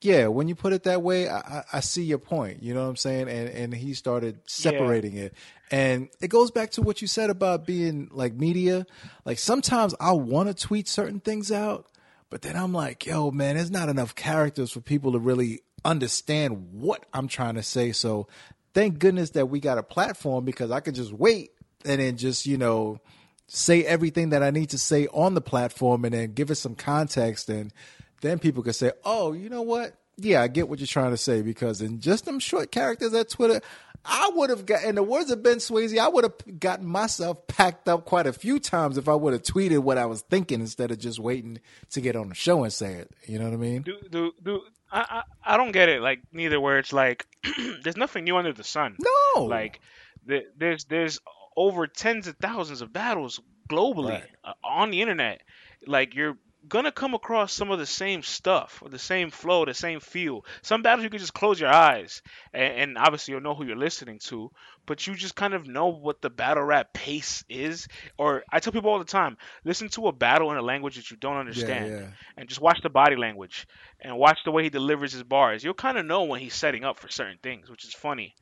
Yeah, 0.01 0.29
when 0.29 0.49
you 0.49 0.55
put 0.55 0.73
it 0.73 0.85
that 0.85 1.03
way, 1.03 1.29
I, 1.29 1.37
I, 1.37 1.65
I 1.75 1.81
see 1.81 2.05
your 2.05 2.17
point. 2.17 2.63
You 2.63 2.73
know 2.73 2.81
what 2.81 2.89
I'm 2.89 2.97
saying? 2.97 3.29
And 3.29 3.51
and 3.51 3.75
he 3.75 3.93
started 3.93 4.39
separating 4.47 5.19
it. 5.19 5.35
And 5.71 6.09
it 6.23 6.29
goes 6.29 6.51
back 6.51 6.71
to 6.73 6.83
what 6.83 7.03
you 7.03 7.09
said 7.09 7.29
about 7.29 7.67
being 7.67 8.09
like 8.11 8.33
media. 8.33 8.87
Like 9.27 9.39
sometimes 9.39 9.95
I 10.01 10.13
want 10.13 10.49
to 10.49 10.55
tweet 10.55 10.89
certain 10.89 11.21
things 11.21 11.53
out, 11.53 11.87
but 12.31 12.43
then 12.43 12.57
I'm 12.57 12.73
like, 12.73 13.07
yo, 13.07 13.31
man, 13.31 13.57
there's 13.57 13.71
not 13.71 13.89
enough 13.89 14.15
characters 14.15 14.71
for 14.73 14.81
people 14.81 15.13
to 15.13 15.19
really 15.19 15.61
understand 15.85 16.73
what 16.73 17.05
I'm 17.13 17.29
trying 17.29 17.57
to 17.57 17.63
say. 17.63 17.93
So 17.93 18.29
thank 18.73 18.99
goodness 18.99 19.31
that 19.31 19.47
we 19.47 19.61
got 19.61 19.79
a 19.79 19.83
platform 19.83 20.45
because 20.45 20.71
I 20.71 20.81
could 20.81 20.95
just 20.95 21.13
wait 21.13 21.51
and 21.85 22.01
then 22.01 22.17
just, 22.17 22.47
you 22.47 22.57
know, 22.57 23.01
say 23.49 23.85
everything 23.85 24.31
that 24.31 24.45
I 24.45 24.51
need 24.51 24.71
to 24.71 24.79
say 24.79 25.09
on 25.13 25.35
the 25.35 25.41
platform 25.41 26.05
and 26.05 26.15
then 26.15 26.33
give 26.33 26.51
it 26.51 26.55
some 26.55 26.77
context 26.77 27.49
and 27.49 27.73
then 28.21 28.39
people 28.39 28.63
could 28.63 28.77
say, 28.77 28.93
"Oh, 29.05 29.33
you 29.33 29.49
know 29.49 29.63
what? 29.63 29.95
Yeah, 30.21 30.43
I 30.43 30.49
get 30.49 30.69
what 30.69 30.79
you're 30.79 30.87
trying 30.87 31.11
to 31.13 31.17
say." 31.17 31.43
Because 31.43 31.81
in 31.81 32.01
just 32.01 32.25
them 32.25 32.39
short 32.39 32.71
characters 32.73 33.13
at 33.15 33.29
Twitter, 33.31 33.61
I 34.05 34.31
would 34.35 34.51
have 34.51 34.67
got. 34.67 34.85
In 34.85 34.95
the 34.95 35.03
words 35.03 35.31
of 35.31 35.43
Ben 35.43 35.57
Swayze, 35.59 35.97
I 35.99 36.09
would 36.09 36.25
have 36.25 36.61
gotten 36.61 36.87
myself 36.87 37.47
packed 37.47 37.89
up 37.89 38.05
quite 38.05 38.27
a 38.27 38.33
few 38.33 38.59
times 38.59 38.97
if 38.99 39.09
I 39.09 39.15
would 39.15 39.33
have 39.33 39.43
tweeted 39.43 39.81
what 39.81 39.99
I 39.99 40.07
was 40.07 40.23
thinking 40.23 40.61
instead 40.61 40.91
of 40.91 40.99
just 40.99 41.19
waiting 41.19 41.61
to 41.91 42.01
get 42.01 42.17
on 42.17 42.29
the 42.31 42.35
show 42.35 42.65
and 42.65 42.73
say 42.73 42.95
it. 42.95 43.11
You 43.27 43.39
know 43.39 43.45
what 43.45 43.55
I 43.55 43.57
mean? 43.57 43.83
do 43.83 43.97
do 44.11 44.33
do 44.43 44.61
I, 44.93 45.23
I 45.45 45.55
I 45.55 45.57
don't 45.57 45.73
get 45.73 45.89
it 45.89 46.01
like 46.03 46.21
neither 46.33 46.61
where 46.61 46.79
it's 46.79 46.93
like 46.93 47.27
there's 47.83 47.97
nothing 47.97 48.25
new 48.25 48.37
under 48.37 48.53
the 48.53 48.65
sun. 48.65 48.97
No, 49.35 49.45
Like 49.45 49.81
the, 50.27 50.45
there's 50.57 50.85
there's 50.85 51.21
over 51.57 51.87
tens 51.87 52.27
of 52.27 52.37
thousands 52.37 52.81
of 52.81 52.93
battles 52.93 53.41
globally 53.69 54.11
Right. 54.21 54.25
uh, 54.45 54.53
on 54.65 54.91
the 54.91 55.01
internet. 55.03 55.43
Like 55.87 56.15
you're 56.15 56.37
gonna 56.69 56.93
come 56.93 57.15
across 57.15 57.53
some 57.53 57.71
of 57.71 57.79
the 57.79 57.87
same 57.87 58.23
stuff, 58.23 58.83
or 58.83 58.89
the 58.89 58.99
same 58.99 59.31
flow, 59.31 59.65
the 59.65 59.75
same 59.75 60.01
feel. 60.01 60.45
Some 60.63 60.83
battles 60.83 61.05
you 61.05 61.11
can 61.11 61.19
just 61.19 61.35
close 61.35 61.61
your 61.61 61.73
eyes, 61.73 62.23
and, 62.53 62.75
and 62.75 62.99
obviously 62.99 63.33
you'll 63.33 63.43
know 63.43 63.55
who 63.55 63.65
you're 63.65 63.77
listening 63.77 64.19
to. 64.25 64.51
But 64.87 65.07
you 65.07 65.15
just 65.15 65.35
kind 65.35 65.55
of 65.55 65.67
know 65.67 65.89
what 65.89 66.21
the 66.21 66.31
battle 66.31 66.65
rap 66.65 66.93
pace 66.93 67.45
is. 67.49 67.87
Or 68.19 68.43
I 68.51 68.61
tell 68.61 68.73
people 68.73 68.91
all 68.91 68.99
the 68.99 69.05
time, 69.05 69.37
listen 69.65 69.89
to 69.91 70.09
a 70.09 70.13
battle 70.13 70.51
in 70.51 70.57
a 70.57 70.63
language 70.63 70.97
that 70.97 71.11
you 71.11 71.17
don't 71.17 71.37
understand 71.37 71.91
yeah. 71.91 72.07
and 72.37 72.49
just 72.49 72.61
watch 72.61 72.81
the 72.83 72.91
body 72.91 73.17
language 73.17 73.69
and 74.01 74.17
watch 74.17 74.39
the 74.45 74.51
way 74.51 74.65
he 74.65 74.71
delivers 74.71 75.13
his 75.13 75.23
bars. 75.23 75.63
You'll 75.63 75.75
kind 75.75 75.99
of 75.99 76.07
know 76.07 76.25
when 76.25 76.41
he's 76.41 76.55
setting 76.55 76.85
up 76.85 76.99
for 76.99 77.09
certain 77.09 77.39
things, 77.43 77.71
which 77.71 77.85
is 77.85 77.95
funny. 77.95 78.35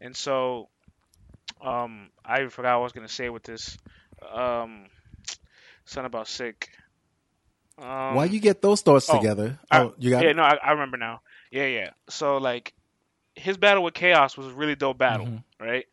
And 0.00 0.16
so, 0.16 0.68
um, 1.60 2.10
I 2.24 2.46
forgot 2.46 2.74
what 2.74 2.80
I 2.80 2.84
was 2.84 2.92
gonna 2.92 3.08
say 3.08 3.28
with 3.28 3.42
this. 3.42 3.76
Um, 4.32 4.86
something 5.84 6.06
about 6.06 6.28
Sikh. 6.28 6.70
Um, 7.82 8.14
Why 8.14 8.26
you 8.26 8.40
get 8.40 8.62
those 8.62 8.80
thoughts 8.80 9.10
oh, 9.10 9.18
together? 9.18 9.58
I- 9.70 9.80
oh, 9.82 9.94
you 9.98 10.10
got 10.10 10.22
yeah, 10.22 10.30
it? 10.30 10.36
no, 10.36 10.42
I, 10.44 10.56
I 10.62 10.70
remember 10.72 10.96
now. 10.96 11.20
Yeah, 11.50 11.66
yeah. 11.66 11.90
So 12.08 12.38
like, 12.38 12.72
his 13.34 13.56
battle 13.56 13.82
with 13.82 13.94
Chaos 13.94 14.36
was 14.36 14.46
a 14.46 14.54
really 14.54 14.76
dope 14.76 14.98
battle, 14.98 15.26
Mhm. 15.26 15.42
right? 15.60 15.86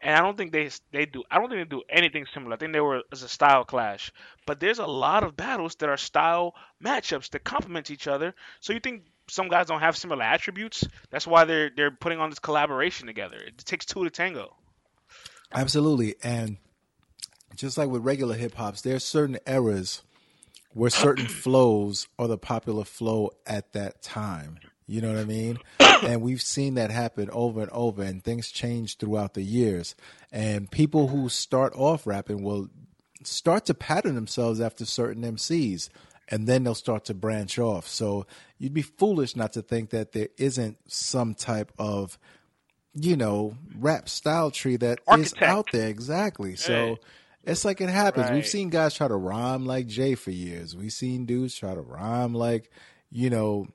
And 0.00 0.14
I 0.14 0.20
don't 0.20 0.36
think 0.36 0.52
they 0.52 0.70
they 0.92 1.06
do. 1.06 1.24
I 1.30 1.38
don't 1.38 1.48
think 1.48 1.60
they 1.68 1.76
do 1.76 1.82
anything 1.88 2.26
similar. 2.34 2.54
I 2.54 2.58
think 2.58 2.72
they 2.72 2.80
were 2.80 3.02
as 3.10 3.22
a 3.22 3.28
style 3.28 3.64
clash. 3.64 4.12
But 4.46 4.60
there's 4.60 4.78
a 4.78 4.86
lot 4.86 5.24
of 5.24 5.34
battles 5.34 5.76
that 5.76 5.88
are 5.88 5.96
style 5.96 6.54
matchups 6.84 7.30
that 7.30 7.42
complement 7.42 7.90
each 7.90 8.06
other. 8.06 8.34
So 8.60 8.74
you 8.74 8.80
think 8.80 9.04
some 9.28 9.48
guys 9.48 9.66
don't 9.66 9.80
have 9.80 9.96
similar 9.96 10.22
attributes? 10.22 10.86
That's 11.10 11.26
why 11.26 11.44
they're 11.44 11.70
they're 11.74 11.90
putting 11.90 12.20
on 12.20 12.28
this 12.28 12.38
collaboration 12.38 13.06
together. 13.06 13.38
It 13.38 13.56
takes 13.64 13.86
two 13.86 14.04
to 14.04 14.10
tango. 14.10 14.54
Absolutely. 15.54 16.16
And 16.22 16.58
just 17.54 17.78
like 17.78 17.88
with 17.88 18.02
regular 18.02 18.34
hip 18.34 18.54
hops, 18.54 18.82
there 18.82 18.96
are 18.96 19.00
certain 19.00 19.38
eras 19.46 20.02
where 20.74 20.90
certain 20.90 21.26
flows 21.28 22.06
are 22.18 22.28
the 22.28 22.38
popular 22.38 22.84
flow 22.84 23.30
at 23.46 23.72
that 23.72 24.02
time. 24.02 24.58
You 24.86 25.00
know 25.00 25.08
what 25.08 25.18
I 25.20 25.24
mean? 25.24 25.58
And 25.80 26.20
we've 26.20 26.42
seen 26.42 26.74
that 26.74 26.90
happen 26.90 27.30
over 27.30 27.62
and 27.62 27.70
over, 27.70 28.02
and 28.02 28.22
things 28.22 28.50
change 28.50 28.98
throughout 28.98 29.34
the 29.34 29.42
years. 29.42 29.94
And 30.30 30.70
people 30.70 31.08
who 31.08 31.28
start 31.30 31.72
off 31.74 32.06
rapping 32.06 32.42
will 32.42 32.68
start 33.22 33.64
to 33.66 33.74
pattern 33.74 34.14
themselves 34.14 34.60
after 34.60 34.84
certain 34.84 35.22
MCs, 35.22 35.88
and 36.28 36.46
then 36.46 36.64
they'll 36.64 36.74
start 36.74 37.06
to 37.06 37.14
branch 37.14 37.58
off. 37.58 37.88
So 37.88 38.26
you'd 38.58 38.74
be 38.74 38.82
foolish 38.82 39.36
not 39.36 39.54
to 39.54 39.62
think 39.62 39.90
that 39.90 40.12
there 40.12 40.28
isn't 40.36 40.76
some 40.92 41.34
type 41.34 41.72
of 41.78 42.18
you 42.96 43.16
know, 43.16 43.56
rap 43.76 44.08
style 44.08 44.50
tree 44.52 44.76
that 44.76 45.00
is 45.00 45.32
Architect. 45.34 45.42
out 45.42 45.66
there. 45.72 45.88
Exactly. 45.88 46.54
So 46.56 46.72
Hey. 46.72 46.98
It's 47.46 47.64
like 47.64 47.80
it 47.80 47.88
happens. 47.88 48.30
We've 48.30 48.46
seen 48.46 48.70
guys 48.70 48.94
try 48.94 49.08
to 49.08 49.16
rhyme 49.16 49.66
like 49.66 49.86
Jay 49.86 50.14
for 50.14 50.30
years. 50.30 50.76
We've 50.76 50.92
seen 50.92 51.26
dudes 51.26 51.54
try 51.54 51.74
to 51.74 51.80
rhyme 51.80 52.34
like, 52.34 52.70
you 53.10 53.30
know, 53.30 53.66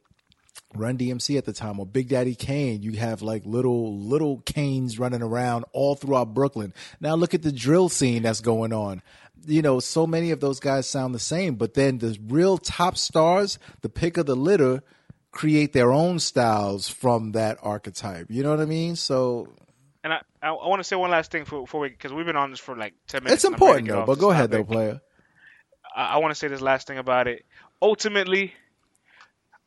Run 0.76 1.00
DMC 1.00 1.36
at 1.38 1.46
the 1.46 1.54
time 1.54 1.80
or 1.80 1.86
Big 1.86 2.10
Daddy 2.10 2.36
Kane. 2.36 2.84
You 2.84 2.92
have 2.94 3.24
like 3.24 3.44
little 3.44 3.98
little 3.98 4.42
Canes 4.42 5.00
running 5.00 5.24
around 5.24 5.66
all 5.74 5.96
throughout 5.96 6.36
Brooklyn. 6.36 6.76
Now 7.00 7.16
look 7.16 7.34
at 7.34 7.42
the 7.42 7.52
drill 7.52 7.90
scene 7.90 8.22
that's 8.22 8.42
going 8.42 8.72
on. 8.72 9.02
You 9.48 9.64
know, 9.64 9.80
so 9.80 10.06
many 10.06 10.30
of 10.30 10.42
those 10.42 10.60
guys 10.60 10.88
sound 10.88 11.16
the 11.16 11.20
same, 11.20 11.56
but 11.56 11.74
then 11.74 11.98
the 11.98 12.20
real 12.28 12.60
top 12.60 12.98
stars, 12.98 13.58
the 13.82 13.90
pick 13.90 14.18
of 14.18 14.28
the 14.28 14.36
litter, 14.36 14.84
create 15.32 15.74
their 15.74 15.92
own 15.92 16.20
styles 16.20 16.88
from 16.88 17.32
that 17.32 17.58
archetype. 17.64 18.28
You 18.30 18.44
know 18.44 18.52
what 18.52 18.60
I 18.60 18.66
mean? 18.66 18.96
So 18.96 19.48
And 20.04 20.14
I 20.14 20.22
I, 20.42 20.50
I 20.50 20.68
want 20.68 20.80
to 20.80 20.84
say 20.84 20.96
one 20.96 21.12
last 21.12 21.32
thing 21.32 21.46
for, 21.46 21.62
before 21.62 21.82
we 21.82 21.90
because 21.90 22.14
we've 22.14 22.26
been 22.26 22.36
on 22.38 22.52
this 22.52 22.60
for 22.60 22.76
like 22.76 22.94
ten 23.08 23.24
minutes. 23.24 23.44
it's 23.44 23.46
and 23.46 23.56
I'm 23.56 23.62
ready 23.64 23.82
to 23.84 23.84
important 23.84 23.88
though. 23.88 24.06
But 24.06 24.20
go 24.20 24.32
ahead 24.32 24.52
though, 24.52 24.64
player. 24.64 25.02
I, 25.96 26.16
I 26.16 26.18
want 26.18 26.32
to 26.32 26.36
say 26.36 26.48
this 26.48 26.62
last 26.62 26.88
thing 26.88 26.98
about 26.98 27.28
it. 27.28 27.46
Ultimately, 27.82 28.54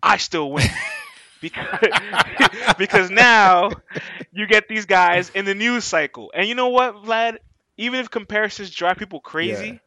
I 0.03 0.17
still 0.19 0.51
win 0.53 0.69
because 1.41 1.89
because 2.79 3.11
now 3.11 3.71
you 4.33 4.47
get 4.47 4.69
these 4.69 4.87
guys 4.87 5.31
in 5.31 5.45
the 5.45 5.55
news 5.55 5.85
cycle, 5.85 6.31
and 6.35 6.47
you 6.49 6.55
know 6.55 6.69
what, 6.69 6.97
Vlad? 7.05 7.39
Even 7.77 8.01
if 8.01 8.11
comparisons 8.11 8.71
drive 8.71 8.99
people 8.99 9.21
crazy, 9.21 9.67
Yeah. 9.69 9.79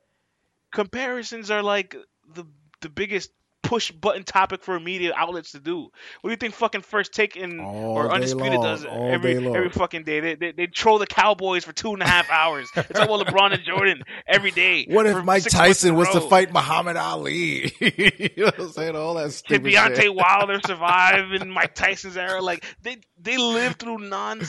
comparisons 0.71 1.51
are 1.51 1.63
like 1.63 1.95
the 2.33 2.45
the 2.81 2.89
biggest 2.89 3.31
push 3.67 3.91
button 3.91 4.23
topic 4.23 4.63
for 4.63 4.79
media 4.79 5.13
outlets 5.15 5.51
to 5.51 5.59
do. 5.59 5.81
What 6.21 6.29
do 6.29 6.31
you 6.31 6.37
think 6.37 6.53
fucking 6.53 6.81
First 6.81 7.13
Take 7.13 7.35
and 7.35 7.61
All 7.61 7.97
or 7.97 8.11
Undisputed 8.11 8.61
does 8.61 8.85
all 8.85 9.11
every 9.11 9.35
every 9.35 9.69
fucking 9.69 10.03
day? 10.03 10.19
They, 10.19 10.35
they 10.35 10.51
they 10.51 10.67
troll 10.67 10.99
the 10.99 11.07
Cowboys 11.07 11.65
for 11.65 11.73
two 11.73 11.93
and 11.93 12.01
a 12.01 12.07
half 12.07 12.29
hours. 12.29 12.69
It's 12.75 12.99
well 12.99 13.23
LeBron 13.23 13.53
and 13.53 13.63
Jordan 13.63 14.03
every 14.27 14.51
day. 14.51 14.85
What 14.95 15.07
if 15.07 15.25
Mike 15.25 15.43
six 15.43 15.53
months 15.53 15.83
in 15.83 15.89
Tyson 15.93 15.95
was 15.95 16.09
to 16.09 16.21
fight 16.21 16.53
Muhammad 16.53 16.95
Ali? 16.95 17.73
you 17.79 18.29
know 18.37 18.45
what 18.45 18.59
I'm 18.59 18.69
saying? 18.69 18.95
All 18.95 19.15
that 19.15 19.23
Did 19.25 19.33
stupid 19.33 19.73
Deontay 19.73 19.95
shit. 19.95 20.15
Wilder 20.15 20.59
survive 20.65 21.31
in 21.33 21.49
Mike 21.49 21.75
Tyson's 21.75 22.15
era? 22.15 22.41
Like 22.41 22.63
they 22.81 22.97
they 23.19 23.37
live 23.37 23.75
through 23.75 23.97
non. 23.97 24.41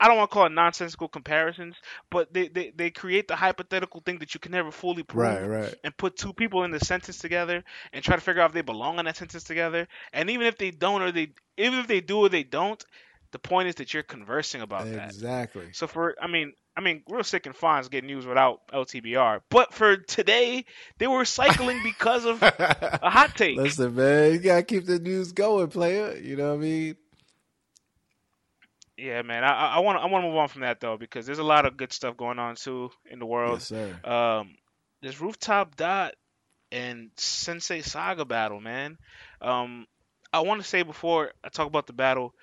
I 0.00 0.08
don't 0.08 0.16
want 0.16 0.30
to 0.30 0.34
call 0.34 0.46
it 0.46 0.52
nonsensical 0.52 1.08
comparisons, 1.08 1.76
but 2.10 2.32
they, 2.32 2.48
they, 2.48 2.72
they 2.74 2.90
create 2.90 3.28
the 3.28 3.36
hypothetical 3.36 4.00
thing 4.00 4.18
that 4.18 4.34
you 4.34 4.40
can 4.40 4.52
never 4.52 4.70
fully 4.70 5.02
prove. 5.02 5.24
Right, 5.24 5.46
right. 5.46 5.74
And 5.84 5.96
put 5.96 6.16
two 6.16 6.32
people 6.32 6.64
in 6.64 6.70
the 6.70 6.80
sentence 6.80 7.18
together 7.18 7.64
and 7.92 8.04
try 8.04 8.16
to 8.16 8.20
figure 8.20 8.42
out 8.42 8.50
if 8.50 8.54
they 8.54 8.62
belong 8.62 8.98
in 8.98 9.04
that 9.06 9.16
sentence 9.16 9.44
together. 9.44 9.88
And 10.12 10.30
even 10.30 10.46
if 10.46 10.58
they 10.58 10.70
don't, 10.70 11.02
or 11.02 11.12
they 11.12 11.32
even 11.56 11.78
if 11.78 11.86
they 11.86 12.00
do 12.00 12.18
or 12.18 12.28
they 12.28 12.42
don't, 12.42 12.82
the 13.32 13.38
point 13.38 13.68
is 13.68 13.76
that 13.76 13.94
you're 13.94 14.02
conversing 14.02 14.60
about 14.60 14.86
that. 14.90 15.10
Exactly. 15.10 15.68
So 15.72 15.86
for 15.86 16.16
I 16.20 16.26
mean 16.26 16.52
I 16.76 16.80
mean 16.80 17.02
Real 17.08 17.24
Sikh 17.24 17.46
and 17.46 17.54
fun 17.56 17.80
is 17.80 17.88
getting 17.88 18.08
news 18.08 18.26
without 18.26 18.66
LTBR, 18.72 19.40
but 19.50 19.72
for 19.72 19.96
today 19.96 20.64
they 20.98 21.06
were 21.06 21.24
cycling 21.24 21.80
because 21.84 22.24
of 22.24 22.42
a 22.42 22.98
hot 23.02 23.36
take. 23.36 23.56
Listen, 23.56 23.94
man, 23.94 24.32
you 24.32 24.38
gotta 24.38 24.62
keep 24.62 24.86
the 24.86 24.98
news 24.98 25.32
going, 25.32 25.68
player. 25.68 26.16
You 26.16 26.36
know 26.36 26.48
what 26.48 26.60
I 26.60 26.62
mean? 26.62 26.96
Yeah, 29.00 29.22
man. 29.22 29.44
I 29.44 29.78
want 29.78 29.98
I 29.98 30.06
want 30.06 30.24
to 30.24 30.28
move 30.28 30.36
on 30.36 30.48
from 30.48 30.60
that 30.60 30.80
though 30.80 30.98
because 30.98 31.24
there's 31.24 31.38
a 31.38 31.44
lot 31.44 31.64
of 31.64 31.76
good 31.78 31.92
stuff 31.92 32.18
going 32.18 32.38
on 32.38 32.56
too 32.56 32.90
in 33.10 33.18
the 33.18 33.26
world. 33.26 33.60
Yes, 33.60 33.68
sir. 33.68 33.98
Um, 34.04 34.56
there's 35.00 35.20
rooftop 35.20 35.74
dot 35.74 36.14
and 36.70 37.10
Sensei 37.16 37.80
Saga 37.80 38.26
battle, 38.26 38.60
man. 38.60 38.98
Um, 39.40 39.86
I 40.32 40.40
want 40.40 40.60
to 40.60 40.68
say 40.68 40.82
before 40.82 41.32
I 41.42 41.48
talk 41.48 41.66
about 41.66 41.86
the 41.86 41.94
battle, 41.94 42.34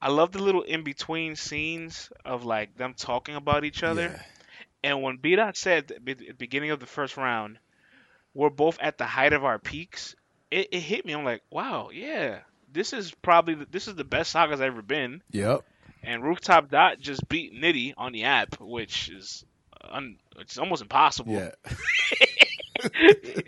I 0.00 0.10
love 0.10 0.32
the 0.32 0.42
little 0.42 0.62
in 0.62 0.84
between 0.84 1.34
scenes 1.34 2.10
of 2.24 2.44
like 2.44 2.76
them 2.76 2.94
talking 2.94 3.34
about 3.34 3.64
each 3.64 3.82
other. 3.82 4.02
Yeah. 4.02 4.22
And 4.84 5.02
when 5.02 5.16
B 5.16 5.34
Dot 5.36 5.56
said 5.56 5.90
at 5.90 6.04
the 6.04 6.32
beginning 6.36 6.72
of 6.72 6.80
the 6.80 6.86
first 6.86 7.16
round, 7.16 7.58
we're 8.34 8.50
both 8.50 8.78
at 8.80 8.98
the 8.98 9.06
height 9.06 9.32
of 9.32 9.44
our 9.44 9.58
peaks. 9.58 10.14
It, 10.50 10.68
it 10.72 10.80
hit 10.80 11.06
me. 11.06 11.14
I'm 11.14 11.24
like, 11.24 11.42
wow, 11.50 11.88
yeah, 11.90 12.40
this 12.70 12.92
is 12.92 13.12
probably 13.22 13.54
the, 13.54 13.66
this 13.70 13.88
is 13.88 13.94
the 13.94 14.04
best 14.04 14.30
Saga's 14.30 14.60
ever 14.60 14.82
been. 14.82 15.22
Yep. 15.30 15.64
And 16.02 16.22
Rooftop 16.22 16.70
Dot 16.70 16.98
just 17.00 17.28
beat 17.28 17.54
Nitty 17.54 17.94
on 17.96 18.12
the 18.12 18.24
app, 18.24 18.60
which 18.60 19.08
is 19.08 19.44
un- 19.88 20.18
it's 20.38 20.58
almost 20.58 20.82
impossible. 20.82 21.32
Yeah. 21.32 21.50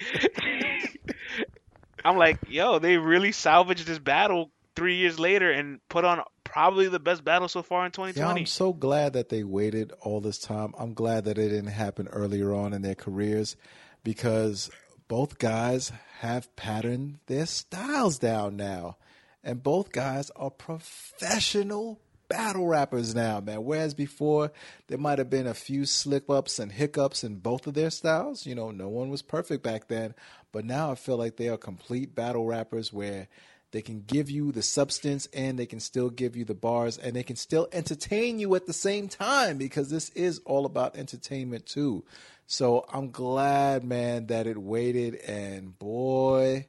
I'm 2.05 2.17
like, 2.19 2.39
yo, 2.49 2.79
they 2.79 2.99
really 2.99 3.33
salvaged 3.33 3.87
this 3.87 3.99
battle 3.99 4.51
three 4.77 4.97
years 4.97 5.19
later 5.19 5.51
and 5.51 5.81
put 5.89 6.05
on 6.05 6.21
probably 6.43 6.89
the 6.89 6.99
best 6.99 7.25
battle 7.25 7.49
so 7.49 7.63
far 7.63 7.81
in 7.87 7.91
Yeah, 7.91 8.09
2020. 8.09 8.41
I'm 8.41 8.47
so 8.47 8.73
glad 8.73 9.15
that 9.15 9.29
they 9.31 9.43
waited 9.43 9.93
all 10.01 10.21
this 10.21 10.39
time. 10.39 10.75
I'm 10.79 10.95
glad 10.95 11.25
that 11.25 11.39
it 11.39 11.49
didn't 11.49 11.67
happen 11.69 12.09
earlier 12.09 12.55
on 12.55 12.73
in 12.73 12.83
their 12.83 12.95
careers 12.95 13.57
because 14.03 14.71
both 15.09 15.39
guys 15.39 15.93
have 16.21 16.55
patterned 16.57 17.19
their 17.27 17.47
styles 17.47 18.19
down 18.19 18.57
now. 18.57 18.97
And 19.43 19.63
both 19.63 19.93
guys 19.93 20.31
are 20.37 20.51
professional 20.51 22.01
battle 22.29 22.66
rappers 22.66 23.14
now, 23.14 23.41
man. 23.41 23.64
Whereas 23.64 23.95
before, 23.95 24.53
there 24.89 24.99
might 24.99 25.18
have 25.18 25.31
been 25.31 25.47
a 25.47 25.55
few 25.55 25.87
slip 25.87 26.31
ups 26.31 26.59
and 26.59 26.72
hiccups 26.72 27.25
in 27.25 27.37
both 27.37 27.66
of 27.66 27.75
their 27.75 27.91
styles. 27.91 28.47
You 28.47 28.55
know, 28.55 28.70
no 28.70 28.89
one 28.89 29.11
was 29.11 29.22
perfect 29.22 29.62
back 29.62 29.89
then. 29.89 30.14
But 30.53 30.64
now 30.64 30.91
I 30.91 30.95
feel 30.95 31.16
like 31.16 31.37
they 31.37 31.49
are 31.49 31.57
complete 31.57 32.14
battle 32.14 32.47
rappers 32.47 32.93
where 32.93 33.29
they 33.72 33.83
can 33.83 34.05
give 34.07 34.31
you 34.31 34.53
the 34.53 34.62
substance 34.62 35.29
and 35.33 35.59
they 35.59 35.66
can 35.66 35.81
still 35.81 36.09
give 36.09 36.37
you 36.37 36.45
the 36.45 36.55
bars 36.55 36.97
and 36.97 37.16
they 37.16 37.25
can 37.25 37.35
still 37.35 37.66
entertain 37.72 38.39
you 38.39 38.55
at 38.55 38.66
the 38.66 38.72
same 38.72 39.09
time 39.09 39.59
because 39.59 39.91
this 39.91 40.11
is 40.11 40.41
all 40.45 40.64
about 40.64 40.97
entertainment 40.97 41.66
too. 41.66 42.05
So 42.47 42.85
I'm 42.93 43.11
glad, 43.11 43.83
man, 43.83 44.29
that 44.29 44.47
it 44.47 44.59
waited 44.59 45.16
and 45.16 45.77
boy, 45.77 46.68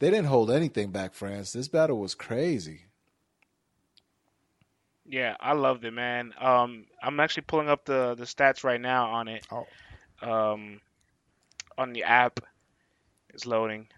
they 0.00 0.10
didn't 0.10 0.26
hold 0.26 0.50
anything 0.50 0.90
back, 0.90 1.14
France. 1.14 1.52
This 1.52 1.68
battle 1.68 1.98
was 1.98 2.16
crazy. 2.16 2.85
Yeah, 5.08 5.36
I 5.38 5.52
loved 5.52 5.84
it, 5.84 5.92
man. 5.92 6.34
Um, 6.40 6.86
I'm 7.02 7.20
actually 7.20 7.44
pulling 7.44 7.68
up 7.68 7.84
the 7.84 8.14
the 8.16 8.24
stats 8.24 8.64
right 8.64 8.80
now 8.80 9.10
on 9.10 9.28
it. 9.28 9.46
Oh. 9.50 9.66
Um, 10.22 10.80
on 11.78 11.92
the 11.92 12.04
app, 12.04 12.40
it's 13.34 13.46
loading. 13.46 13.88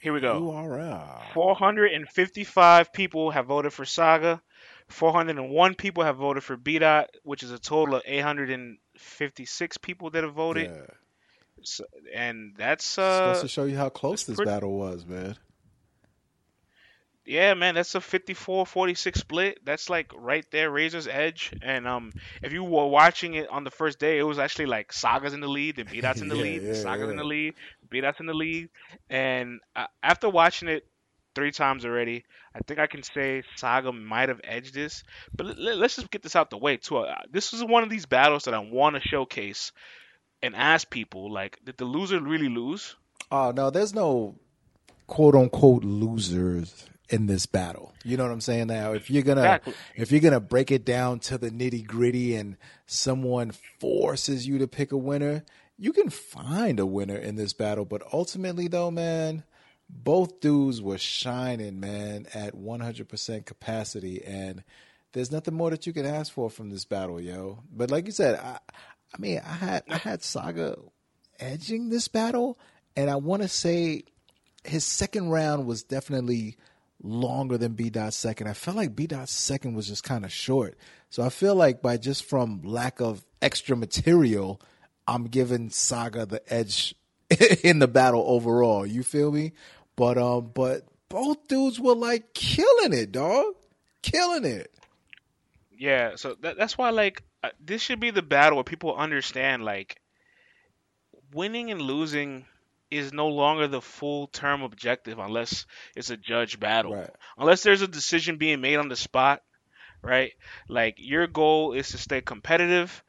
Here 0.00 0.12
we 0.12 0.20
go. 0.20 0.52
Right. 0.66 1.30
455 1.34 2.92
people 2.92 3.30
have 3.30 3.46
voted 3.46 3.72
for 3.72 3.84
Saga. 3.84 4.40
401 4.88 5.74
people 5.74 6.04
have 6.04 6.16
voted 6.16 6.44
for 6.44 6.56
BDOT, 6.56 7.06
which 7.24 7.42
is 7.42 7.50
a 7.50 7.58
total 7.58 7.96
of 7.96 8.02
856 8.06 9.78
people 9.78 10.10
that 10.10 10.22
have 10.22 10.34
voted. 10.34 10.70
Yeah. 10.70 10.94
So, 11.62 11.84
and 12.14 12.54
that's 12.56 12.84
supposed 12.84 13.38
uh, 13.38 13.42
to 13.42 13.48
show 13.48 13.64
you 13.64 13.76
how 13.76 13.88
close 13.88 14.24
this 14.24 14.36
pretty- 14.36 14.50
battle 14.50 14.78
was, 14.78 15.04
man. 15.04 15.36
Yeah, 17.26 17.54
man, 17.54 17.74
that's 17.74 17.94
a 17.94 18.00
54-46 18.00 19.16
split. 19.18 19.58
That's 19.64 19.90
like 19.90 20.12
right 20.16 20.44
there, 20.50 20.70
Razor's 20.70 21.06
edge. 21.08 21.52
And 21.62 21.86
um, 21.86 22.12
if 22.42 22.52
you 22.52 22.62
were 22.64 22.86
watching 22.86 23.34
it 23.34 23.48
on 23.48 23.64
the 23.64 23.70
first 23.70 23.98
day, 23.98 24.18
it 24.18 24.22
was 24.22 24.38
actually 24.38 24.66
like 24.66 24.92
Saga's 24.92 25.34
in 25.34 25.40
the 25.40 25.48
lead, 25.48 25.76
then 25.76 25.86
BDOT's 25.92 26.22
in 26.22 26.28
the 26.28 26.36
Yeah, 26.36 26.42
lead, 26.42 26.62
yeah, 26.62 26.72
Saga's 26.74 27.10
in 27.10 27.16
the 27.16 27.24
lead, 27.24 27.54
BDOT's 27.90 28.20
in 28.20 28.26
the 28.26 28.34
lead. 28.34 28.68
And 29.10 29.60
uh, 29.74 29.86
after 30.02 30.28
watching 30.30 30.68
it 30.68 30.86
three 31.34 31.50
times 31.52 31.84
already, 31.84 32.24
I 32.54 32.60
think 32.60 32.78
I 32.80 32.86
can 32.86 33.02
say 33.02 33.42
Saga 33.56 33.92
might 33.92 34.28
have 34.30 34.40
edged 34.44 34.74
this. 34.74 35.02
But 35.36 35.58
let- 35.58 35.76
let's 35.76 35.96
just 35.96 36.10
get 36.10 36.22
this 36.22 36.36
out 36.36 36.50
the 36.50 36.56
way 36.58 36.76
too. 36.78 36.98
Uh, 36.98 37.14
This 37.30 37.52
is 37.52 37.62
one 37.64 37.82
of 37.82 37.90
these 37.90 38.06
battles 38.06 38.44
that 38.44 38.54
I 38.54 38.58
want 38.60 38.96
to 38.96 39.02
showcase 39.06 39.72
and 40.42 40.54
ask 40.54 40.88
people 40.88 41.32
like, 41.32 41.58
did 41.64 41.76
the 41.76 41.84
loser 41.84 42.20
really 42.20 42.48
lose? 42.48 42.94
Oh 43.30 43.50
no, 43.50 43.70
there's 43.70 43.94
no 43.94 44.36
quote 45.06 45.34
unquote 45.34 45.84
losers 45.84 46.88
in 47.08 47.26
this 47.26 47.46
battle. 47.46 47.94
You 48.04 48.16
know 48.16 48.24
what 48.24 48.32
I'm 48.32 48.40
saying? 48.40 48.66
Now, 48.68 48.92
if 48.92 49.10
you're 49.10 49.22
gonna 49.22 49.40
Exactly. 49.40 49.74
if 49.94 50.10
you're 50.12 50.20
gonna 50.20 50.40
break 50.40 50.70
it 50.70 50.84
down 50.84 51.20
to 51.20 51.38
the 51.38 51.50
nitty 51.50 51.86
gritty 51.86 52.34
and 52.34 52.56
someone 52.86 53.52
forces 53.80 54.46
you 54.46 54.58
to 54.58 54.66
pick 54.68 54.92
a 54.92 54.96
winner, 54.96 55.44
you 55.78 55.92
can 55.92 56.10
find 56.10 56.80
a 56.80 56.86
winner 56.86 57.16
in 57.16 57.36
this 57.36 57.52
battle. 57.52 57.84
But 57.84 58.02
ultimately, 58.12 58.68
though, 58.68 58.90
man, 58.90 59.44
both 59.88 60.40
dudes 60.40 60.80
were 60.82 60.98
shining, 60.98 61.78
man, 61.78 62.26
at 62.34 62.54
100% 62.54 63.46
capacity, 63.46 64.22
and 64.24 64.64
there's 65.12 65.30
nothing 65.30 65.54
more 65.54 65.70
that 65.70 65.86
you 65.86 65.92
can 65.92 66.04
ask 66.06 66.32
for 66.32 66.50
from 66.50 66.70
this 66.70 66.84
battle, 66.84 67.20
yo. 67.20 67.60
But 67.72 67.90
like 67.90 68.06
you 68.06 68.12
said, 68.12 68.38
I, 68.38 68.58
I 69.14 69.18
mean, 69.18 69.40
I 69.44 69.52
had 69.52 69.84
I 69.88 69.96
had 69.98 70.22
Saga 70.22 70.76
edging 71.38 71.88
this 71.88 72.08
battle, 72.08 72.58
and 72.96 73.08
I 73.10 73.16
want 73.16 73.42
to 73.42 73.48
say 73.48 74.02
his 74.64 74.84
second 74.84 75.28
round 75.30 75.66
was 75.66 75.82
definitely 75.84 76.56
longer 77.02 77.58
than 77.58 77.72
B 77.72 77.90
dot 77.90 78.14
second. 78.14 78.48
I 78.48 78.52
felt 78.52 78.76
like 78.76 78.96
B 78.96 79.06
dot 79.06 79.28
second 79.28 79.74
was 79.74 79.88
just 79.88 80.04
kind 80.04 80.24
of 80.24 80.32
short. 80.32 80.76
So 81.10 81.22
I 81.22 81.28
feel 81.28 81.54
like 81.54 81.82
by 81.82 81.96
just 81.96 82.24
from 82.24 82.62
lack 82.62 83.00
of 83.00 83.24
extra 83.40 83.76
material, 83.76 84.60
I'm 85.06 85.24
giving 85.24 85.70
Saga 85.70 86.26
the 86.26 86.42
edge 86.52 86.94
in 87.62 87.78
the 87.78 87.88
battle 87.88 88.24
overall. 88.26 88.86
You 88.86 89.02
feel 89.02 89.30
me? 89.30 89.52
But 89.96 90.18
um, 90.18 90.50
but 90.54 90.86
both 91.08 91.48
dudes 91.48 91.80
were 91.80 91.94
like 91.94 92.34
killing 92.34 92.92
it, 92.92 93.12
dog, 93.12 93.54
killing 94.02 94.44
it. 94.44 94.72
Yeah, 95.78 96.16
so 96.16 96.36
that, 96.40 96.56
that's 96.56 96.78
why 96.78 96.90
like 96.90 97.22
uh, 97.44 97.50
this 97.64 97.82
should 97.82 98.00
be 98.00 98.10
the 98.10 98.22
battle 98.22 98.56
where 98.56 98.64
people 98.64 98.94
understand 98.94 99.64
like 99.64 100.00
winning 101.32 101.70
and 101.70 101.80
losing 101.80 102.46
is 102.96 103.12
no 103.12 103.28
longer 103.28 103.68
the 103.68 103.80
full 103.80 104.26
term 104.28 104.62
objective 104.62 105.18
unless 105.18 105.66
it's 105.94 106.10
a 106.10 106.16
judge 106.16 106.58
battle. 106.58 106.94
Right. 106.94 107.10
Unless 107.38 107.62
there's 107.62 107.82
a 107.82 107.88
decision 107.88 108.38
being 108.38 108.60
made 108.60 108.76
on 108.76 108.88
the 108.88 108.96
spot, 108.96 109.42
right? 110.02 110.32
Like 110.68 110.96
your 110.98 111.26
goal 111.26 111.72
is 111.72 111.90
to 111.90 111.98
stay 111.98 112.20
competitive, 112.20 113.02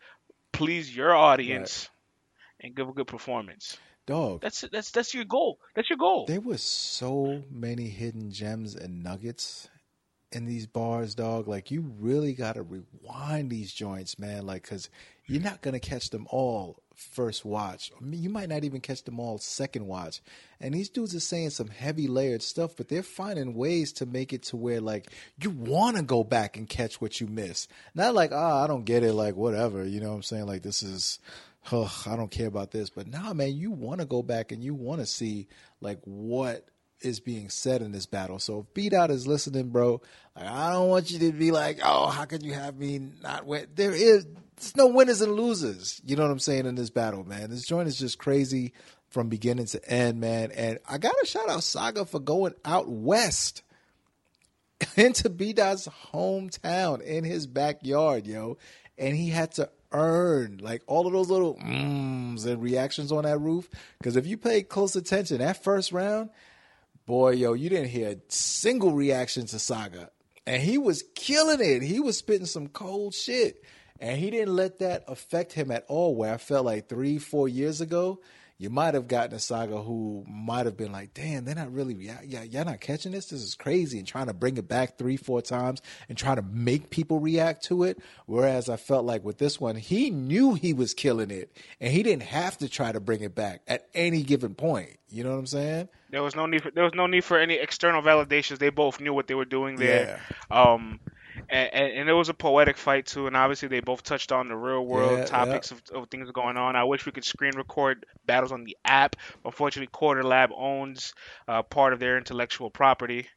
please 0.51 0.93
your 0.95 1.15
audience, 1.15 1.89
and 2.59 2.75
give 2.75 2.89
a 2.89 2.93
good 2.93 3.07
performance. 3.07 3.77
Dog, 4.05 4.39
That's 4.39 4.61
that's 4.71 4.91
that's 4.91 5.13
your 5.13 5.25
goal. 5.25 5.59
That's 5.75 5.89
your 5.89 5.97
goal. 5.97 6.25
There 6.27 6.39
was 6.39 6.61
so 6.61 7.43
many 7.51 7.89
hidden 7.89 8.31
gems 8.31 8.73
and 8.73 9.03
nuggets 9.03 9.69
in 10.31 10.45
these 10.45 10.65
bars, 10.65 11.13
dog. 11.13 11.49
Like 11.49 11.71
you 11.71 11.81
really 11.99 12.33
got 12.33 12.55
to 12.55 12.63
rewind 12.63 13.49
these 13.49 13.73
joints, 13.73 14.17
man. 14.17 14.45
Like, 14.45 14.63
cause 14.63 14.89
you're 15.25 15.41
not 15.41 15.61
gonna 15.61 15.81
catch 15.81 16.09
them 16.09 16.25
all 16.29 16.81
first 16.97 17.45
watch. 17.45 17.91
I 17.95 18.03
mean, 18.03 18.21
you 18.21 18.29
might 18.29 18.49
not 18.49 18.63
even 18.65 18.81
catch 18.81 19.03
them 19.03 19.19
all 19.19 19.37
second 19.37 19.87
watch. 19.87 20.21
And 20.59 20.73
these 20.73 20.89
dudes 20.89 21.15
are 21.15 21.19
saying 21.19 21.51
some 21.51 21.69
heavy 21.69 22.07
layered 22.07 22.41
stuff, 22.41 22.75
but 22.75 22.89
they're 22.89 23.03
finding 23.03 23.53
ways 23.53 23.93
to 23.93 24.05
make 24.05 24.33
it 24.33 24.43
to 24.43 24.57
where 24.57 24.81
like 24.81 25.11
you 25.41 25.51
want 25.51 25.97
to 25.97 26.03
go 26.03 26.23
back 26.23 26.57
and 26.57 26.67
catch 26.67 26.99
what 26.99 27.21
you 27.21 27.27
miss. 27.27 27.67
Not 27.95 28.13
like, 28.13 28.31
ah, 28.33 28.63
I 28.63 28.67
don't 28.67 28.83
get 28.85 29.03
it. 29.03 29.13
Like 29.13 29.35
whatever, 29.35 29.85
you 29.85 30.01
know 30.01 30.09
what 30.09 30.15
I'm 30.15 30.23
saying? 30.23 30.47
Like 30.47 30.63
this 30.63 30.83
is. 30.83 31.19
oh, 31.71 32.03
I 32.05 32.15
don't 32.15 32.31
care 32.31 32.47
about 32.47 32.71
this. 32.71 32.89
But 32.89 33.07
nah, 33.07 33.33
man, 33.33 33.55
you 33.55 33.71
want 33.71 33.99
to 33.99 34.05
go 34.05 34.23
back 34.23 34.51
and 34.51 34.63
you 34.63 34.73
want 34.73 35.01
to 35.01 35.05
see 35.05 35.47
like 35.81 35.99
what 36.03 36.67
is 37.01 37.19
being 37.19 37.49
said 37.49 37.81
in 37.81 37.91
this 37.91 38.05
battle. 38.05 38.39
So 38.39 38.59
if 38.59 38.73
B 38.73 38.89
Dot 38.89 39.11
is 39.11 39.27
listening, 39.27 39.69
bro, 39.69 40.01
like, 40.35 40.47
I 40.47 40.71
don't 40.71 40.89
want 40.89 41.11
you 41.11 41.19
to 41.19 41.31
be 41.31 41.51
like, 41.51 41.79
oh, 41.83 42.07
how 42.07 42.25
could 42.25 42.43
you 42.43 42.53
have 42.53 42.77
me 42.77 42.99
not 43.21 43.45
win? 43.45 43.67
There 43.75 43.93
is 43.93 44.25
there's 44.57 44.75
no 44.75 44.87
winners 44.87 45.21
and 45.21 45.33
losers. 45.33 46.01
You 46.05 46.15
know 46.15 46.23
what 46.23 46.31
I'm 46.31 46.39
saying 46.39 46.65
in 46.65 46.75
this 46.75 46.89
battle, 46.89 47.23
man. 47.23 47.49
This 47.49 47.65
joint 47.65 47.87
is 47.87 47.97
just 47.97 48.17
crazy 48.17 48.73
from 49.09 49.29
beginning 49.29 49.67
to 49.67 49.89
end, 49.89 50.19
man. 50.19 50.51
And 50.51 50.79
I 50.89 50.97
gotta 50.97 51.25
shout 51.25 51.49
out 51.49 51.63
Saga 51.63 52.05
for 52.05 52.19
going 52.19 52.55
out 52.65 52.89
west 52.89 53.61
into 54.95 55.29
B 55.29 55.53
Dot's 55.53 55.87
hometown 56.11 57.01
in 57.01 57.23
his 57.23 57.47
backyard, 57.47 58.27
yo. 58.27 58.57
And 58.97 59.15
he 59.15 59.29
had 59.29 59.51
to 59.53 59.69
earn 59.91 60.59
like 60.61 60.81
all 60.87 61.07
of 61.07 61.13
those 61.13 61.29
little 61.29 61.55
mms 61.55 62.45
and 62.45 62.61
reactions 62.61 63.11
on 63.11 63.23
that 63.23 63.37
roof. 63.37 63.69
Because 63.99 64.17
if 64.17 64.25
you 64.25 64.37
pay 64.37 64.63
close 64.63 64.95
attention, 64.95 65.37
that 65.37 65.63
first 65.63 65.91
round, 65.91 66.31
boy, 67.05 67.31
yo, 67.31 67.53
you 67.53 67.69
didn't 67.69 67.89
hear 67.89 68.09
a 68.09 68.17
single 68.27 68.91
reaction 68.91 69.45
to 69.45 69.59
Saga. 69.59 70.09
And 70.45 70.61
he 70.61 70.77
was 70.77 71.03
killing 71.13 71.59
it. 71.61 71.83
He 71.83 71.99
was 71.99 72.17
spitting 72.17 72.45
some 72.45 72.67
cold 72.67 73.13
shit. 73.13 73.63
And 73.99 74.17
he 74.17 74.29
didn't 74.29 74.55
let 74.55 74.79
that 74.79 75.03
affect 75.07 75.53
him 75.53 75.71
at 75.71 75.85
all. 75.87 76.15
Where 76.15 76.33
I 76.33 76.37
felt 76.37 76.65
like 76.65 76.89
three, 76.89 77.17
four 77.17 77.47
years 77.47 77.81
ago, 77.81 78.19
you 78.59 78.71
might 78.71 78.95
have 78.95 79.07
gotten 79.07 79.35
a 79.35 79.39
saga 79.39 79.77
who 79.77 80.25
might 80.27 80.65
have 80.65 80.75
been 80.75 80.91
like, 80.91 81.13
damn, 81.13 81.45
they're 81.45 81.53
not 81.53 81.71
really, 81.71 81.93
yeah, 81.93 82.19
yeah, 82.25 82.41
y'all 82.41 82.65
not 82.65 82.81
catching 82.81 83.11
this. 83.11 83.27
This 83.27 83.43
is 83.43 83.53
crazy, 83.53 83.99
and 83.99 84.07
trying 84.07 84.27
to 84.27 84.33
bring 84.33 84.57
it 84.57 84.67
back 84.67 84.97
three, 84.97 85.15
four 85.15 85.43
times 85.43 85.81
and 86.09 86.17
trying 86.17 86.37
to 86.37 86.41
make 86.41 86.89
people 86.89 87.19
react 87.19 87.65
to 87.65 87.83
it. 87.83 87.99
Whereas 88.25 88.67
I 88.67 88.77
felt 88.77 89.05
like 89.05 89.23
with 89.23 89.37
this 89.37 89.61
one, 89.61 89.75
he 89.75 90.09
knew 90.09 90.55
he 90.55 90.73
was 90.73 90.95
killing 90.95 91.29
it, 91.29 91.55
and 91.79 91.93
he 91.93 92.01
didn't 92.01 92.23
have 92.23 92.57
to 92.57 92.67
try 92.67 92.91
to 92.91 92.99
bring 92.99 93.21
it 93.21 93.35
back 93.35 93.61
at 93.67 93.87
any 93.93 94.23
given 94.23 94.55
point. 94.55 94.97
You 95.09 95.23
know 95.23 95.31
what 95.31 95.39
I'm 95.39 95.47
saying? 95.47 95.89
There 96.09 96.23
was 96.23 96.35
no 96.35 96.47
need 96.47 96.63
for 96.63 96.71
there 96.71 96.83
was 96.83 96.95
no 96.95 97.05
need 97.05 97.23
for 97.23 97.37
any 97.37 97.55
external 97.55 98.01
validations. 98.01 98.57
They 98.57 98.69
both 98.69 98.99
knew 98.99 99.13
what 99.13 99.27
they 99.27 99.35
were 99.35 99.45
doing 99.45 99.75
there. 99.75 100.19
Yeah. 100.49 100.63
Um, 100.63 100.99
and, 101.49 101.69
and, 101.73 102.09
it 102.09 102.13
was 102.13 102.29
a 102.29 102.33
poetic 102.33 102.77
fight 102.77 103.05
too. 103.05 103.27
And 103.27 103.35
obviously, 103.35 103.67
they 103.67 103.79
both 103.79 104.03
touched 104.03 104.31
on 104.31 104.47
the 104.47 104.55
real 104.55 104.85
world 104.85 105.19
yeah, 105.19 105.25
topics 105.25 105.71
yeah. 105.71 105.77
Of, 105.95 106.03
of, 106.03 106.09
things 106.09 106.29
going 106.31 106.57
on. 106.57 106.75
I 106.75 106.83
wish 106.83 107.05
we 107.05 107.11
could 107.11 107.25
screen 107.25 107.55
record 107.55 108.05
battles 108.25 108.51
on 108.51 108.63
the 108.63 108.77
app. 108.85 109.15
Unfortunately, 109.45 109.87
Quarter 109.87 110.23
Lab 110.23 110.51
owns 110.55 111.13
uh, 111.47 111.63
part 111.63 111.93
of 111.93 111.99
their 111.99 112.17
intellectual 112.17 112.69
property. 112.69 113.27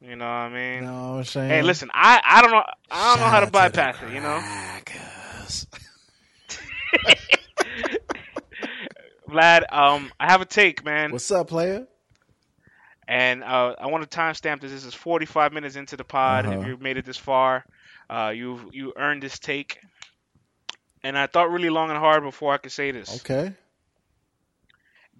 You 0.00 0.16
know 0.16 0.24
what 0.24 0.30
I 0.30 0.48
mean? 0.48 0.84
No, 0.84 1.18
I'm 1.18 1.24
saying. 1.24 1.50
Hey, 1.50 1.62
listen, 1.62 1.90
I, 1.92 2.20
I 2.24 2.40
don't 2.42 2.52
know 2.52 2.64
I 2.90 3.10
don't 3.10 3.18
Shout 3.18 3.26
know 3.26 3.26
how 3.26 3.40
to 3.40 3.50
bypass 3.50 3.98
to 3.98 4.06
it. 4.06 4.14
You 4.14 4.20
know. 4.20 4.40
Vlad, 9.28 9.72
um, 9.72 10.10
I 10.18 10.30
have 10.30 10.40
a 10.40 10.44
take, 10.44 10.84
man. 10.84 11.12
What's 11.12 11.30
up, 11.30 11.48
player? 11.48 11.86
And 13.10 13.42
uh, 13.42 13.74
I 13.76 13.88
want 13.88 14.08
to 14.08 14.16
timestamp 14.16 14.60
this. 14.60 14.70
This 14.70 14.84
is 14.84 14.94
45 14.94 15.52
minutes 15.52 15.74
into 15.74 15.96
the 15.96 16.04
pod. 16.04 16.46
Uh-huh. 16.46 16.60
If 16.60 16.66
you've 16.68 16.80
made 16.80 16.96
it 16.96 17.04
this 17.04 17.16
far, 17.16 17.64
uh, 18.08 18.32
you've 18.32 18.72
you 18.72 18.92
earned 18.96 19.20
this 19.20 19.40
take. 19.40 19.80
And 21.02 21.18
I 21.18 21.26
thought 21.26 21.50
really 21.50 21.70
long 21.70 21.90
and 21.90 21.98
hard 21.98 22.22
before 22.22 22.54
I 22.54 22.58
could 22.58 22.70
say 22.70 22.92
this. 22.92 23.16
Okay. 23.16 23.52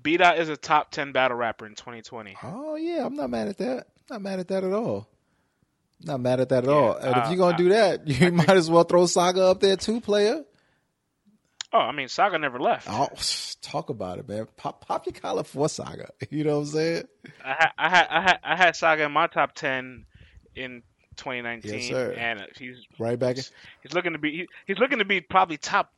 B 0.01 0.17
Dot 0.17 0.39
is 0.39 0.49
a 0.49 0.57
top 0.57 0.93
10 0.93 1.11
battle 1.11 1.37
rapper 1.37 1.67
in 1.67 1.75
2020. 1.75 2.37
Oh 2.45 2.77
yeah, 2.77 3.05
I'm 3.05 3.17
not 3.17 3.29
mad 3.29 3.49
at 3.49 3.59
that. 3.59 3.89
Not 4.09 4.23
mad 4.23 4.39
at 4.39 4.47
that 4.49 4.63
at 4.63 4.73
all. 4.73 5.09
Not 6.01 6.21
mad 6.21 6.39
at 6.39 6.49
that 6.51 6.63
at 6.63 6.71
yeah, 6.71 6.77
all. 6.77 6.95
And 6.95 7.17
uh, 7.17 7.23
if 7.25 7.31
you're 7.31 7.39
gonna 7.39 7.59
do 7.59 7.71
that, 7.71 8.07
you 8.07 8.25
I 8.25 8.31
might 8.31 8.47
think, 8.47 8.57
as 8.57 8.71
well 8.71 8.85
throw 8.85 9.07
Saga 9.07 9.47
up 9.47 9.59
there 9.59 9.77
too, 9.77 10.01
player. 10.01 10.45
Oh, 11.73 11.79
I 11.79 11.93
mean, 11.93 12.09
Saga 12.09 12.39
never 12.39 12.59
left. 12.59 12.89
Oh, 12.91 13.09
talk 13.63 13.91
about 13.91 14.19
it, 14.19 14.29
man. 14.29 14.49
Pop, 14.57 14.85
pop 14.85 15.07
your 15.07 15.13
collar 15.13 15.45
for 15.45 15.69
Saga. 15.69 16.11
You 16.31 16.45
know 16.45 16.59
what 16.59 16.67
I'm 16.67 16.73
saying? 16.73 17.05
I 17.45 17.53
had, 17.53 17.71
I 17.79 17.89
had, 17.89 18.07
I 18.11 18.21
had, 18.21 18.39
I 18.43 18.57
had 18.57 18.77
Saga 18.77 19.05
in 19.05 19.13
my 19.13 19.27
top 19.27 19.55
ten 19.55 20.07
in 20.55 20.83
2019, 21.17 21.73
yes, 21.73 21.89
sir. 21.89 22.13
and 22.13 22.47
he's 22.57 22.77
right 22.99 23.19
back. 23.19 23.37
He's, 23.37 23.53
he's 23.83 23.93
looking 23.93 24.13
to 24.13 24.19
be, 24.19 24.31
he, 24.33 24.47
he's 24.67 24.79
looking 24.79 24.99
to 24.99 25.05
be 25.05 25.21
probably 25.21 25.57
top 25.59 25.93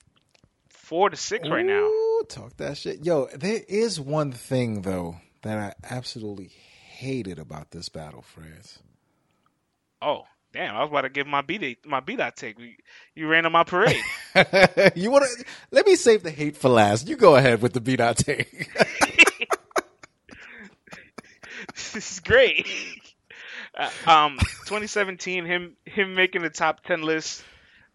four 0.68 1.08
to 1.10 1.16
six 1.16 1.46
Ooh, 1.46 1.52
right 1.52 1.64
now. 1.64 1.88
Talk 2.28 2.56
that 2.58 2.76
shit, 2.76 3.04
yo. 3.04 3.26
There 3.34 3.60
is 3.68 4.00
one 4.00 4.32
thing 4.32 4.82
though 4.82 5.16
that 5.42 5.58
I 5.58 5.94
absolutely 5.94 6.48
hated 6.48 7.38
about 7.38 7.70
this 7.70 7.88
battle, 7.88 8.22
friends. 8.22 8.78
Oh, 10.00 10.22
Damn, 10.52 10.76
I 10.76 10.80
was 10.80 10.90
about 10.90 11.02
to 11.02 11.08
give 11.08 11.26
my 11.26 11.40
beat 11.40 11.86
my 11.86 12.00
beat 12.00 12.20
I 12.20 12.28
take. 12.30 12.56
You 13.14 13.26
ran 13.26 13.46
on 13.46 13.52
my 13.52 13.64
parade. 13.64 13.96
you 14.94 15.10
want 15.10 15.24
to? 15.24 15.44
Let 15.70 15.86
me 15.86 15.96
save 15.96 16.22
the 16.22 16.30
hate 16.30 16.58
for 16.58 16.68
last. 16.68 17.08
You 17.08 17.16
go 17.16 17.36
ahead 17.36 17.62
with 17.62 17.72
the 17.72 17.80
beat 17.80 18.02
I 18.02 18.12
take. 18.12 18.70
this 21.74 21.96
is 21.96 22.20
great. 22.20 22.66
Uh, 23.74 23.88
um, 24.06 24.36
2017, 24.38 25.46
him 25.46 25.76
him 25.86 26.14
making 26.14 26.42
the 26.42 26.50
top 26.50 26.84
10 26.84 27.00
list, 27.00 27.42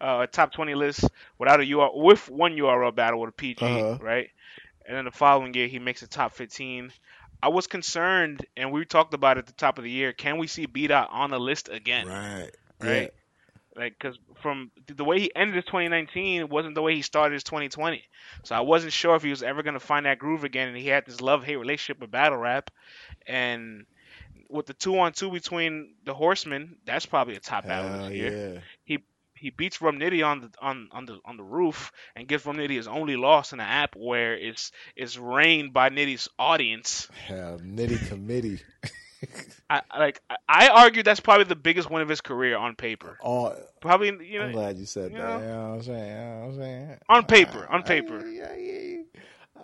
uh, 0.00 0.26
top 0.26 0.52
20 0.52 0.74
list 0.74 1.04
without 1.38 1.60
a 1.60 1.62
URL 1.62 1.94
with 1.94 2.28
one 2.28 2.56
URL 2.56 2.92
battle 2.92 3.20
with 3.20 3.30
a 3.30 3.32
PG, 3.32 3.64
uh-huh. 3.64 3.98
right? 4.00 4.30
And 4.84 4.96
then 4.96 5.04
the 5.04 5.12
following 5.12 5.54
year, 5.54 5.68
he 5.68 5.78
makes 5.78 6.00
the 6.00 6.08
top 6.08 6.32
15. 6.32 6.92
I 7.42 7.48
was 7.48 7.66
concerned, 7.66 8.44
and 8.56 8.72
we 8.72 8.84
talked 8.84 9.14
about 9.14 9.36
it 9.36 9.40
at 9.40 9.46
the 9.46 9.52
top 9.52 9.78
of 9.78 9.84
the 9.84 9.90
year. 9.90 10.12
Can 10.12 10.38
we 10.38 10.46
see 10.46 10.66
B 10.66 10.86
Dot 10.86 11.08
on 11.12 11.30
the 11.30 11.38
list 11.38 11.68
again? 11.68 12.06
Right. 12.06 12.50
Right. 12.80 13.02
Yeah. 13.02 13.08
Like, 13.76 13.96
because 13.98 14.18
from 14.42 14.72
the 14.88 15.04
way 15.04 15.20
he 15.20 15.30
ended 15.36 15.54
his 15.54 15.64
2019 15.66 16.48
wasn't 16.48 16.74
the 16.74 16.82
way 16.82 16.96
he 16.96 17.02
started 17.02 17.34
his 17.34 17.44
2020. 17.44 18.02
So 18.42 18.56
I 18.56 18.60
wasn't 18.60 18.92
sure 18.92 19.14
if 19.14 19.22
he 19.22 19.30
was 19.30 19.44
ever 19.44 19.62
going 19.62 19.74
to 19.74 19.80
find 19.80 20.06
that 20.06 20.18
groove 20.18 20.42
again. 20.42 20.68
And 20.68 20.76
he 20.76 20.88
had 20.88 21.06
this 21.06 21.20
love 21.20 21.44
hate 21.44 21.56
relationship 21.56 22.00
with 22.00 22.10
battle 22.10 22.38
rap. 22.38 22.70
And 23.26 23.86
with 24.48 24.66
the 24.66 24.74
two 24.74 24.98
on 24.98 25.12
two 25.12 25.30
between 25.30 25.94
the 26.04 26.14
Horsemen, 26.14 26.76
that's 26.86 27.06
probably 27.06 27.36
a 27.36 27.40
top 27.40 27.66
battle 27.66 28.08
this 28.08 28.10
year. 28.16 28.32
He 29.40 29.50
beats 29.50 29.80
Rum 29.80 29.98
Nitty 29.98 30.26
on 30.26 30.40
the 30.40 30.50
on, 30.60 30.88
on 30.92 31.06
the 31.06 31.18
on 31.24 31.36
the 31.36 31.42
roof 31.42 31.92
and 32.16 32.26
gives 32.26 32.44
Rum 32.44 32.56
Nitty 32.56 32.76
his 32.76 32.88
only 32.88 33.16
loss 33.16 33.52
in 33.52 33.58
the 33.58 33.64
app 33.64 33.96
where 33.96 34.34
it's 34.34 34.72
it's 34.96 35.16
reigned 35.16 35.72
by 35.72 35.90
Nitty's 35.90 36.28
audience. 36.38 37.08
Yeah, 37.28 37.56
Nitty 37.60 38.08
committee. 38.08 38.60
I 39.70 39.82
like 39.96 40.22
I 40.48 40.68
argue 40.68 41.02
that's 41.02 41.20
probably 41.20 41.44
the 41.44 41.56
biggest 41.56 41.90
win 41.90 42.02
of 42.02 42.08
his 42.08 42.20
career 42.20 42.56
on 42.56 42.76
paper. 42.76 43.18
Oh, 43.22 43.54
probably 43.80 44.08
you 44.26 44.38
know. 44.38 44.46
I'm 44.46 44.52
glad 44.52 44.78
you 44.78 44.86
said 44.86 45.12
you 45.12 45.18
that. 45.18 45.40
Know? 45.40 45.46
You 45.46 45.52
know 45.52 45.68
what 45.68 45.74
I'm 45.74 45.82
saying? 45.82 46.08
You 46.08 46.14
know 46.14 46.38
what 46.38 46.46
I'm 46.46 46.56
saying? 46.56 46.98
On 47.08 47.24
paper, 47.24 47.66
on 47.68 47.82
paper. 47.82 48.24
I, 48.24 49.04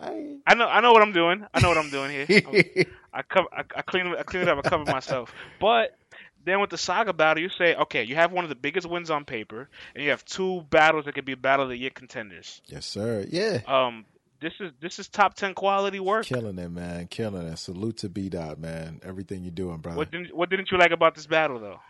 I, 0.01 0.09
I, 0.09 0.37
I, 0.47 0.55
know 0.55 0.67
I 0.67 0.81
know 0.81 0.93
what 0.93 1.03
I'm 1.03 1.13
doing. 1.13 1.47
I 1.55 1.61
know 1.61 1.69
what 1.69 1.79
I'm 1.79 1.91
doing 1.91 2.11
here. 2.11 2.85
I 3.15 3.23
cover 3.23 3.49
I, 3.53 3.63
I 3.77 3.83
clean 3.83 4.09
I 4.09 4.23
clean 4.25 4.43
it 4.43 4.49
up. 4.49 4.59
I 4.59 4.69
cover 4.69 4.85
myself. 4.85 5.33
But 5.61 5.97
then 6.45 6.61
with 6.61 6.71
the 6.71 6.79
Saga 6.79 7.13
battle, 7.13 7.43
you 7.43 7.49
say, 7.49 7.75
okay, 7.75 8.05
you 8.05 8.15
have 8.15 8.33
one 8.33 8.45
of 8.45 8.49
the 8.49 8.55
biggest 8.55 8.89
wins 8.89 9.11
on 9.11 9.25
paper, 9.25 9.69
and 9.95 10.05
you 10.05 10.11
have 10.11 10.25
two 10.25 10.63
battles 10.71 11.07
that 11.07 11.15
could 11.15 11.25
be 11.25 11.35
battle 11.35 11.65
of 11.65 11.71
the 11.71 11.77
year 11.77 11.91
contenders. 11.91 12.61
Yes, 12.67 12.87
sir. 12.87 13.27
Yeah. 13.29 13.61
Um, 13.67 14.05
this 14.41 14.53
is 14.61 14.73
this 14.81 14.99
is 14.99 15.09
top 15.09 15.35
ten 15.35 15.55
quality 15.55 16.01
work. 16.01 16.27
Killing 16.27 16.59
it, 16.59 16.71
man. 16.71 17.07
Killing 17.07 17.47
it. 17.47 17.57
Salute 17.57 17.99
to 17.99 18.09
B 18.09 18.29
Dot, 18.29 18.59
man. 18.59 19.01
Everything 19.03 19.43
you're 19.43 19.51
doing, 19.51 19.79
brother. 19.79 19.97
What 19.97 20.11
didn't 20.11 20.35
What 20.37 20.51
didn't 20.51 20.71
you 20.71 20.79
like 20.79 20.91
about 20.91 21.15
this 21.15 21.27
battle, 21.27 21.59
though? 21.59 21.81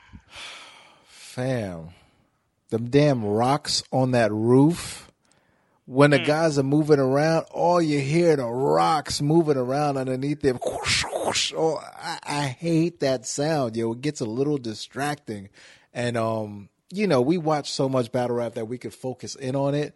Fam, 1.07 1.89
them 2.69 2.91
damn 2.91 3.25
rocks 3.25 3.83
on 3.91 4.13
that 4.13 4.31
roof 4.31 5.11
when 5.87 6.11
the 6.11 6.19
mm. 6.19 6.27
guys 6.27 6.59
are 6.59 6.63
moving 6.63 6.99
around, 6.99 7.47
all 7.51 7.81
you 7.81 8.01
hear 8.01 8.37
the 8.37 8.47
rocks 8.47 9.21
moving 9.21 9.57
around 9.57 9.97
underneath 9.97 10.41
them. 10.41 10.59
Whoosh, 10.65 11.05
whoosh. 11.13 11.53
Oh, 11.57 11.77
I, 11.77 12.19
I, 12.23 12.47
hate 12.47 13.01
that 13.01 13.27
sound, 13.27 13.77
yo. 13.77 13.93
It 13.93 14.01
gets 14.01 14.21
a 14.21 14.25
little 14.25 14.57
distracting. 14.57 15.51
And 15.93 16.17
um, 16.17 16.71
you 16.91 17.07
know, 17.07 17.21
we 17.21 17.39
watch 17.39 17.71
so 17.71 17.89
much 17.89 18.13
battle 18.13 18.37
rap 18.37 18.55
that 18.55 18.67
we 18.67 18.79
could 18.79 18.95
focus 18.95 19.35
in 19.35 19.57
on 19.57 19.75
it. 19.75 19.95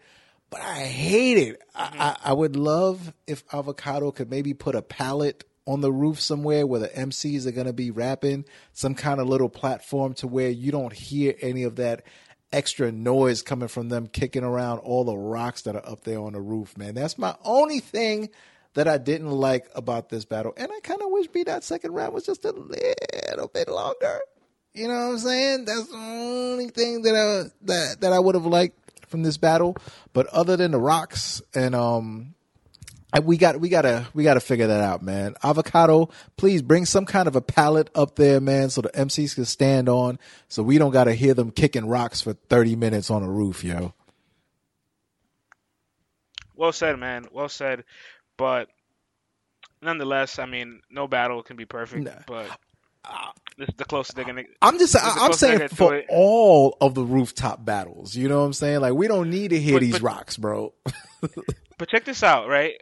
But 0.51 0.61
I 0.61 0.81
hate 0.81 1.39
it. 1.39 1.63
Mm-hmm. 1.75 2.01
I, 2.01 2.09
I, 2.09 2.17
I 2.31 2.33
would 2.33 2.57
love 2.57 3.13
if 3.27 3.43
Avocado 3.53 4.11
could 4.11 4.31
maybe 4.31 4.55
put 4.55 4.75
a 4.75 4.83
pallet 4.83 5.45
on 5.67 5.83
the 5.83 5.93
roof 5.93 6.19
somewhere 6.19 6.67
where 6.67 6.81
the 6.81 6.89
MCs 6.89 7.47
are 7.47 7.53
going 7.53 7.67
to 7.67 7.75
be 7.75 7.91
rapping, 7.91 8.47
some 8.73 8.95
kind 8.95 9.21
of 9.21 9.29
little 9.29 9.51
platform 9.51 10.15
to 10.15 10.27
where 10.27 10.49
you 10.49 10.73
don't 10.73 10.95
hear 10.95 11.35
any 11.43 11.63
of 11.63 11.77
that 11.77 12.03
extra 12.53 12.91
noise 12.91 13.43
coming 13.43 13.69
from 13.69 13.89
them 13.89 14.07
kicking 14.07 14.45
around 14.45 14.79
all 14.79 15.05
the 15.05 15.17
rocks 15.17 15.63
that 15.63 15.77
are 15.77 15.87
up 15.87 16.05
there 16.05 16.21
on 16.21 16.33
the 16.33 16.41
roof, 16.41 16.77
man. 16.77 16.95
That's 16.95 17.19
my 17.19 17.35
only 17.45 17.81
thing 17.81 18.31
that 18.75 18.89
I 18.89 18.99
didn't 18.99 19.31
like 19.31 19.69
about 19.75 20.09
this 20.09 20.25
battle. 20.25 20.55
And 20.57 20.71
I 20.71 20.81
kind 20.81 21.03
of 21.03 21.09
wish 21.11 21.27
B 21.29 21.43
that 21.45 21.65
second 21.65 21.93
round 21.93 22.15
was 22.15 22.27
just 22.27 22.45
a 22.45 22.53
little 22.53 23.49
bit 23.49 23.69
longer. 23.69 24.21
You 24.75 24.89
know 24.89 24.95
what 24.95 25.13
I'm 25.13 25.19
saying? 25.19 25.65
That's 25.65 25.89
the 25.89 25.97
only 25.97 26.69
thing 26.69 27.03
that 27.03 27.15
I 27.15 27.51
that 27.67 28.01
that 28.01 28.13
I 28.13 28.19
would 28.19 28.35
have 28.35 28.47
liked 28.47 29.09
from 29.09 29.23
this 29.23 29.37
battle. 29.37 29.77
But 30.13 30.27
other 30.29 30.57
than 30.57 30.71
the 30.71 30.79
rocks 30.79 31.43
and 31.55 31.75
um 31.75 32.35
we 33.25 33.37
got 33.39 33.59
we 33.61 33.69
gotta 33.69 34.07
we 34.15 34.23
gotta 34.23 34.41
figure 34.41 34.67
that 34.67 34.81
out, 34.83 35.03
man. 35.03 35.35
Avocado, 35.43 36.11
please 36.37 36.61
bring 36.63 36.85
some 36.85 37.07
kind 37.07 37.27
of 37.27 37.35
a 37.37 37.41
pallet 37.41 37.89
up 37.95 38.17
there, 38.17 38.41
man, 38.41 38.71
so 38.71 38.83
the 38.83 38.91
MCs 38.91 39.35
can 39.35 39.45
stand 39.47 39.89
on, 39.89 40.19
so 40.49 40.63
we 40.63 40.79
don't 40.79 40.91
gotta 40.91 41.15
hear 41.15 41.35
them 41.35 41.51
kicking 41.51 41.87
rocks 41.89 42.21
for 42.21 42.35
thirty 42.35 42.77
minutes 42.77 43.11
on 43.11 43.23
a 43.23 43.31
roof, 43.31 43.65
yo. 43.65 43.95
Well 46.55 46.73
said, 46.73 46.99
man. 46.99 47.27
Well 47.33 47.49
said. 47.49 47.85
But 48.37 48.69
nonetheless, 49.81 50.39
I 50.39 50.47
mean, 50.47 50.81
no 50.91 51.07
battle 51.09 51.43
can 51.43 51.57
be 51.57 51.65
perfect. 51.65 52.05
Nah. 52.05 52.11
But 52.27 52.47
this 53.57 53.69
is 53.69 53.75
the 53.77 53.85
closest 53.85 54.17
they're 54.17 54.25
gonna. 54.25 54.43
I'm 54.61 54.79
just 54.79 54.93
This 54.93 55.03
I'm 55.05 55.33
saying 55.33 55.69
for 55.69 55.95
it. 55.97 56.07
all 56.11 56.77
of 56.81 56.95
the 56.95 57.05
rooftop 57.05 57.65
battles. 57.65 58.15
You 58.15 58.29
know 58.29 58.41
what 58.41 58.47
I'm 58.47 58.53
saying? 58.53 58.81
Like 58.81 58.95
we 58.95 59.09
don't 59.09 59.31
need 59.31 59.49
to 59.51 59.61
hear 59.61 59.77
But- 59.77 59.81
these 59.83 59.93
but- 59.95 60.03
rocks, 60.03 60.37
bro. 60.37 60.75
But 61.79 61.89
check 61.91 62.05
this 62.05 62.25
out, 62.25 62.49
right? 62.49 62.75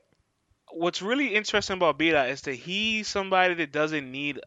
What's 0.79 1.01
really 1.01 1.35
interesting 1.35 1.77
about 1.77 1.99
B 1.99 2.11
Dot 2.11 2.29
is 2.29 2.43
that 2.43 2.55
he's 2.55 3.09
somebody 3.09 3.55
that 3.55 3.72
doesn't 3.72 4.11
need 4.11 4.41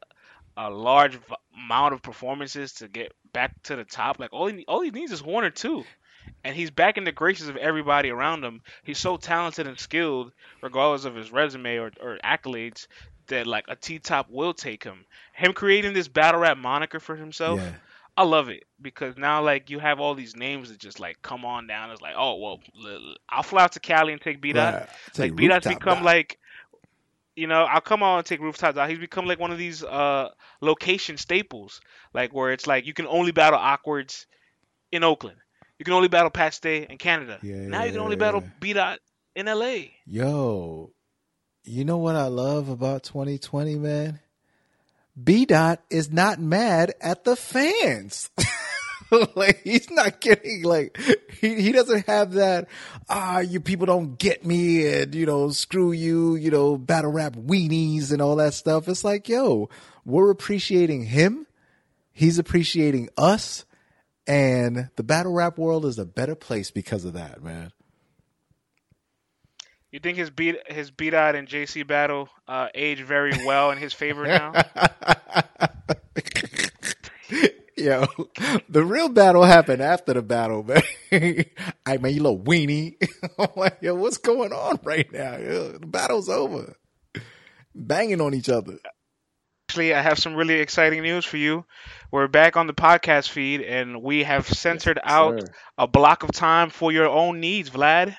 a 0.56 0.70
large 0.70 1.16
v- 1.16 1.36
amount 1.56 1.94
of 1.94 2.02
performances 2.02 2.74
to 2.74 2.88
get 2.88 3.14
back 3.34 3.52
to 3.64 3.76
the 3.76 3.84
top. 3.84 4.20
Like 4.20 4.32
all 4.32 4.48
he 4.48 4.64
all 4.68 4.82
he 4.82 4.92
needs 4.92 5.12
is 5.12 5.24
one 5.24 5.44
or 5.44 5.50
two, 5.50 5.84
and 6.44 6.56
he's 6.56 6.70
back 6.70 6.98
in 6.98 7.04
the 7.04 7.12
graces 7.12 7.50
of 7.50 7.58
everybody 7.58 8.10
around 8.10 8.44
him. 8.44 8.62
He's 8.84 9.00
so 9.00 9.18
talented 9.18 9.68
and 9.68 9.80
skilled, 9.80 10.32
regardless 10.62 11.06
of 11.06 11.16
his 11.16 11.32
resume 11.32 11.78
or, 11.78 11.92
or 12.02 12.20
accolades, 12.24 12.88
that 13.28 13.48
like 13.48 13.66
a 13.68 13.76
T 13.76 14.00
top 14.00 14.30
will 14.30 14.54
take 14.54 14.84
him. 14.84 15.06
Him 15.34 15.54
creating 15.54 15.94
this 15.94 16.08
battle 16.08 16.42
rap 16.42 16.58
moniker 16.58 17.00
for 17.00 17.16
himself. 17.16 17.60
Yeah. 17.60 17.72
I 18.18 18.24
love 18.24 18.50
it 18.50 18.64
because 18.82 19.18
now 19.18 19.42
like 19.44 19.70
you 19.70 19.80
have 19.80 20.00
all 20.00 20.16
these 20.16 20.36
names 20.36 20.70
that 20.70 20.80
just 20.80 21.00
like 21.00 21.22
come 21.22 21.46
on 21.46 21.68
down. 21.68 21.92
It's 21.92 22.02
like, 22.02 22.16
oh 22.18 22.36
well, 22.36 22.60
I'll 23.30 23.44
fly 23.44 23.64
out 23.64 23.74
to 23.74 23.80
Cali 23.80 24.14
and 24.14 24.22
take 24.22 24.42
B 24.42 24.54
Dot. 24.54 24.74
Right. 24.74 24.90
Like 25.20 25.36
B 25.36 25.48
Dot's 25.48 25.68
become 25.68 26.04
like, 26.04 26.38
you 27.36 27.48
know, 27.48 27.64
I'll 27.64 27.82
come 27.82 28.04
on 28.04 28.20
and 28.20 28.26
take 28.26 28.42
rooftop 28.42 28.76
dot. 28.76 28.90
He's 28.90 29.00
become 29.00 29.26
like 29.26 29.40
one 29.40 29.52
of 29.52 29.58
these 29.58 29.84
uh 29.84 30.30
location 30.62 31.18
staples, 31.18 31.82
like 32.14 32.34
where 32.34 32.52
it's 32.52 32.68
like 32.68 32.86
you 32.86 32.94
can 32.94 33.08
only 33.08 33.32
battle 33.32 33.60
awkwards 33.60 34.28
in 34.92 35.04
Oakland. 35.04 35.38
You 35.78 35.86
can 35.86 35.94
only 35.94 36.10
battle 36.10 36.30
Pat 36.30 36.54
Stay 36.54 36.86
in 36.90 36.98
Canada. 36.98 37.40
Yeah, 37.42 37.56
now 37.68 37.86
you 37.86 37.92
can 37.92 38.02
only 38.02 38.18
battle. 38.18 38.44
B 38.60 38.74
Dot 38.74 39.00
in 39.36 39.46
LA. 39.46 39.76
Yo, 40.06 40.92
you 41.64 41.86
know 41.86 41.98
what 41.98 42.16
I 42.16 42.28
love 42.28 42.68
about 42.68 43.04
2020, 43.04 43.76
man? 43.76 44.20
B 45.24 45.46
Dot 45.46 45.84
is 45.90 46.12
not 46.12 46.40
mad 46.40 46.94
at 47.02 47.24
the 47.24 47.36
fans. 47.36 48.30
like 49.36 49.62
he's 49.64 49.90
not 49.90 50.22
getting 50.22 50.64
like 50.64 50.98
he, 51.42 51.62
he 51.62 51.72
doesn't 51.72 52.06
have 52.06 52.34
that 52.34 52.68
ah 53.10 53.40
you 53.40 53.60
people 53.60 53.88
don't 53.88 54.20
get 54.20 54.46
me 54.46 54.88
and 54.88 55.16
you 55.16 55.26
know 55.26 55.50
screw 55.50 55.92
you 55.92 56.36
you 56.36 56.52
know 56.52 56.78
battle 56.78 57.12
rap 57.12 57.34
weenies 57.34 58.12
and 58.12 58.22
all 58.22 58.36
that 58.36 58.54
stuff. 58.54 58.88
It's 58.88 59.04
like 59.04 59.28
yo, 59.28 59.70
we're 60.06 60.32
appreciating 60.32 61.06
him. 61.06 61.48
He's 62.12 62.40
appreciating 62.40 63.10
us. 63.18 63.66
And 64.28 64.90
the 64.96 65.04
battle 65.04 65.34
rap 65.34 65.58
world 65.58 65.86
is 65.86 65.98
a 65.98 66.06
better 66.06 66.36
place 66.36 66.70
because 66.70 67.04
of 67.04 67.14
that, 67.14 67.42
man. 67.42 67.72
You 69.92 70.00
think 70.00 70.18
his 70.18 70.30
beat 70.30 70.56
his 70.68 70.92
B 70.92 71.10
Dot 71.10 71.36
and 71.36 71.48
JC 71.48 71.86
battle 71.86 72.30
uh, 72.48 72.68
aged 72.76 73.04
very 73.04 73.32
well 73.46 73.72
in 73.72 73.80
his 73.80 73.94
favor 73.94 74.28
now? 74.28 74.54
Yo, 77.76 78.06
the 78.68 78.84
real 78.84 79.08
battle 79.08 79.44
happened 79.44 79.82
after 79.82 80.14
the 80.14 80.22
battle, 80.22 80.64
man. 80.64 80.82
I 81.86 81.98
mean, 81.98 82.14
you 82.14 82.22
little 82.22 82.38
weenie. 82.38 82.96
I'm 83.40 83.48
like, 83.56 83.78
yo, 83.82 83.96
what's 83.96 84.18
going 84.18 84.52
on 84.52 84.80
right 84.84 85.10
now? 85.14 85.38
Yo, 85.38 85.72
the 85.78 85.88
battle's 85.88 86.28
over. 86.28 86.76
Banging 87.74 88.20
on 88.20 88.34
each 88.34 88.50
other. 88.50 88.80
Actually, 89.70 89.94
I 89.94 90.02
have 90.02 90.20
some 90.20 90.36
really 90.36 90.56
exciting 90.56 91.04
news 91.04 91.24
for 91.24 91.38
you. 91.38 91.64
We're 92.12 92.28
back 92.28 92.58
on 92.58 92.68
the 92.68 92.74
podcast 92.74 93.30
feed, 93.30 93.62
and 93.62 94.04
we 94.04 94.24
have 94.24 94.46
centered 94.46 95.00
out 95.02 95.40
sir. 95.40 95.54
a 95.78 95.88
block 95.88 96.24
of 96.24 96.32
time 96.34 96.72
for 96.72 96.92
your 96.92 97.08
own 97.08 97.40
needs, 97.40 97.70
Vlad. 97.70 98.14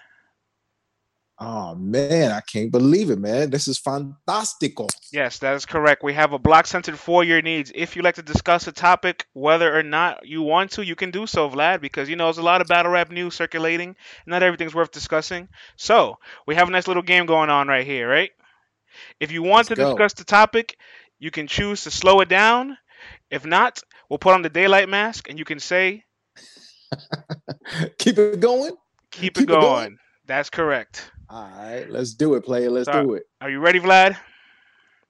Oh 1.41 1.75
man, 1.75 2.33
I 2.33 2.41
can't 2.41 2.71
believe 2.71 3.11
it, 3.11 3.19
man. 3.19 3.51
This 3.51 3.67
is 3.67 3.81
fantastico. 3.81 4.89
Yes, 5.13 5.39
that 5.39 5.55
is 5.55 5.67
correct. 5.67 6.03
We 6.05 6.13
have 6.15 6.33
a 6.33 6.39
block 6.39 6.67
centered 6.67 6.99
for 6.99 7.25
your 7.25 7.43
needs. 7.43 7.73
If 7.75 7.97
you 7.97 8.03
like 8.03 8.17
to 8.17 8.23
discuss 8.23 8.67
a 8.69 8.73
topic, 8.73 9.27
whether 9.33 9.77
or 9.77 9.83
not 9.83 10.27
you 10.27 10.43
want 10.43 10.73
to, 10.73 10.85
you 10.85 10.95
can 10.95 11.11
do 11.11 11.27
so, 11.27 11.49
Vlad, 11.51 11.81
because 11.81 12.09
you 12.09 12.17
know 12.17 12.27
there's 12.27 12.39
a 12.39 12.43
lot 12.43 12.61
of 12.61 12.69
battle 12.69 12.93
rap 12.93 13.11
news 13.11 13.35
circulating. 13.35 13.97
Not 14.27 14.43
everything's 14.43 14.75
worth 14.75 14.91
discussing. 14.93 15.49
So 15.77 16.19
we 16.47 16.55
have 16.57 16.69
a 16.69 16.71
nice 16.71 16.87
little 16.89 17.03
game 17.03 17.27
going 17.27 17.51
on 17.51 17.69
right 17.69 17.87
here, 17.87 18.09
right? 18.09 18.31
If 19.21 19.33
you 19.33 19.43
want 19.43 19.67
Let's 19.67 19.69
to 19.69 19.77
go. 19.77 19.97
discuss 19.97 20.13
the 20.15 20.25
topic, 20.25 20.77
you 21.19 21.31
can 21.31 21.47
choose 21.47 21.85
to 21.85 21.91
slow 21.91 22.21
it 22.21 22.29
down. 22.29 22.77
If 23.31 23.45
not, 23.47 23.83
we'll 24.09 24.19
put 24.19 24.35
on 24.35 24.43
the 24.43 24.51
daylight 24.51 24.89
mask 24.89 25.29
and 25.29 25.39
you 25.39 25.45
can 25.45 25.61
say, 25.61 26.05
Keep 27.99 28.19
it 28.19 28.41
going. 28.41 28.77
keep, 29.11 29.35
Keep 29.35 29.39
it 29.39 29.49
it 29.51 29.61
going. 29.61 29.61
going. 29.61 29.99
That's 30.27 30.51
correct. 30.51 31.11
All 31.31 31.49
right, 31.57 31.89
let's 31.89 32.15
do 32.15 32.35
it, 32.35 32.45
player. 32.45 32.71
Let's 32.71 32.89
Start. 32.89 33.07
do 33.07 33.15
it. 33.15 33.23
Are 33.41 33.49
you 33.49 33.61
ready, 33.61 33.79
Vlad? 33.79 34.17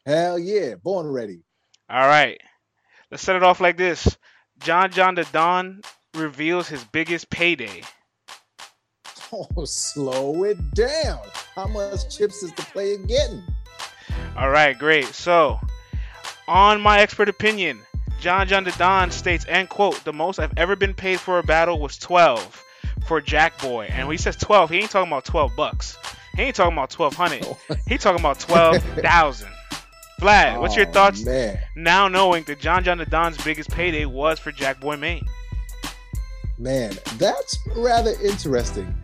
Hell 0.05 0.39
yeah, 0.39 0.75
born 0.75 1.11
ready. 1.11 1.41
All 1.89 2.07
right. 2.07 2.39
Let's 3.11 3.23
set 3.23 3.37
it 3.37 3.43
off 3.43 3.61
like 3.61 3.79
this. 3.79 4.17
John 4.59 4.91
John 4.91 5.15
the 5.15 5.27
Don 5.33 5.81
reveals 6.15 6.69
his 6.69 6.85
biggest 6.85 7.31
payday. 7.31 7.83
Oh, 9.33 9.65
slow 9.65 10.43
it 10.43 10.75
down. 10.75 11.21
How 11.55 11.69
much 11.69 12.17
chips 12.17 12.43
is 12.43 12.53
the 12.55 12.63
player 12.63 12.97
getting? 12.99 13.45
All 14.37 14.51
right, 14.51 14.77
great. 14.77 15.07
So, 15.07 15.61
on 16.49 16.81
my 16.81 16.99
expert 16.99 17.29
opinion, 17.29 17.79
John 18.21 18.49
John 18.49 18.65
the 18.65 18.73
Don 18.73 19.13
states, 19.13 19.47
end 19.49 19.69
quote, 19.69 20.03
the 20.03 20.13
most 20.13 20.41
I've 20.41 20.53
ever 20.57 20.75
been 20.75 20.95
paid 20.95 21.21
for 21.21 21.39
a 21.39 21.45
battle 21.45 21.79
was 21.79 21.97
12 21.97 22.65
for 23.11 23.21
Jack 23.21 23.61
Boy. 23.61 23.89
And 23.91 24.07
when 24.07 24.17
he 24.17 24.23
says 24.23 24.37
12, 24.37 24.71
he 24.71 24.79
ain't 24.79 24.91
talking 24.93 25.11
about 25.11 25.25
12 25.25 25.57
bucks. 25.57 25.99
He 26.37 26.43
ain't 26.43 26.55
talking 26.55 26.75
about 26.75 26.93
1200. 26.97 27.57
He 27.89 27.99
talking 27.99 28.21
about 28.21 28.39
12,000. 28.39 29.49
Vlad, 30.21 30.61
what's 30.61 30.77
your 30.77 30.87
Oh, 30.87 30.93
thoughts 30.93 31.25
man? 31.25 31.59
now 31.75 32.07
knowing 32.07 32.45
that 32.45 32.61
John 32.61 32.85
John 32.85 32.99
the 32.99 33.07
Don's 33.07 33.37
biggest 33.43 33.69
payday 33.73 34.05
was 34.05 34.39
for 34.39 34.53
Jack 34.53 34.79
Boy 34.79 34.97
Maine? 34.97 35.27
Man, 36.57 36.97
that's 37.17 37.59
rather 37.75 38.13
interesting. 38.23 38.95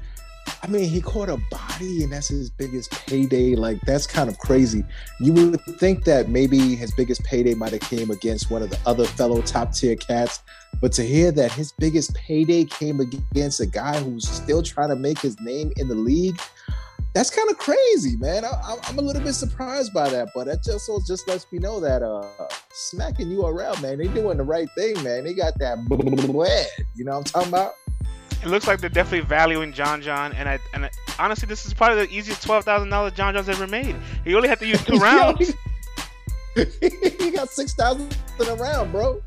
I 0.63 0.67
mean, 0.69 0.89
he 0.89 1.01
caught 1.01 1.29
a 1.29 1.37
body, 1.51 2.03
and 2.03 2.13
that's 2.13 2.29
his 2.29 2.51
biggest 2.51 2.91
payday. 3.07 3.55
Like, 3.55 3.81
that's 3.83 4.07
kind 4.07 4.29
of 4.29 4.39
crazy. 4.39 4.85
You 5.21 5.33
would 5.33 5.61
think 5.79 6.05
that 6.05 6.29
maybe 6.29 6.75
his 6.75 6.93
biggest 6.93 7.23
payday 7.25 7.55
might 7.55 7.73
have 7.73 7.83
came 7.83 8.11
against 8.11 8.51
one 8.51 8.63
of 8.63 8.71
the 8.71 8.79
other 8.87 9.05
fellow 9.05 9.43
top 9.43 9.73
tier 9.73 9.97
cats, 9.97 10.43
but 10.81 10.93
to 10.93 11.03
hear 11.03 11.31
that 11.33 11.53
his 11.53 11.73
biggest 11.73 12.15
payday 12.15 12.65
came 12.65 13.01
against 13.01 13.61
a 13.61 13.67
guy 13.67 13.99
who's 14.01 14.29
still 14.29 14.63
trying 14.63 14.89
to 14.89 14.97
make 14.97 15.19
his 15.19 15.39
name 15.41 15.73
in 15.77 15.89
the 15.89 15.95
league, 15.95 16.41
that's 17.15 17.31
kind 17.31 17.51
of 17.51 17.57
crazy, 17.57 18.17
man. 18.19 18.45
I, 18.45 18.77
I'm 18.85 18.99
a 18.99 19.01
little 19.01 19.23
bit 19.23 19.33
surprised 19.33 19.95
by 19.95 20.11
that, 20.11 20.29
but 20.35 20.49
that 20.49 20.63
just 20.63 20.85
so 20.85 21.01
just 21.07 21.27
lets 21.27 21.51
me 21.51 21.59
know 21.59 21.81
that 21.81 22.03
uh, 22.03 22.29
smacking 22.73 23.29
URL, 23.29 23.81
man, 23.81 23.97
they 23.97 24.09
doing 24.09 24.37
the 24.37 24.45
right 24.45 24.69
thing, 24.77 25.03
man. 25.03 25.25
They 25.25 25.33
got 25.33 25.59
that. 25.59 25.79
You 26.95 27.05
know 27.05 27.13
what 27.13 27.19
I'm 27.19 27.25
talking 27.25 27.49
about? 27.49 27.73
It 28.43 28.49
looks 28.49 28.67
like 28.67 28.81
they're 28.81 28.89
definitely 28.91 29.27
valuing 29.27 29.73
John 29.73 30.01
John, 30.03 30.33
and 30.35 30.49
I 30.49 30.59
and 30.75 30.85
I, 30.85 30.91
honestly, 31.19 31.47
this 31.49 31.67
is 31.67 31.75
probably 31.75 32.07
the 32.07 32.13
easiest 32.13 32.43
twelve 32.43 32.65
thousand 32.65 32.91
dollars 32.91 33.13
John 33.15 33.35
John's 33.35 33.49
ever 33.49 33.67
made. 33.67 33.97
He 34.25 34.35
only 34.35 34.49
had 34.49 34.59
to 34.61 34.67
use 34.67 34.83
two 34.85 34.99
rounds, 34.99 35.53
he 36.55 37.31
got 37.31 37.51
six 37.51 37.75
thousand 37.75 38.17
in 38.41 38.49
a 38.49 38.55
round, 38.55 38.93
bro. 38.93 39.21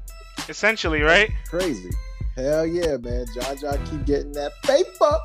essentially, 0.48 1.02
right? 1.02 1.32
Crazy. 1.50 1.90
Hell 2.36 2.66
yeah, 2.66 2.98
man. 2.98 3.26
John 3.36 3.58
John 3.58 3.86
keep 3.88 4.06
getting 4.06 4.32
that 4.34 4.52
paper. 4.64 4.88
All 5.02 5.20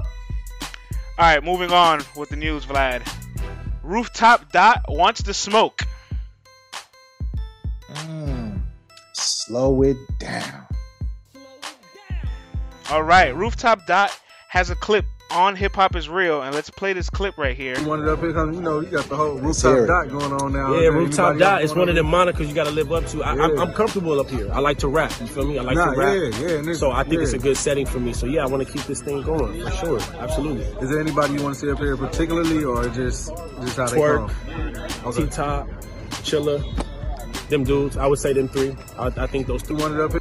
right, 1.19 1.45
moving 1.45 1.71
on 1.71 2.03
with 2.17 2.31
the 2.31 2.37
news, 2.37 2.65
Vlad. 2.67 3.07
Rooftop 3.85 4.51
Dot 4.51 4.83
wants 4.89 5.23
to 5.25 5.35
smoke. 5.35 5.83
Mm. 7.93 8.61
Slow 9.13 9.83
it 9.83 9.97
down. 10.19 10.67
All 12.91 13.03
right, 13.03 13.35
Rooftop 13.35 13.87
Dot 13.87 14.11
has 14.49 14.71
a 14.71 14.77
clip 14.77 15.07
on 15.31 15.57
Hip 15.57 15.75
Hop 15.75 15.97
is 15.97 16.09
Real, 16.09 16.43
and 16.43 16.55
let's 16.55 16.69
play 16.71 16.93
this 16.93 17.09
clip 17.09 17.37
right 17.39 17.57
here. 17.57 17.77
You 17.79 17.87
wanted 17.89 18.07
up 18.09 18.21
here 18.21 18.29
you 18.29 18.61
know 18.61 18.81
you 18.81 18.89
got 18.89 19.07
the 19.07 19.17
whole 19.17 19.37
rooftop 19.39 19.87
dot 19.89 20.09
going 20.11 20.33
on 20.33 20.53
now. 20.53 20.75
Yeah, 20.75 20.89
rooftop 20.89 21.39
dot 21.39 21.63
else 21.63 21.71
is 21.71 21.77
one 21.77 21.89
of 21.89 21.95
going 21.97 22.07
them 22.07 22.35
monikers 22.37 22.47
you 22.47 22.55
got 22.55 22.65
to 22.65 22.71
live 22.71 22.93
up 22.93 23.07
to. 23.07 23.25
I, 23.25 23.31
I'm, 23.31 23.55
Yeah. 23.57 23.63
I'm 23.63 23.73
comfortable 23.73 24.21
up 24.21 24.29
here. 24.29 24.53
I 24.53 24.61
like 24.61 24.79
to 24.79 24.89
rap. 24.89 25.13
You 25.21 25.27
feel 25.27 25.47
me? 25.47 25.59
I 25.59 25.63
like 25.63 25.77
Nah, 25.77 25.93
to 25.93 25.99
rap. 25.99 26.15
yeah, 26.15 26.47
yeah, 26.47 26.59
and 26.59 26.77
so 26.77 26.93
I 26.93 27.05
think 27.05 27.23
it's 27.23 27.33
a 27.33 27.39
good 27.39 27.57
setting 27.57 27.87
for 27.87 27.99
me. 28.01 28.13
So 28.13 28.27
yeah, 28.27 28.45
I 28.45 28.47
want 28.47 28.65
to 28.67 28.71
keep 28.73 28.83
this 28.87 29.01
thing 29.01 29.23
going 29.23 29.61
for 29.65 29.71
sure. 29.71 30.01
Absolutely. 30.21 30.65
Is 30.83 30.91
there 30.91 31.01
anybody 31.01 31.35
you 31.35 31.43
want 31.43 31.55
to 31.55 31.61
see 31.61 31.71
up 31.71 31.79
here 31.79 31.97
particularly, 31.97 32.63
or 32.65 32.85
just 32.91 33.31
just 33.63 33.77
how 33.79 33.87
Twork, 33.87 34.31
they 34.47 34.53
come? 34.53 35.13
T 35.13 35.23
Okay. 35.23 35.27
Top, 35.31 35.69
Chilla, 36.23 36.63
them 37.49 37.65
dudes. 37.65 37.97
I 37.97 38.07
would 38.07 38.19
say 38.19 38.35
them 38.35 38.47
three. 38.49 38.77
I, 38.99 39.07
I 39.17 39.27
think 39.27 39.47
those 39.47 39.63
You 39.63 39.69
three. 39.69 39.77
wanted 39.83 40.01
up 40.01 40.11
here. 40.13 40.21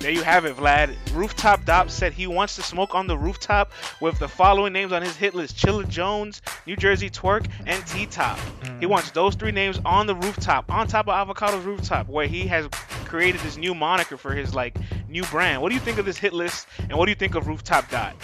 There 0.00 0.12
you 0.12 0.22
have 0.22 0.44
it, 0.44 0.56
Vlad. 0.56 0.96
Rooftop 1.12 1.64
Dot 1.64 1.90
said 1.90 2.12
he 2.12 2.28
wants 2.28 2.54
to 2.54 2.62
smoke 2.62 2.94
on 2.94 3.08
the 3.08 3.18
rooftop 3.18 3.72
with 4.00 4.16
the 4.20 4.28
following 4.28 4.72
names 4.72 4.92
on 4.92 5.02
his 5.02 5.16
hit 5.16 5.34
list 5.34 5.56
Chilla 5.56 5.88
Jones, 5.88 6.40
New 6.66 6.76
Jersey 6.76 7.10
Twork, 7.10 7.48
and 7.66 7.84
T 7.84 8.06
Top. 8.06 8.38
He 8.78 8.86
wants 8.86 9.10
those 9.10 9.34
three 9.34 9.50
names 9.50 9.80
on 9.84 10.06
the 10.06 10.14
rooftop, 10.14 10.70
on 10.70 10.86
top 10.86 11.08
of 11.08 11.28
Avocado's 11.28 11.64
rooftop, 11.64 12.08
where 12.08 12.28
he 12.28 12.46
has 12.46 12.68
created 13.06 13.40
this 13.40 13.56
new 13.56 13.74
moniker 13.74 14.16
for 14.16 14.32
his 14.32 14.54
like 14.54 14.76
new 15.08 15.24
brand. 15.24 15.60
What 15.60 15.70
do 15.70 15.74
you 15.74 15.80
think 15.80 15.98
of 15.98 16.06
this 16.06 16.16
hit 16.16 16.32
list 16.32 16.68
and 16.78 16.96
what 16.96 17.06
do 17.06 17.10
you 17.10 17.16
think 17.16 17.34
of 17.34 17.48
Rooftop 17.48 17.90
Dot? 17.90 18.14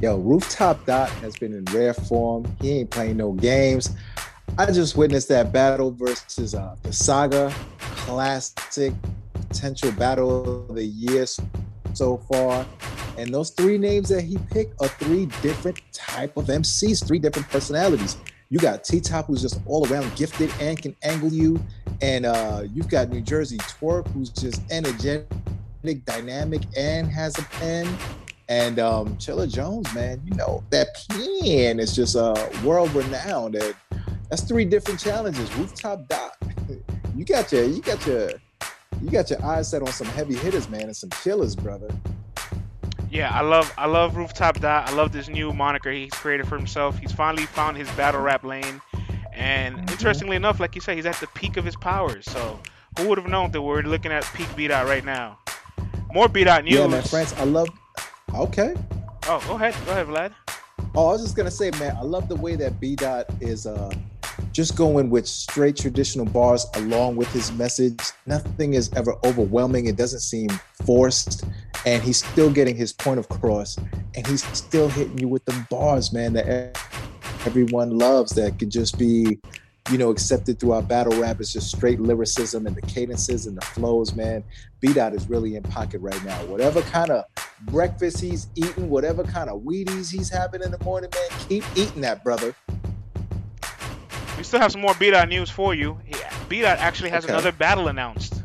Yo, 0.00 0.16
Rooftop 0.16 0.86
Dot 0.86 1.10
has 1.10 1.36
been 1.36 1.52
in 1.52 1.64
rare 1.66 1.92
form. 1.92 2.50
He 2.62 2.78
ain't 2.78 2.90
playing 2.90 3.18
no 3.18 3.32
games. 3.32 3.90
I 4.56 4.64
just 4.66 4.96
witnessed 4.96 5.28
that 5.28 5.52
battle 5.52 5.90
versus 5.90 6.54
uh, 6.54 6.76
the 6.82 6.92
Saga 6.92 7.52
Classic 7.78 8.94
potential 9.48 9.92
battle 9.92 10.66
of 10.68 10.74
the 10.74 10.84
year 10.84 11.26
so 11.94 12.18
far. 12.30 12.66
And 13.18 13.32
those 13.32 13.50
three 13.50 13.78
names 13.78 14.08
that 14.10 14.22
he 14.22 14.38
picked 14.50 14.80
are 14.82 14.88
three 14.88 15.26
different 15.42 15.80
type 15.92 16.36
of 16.36 16.46
MCs, 16.46 17.06
three 17.06 17.18
different 17.18 17.48
personalities. 17.48 18.18
You 18.48 18.58
got 18.58 18.84
T 18.84 19.00
Top, 19.00 19.26
who's 19.26 19.42
just 19.42 19.60
all 19.66 19.90
around 19.90 20.14
gifted 20.14 20.52
and 20.60 20.80
can 20.80 20.94
angle 21.02 21.32
you, 21.32 21.60
and 22.00 22.26
uh, 22.26 22.62
you've 22.72 22.88
got 22.88 23.08
New 23.08 23.20
Jersey 23.20 23.56
Twork, 23.58 24.06
who's 24.08 24.30
just 24.30 24.62
energetic, 24.70 25.26
dynamic, 26.04 26.62
and 26.76 27.08
has 27.08 27.36
a 27.38 27.42
pen. 27.42 27.88
And 28.48 28.78
um, 28.78 29.16
Chilla 29.16 29.52
Jones, 29.52 29.92
man, 29.92 30.22
you 30.24 30.32
know 30.36 30.62
that 30.70 30.88
pen 31.08 31.80
is 31.80 31.96
just 31.96 32.14
uh, 32.14 32.48
world 32.64 32.94
renowned. 32.94 33.56
That's 34.30 34.42
three 34.42 34.64
different 34.64 35.00
challenges. 35.00 35.52
Rooftop 35.56 36.06
dot. 36.08 36.36
you 37.16 37.24
got 37.24 37.50
your, 37.50 37.64
you 37.64 37.82
got 37.82 38.06
your, 38.06 38.30
you 39.02 39.10
got 39.10 39.30
your 39.30 39.44
eyes 39.44 39.68
set 39.70 39.82
on 39.82 39.88
some 39.92 40.06
heavy 40.08 40.34
hitters, 40.34 40.68
man, 40.68 40.82
and 40.82 40.96
some 40.96 41.10
killers, 41.10 41.54
brother. 41.56 41.88
Yeah, 43.10 43.30
I 43.32 43.40
love 43.42 43.72
I 43.78 43.86
love 43.86 44.16
Rooftop 44.16 44.60
Dot. 44.60 44.88
I 44.88 44.92
love 44.92 45.12
this 45.12 45.28
new 45.28 45.52
moniker 45.52 45.90
he's 45.90 46.12
created 46.12 46.46
for 46.48 46.56
himself. 46.56 46.98
He's 46.98 47.12
finally 47.12 47.46
found 47.46 47.76
his 47.76 47.90
battle 47.92 48.20
rap 48.20 48.44
lane. 48.44 48.80
And 49.32 49.76
Mm-hmm. 49.76 49.90
interestingly 49.90 50.36
enough, 50.36 50.60
like 50.60 50.74
you 50.74 50.80
said, 50.80 50.96
he's 50.96 51.06
at 51.06 51.16
the 51.16 51.26
peak 51.28 51.56
of 51.56 51.64
his 51.64 51.76
powers. 51.76 52.24
So 52.26 52.58
who 52.98 53.08
would 53.08 53.18
have 53.18 53.28
known 53.28 53.50
that 53.52 53.62
we're 53.62 53.82
looking 53.82 54.10
at 54.12 54.24
peak 54.34 54.48
B 54.56 54.66
dot 54.66 54.86
right 54.86 55.04
now? 55.04 55.38
More 56.12 56.28
B 56.28 56.44
dot 56.44 56.64
news. 56.64 56.74
Yeah, 56.74 56.86
man, 56.86 57.02
France, 57.02 57.34
I 57.38 57.44
love. 57.44 57.68
Okay. 58.34 58.74
Oh, 59.28 59.42
go 59.46 59.54
ahead, 59.54 59.74
go 59.84 59.92
ahead, 59.92 60.06
Vlad. 60.06 60.32
Oh, 60.94 61.08
I 61.08 61.12
was 61.12 61.22
just 61.22 61.36
gonna 61.36 61.50
say, 61.50 61.70
man, 61.78 61.94
I 61.96 62.02
love 62.02 62.28
the 62.28 62.36
way 62.36 62.56
that 62.56 62.80
B 62.80 62.96
Dot 62.96 63.26
is 63.40 63.66
uh 63.66 63.92
just 64.56 64.74
going 64.74 65.10
with 65.10 65.26
straight 65.26 65.76
traditional 65.76 66.24
bars 66.24 66.64
along 66.76 67.14
with 67.14 67.30
his 67.30 67.52
message. 67.52 68.00
Nothing 68.24 68.72
is 68.72 68.90
ever 68.96 69.14
overwhelming. 69.22 69.84
It 69.84 69.96
doesn't 69.96 70.20
seem 70.20 70.48
forced, 70.86 71.44
and 71.84 72.02
he's 72.02 72.24
still 72.24 72.48
getting 72.50 72.74
his 72.74 72.90
point 72.90 73.20
across, 73.20 73.76
and 73.76 74.26
he's 74.26 74.42
still 74.56 74.88
hitting 74.88 75.18
you 75.18 75.28
with 75.28 75.44
the 75.44 75.66
bars, 75.68 76.10
man. 76.10 76.32
That 76.32 76.78
everyone 77.44 77.98
loves. 77.98 78.32
That 78.32 78.58
could 78.58 78.70
just 78.70 78.98
be, 78.98 79.38
you 79.90 79.98
know, 79.98 80.08
accepted 80.08 80.58
throughout 80.58 80.88
battle 80.88 81.20
rap. 81.20 81.38
It's 81.38 81.52
just 81.52 81.70
straight 81.70 82.00
lyricism 82.00 82.66
and 82.66 82.74
the 82.74 82.80
cadences 82.80 83.44
and 83.46 83.58
the 83.58 83.66
flows, 83.66 84.14
man. 84.14 84.42
B 84.80 84.94
Dot 84.94 85.12
is 85.12 85.28
really 85.28 85.56
in 85.56 85.64
pocket 85.64 86.00
right 86.00 86.24
now. 86.24 86.38
Whatever 86.46 86.80
kind 86.80 87.10
of 87.10 87.26
breakfast 87.66 88.22
he's 88.22 88.46
eating, 88.54 88.88
whatever 88.88 89.22
kind 89.22 89.50
of 89.50 89.60
Wheaties 89.60 90.10
he's 90.10 90.30
having 90.30 90.62
in 90.62 90.70
the 90.70 90.82
morning, 90.82 91.10
man, 91.12 91.40
keep 91.46 91.64
eating 91.76 92.00
that, 92.00 92.24
brother. 92.24 92.54
We 94.46 94.48
still 94.48 94.60
have 94.60 94.70
some 94.70 94.80
more 94.80 94.94
B 94.94 95.10
dot 95.10 95.28
news 95.28 95.50
for 95.50 95.74
you. 95.74 95.98
B 96.48 96.60
dot 96.60 96.78
actually 96.78 97.10
has 97.10 97.24
Okay. 97.24 97.32
another 97.32 97.50
battle 97.50 97.88
announced. 97.88 98.44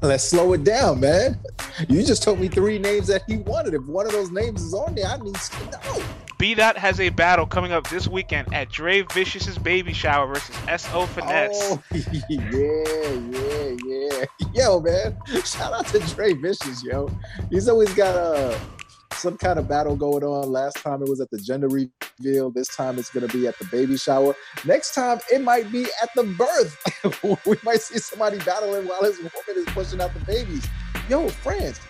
Let's 0.00 0.22
slow 0.22 0.52
it 0.52 0.62
down, 0.62 1.00
man. 1.00 1.40
You 1.88 2.04
just 2.04 2.22
told 2.22 2.38
me 2.38 2.46
three 2.46 2.78
names 2.78 3.08
that 3.08 3.24
he 3.26 3.38
wanted. 3.38 3.74
If 3.74 3.82
one 3.86 4.06
of 4.06 4.12
those 4.12 4.30
names 4.30 4.62
is 4.62 4.72
on 4.72 4.94
there, 4.94 5.06
I 5.08 5.16
need 5.16 5.34
to 5.34 5.64
know. 5.72 6.00
B 6.38 6.54
dot 6.54 6.76
has 6.78 7.00
a 7.00 7.08
battle 7.08 7.44
coming 7.44 7.72
up 7.72 7.88
this 7.90 8.06
weekend 8.06 8.54
at 8.54 8.70
Dre 8.70 9.00
Vicious's 9.02 9.58
baby 9.58 9.92
shower 9.92 10.28
versus 10.32 10.54
SO 10.80 11.04
Finesse. 11.06 11.58
Oh, 11.72 11.82
yeah, 11.92 12.22
yeah, 12.30 13.76
yeah. 13.84 14.24
Yo, 14.54 14.78
man. 14.78 15.16
Shout 15.44 15.72
out 15.72 15.88
to 15.88 15.98
Dre 16.14 16.34
Vicious, 16.34 16.84
yo. 16.84 17.10
He's 17.50 17.68
always 17.68 17.92
got 17.94 18.14
a 18.14 18.56
some 19.12 19.36
kind 19.36 19.58
of 19.58 19.68
battle 19.68 19.96
going 19.96 20.24
on. 20.24 20.50
Last 20.50 20.76
time 20.76 21.02
it 21.02 21.08
was 21.08 21.20
at 21.20 21.30
the 21.30 21.38
gender 21.38 21.68
reveal. 21.68 22.50
This 22.50 22.68
time 22.68 22.98
it's 22.98 23.10
gonna 23.10 23.28
be 23.28 23.46
at 23.46 23.58
the 23.58 23.64
baby 23.66 23.96
shower. 23.96 24.34
Next 24.64 24.94
time 24.94 25.20
it 25.32 25.40
might 25.40 25.70
be 25.70 25.84
at 26.02 26.10
the 26.14 26.24
birth. 26.24 27.44
we 27.46 27.56
might 27.62 27.80
see 27.80 27.98
somebody 27.98 28.38
battling 28.38 28.86
while 28.86 29.02
his 29.04 29.18
woman 29.18 29.32
is 29.56 29.66
pushing 29.66 30.00
out 30.00 30.12
the 30.14 30.20
babies. 30.20 30.66
Yo, 31.08 31.28
friends, 31.28 31.80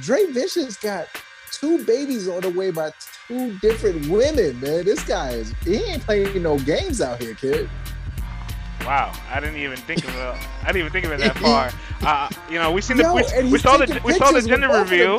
Dre 0.00 0.26
Vicious 0.26 0.76
got 0.76 1.06
two 1.52 1.84
babies 1.84 2.28
on 2.28 2.40
the 2.42 2.50
way 2.50 2.70
by 2.70 2.92
two 3.26 3.58
different 3.58 4.08
women, 4.08 4.60
man. 4.60 4.84
This 4.84 5.02
guy 5.04 5.30
is 5.30 5.52
he 5.64 5.76
ain't 5.76 6.02
playing 6.02 6.42
no 6.42 6.58
games 6.58 7.00
out 7.00 7.20
here, 7.20 7.34
kid. 7.34 7.68
Wow, 8.84 9.12
I 9.30 9.40
didn't 9.40 9.56
even 9.56 9.76
think 9.76 10.04
of 10.04 10.14
it. 10.14 10.48
I 10.62 10.66
didn't 10.66 10.78
even 10.78 10.92
think 10.92 11.04
of 11.04 11.12
it 11.12 11.20
that 11.20 11.36
far. 11.38 11.70
Uh, 12.02 12.30
you 12.48 12.58
know, 12.58 12.72
we 12.72 12.80
seen 12.80 12.96
the 12.96 13.02
Yo, 13.02 13.14
we, 13.14 13.50
we 13.50 13.58
saw 13.58 13.76
the 13.76 14.00
we 14.04 14.14
saw 14.14 14.32
the 14.32 14.42
gender 14.42 14.68
reveal. 14.68 15.18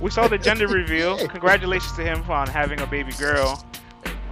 We 0.00 0.10
saw 0.10 0.28
the 0.28 0.38
gender 0.38 0.66
reveal. 0.82 1.16
Congratulations 1.28 1.92
to 1.96 2.02
him 2.02 2.22
on 2.30 2.46
having 2.48 2.80
a 2.80 2.86
baby 2.86 3.12
girl. 3.12 3.64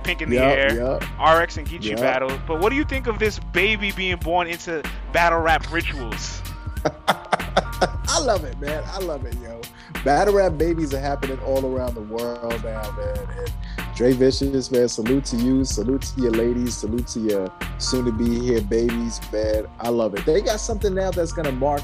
Pink 0.02 0.20
in 0.20 0.28
the 0.28 0.36
Yup, 0.36 0.58
air. 0.58 0.74
yup. 0.76 1.02
RX 1.18 1.56
and 1.56 1.66
Geechee 1.66 1.90
Yup. 1.90 2.00
battle. 2.00 2.38
But 2.46 2.60
what 2.60 2.68
do 2.68 2.76
you 2.76 2.84
think 2.84 3.06
of 3.06 3.18
this 3.18 3.38
baby 3.38 3.90
being 3.92 4.16
born 4.18 4.46
into 4.48 4.82
battle 5.12 5.40
rap 5.40 5.70
rituals? 5.72 6.42
I 7.08 8.20
love 8.20 8.44
it, 8.44 8.58
man. 8.60 8.82
I 8.86 8.98
love 8.98 9.24
it, 9.24 9.34
yo. 9.42 9.60
Battle 10.04 10.34
rap 10.34 10.58
babies 10.58 10.92
are 10.92 11.00
happening 11.00 11.38
all 11.40 11.64
around 11.64 11.94
the 11.94 12.02
world 12.02 12.62
now, 12.62 12.90
man. 12.92 13.18
And 13.78 13.94
Dre 13.96 14.12
Vicious, 14.12 14.70
man, 14.70 14.88
salute 14.88 15.24
to 15.26 15.36
you. 15.36 15.64
Salute 15.64 16.02
to 16.02 16.20
your 16.20 16.32
ladies. 16.32 16.76
Salute 16.76 17.06
to 17.08 17.20
your 17.20 17.52
soon 17.78 18.04
to 18.04 18.12
be 18.12 18.38
here 18.40 18.60
babies, 18.60 19.20
man. 19.32 19.66
I 19.80 19.88
love 19.88 20.14
it. 20.14 20.26
They 20.26 20.42
got 20.42 20.60
something 20.60 20.94
now 20.94 21.10
that's 21.10 21.32
going 21.32 21.46
to 21.46 21.52
mark 21.52 21.80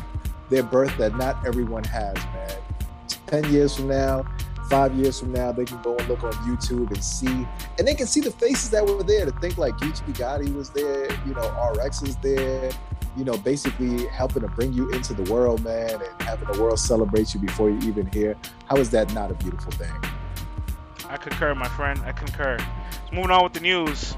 their 0.51 0.63
birth 0.63 0.95
that 0.99 1.17
not 1.17 1.45
everyone 1.47 1.85
has, 1.85 2.15
man. 2.17 2.51
10 3.31 3.53
years 3.53 3.77
from 3.77 3.87
now, 3.87 4.25
five 4.69 4.93
years 4.95 5.21
from 5.21 5.33
now, 5.33 5.53
they 5.53 5.65
can 5.65 5.81
go 5.83 5.97
and 5.97 6.09
look 6.09 6.25
on 6.25 6.33
YouTube 6.33 6.89
and 6.89 7.03
see, 7.03 7.47
and 7.79 7.87
they 7.87 7.95
can 7.95 8.07
see 8.07 8.21
the 8.21 8.31
faces 8.31 8.71
that 8.71 8.85
were 8.85 9.03
there 9.05 9.25
to 9.25 9.31
think 9.41 9.57
like 9.57 9.75
Geechee 9.75 10.13
Gotti 10.15 10.53
was 10.53 10.71
there, 10.71 11.09
you 11.25 11.35
know, 11.35 11.73
RX 11.73 12.03
is 12.03 12.17
there, 12.17 12.71
you 13.17 13.25
know, 13.25 13.37
basically 13.39 14.07
helping 14.09 14.43
to 14.43 14.49
bring 14.49 14.73
you 14.73 14.91
into 14.91 15.15
the 15.15 15.31
world, 15.33 15.63
man, 15.65 15.91
and 15.93 16.23
having 16.23 16.51
the 16.51 16.61
world 16.61 16.81
celebrate 16.81 17.33
you 17.33 17.41
before 17.41 17.71
you 17.71 17.79
even 17.89 18.07
here. 18.09 18.37
How 18.69 18.77
is 18.77 18.91
that 18.91 19.15
not 19.15 19.31
a 19.31 19.35
beautiful 19.35 19.71
thing? 19.73 19.93
I 21.09 21.17
concur, 21.17 21.55
my 21.55 21.69
friend. 21.69 22.01
I 22.05 22.13
concur. 22.13 22.59
So 22.59 23.15
moving 23.15 23.31
on 23.31 23.45
with 23.45 23.53
the 23.53 23.61
news. 23.61 24.15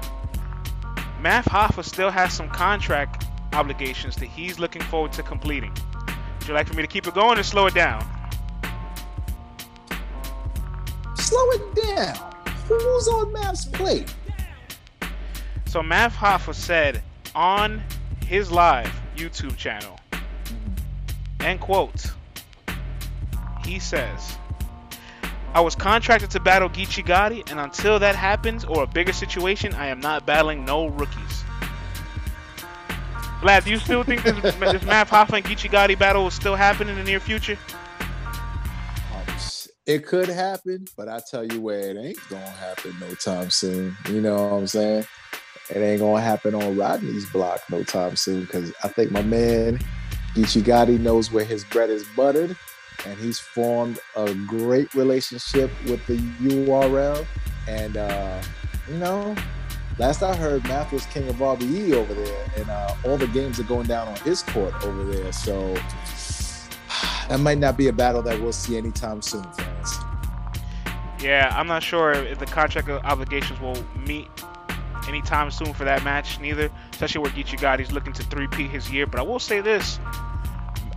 Math 1.19 1.45
Hoffa 1.45 1.83
still 1.83 2.09
has 2.09 2.33
some 2.33 2.49
contract 2.49 3.25
obligations 3.53 4.15
that 4.15 4.25
he's 4.25 4.59
looking 4.59 4.81
forward 4.81 5.13
to 5.13 5.23
completing. 5.23 5.73
Would 6.39 6.47
you 6.47 6.53
like 6.53 6.67
for 6.67 6.75
me 6.75 6.81
to 6.81 6.87
keep 6.87 7.07
it 7.07 7.13
going 7.13 7.37
or 7.37 7.43
slow 7.43 7.67
it 7.67 7.73
down? 7.73 8.05
Slow 11.23 11.49
it 11.51 11.75
down. 11.75 12.33
Who's 12.67 13.07
on 13.07 13.31
Mav's 13.31 13.65
plate? 13.65 14.13
So 15.65 15.81
Math 15.81 16.13
Hoffa 16.13 16.53
said 16.53 17.01
on 17.33 17.81
his 18.25 18.51
live 18.51 18.91
YouTube 19.15 19.55
channel, 19.55 19.97
and 21.39 21.61
quote, 21.61 22.11
he 23.63 23.79
says, 23.79 24.37
I 25.53 25.61
was 25.61 25.75
contracted 25.75 26.29
to 26.31 26.41
battle 26.41 26.67
Geechee 26.67 27.05
Gotti, 27.05 27.49
and 27.49 27.57
until 27.57 27.99
that 27.99 28.17
happens 28.17 28.65
or 28.65 28.83
a 28.83 28.87
bigger 28.87 29.13
situation, 29.13 29.73
I 29.75 29.87
am 29.87 30.01
not 30.01 30.25
battling 30.25 30.65
no 30.65 30.87
rookies. 30.87 31.43
Vlad, 33.39 33.63
do 33.63 33.71
you 33.71 33.77
still 33.77 34.03
think 34.03 34.23
this, 34.23 34.35
this 34.55 34.83
Math 34.83 35.09
Hoffa 35.09 35.37
and 35.37 35.45
Geechee 35.45 35.71
Gotti 35.71 35.97
battle 35.97 36.23
will 36.23 36.31
still 36.31 36.57
happen 36.57 36.89
in 36.89 36.95
the 36.95 37.03
near 37.03 37.21
future? 37.21 37.57
It 39.85 40.05
could 40.05 40.29
happen, 40.29 40.87
but 40.95 41.09
I 41.09 41.19
tell 41.29 41.43
you 41.43 41.59
where 41.59 41.91
it 41.91 41.97
ain't 41.97 42.29
gonna 42.29 42.45
happen 42.45 42.95
no 43.01 43.13
time 43.15 43.49
soon. 43.49 43.97
You 44.09 44.21
know 44.21 44.35
what 44.35 44.53
I'm 44.53 44.67
saying? 44.67 45.05
It 45.69 45.77
ain't 45.77 45.99
gonna 45.99 46.21
happen 46.21 46.55
on 46.55 46.77
Rodney's 46.77 47.29
block 47.31 47.61
no 47.69 47.83
time 47.83 48.15
soon 48.15 48.41
because 48.41 48.71
I 48.83 48.87
think 48.87 49.11
my 49.11 49.21
man 49.21 49.79
Geechee 50.35 50.63
Gotti 50.63 50.99
knows 50.99 51.31
where 51.31 51.43
his 51.43 51.65
bread 51.65 51.89
is 51.89 52.05
buttered, 52.15 52.55
and 53.05 53.19
he's 53.19 53.39
formed 53.39 53.99
a 54.15 54.33
great 54.33 54.93
relationship 54.95 55.69
with 55.87 56.05
the 56.07 56.15
URL. 56.41 57.25
And 57.67 57.97
uh, 57.97 58.41
you 58.89 58.97
know, 58.97 59.35
last 59.99 60.23
I 60.23 60.33
heard, 60.33 60.63
Math 60.63 60.93
was 60.93 61.05
king 61.07 61.27
of 61.27 61.35
RBE 61.35 61.91
over 61.93 62.13
there, 62.13 62.45
and 62.55 62.69
uh, 62.69 62.95
all 63.05 63.17
the 63.17 63.27
games 63.27 63.59
are 63.59 63.63
going 63.63 63.87
down 63.87 64.07
on 64.07 64.15
his 64.17 64.43
court 64.43 64.73
over 64.85 65.03
there. 65.03 65.33
So 65.33 65.75
that 67.29 67.39
might 67.39 67.57
not 67.57 67.77
be 67.77 67.87
a 67.87 67.93
battle 67.93 68.21
that 68.23 68.39
we'll 68.39 68.51
see 68.51 68.77
anytime 68.77 69.21
soon, 69.21 69.43
fans. 69.53 69.99
Yeah, 71.21 71.53
I'm 71.57 71.67
not 71.67 71.83
sure 71.83 72.11
if 72.11 72.39
the 72.39 72.45
contract 72.45 72.89
obligations 72.89 73.59
will 73.61 73.81
meet 74.05 74.27
anytime 75.07 75.51
soon 75.51 75.73
for 75.73 75.85
that 75.85 76.03
match, 76.03 76.39
neither. 76.39 76.69
Especially 76.91 77.21
where 77.21 77.31
Geechee 77.31 77.79
he's 77.79 77.91
looking 77.91 78.13
to 78.13 78.23
three-peat 78.23 78.69
his 78.69 78.91
year. 78.91 79.07
But 79.07 79.19
I 79.19 79.23
will 79.23 79.39
say 79.39 79.61
this: 79.61 79.99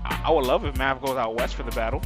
I, 0.04 0.30
would 0.30 0.44
love 0.44 0.64
if 0.64 0.76
Mav 0.76 1.00
goes 1.00 1.16
out 1.16 1.34
west 1.34 1.54
for 1.54 1.62
the 1.62 1.70
battle. 1.72 2.02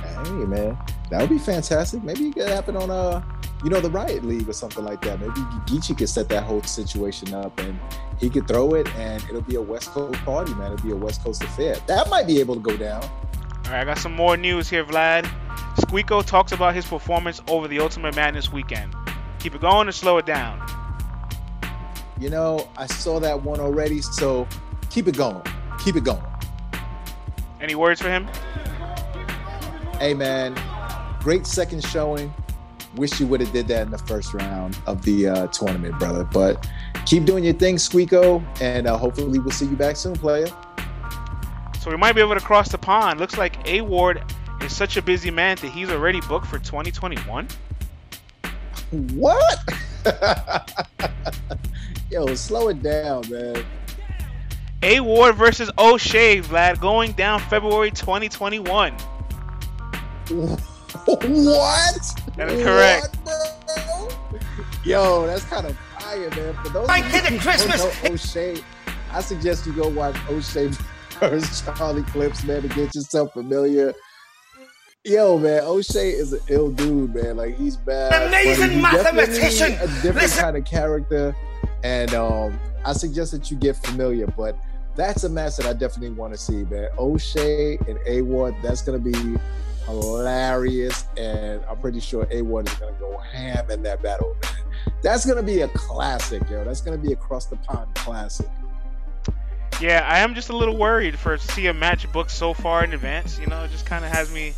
Hey 0.00 0.30
man, 0.30 0.78
that 1.10 1.20
would 1.20 1.30
be 1.30 1.38
fantastic. 1.38 2.02
Maybe 2.02 2.28
it 2.28 2.34
could 2.34 2.48
happen 2.48 2.76
on 2.76 2.90
uh, 2.90 3.22
you 3.64 3.70
know, 3.70 3.80
the 3.80 3.90
Riot 3.90 4.24
League 4.24 4.46
or 4.48 4.52
something 4.52 4.84
like 4.84 5.00
that. 5.02 5.18
Maybe 5.18 5.40
Geechee 5.66 5.96
could 5.96 6.10
set 6.10 6.28
that 6.28 6.42
whole 6.42 6.62
situation 6.62 7.32
up 7.32 7.58
and 7.60 7.78
he 8.20 8.28
could 8.28 8.46
throw 8.46 8.74
it, 8.74 8.86
and 8.94 9.22
it'll 9.24 9.40
be 9.40 9.56
a 9.56 9.62
West 9.62 9.90
Coast 9.90 10.22
party, 10.24 10.54
man. 10.54 10.72
It'll 10.72 10.86
be 10.86 10.92
a 10.92 10.96
West 10.96 11.24
Coast 11.24 11.42
affair. 11.42 11.76
That 11.86 12.08
might 12.10 12.26
be 12.26 12.38
able 12.40 12.54
to 12.54 12.60
go 12.60 12.76
down. 12.76 13.02
All 13.02 13.72
right, 13.72 13.80
I 13.80 13.84
got 13.84 13.98
some 13.98 14.14
more 14.14 14.36
news 14.36 14.68
here, 14.68 14.84
Vlad. 14.84 15.24
Squeako 15.76 16.24
talks 16.24 16.52
about 16.52 16.74
his 16.74 16.84
performance 16.84 17.42
over 17.48 17.66
the 17.66 17.80
Ultimate 17.80 18.14
Madness 18.14 18.52
weekend. 18.52 18.94
Keep 19.40 19.56
it 19.56 19.60
going 19.60 19.88
or 19.88 19.92
slow 19.92 20.18
it 20.18 20.26
down. 20.26 20.60
You 22.20 22.30
know, 22.30 22.68
I 22.76 22.86
saw 22.86 23.18
that 23.20 23.42
one 23.42 23.60
already, 23.60 24.00
so 24.02 24.46
keep 24.90 25.08
it 25.08 25.16
going. 25.16 25.42
Keep 25.82 25.96
it 25.96 26.04
going. 26.04 26.22
Any 27.60 27.74
words 27.74 28.00
for 28.00 28.10
him? 28.10 28.28
Hey 29.98 30.14
man, 30.14 30.54
great 31.20 31.46
second 31.46 31.84
showing. 31.84 32.32
Wish 32.96 33.18
you 33.18 33.26
would 33.26 33.40
have 33.40 33.52
did 33.52 33.66
that 33.68 33.82
in 33.82 33.90
the 33.90 33.98
first 33.98 34.34
round 34.34 34.78
of 34.86 35.02
the 35.02 35.28
uh, 35.28 35.46
tournament, 35.48 35.98
brother. 35.98 36.24
But 36.24 36.68
keep 37.06 37.24
doing 37.24 37.44
your 37.44 37.54
thing, 37.54 37.76
Squeako, 37.76 38.44
and 38.60 38.86
uh, 38.86 38.96
hopefully 38.96 39.38
we'll 39.38 39.50
see 39.50 39.66
you 39.66 39.76
back 39.76 39.96
soon, 39.96 40.14
player. 40.14 40.46
So 41.80 41.90
we 41.90 41.96
might 41.96 42.12
be 42.14 42.20
able 42.20 42.34
to 42.34 42.40
cross 42.40 42.70
the 42.70 42.78
pond. 42.78 43.20
Looks 43.20 43.36
like 43.36 43.68
A 43.68 43.80
Ward 43.80 44.22
is 44.62 44.74
such 44.74 44.96
a 44.96 45.02
busy 45.02 45.30
man 45.30 45.56
that 45.56 45.70
he's 45.70 45.90
already 45.90 46.20
booked 46.22 46.46
for 46.46 46.58
2021. 46.58 47.48
What? 48.90 49.58
Yo, 52.10 52.34
slow 52.34 52.68
it 52.68 52.82
down, 52.82 53.28
man. 53.28 53.64
A 54.82 55.00
Ward 55.00 55.36
versus 55.36 55.70
O'Shea, 55.78 56.40
Vlad, 56.40 56.80
going 56.80 57.12
down 57.12 57.40
February 57.40 57.90
2021. 57.90 58.94
What? 61.06 62.36
That 62.36 62.50
is 62.50 62.62
correct. 62.62 63.16
What? 63.24 64.44
Yo, 64.84 65.26
that's 65.26 65.44
kind 65.44 65.66
of 65.66 65.76
fire, 65.98 66.30
man. 66.30 66.54
For 66.62 66.68
those 66.70 66.88
Right 66.88 67.04
of 67.04 67.24
to 67.24 67.32
the 67.32 67.38
Christmas. 67.38 68.04
O'Shea, 68.04 68.62
I 69.10 69.20
suggest 69.20 69.66
you 69.66 69.72
go 69.72 69.88
watch 69.88 70.16
O'Shea 70.28 70.68
versus 71.20 71.62
Charlie 71.62 72.02
Clips, 72.02 72.44
man, 72.44 72.62
to 72.62 72.68
get 72.68 72.94
yourself 72.94 73.32
familiar. 73.32 73.94
Yo, 75.04 75.38
man, 75.38 75.62
O'Shea 75.64 76.10
is 76.10 76.32
an 76.32 76.40
ill 76.48 76.70
dude, 76.70 77.14
man. 77.14 77.36
Like 77.36 77.56
he's 77.56 77.76
bad. 77.76 78.28
Amazing 78.28 78.70
he's 78.70 78.82
mathematician. 78.82 79.72
A 79.72 79.86
different 80.02 80.16
Listen. 80.16 80.42
kind 80.42 80.56
of 80.56 80.64
character, 80.64 81.34
and 81.82 82.14
um, 82.14 82.58
I 82.84 82.92
suggest 82.92 83.32
that 83.32 83.50
you 83.50 83.56
get 83.56 83.76
familiar. 83.76 84.26
But 84.26 84.56
that's 84.96 85.24
a 85.24 85.28
match 85.28 85.56
that 85.56 85.66
I 85.66 85.72
definitely 85.72 86.16
want 86.16 86.32
to 86.34 86.38
see, 86.38 86.64
man. 86.64 86.88
O'Shea 86.98 87.78
and 87.88 87.98
A 88.06 88.22
Ward. 88.22 88.54
That's 88.62 88.82
gonna 88.82 88.98
be 88.98 89.36
hilarious, 89.86 91.04
and 91.16 91.62
I'm 91.68 91.78
pretty 91.78 92.00
sure 92.00 92.26
A1 92.26 92.68
is 92.68 92.74
gonna 92.74 92.96
go 92.98 93.18
ham 93.18 93.70
in 93.70 93.82
that 93.82 94.02
battle, 94.02 94.36
man. 94.42 94.52
That's 95.02 95.26
gonna 95.26 95.42
be 95.42 95.62
a 95.62 95.68
classic, 95.68 96.42
yo. 96.50 96.64
That's 96.64 96.80
gonna 96.80 96.98
be 96.98 97.12
a 97.12 97.16
cross 97.16 97.46
the 97.46 97.56
pond 97.56 97.94
classic. 97.94 98.48
Yeah, 99.80 100.06
I 100.08 100.20
am 100.20 100.34
just 100.34 100.50
a 100.50 100.56
little 100.56 100.76
worried 100.76 101.18
for 101.18 101.36
to 101.36 101.52
see 101.52 101.66
a 101.66 101.74
match 101.74 102.10
booked 102.12 102.30
so 102.30 102.54
far 102.54 102.84
in 102.84 102.92
advance. 102.92 103.38
You 103.38 103.46
know, 103.46 103.64
it 103.64 103.70
just 103.70 103.86
kind 103.86 104.04
of 104.04 104.10
has 104.10 104.32
me 104.32 104.54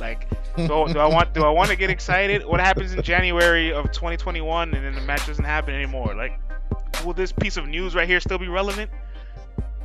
like, 0.00 0.28
do, 0.56 0.66
do 0.66 0.98
I 0.98 1.06
want 1.06 1.32
do 1.34 1.42
I 1.44 1.50
want 1.50 1.70
to 1.70 1.76
get 1.76 1.90
excited? 1.90 2.44
What 2.44 2.60
happens 2.60 2.92
in 2.92 3.02
January 3.02 3.72
of 3.72 3.90
2021 3.92 4.74
and 4.74 4.84
then 4.84 4.94
the 4.94 5.00
match 5.00 5.26
doesn't 5.26 5.44
happen 5.44 5.74
anymore? 5.74 6.14
Like, 6.14 6.38
will 7.04 7.14
this 7.14 7.32
piece 7.32 7.56
of 7.56 7.66
news 7.68 7.94
right 7.94 8.08
here 8.08 8.20
still 8.20 8.38
be 8.38 8.48
relevant? 8.48 8.90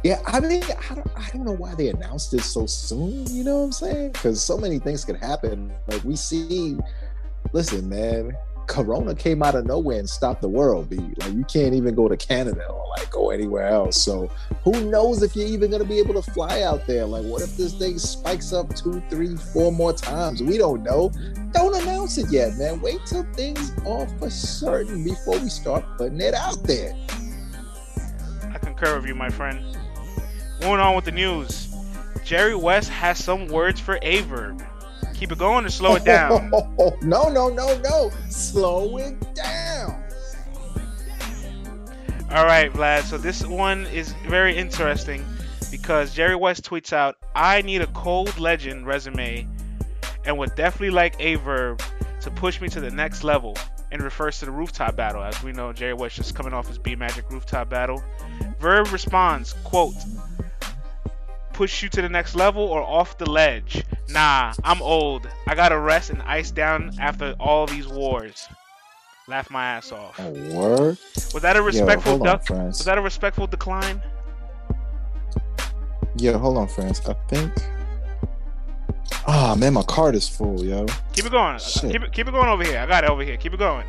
Yeah, 0.05 0.21
I 0.27 0.39
mean, 0.39 0.61
I 0.63 0.93
don't, 0.93 1.07
I 1.17 1.27
don't 1.31 1.45
know 1.45 1.55
why 1.55 1.73
they 1.73 1.87
announced 1.87 2.31
it 2.35 2.41
so 2.41 2.67
soon. 2.67 3.25
You 3.25 3.43
know 3.43 3.57
what 3.57 3.63
I'm 3.63 3.71
saying? 3.71 4.11
Because 4.11 4.39
so 4.39 4.55
many 4.55 4.77
things 4.77 5.03
could 5.03 5.15
happen. 5.15 5.73
Like 5.87 6.03
we 6.03 6.15
see, 6.15 6.77
listen, 7.53 7.89
man, 7.89 8.37
Corona 8.67 9.15
came 9.15 9.41
out 9.41 9.55
of 9.55 9.65
nowhere 9.65 9.97
and 9.97 10.07
stopped 10.07 10.43
the 10.43 10.47
world. 10.47 10.91
B 10.91 10.97
like 10.97 11.33
you 11.33 11.43
can't 11.45 11.73
even 11.73 11.95
go 11.95 12.07
to 12.07 12.15
Canada 12.15 12.67
or 12.67 12.87
like 12.89 13.09
go 13.09 13.31
anywhere 13.31 13.65
else. 13.65 13.99
So 13.99 14.29
who 14.63 14.91
knows 14.91 15.23
if 15.23 15.35
you're 15.35 15.47
even 15.47 15.71
gonna 15.71 15.83
be 15.83 15.97
able 15.97 16.21
to 16.21 16.31
fly 16.33 16.61
out 16.61 16.85
there? 16.85 17.07
Like, 17.07 17.23
what 17.25 17.41
if 17.41 17.57
this 17.57 17.73
thing 17.73 17.97
spikes 17.97 18.53
up 18.53 18.75
two, 18.75 19.01
three, 19.09 19.35
four 19.35 19.71
more 19.71 19.91
times? 19.91 20.43
We 20.43 20.59
don't 20.59 20.83
know. 20.83 21.11
Don't 21.51 21.75
announce 21.81 22.19
it 22.19 22.31
yet, 22.31 22.57
man. 22.57 22.79
Wait 22.79 22.99
till 23.07 23.23
things 23.33 23.71
are 23.87 24.07
for 24.19 24.29
certain 24.29 25.03
before 25.03 25.39
we 25.39 25.49
start 25.49 25.83
putting 25.97 26.21
it 26.21 26.35
out 26.35 26.61
there. 26.61 26.95
I 28.53 28.59
concur 28.59 28.97
with 28.97 29.07
you, 29.07 29.15
my 29.15 29.29
friend. 29.29 29.65
Moving 30.61 30.79
on 30.79 30.95
with 30.95 31.05
the 31.05 31.11
news. 31.11 31.67
Jerry 32.23 32.55
Wess 32.55 32.87
has 32.87 33.23
some 33.23 33.47
words 33.47 33.79
for 33.79 33.99
Aye 34.03 34.21
Verb. 34.21 34.63
Keep 35.13 35.31
it 35.31 35.37
going 35.37 35.65
or 35.65 35.69
slow 35.69 35.95
it 35.95 36.03
down. 36.03 36.49
no, 37.01 37.29
no, 37.29 37.49
no, 37.49 37.77
no. 37.79 38.11
Slow 38.29 38.97
it 38.97 39.15
down. 39.35 40.03
All 42.31 42.45
right, 42.45 42.71
Vlad. 42.73 43.03
So 43.03 43.17
this 43.17 43.45
one 43.45 43.85
is 43.87 44.13
very 44.27 44.57
interesting 44.57 45.23
because 45.71 46.13
Jerry 46.13 46.35
Wess 46.35 46.59
tweets 46.59 46.91
out, 46.91 47.15
"I 47.35 47.61
need 47.61 47.81
a 47.81 47.87
cold 47.87 48.37
legend 48.39 48.87
resume, 48.87 49.47
and 50.25 50.37
would 50.37 50.55
definitely 50.55 50.89
like 50.89 51.21
Aye 51.21 51.35
Verb 51.35 51.81
to 52.21 52.31
push 52.31 52.59
me 52.59 52.67
to 52.69 52.81
the 52.81 52.91
next 52.91 53.23
level." 53.23 53.55
And 53.91 54.01
refers 54.03 54.39
to 54.39 54.45
the 54.45 54.51
rooftop 54.51 54.97
battle, 54.97 55.23
as 55.23 55.41
we 55.41 55.53
know 55.53 55.71
Jerry 55.71 55.93
Wess 55.93 56.15
just 56.15 56.35
coming 56.35 56.53
off 56.53 56.67
his 56.67 56.77
B 56.77 56.95
Magic 56.95 57.29
rooftop 57.31 57.69
battle. 57.69 58.03
Verb 58.59 58.91
responds, 58.91 59.53
"Quote: 59.63 59.93
Push 61.55 61.83
you 61.83 61.89
to 61.89 62.01
the 62.01 62.09
next 62.09 62.35
level 62.35 62.63
or 62.63 62.81
off 62.81 63.17
the 63.17 63.29
ledge? 63.29 63.81
Nah, 64.09 64.53
I'm 64.65 64.81
old. 64.81 65.25
I 65.47 65.55
gotta 65.55 65.79
rest 65.79 66.09
and 66.09 66.21
ice 66.23 66.51
down 66.51 66.91
after 66.99 67.33
all 67.39 67.65
these 67.65 67.87
wars." 67.87 68.45
Laugh 69.29 69.49
my 69.49 69.65
ass 69.65 69.91
off. 69.93 70.19
A 70.19 70.29
word? 70.53 70.97
Was 71.33 71.41
that 71.41 71.55
a 71.55 71.61
respectful 71.61 72.19
duck? 72.19 72.47
Was 72.49 72.83
that 72.83 72.97
a 72.97 73.01
respectful 73.01 73.47
decline? 73.47 74.01
Yeah, 76.17 76.37
hold 76.37 76.57
on, 76.57 76.67
friends. 76.67 77.01
I 77.07 77.13
think. 77.29 77.53
Ah, 79.25 79.55
man, 79.57 79.73
my 79.73 79.83
card 79.83 80.13
is 80.13 80.27
full, 80.27 80.63
yo. 80.63 80.85
Keep 81.13 81.27
it 81.27 81.31
going. 81.31 81.57
Shit. 81.57 81.91
Keep 81.91 82.03
it, 82.03 82.11
keep 82.11 82.27
it 82.27 82.31
going 82.31 82.49
over 82.49 82.63
here. 82.63 82.79
I 82.79 82.85
got 82.85 83.05
it 83.05 83.09
over 83.09 83.23
here. 83.23 83.37
Keep 83.37 83.53
it 83.53 83.59
going. 83.59 83.85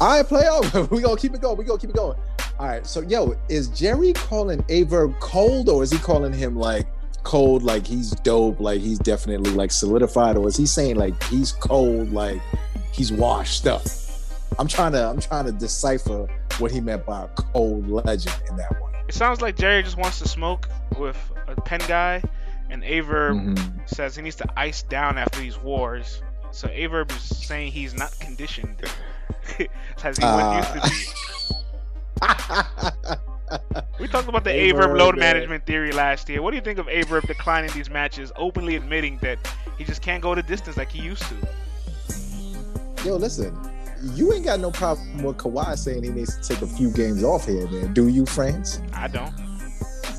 All 0.00 0.16
right, 0.16 0.26
play 0.26 0.46
over. 0.48 0.84
We 0.94 1.02
gonna 1.02 1.16
keep 1.20 1.34
it 1.34 1.40
going. 1.40 1.56
We 1.56 1.64
gonna 1.64 1.78
keep 1.78 1.90
it 1.90 1.96
going. 1.96 2.16
All 2.58 2.66
right. 2.66 2.86
So, 2.86 3.00
yo, 3.02 3.34
is 3.48 3.68
Jerry 3.68 4.12
calling 4.12 4.64
Aye 4.70 4.84
Verb 4.84 5.14
cold, 5.20 5.68
or 5.68 5.82
is 5.82 5.90
he 5.90 5.98
calling 5.98 6.32
him 6.32 6.56
like 6.56 6.86
cold, 7.22 7.62
like 7.62 7.86
he's 7.86 8.10
dope, 8.10 8.60
like 8.60 8.80
he's 8.80 8.98
definitely 8.98 9.50
like 9.52 9.70
solidified, 9.70 10.36
or 10.36 10.48
is 10.48 10.56
he 10.56 10.66
saying 10.66 10.96
like 10.96 11.20
he's 11.24 11.52
cold, 11.52 12.12
like 12.12 12.40
he's 12.92 13.12
washed 13.12 13.66
up? 13.66 13.82
I'm 14.58 14.68
trying 14.68 14.92
to, 14.92 15.06
I'm 15.06 15.20
trying 15.20 15.44
to 15.46 15.52
decipher 15.52 16.26
what 16.58 16.70
he 16.70 16.80
meant 16.80 17.04
by 17.06 17.24
a 17.24 17.28
cold 17.28 17.88
legend 17.88 18.34
in 18.48 18.56
that 18.56 18.80
one. 18.80 18.92
It 19.08 19.14
sounds 19.14 19.40
like 19.40 19.56
Jerry 19.56 19.82
just 19.82 19.96
wants 19.96 20.18
to 20.20 20.28
smoke 20.28 20.68
with 20.98 21.16
a 21.48 21.58
pen 21.60 21.80
guy, 21.88 22.22
and 22.70 22.82
Aye 22.84 23.00
Verb 23.00 23.36
Mhm. 23.36 23.88
says 23.88 24.16
he 24.16 24.22
needs 24.22 24.36
to 24.36 24.48
ice 24.56 24.82
down 24.82 25.18
after 25.18 25.40
these 25.40 25.58
wars. 25.58 26.22
So 26.52 26.68
Aye 26.68 26.86
Verb 26.88 27.10
is 27.10 27.22
saying 27.22 27.72
he's 27.72 27.94
not 27.94 28.14
conditioned 28.20 28.76
as 30.04 30.16
he 30.18 30.22
Ah. 30.24 30.56
used 30.58 30.72
to 30.74 30.80
be. 30.90 30.96
We 33.98 34.06
talked 34.08 34.28
about 34.28 34.44
the 34.44 34.50
Aye 34.52 34.72
Verb, 34.72 34.90
Averb 34.92 34.98
load 34.98 35.18
man. 35.18 35.34
management 35.34 35.66
theory 35.66 35.92
last 35.92 36.28
year. 36.28 36.40
What 36.40 36.52
do 36.52 36.56
you 36.56 36.62
think 36.62 36.78
of 36.78 36.88
Aye 36.88 37.02
Verb 37.02 37.26
declining 37.26 37.70
these 37.74 37.90
matches, 37.90 38.32
openly 38.36 38.76
admitting 38.76 39.18
that 39.18 39.38
he 39.76 39.84
just 39.84 40.00
can't 40.02 40.22
go 40.22 40.34
the 40.34 40.42
distance 40.42 40.76
like 40.76 40.90
he 40.90 41.02
used 41.02 41.22
to? 41.24 43.04
Yo, 43.04 43.16
listen, 43.16 43.56
you 44.14 44.32
ain't 44.32 44.44
got 44.44 44.60
no 44.60 44.70
problem 44.70 45.22
with 45.22 45.36
Kawhi 45.36 45.76
saying 45.76 46.04
he 46.04 46.10
needs 46.10 46.36
to 46.38 46.54
take 46.54 46.62
a 46.62 46.66
few 46.66 46.90
games 46.92 47.24
off 47.24 47.46
here, 47.46 47.66
man. 47.68 47.92
Do 47.92 48.08
you, 48.08 48.24
France? 48.24 48.80
I 48.94 49.08
don't. 49.08 49.34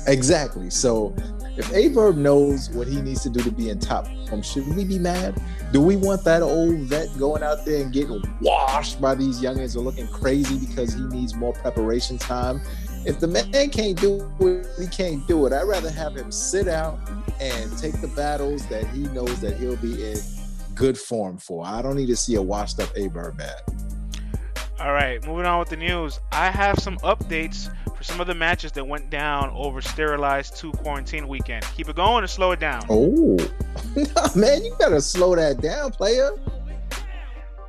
Exactly. 0.06 0.68
So 0.70 1.14
if 1.56 1.70
Aye 1.74 1.88
Verb 1.88 2.16
knows 2.16 2.70
what 2.70 2.88
he 2.88 3.00
needs 3.02 3.22
to 3.22 3.30
do 3.30 3.40
to 3.42 3.50
be 3.50 3.68
in 3.68 3.78
top 3.78 4.06
form, 4.28 4.42
should 4.42 4.66
we 4.74 4.84
be 4.84 4.98
mad? 4.98 5.40
Do 5.70 5.82
we 5.82 5.96
want 5.96 6.24
that 6.24 6.42
old 6.42 6.76
vet 6.80 7.08
going 7.18 7.42
out 7.42 7.66
there 7.66 7.82
and 7.82 7.92
getting 7.92 8.22
washed 8.40 9.00
by 9.00 9.14
these 9.14 9.40
youngins 9.40 9.76
or 9.76 9.80
looking 9.80 10.08
crazy 10.08 10.58
because 10.66 10.94
he 10.94 11.02
needs 11.02 11.34
more 11.34 11.52
preparation 11.52 12.16
time? 12.16 12.62
If 13.04 13.20
the 13.20 13.26
man 13.26 13.68
can't 13.70 14.00
do 14.00 14.30
it, 14.40 14.66
he 14.78 14.86
can't 14.86 15.26
do 15.26 15.44
it. 15.46 15.52
I'd 15.52 15.64
rather 15.64 15.90
have 15.90 16.16
him 16.16 16.32
sit 16.32 16.68
out 16.68 16.98
and 17.40 17.76
take 17.76 18.00
the 18.00 18.08
battles 18.08 18.66
that 18.68 18.86
he 18.88 19.00
knows 19.08 19.40
that 19.40 19.58
he'll 19.58 19.76
be 19.76 20.12
in 20.12 20.18
good 20.74 20.96
form 20.96 21.36
for. 21.36 21.66
I 21.66 21.82
don't 21.82 21.96
need 21.96 22.06
to 22.06 22.16
see 22.16 22.36
a 22.36 22.42
washed 22.42 22.80
up 22.80 22.88
Aye 22.96 23.08
Verb 23.08 23.36
man. 23.36 23.48
All 24.80 24.92
right, 24.92 25.24
moving 25.26 25.46
on 25.46 25.58
with 25.58 25.68
the 25.68 25.76
news. 25.76 26.18
I 26.32 26.50
have 26.50 26.78
some 26.78 26.96
updates 26.98 27.72
for 28.02 28.12
some 28.12 28.20
of 28.20 28.26
the 28.26 28.34
matches 28.34 28.72
that 28.72 28.84
went 28.84 29.10
down 29.10 29.50
over 29.54 29.80
Sterilized 29.80 30.56
2 30.56 30.72
quarantine 30.72 31.28
weekend. 31.28 31.64
Keep 31.76 31.88
it 31.88 31.96
going 31.96 32.24
or 32.24 32.26
slow 32.26 32.50
it 32.50 32.58
down. 32.58 32.84
Oh, 32.90 33.36
man, 34.34 34.64
you 34.64 34.74
better 34.78 35.00
slow 35.00 35.36
that 35.36 35.60
down, 35.60 35.92
player. 35.92 36.30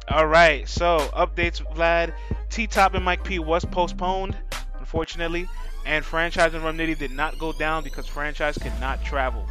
All 0.10 0.26
right, 0.26 0.68
so 0.68 0.98
updates, 1.14 1.64
Vlad. 1.76 2.14
T 2.50 2.68
Top 2.68 2.94
and 2.96 3.06
Mike 3.06 3.24
P 3.24 3.40
was 3.40 3.64
postponed, 3.66 4.36
unfortunately, 4.80 5.48
and 5.86 6.04
Franchise 6.04 6.54
and 6.54 6.64
Rum 6.64 6.78
Nitty 6.78 6.98
did 6.98 7.12
not 7.12 7.38
go 7.38 7.54
down 7.54 7.84
because 7.84 8.08
Franchise 8.08 8.58
could 8.58 8.78
not 8.80 9.04
travel. 9.04 9.46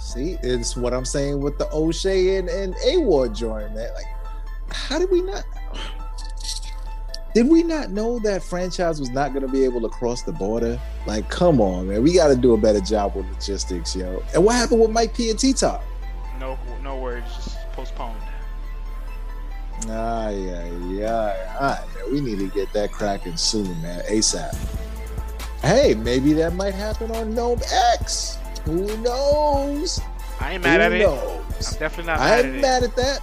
See, 0.00 0.38
it's 0.42 0.76
what 0.76 0.92
I'm 0.92 1.04
saying 1.04 1.40
with 1.40 1.58
the 1.58 1.68
O'Shea 1.72 2.36
and, 2.36 2.48
and 2.48 2.74
A 2.84 2.98
Ward 2.98 3.34
joint, 3.34 3.74
man. 3.74 3.92
Like, 3.94 4.06
how 4.72 4.98
did 4.98 5.10
we 5.10 5.22
not? 5.22 5.44
Did 7.34 7.48
we 7.48 7.64
not 7.64 7.90
know 7.90 8.20
that 8.20 8.44
franchise 8.44 9.00
was 9.00 9.10
not 9.10 9.32
going 9.32 9.44
to 9.44 9.50
be 9.52 9.64
able 9.64 9.80
to 9.80 9.88
cross 9.88 10.22
the 10.22 10.30
border? 10.32 10.80
Like, 11.04 11.28
come 11.28 11.60
on, 11.60 11.88
man. 11.88 12.02
We 12.02 12.14
got 12.14 12.28
to 12.28 12.36
do 12.36 12.54
a 12.54 12.56
better 12.56 12.80
job 12.80 13.16
with 13.16 13.26
logistics, 13.26 13.96
yo. 13.96 14.22
And 14.34 14.44
what 14.44 14.54
happened 14.54 14.80
with 14.80 14.90
Mike 14.90 15.14
P 15.14 15.30
and 15.30 15.38
T 15.38 15.52
Top? 15.52 15.82
No, 16.38 16.56
no 16.82 16.96
words. 16.96 17.26
Just 17.34 17.56
postponed. 17.72 18.20
Ah, 19.88 20.28
yeah, 20.30 20.64
yeah. 20.88 21.56
All 21.60 21.70
right, 21.70 21.84
man. 21.96 22.12
We 22.12 22.20
need 22.20 22.38
to 22.38 22.48
get 22.54 22.72
that 22.72 22.92
cracking 22.92 23.36
soon, 23.36 23.80
man. 23.82 24.02
ASAP. 24.04 24.54
Hey, 25.60 25.94
maybe 25.94 26.32
that 26.34 26.54
might 26.54 26.74
happen 26.74 27.10
on 27.10 27.34
NOME 27.34 27.60
X. 27.94 28.38
Who 28.64 28.96
knows? 28.98 30.00
I 30.40 30.52
ain't 30.54 30.62
mad 30.62 30.80
Who 30.80 30.86
at 30.86 30.92
it. 30.92 30.98
knows? 31.04 31.72
I'm 31.72 31.78
definitely 31.80 32.12
not 32.12 32.20
I 32.20 32.28
mad 32.30 32.44
ain't 32.44 32.48
at 32.48 32.54
it. 32.54 32.62
mad 32.62 32.82
at 32.84 32.96
that. 32.96 33.20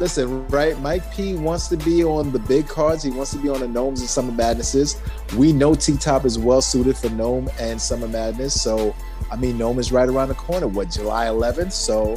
Listen, 0.00 0.46
right? 0.48 0.78
Mike 0.80 1.12
P 1.12 1.34
wants 1.34 1.66
to 1.68 1.76
be 1.76 2.04
on 2.04 2.30
the 2.30 2.38
big 2.38 2.68
cards. 2.68 3.02
He 3.02 3.10
wants 3.10 3.32
to 3.32 3.38
be 3.38 3.48
on 3.48 3.60
the 3.60 3.66
NOMEs 3.66 3.98
and 3.98 4.08
Summer 4.08 4.32
Madnesses. 4.32 5.00
We 5.36 5.52
know 5.52 5.74
T 5.74 5.96
Top 5.96 6.24
is 6.24 6.38
well 6.38 6.62
suited 6.62 6.96
for 6.96 7.08
NOME 7.10 7.50
and 7.58 7.80
Summer 7.80 8.06
Madness. 8.06 8.60
So, 8.60 8.94
I 9.32 9.36
mean, 9.36 9.58
NOME 9.58 9.80
is 9.80 9.90
right 9.90 10.08
around 10.08 10.28
the 10.28 10.36
corner. 10.36 10.68
What, 10.68 10.90
July 10.90 11.26
11th? 11.26 11.72
So, 11.72 12.16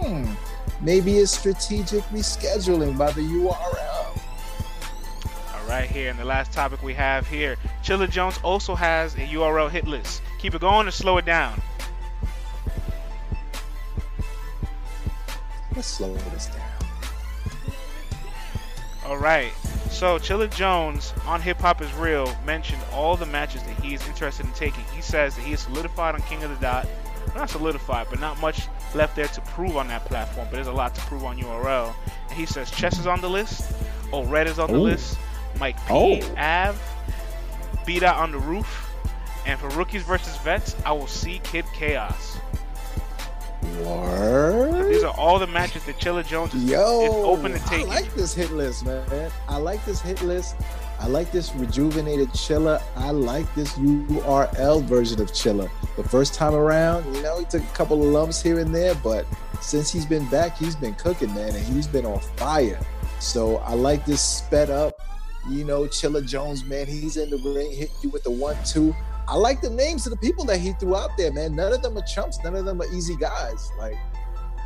hmm, 0.00 0.32
maybe 0.80 1.18
it's 1.18 1.30
strategic 1.30 2.02
rescheduling 2.04 2.98
by 2.98 3.12
the 3.12 3.20
URL. 3.20 4.20
All 5.54 5.68
right, 5.68 5.88
here, 5.88 6.10
and 6.10 6.18
the 6.18 6.24
last 6.24 6.52
topic 6.52 6.82
we 6.82 6.94
have 6.94 7.28
here. 7.28 7.56
Chilla 7.84 8.10
Jones 8.10 8.40
also 8.42 8.74
has 8.74 9.14
a 9.14 9.18
URL 9.18 9.70
hit 9.70 9.86
list. 9.86 10.20
Keep 10.40 10.56
it 10.56 10.60
going 10.60 10.88
or 10.88 10.90
slow 10.90 11.16
it 11.18 11.26
down. 11.26 11.62
Let's 15.76 15.86
slow 15.86 16.12
this 16.32 16.46
down. 16.46 16.59
All 19.10 19.18
right. 19.18 19.52
So 19.90 20.20
Chilla 20.20 20.48
Jones 20.54 21.12
on 21.26 21.42
Hip 21.42 21.58
Hop 21.58 21.82
is 21.82 21.92
Real 21.94 22.32
mentioned 22.46 22.80
all 22.92 23.16
the 23.16 23.26
matches 23.26 23.60
that 23.64 23.76
he 23.80 23.92
is 23.92 24.06
interested 24.06 24.46
in 24.46 24.52
taking. 24.52 24.84
He 24.94 25.02
says 25.02 25.34
that 25.34 25.42
he 25.42 25.52
is 25.52 25.58
solidified 25.58 26.14
on 26.14 26.22
King 26.22 26.44
of 26.44 26.50
the 26.50 26.56
Dot. 26.64 26.86
Not 27.34 27.50
solidified, 27.50 28.06
but 28.08 28.20
not 28.20 28.40
much 28.40 28.68
left 28.94 29.16
there 29.16 29.26
to 29.26 29.40
prove 29.40 29.76
on 29.76 29.88
that 29.88 30.04
platform. 30.04 30.46
But 30.48 30.54
there's 30.54 30.68
a 30.68 30.72
lot 30.72 30.94
to 30.94 31.00
prove 31.00 31.24
on 31.24 31.38
URL. 31.38 31.92
And 32.28 32.38
he 32.38 32.46
says 32.46 32.70
Chess 32.70 33.00
is 33.00 33.08
on 33.08 33.20
the 33.20 33.28
list. 33.28 33.72
Oh, 34.12 34.22
Red 34.26 34.46
is 34.46 34.60
on 34.60 34.70
the 34.70 34.78
list. 34.78 35.18
Mike 35.58 35.76
P. 35.88 35.92
Oh. 35.92 36.34
Av. 36.38 36.80
B 37.84 37.98
Dot 37.98 38.14
on 38.14 38.30
the 38.30 38.38
roof. 38.38 38.88
And 39.44 39.58
for 39.58 39.68
rookies 39.70 40.04
versus 40.04 40.36
vets, 40.36 40.76
I 40.86 40.92
will 40.92 41.08
see 41.08 41.40
Kid 41.42 41.64
Chaos. 41.74 42.38
Word? 43.62 44.88
These 44.92 45.04
are 45.04 45.14
all 45.16 45.38
the 45.38 45.46
matches 45.46 45.84
that 45.84 45.98
Chilla 45.98 46.26
Jones 46.26 46.54
is, 46.54 46.64
Yo, 46.64 47.04
is 47.04 47.10
open 47.24 47.52
to 47.52 47.60
I 47.66 47.84
like 47.84 48.12
this 48.14 48.34
hit 48.34 48.50
list, 48.50 48.84
man. 48.84 49.30
I 49.48 49.56
like 49.58 49.84
this 49.84 50.00
hit 50.00 50.22
list. 50.22 50.56
I 50.98 51.06
like 51.06 51.32
this 51.32 51.54
rejuvenated 51.54 52.28
Chilla. 52.30 52.82
I 52.96 53.10
like 53.10 53.52
this 53.54 53.72
URL 53.74 54.84
version 54.84 55.20
of 55.20 55.28
Chilla. 55.28 55.70
The 55.96 56.04
first 56.04 56.34
time 56.34 56.54
around, 56.54 57.14
you 57.14 57.22
know, 57.22 57.38
he 57.38 57.46
took 57.46 57.62
a 57.62 57.74
couple 57.74 58.02
of 58.02 58.08
lumps 58.08 58.42
here 58.42 58.58
and 58.58 58.74
there, 58.74 58.94
but 58.96 59.26
since 59.62 59.90
he's 59.90 60.04
been 60.04 60.28
back, 60.28 60.58
he's 60.58 60.76
been 60.76 60.94
cooking, 60.94 61.34
man, 61.34 61.54
and 61.54 61.64
he's 61.64 61.86
been 61.86 62.04
on 62.04 62.20
fire. 62.36 62.78
So 63.18 63.56
I 63.58 63.74
like 63.74 64.04
this 64.04 64.22
sped 64.22 64.70
up, 64.70 64.94
you 65.48 65.64
know, 65.64 65.82
Chilla 65.84 66.26
Jones, 66.26 66.64
man. 66.64 66.86
He's 66.86 67.16
in 67.16 67.30
the 67.30 67.38
ring, 67.38 67.70
hit 67.72 67.90
you 68.02 68.10
with 68.10 68.22
the 68.22 68.30
one, 68.30 68.56
two. 68.64 68.94
I 69.30 69.36
like 69.36 69.60
the 69.60 69.70
names 69.70 70.06
of 70.06 70.10
the 70.10 70.16
people 70.18 70.44
that 70.46 70.58
he 70.58 70.72
threw 70.72 70.96
out 70.96 71.16
there, 71.16 71.32
man. 71.32 71.54
None 71.54 71.72
of 71.72 71.82
them 71.82 71.96
are 71.96 72.02
chumps. 72.02 72.38
None 72.42 72.56
of 72.56 72.64
them 72.64 72.80
are 72.82 72.92
easy 72.92 73.14
guys. 73.16 73.70
Like, 73.78 73.96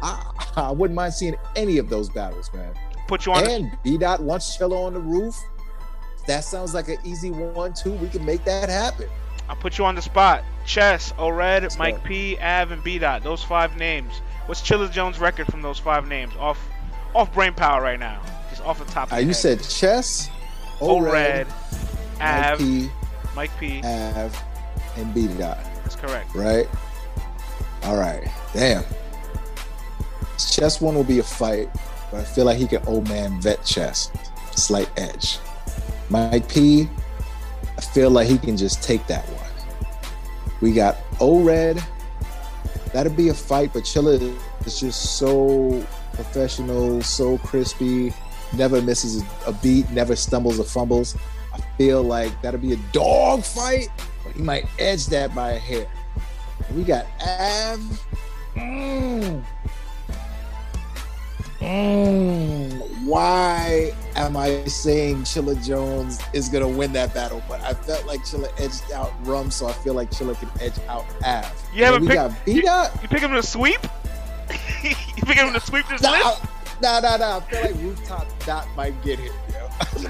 I, 0.03 0.25
I 0.57 0.71
wouldn't 0.73 0.97
mind 0.97 1.12
seeing 1.12 1.37
any 1.55 1.77
of 1.79 1.89
those 1.91 2.09
battles, 2.09 2.51
man. 2.55 2.73
Put 3.07 3.27
you 3.27 3.33
on 3.33 3.45
the 3.45 3.51
And 3.51 3.79
B 3.83 3.99
Dot 3.99 4.23
wants 4.23 4.57
Chilla 4.57 4.87
on 4.87 4.95
the 4.95 5.01
roof. 5.01 5.37
That 6.27 6.45
sounds 6.45 6.73
like 6.73 6.89
an 6.89 6.97
easy 7.05 7.31
one, 7.31 7.75
too. 7.75 7.93
We 7.93 8.09
can 8.09 8.25
make 8.25 8.43
that 8.45 8.71
happen. 8.71 9.11
I'll 9.51 9.57
put 9.57 9.77
you 9.77 9.85
on 9.85 9.95
the 9.95 10.01
spot. 10.01 10.43
Chess, 10.65 11.12
O'Red, 11.19 11.65
Let's 11.65 11.77
Mike 11.79 11.97
go. 12.03 12.09
P, 12.09 12.39
Av, 12.39 12.71
and 12.71 12.83
B 12.83 12.99
Dot. 12.99 13.23
Those 13.23 13.45
five 13.45 13.77
names. 13.77 14.15
What's 14.47 14.62
Chilla 14.62 14.91
Jones' 14.91 15.19
record 15.19 15.47
from 15.49 15.61
those 15.61 15.79
five 15.79 16.09
names? 16.09 16.33
Off, 16.39 16.59
off 17.15 17.31
brain 17.35 17.53
power 17.53 17.83
right 17.83 18.01
now. 18.01 18.23
Just 18.49 18.62
off 18.65 18.79
the 18.79 18.87
top. 18.87 19.09
Of 19.09 19.12
Uh, 19.12 19.17
you 19.21 19.27
head. 19.27 19.37
said 19.37 19.62
Chess, 19.62 20.31
O'Red, 20.81 21.47
O'Red, 21.47 21.47
Av, 22.23 22.59
Mike 22.59 22.59
P, 22.59 22.91
Mike 23.35 23.51
P. 23.61 23.83
Av, 23.85 24.43
and 24.97 25.13
B 25.15 25.27
Dot, 25.39 25.59
That's 25.83 25.97
correct. 25.97 26.35
right? 26.35 26.69
All 27.85 27.97
right. 27.97 28.27
Damn. 28.53 28.85
Chess 30.39 30.81
one 30.81 30.95
will 30.95 31.05
be 31.05 31.19
a 31.21 31.23
fight, 31.23 31.69
but 32.11 32.21
I 32.21 32.25
feel 32.25 32.45
like 32.45 32.57
he 32.59 32.67
can 32.67 32.85
old 32.87 33.09
man 33.09 33.41
vet 33.41 33.65
chess. 33.65 34.11
Slight 34.57 34.89
edge. 34.97 35.39
Mike 36.11 36.49
P, 36.49 36.89
I 37.77 37.81
feel 37.81 38.11
like 38.11 38.29
he 38.29 38.39
can 38.39 38.57
just 38.57 38.83
take 38.83 39.07
that 39.07 39.25
one. 39.29 39.89
We 40.61 40.73
got 40.73 40.97
O-Red. 41.21 41.83
That'll 42.93 43.13
be 43.13 43.29
a 43.29 43.35
fight, 43.35 43.73
but 43.73 43.83
Chilla 43.85 44.21
is 44.65 44.81
just 44.81 45.19
so 45.19 45.85
professional, 46.13 47.03
so 47.03 47.39
crispy, 47.39 48.13
never 48.53 48.81
misses 48.81 49.23
a 49.47 49.53
beat, 49.53 49.91
never 49.91 50.15
stumbles 50.15 50.61
or 50.61 50.65
fumbles. 50.65 51.17
I 51.53 51.59
feel 51.77 52.03
like 52.03 52.41
that'll 52.43 52.61
be 52.61 52.73
a 52.73 52.79
dog 52.93 53.43
fight, 53.45 53.89
but 54.25 54.33
he 54.35 54.43
might 54.43 54.66
edge 54.79 55.07
that 55.07 55.35
by 55.35 55.53
a 55.53 55.59
hair. 55.59 55.87
We 56.75 56.83
got 56.83 57.07
Av. 57.20 57.81
Mm. 58.57 59.45
Mm. 61.61 63.05
Why 63.07 63.93
am 64.16 64.37
I 64.37 64.64
saying 64.64 65.18
Chilla 65.22 65.62
Jones 65.64 66.20
is 66.33 66.49
gonna 66.49 66.68
win 66.68 66.93
that 66.95 67.14
battle? 67.14 67.43
But 67.49 67.61
I 67.62 67.75
felt 67.75 68.07
like 68.07 68.20
Chilla 68.20 68.49
edged 68.61 68.93
out 68.93 69.12
Rum, 69.27 69.51
so 69.51 69.66
I 69.66 69.72
feel 69.72 69.95
like 69.95 70.11
Chilla 70.11 70.39
can 70.39 70.49
edge 70.61 70.79
out 70.89 71.05
Av. 71.25 71.51
You 71.75 71.85
haven't 71.85 72.03
we 72.03 72.09
picked- 72.09 72.16
got 72.18 72.45
B 72.45 72.61
Dot. 72.62 72.99
You 73.03 73.09
pick 73.09 73.20
him 73.22 73.33
to 73.33 73.43
sweep? 73.43 73.81
you 74.85 74.95
pick 75.25 75.37
him 75.37 75.53
to 75.53 75.61
sweep 75.61 75.87
this 75.89 76.03
Nah, 76.03 76.12
list? 76.12 76.43
nah, 76.83 77.01
nah, 77.01 77.16
nah. 77.16 77.37
I 77.39 77.41
feel 77.41 77.61
like 77.62 77.75
Rooftop 77.83 78.27
Dot 78.47 78.66
might 78.77 79.01
get 79.03 79.18
him. 79.18 79.33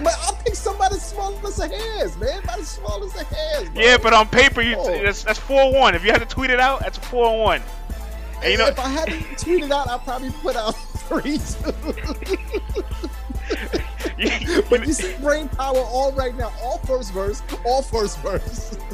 But 0.03 0.15
I'll 0.23 0.35
pick 0.45 0.55
somebody 0.55 0.97
small 0.97 1.35
as 1.47 1.59
a 1.59 1.69
hairs, 1.69 2.17
man. 2.19 2.43
About 2.43 2.59
as 2.59 2.69
small 2.69 3.03
as 3.05 3.15
a 3.21 3.25
hairs. 3.25 3.69
Bro. 3.71 3.83
Yeah, 3.83 3.97
but 3.99 4.13
on 4.13 4.29
paper, 4.29 4.61
you 4.61 4.77
Oh. 4.79 5.03
that's 5.03 5.23
that's 5.25 5.39
four 5.39 5.73
one. 5.73 5.95
If 5.95 6.05
you 6.05 6.11
had 6.13 6.21
to 6.21 6.27
tweet 6.27 6.51
it 6.51 6.61
out, 6.61 6.81
that's 6.81 6.99
four 6.99 7.39
one. 7.43 7.63
And 8.43 8.53
you 8.53 8.59
know, 8.59 8.67
if 8.67 8.79
I 8.79 8.89
had 8.89 9.09
to 9.09 9.21
tweet 9.45 9.65
it 9.65 9.73
out, 9.73 9.89
I'd 9.89 10.03
probably 10.05 10.31
put 10.31 10.57
out 10.57 10.73
three. 11.09 11.39
you, 14.19 14.63
but 14.69 14.87
you 14.87 14.93
see 14.93 15.15
brain 15.21 15.49
power 15.49 15.79
all 15.79 16.13
right 16.13 16.35
now. 16.37 16.53
All 16.63 16.79
first 16.79 17.13
verse. 17.13 17.43
All 17.65 17.83
first 17.83 18.19
verse. 18.21 18.77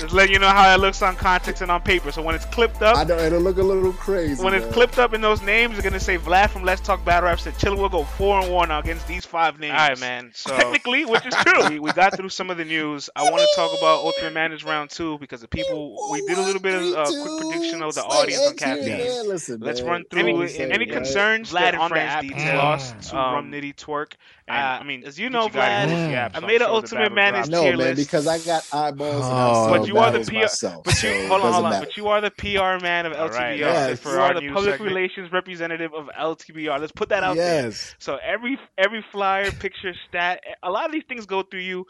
just 0.00 0.12
letting 0.14 0.32
you 0.32 0.38
know 0.38 0.48
how 0.48 0.72
it 0.74 0.78
looks 0.78 1.02
on 1.02 1.14
context 1.16 1.62
and 1.62 1.70
on 1.70 1.80
paper. 1.82 2.10
So 2.10 2.22
when 2.22 2.34
it's 2.34 2.44
clipped 2.46 2.82
up, 2.82 2.96
I 2.96 3.04
know 3.04 3.18
it'll 3.18 3.40
look 3.40 3.58
a 3.58 3.62
little 3.62 3.92
crazy. 3.92 4.42
when 4.42 4.54
it's 4.54 4.66
clipped 4.72 4.98
up 4.98 5.14
in 5.14 5.20
those 5.20 5.42
names, 5.42 5.74
you're 5.74 5.82
gonna 5.82 6.00
say 6.00 6.18
Vlad 6.18 6.50
from 6.50 6.64
Let's 6.64 6.80
Talk 6.80 7.04
Battle 7.04 7.28
Rap 7.28 7.40
said 7.40 7.54
Chilla 7.54 7.76
will 7.76 7.88
go 7.88 8.04
four 8.04 8.40
and 8.40 8.52
one 8.52 8.70
against 8.70 9.06
these 9.06 9.24
five 9.24 9.58
names. 9.60 9.72
All 9.78 9.88
right, 9.88 10.00
man. 10.00 10.30
So 10.34 10.56
Technically, 10.56 11.04
which 11.04 11.26
is 11.26 11.34
true. 11.34 11.68
we, 11.70 11.78
we 11.78 11.92
got 11.92 12.16
through 12.16 12.28
some 12.30 12.50
of 12.50 12.56
the 12.56 12.64
news. 12.64 13.08
I 13.14 13.22
want 13.24 13.36
to 13.38 13.48
talk 13.54 13.70
about 13.78 14.04
Ultimate 14.04 14.32
Madness 14.32 14.64
round 14.64 14.90
two 14.90 15.18
because 15.18 15.40
the 15.40 15.48
people 15.48 15.96
we 16.12 16.20
did 16.26 16.38
a 16.38 16.42
little 16.42 16.60
bit 16.62 16.74
of 16.74 16.94
uh, 16.94 17.04
quick 17.04 17.40
prediction 17.50 17.82
of 17.82 17.94
the 17.94 18.02
Slight 18.02 18.22
audience 18.22 18.46
on 18.46 18.52
edge 18.52 18.58
caffeine. 18.58 18.84
there. 18.86 19.24
Listen, 19.24 19.60
Let's 19.60 19.80
man. 19.82 19.90
run 19.90 20.04
through 20.10 20.20
Any- 20.20 20.32
any, 20.32 20.58
any 20.72 20.78
right? 20.86 20.92
concerns 20.92 21.50
Vlad 21.50 21.54
that 21.60 21.74
and 21.74 21.82
on 21.82 21.90
the 21.90 21.94
friends 21.94 22.10
app 22.12 22.22
detail. 22.22 22.56
lost 22.56 23.00
to 23.10 23.18
Um, 23.18 23.34
Rum 23.34 23.52
Nitty 23.52 23.76
Twork. 23.76 24.12
And, 24.50 24.62
uh, 24.64 24.78
I 24.80 24.84
mean, 24.84 25.04
as 25.04 25.18
you 25.18 25.30
know, 25.30 25.44
you 25.44 25.50
Vlad, 25.50 25.84
in 25.84 26.10
the 26.10 26.16
app, 26.16 26.36
I 26.36 26.40
made 26.40 26.56
an 26.56 26.58
sure 26.60 26.68
the 26.68 26.74
Ultimate 26.74 27.14
battle 27.14 27.14
Madness 27.14 27.48
dropped. 27.48 27.50
No, 27.50 27.62
tier 27.70 27.76
man, 27.76 27.96
because 27.96 28.26
I 28.26 28.38
got 28.38 28.68
eyeballs 28.72 29.22
Oh, 29.24 29.64
I've 29.74 29.80
But 29.80 29.88
you 29.88 29.96
are 29.98 30.10
the 30.10 30.24
PR 30.24 30.34
myself. 30.34 30.84
But 30.84 31.02
you 31.02 31.10
so 31.10 31.28
hold 31.28 31.40
on, 31.42 31.52
hold 31.52 31.64
on. 31.66 31.70
matter. 31.70 31.86
But 31.86 31.96
you 31.96 32.08
are 32.08 32.20
the 32.20 32.30
PR 32.30 32.82
man 32.82 33.06
of 33.06 33.12
All 33.12 33.28
LTBR. 33.28 33.38
right, 33.38 33.58
yes. 33.58 34.00
For 34.00 34.10
You 34.10 34.14
our 34.20 34.30
are 34.32 34.40
the 34.40 34.48
public 34.48 34.72
segment. 34.72 34.94
relations 34.94 35.32
representative 35.32 35.94
of 35.94 36.08
LTBR. 36.18 36.78
Let's 36.80 36.92
put 36.92 37.08
that 37.10 37.22
out 37.22 37.36
there. 37.36 37.64
Yes. 37.64 37.94
So 37.98 38.18
every 38.22 38.58
every 38.76 39.04
flyer, 39.12 39.50
picture, 39.52 39.92
stat, 40.08 40.40
a 40.62 40.70
lot 40.70 40.86
of 40.86 40.92
these 40.92 41.04
things 41.08 41.26
go 41.26 41.42
through 41.42 41.60
you. 41.60 41.86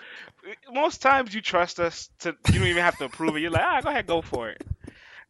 Most 0.72 1.02
times 1.02 1.34
you 1.34 1.40
trust 1.40 1.80
us 1.80 2.10
to 2.20 2.36
you 2.48 2.54
don't 2.58 2.66
even 2.68 2.82
have 2.82 2.96
to 2.98 3.04
approve 3.04 3.36
it. 3.36 3.40
You're 3.40 3.50
like, 3.50 3.62
ah, 3.64 3.80
go 3.82 3.88
ahead, 3.90 4.06
go 4.06 4.22
for 4.22 4.50
it. 4.50 4.62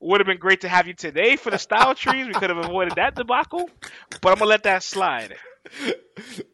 Would 0.02 0.20
have 0.20 0.26
been 0.26 0.38
great 0.38 0.62
to 0.62 0.68
have 0.68 0.86
you 0.86 0.94
today 0.94 1.36
for 1.36 1.50
the 1.50 1.58
style 1.58 1.94
trees. 1.94 2.26
We 2.26 2.32
could 2.32 2.48
have 2.48 2.58
avoided 2.58 2.94
that 2.96 3.14
debacle, 3.16 3.68
but 4.22 4.30
I'm 4.32 4.38
gonna 4.38 4.46
let 4.46 4.62
that 4.62 4.82
slide. 4.82 5.36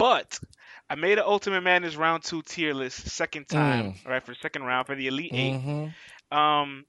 But 0.00 0.40
I 0.88 0.94
made 0.94 1.18
an 1.18 1.24
Ultimate 1.26 1.60
Madness 1.60 1.94
round 1.94 2.24
two 2.24 2.40
tier 2.40 2.72
list 2.72 3.10
second 3.10 3.48
time, 3.48 3.96
all 4.06 4.10
right, 4.10 4.24
for 4.24 4.32
the 4.32 4.38
second 4.40 4.62
round 4.62 4.86
for 4.86 4.96
the 4.96 5.08
Elite 5.08 5.34
8 5.34 5.52
Mm-hmm. 5.52 6.38
Um, 6.38 6.86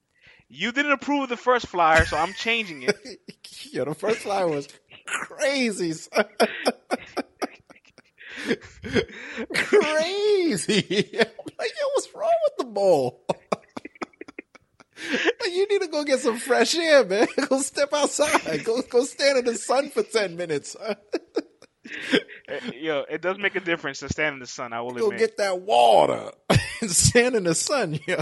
you 0.48 0.72
didn't 0.72 0.94
approve 0.94 1.24
of 1.24 1.30
the 1.30 1.36
first 1.36 1.68
flyer, 1.68 2.06
so 2.06 2.16
I'm 2.16 2.32
changing 2.32 2.84
it. 2.84 2.96
Yo, 3.74 3.84
the 3.84 3.96
first 3.96 4.20
flyer 4.20 4.48
was 4.48 4.70
crazy. 5.06 5.94
crazy. 9.54 11.10
like, 11.14 11.28
yo, 11.60 11.88
what's 11.94 12.16
wrong 12.16 12.32
with 12.46 12.58
the 12.60 12.66
bowl? 12.66 13.26
like, 13.30 13.42
you 15.52 15.68
need 15.68 15.82
to 15.82 15.88
go 15.88 16.06
get 16.06 16.20
some 16.20 16.38
fresh 16.38 16.76
air, 16.76 17.04
man. 17.04 17.28
Go 17.50 17.60
step 17.60 17.92
outside. 17.94 18.64
Go 18.64 18.82
go 18.84 19.04
stand 19.04 19.40
in 19.40 19.46
the 19.46 19.56
sun 19.56 19.90
for 19.90 20.04
ten 20.04 20.38
minutes. 20.38 20.78
Yo, 22.74 23.06
it 23.10 23.22
does 23.22 23.38
make 23.38 23.56
a 23.56 23.60
difference 23.60 24.00
to 24.00 24.10
stand 24.10 24.34
in 24.34 24.40
the 24.40 24.48
sun. 24.48 24.74
I 24.74 24.82
will 24.82 24.92
Go 24.92 25.06
admit. 25.08 25.20
get 25.20 25.38
that 25.38 25.62
water 25.62 26.32
and 26.82 26.92
stand 26.92 27.36
in 27.36 27.44
the 27.46 27.56
sun, 27.56 28.00
yo. 28.08 28.22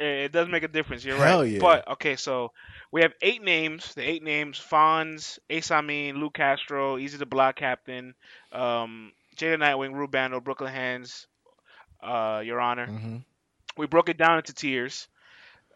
It, 0.00 0.32
does 0.32 0.48
make 0.48 0.64
a 0.64 0.68
difference. 0.68 1.04
You're 1.04 1.16
Hell 1.16 1.42
right. 1.42 1.50
yeah. 1.50 1.58
But 1.60 1.88
okay, 1.92 2.16
so 2.16 2.50
we 2.90 3.02
have 3.02 3.12
eight 3.22 3.42
names. 3.42 3.94
The 3.94 4.02
eight 4.02 4.22
names: 4.24 4.58
Fonz, 4.58 5.38
Ace 5.48 5.70
Amin, 5.70 6.16
Lou 6.16 6.30
Castro, 6.30 6.98
Easy 6.98 7.18
the 7.18 7.26
Block 7.26 7.54
Captain, 7.56 8.14
um, 8.50 9.12
Jada 9.36 9.58
Nightwing, 9.58 9.92
Rubando, 9.94 10.42
Brooklyn 10.42 10.72
Hands, 10.72 11.26
uh, 12.02 12.42
Your 12.44 12.60
Honor. 12.60 12.86
hmm 12.86 13.16
We 13.76 13.86
broke 13.86 14.08
it 14.08 14.16
down 14.18 14.38
into 14.38 14.52
tiers. 14.52 15.06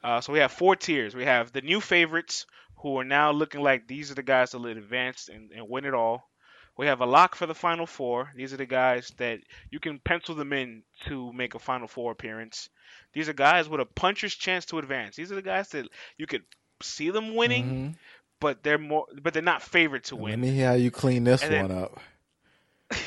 Uh, 0.03 0.21
so 0.21 0.33
we 0.33 0.41
have 0.41 0.51
four 0.53 0.75
tiers. 0.77 1.15
We 1.15 1.25
have 1.25 1.53
the 1.53 1.63
new 1.63 1.81
favorites 1.81 2.47
who 2.79 2.99
are 2.99 3.05
now 3.05 3.31
looking 3.31 3.63
like 3.63 3.87
these 3.87 4.11
are 4.11 4.15
the 4.15 4.23
guys 4.23 4.51
that 4.51 4.59
will 4.59 4.67
advance 4.71 5.29
and, 5.33 5.51
and 5.53 5.69
win 5.69 5.85
it 5.85 5.95
all. 5.95 6.29
We 6.77 6.87
have 6.87 7.01
a 7.01 7.07
lock 7.07 7.35
for 7.37 7.47
the 7.47 7.55
final 7.55 7.87
four. 7.87 8.31
These 8.37 8.53
are 8.53 8.59
the 8.59 8.67
guys 8.67 9.13
that 9.17 9.41
you 9.71 9.81
can 9.81 9.99
pencil 9.99 10.35
them 10.35 10.53
in 10.53 10.83
to 11.07 11.33
make 11.33 11.55
a 11.55 11.59
final 11.59 11.89
four 11.89 12.13
appearance. 12.13 12.69
These 13.15 13.29
are 13.29 13.33
guys 13.33 13.69
with 13.69 13.81
a 13.81 13.87
puncher's 13.87 14.35
chance 14.35 14.67
to 14.67 14.79
advance. 14.79 15.17
These 15.17 15.33
are 15.33 15.37
the 15.37 15.43
guys 15.43 15.69
that 15.71 15.89
you 16.19 16.27
could 16.27 16.43
see 16.83 17.11
them 17.11 17.35
winning, 17.35 17.65
Mhm. 17.65 17.95
but 18.41 18.63
they're 18.63 18.77
more, 18.77 19.07
but 19.23 19.33
they're 19.33 19.43
not 19.43 19.63
favored 19.63 20.05
to 20.05 20.17
win. 20.17 20.33
Let 20.33 20.39
me 20.39 20.51
hear 20.55 20.67
how 20.69 20.75
you 20.75 20.91
clean 20.91 21.25
this 21.25 21.43
And 21.43 21.53
then- 21.53 21.69
one 21.69 21.79
up. 21.85 22.01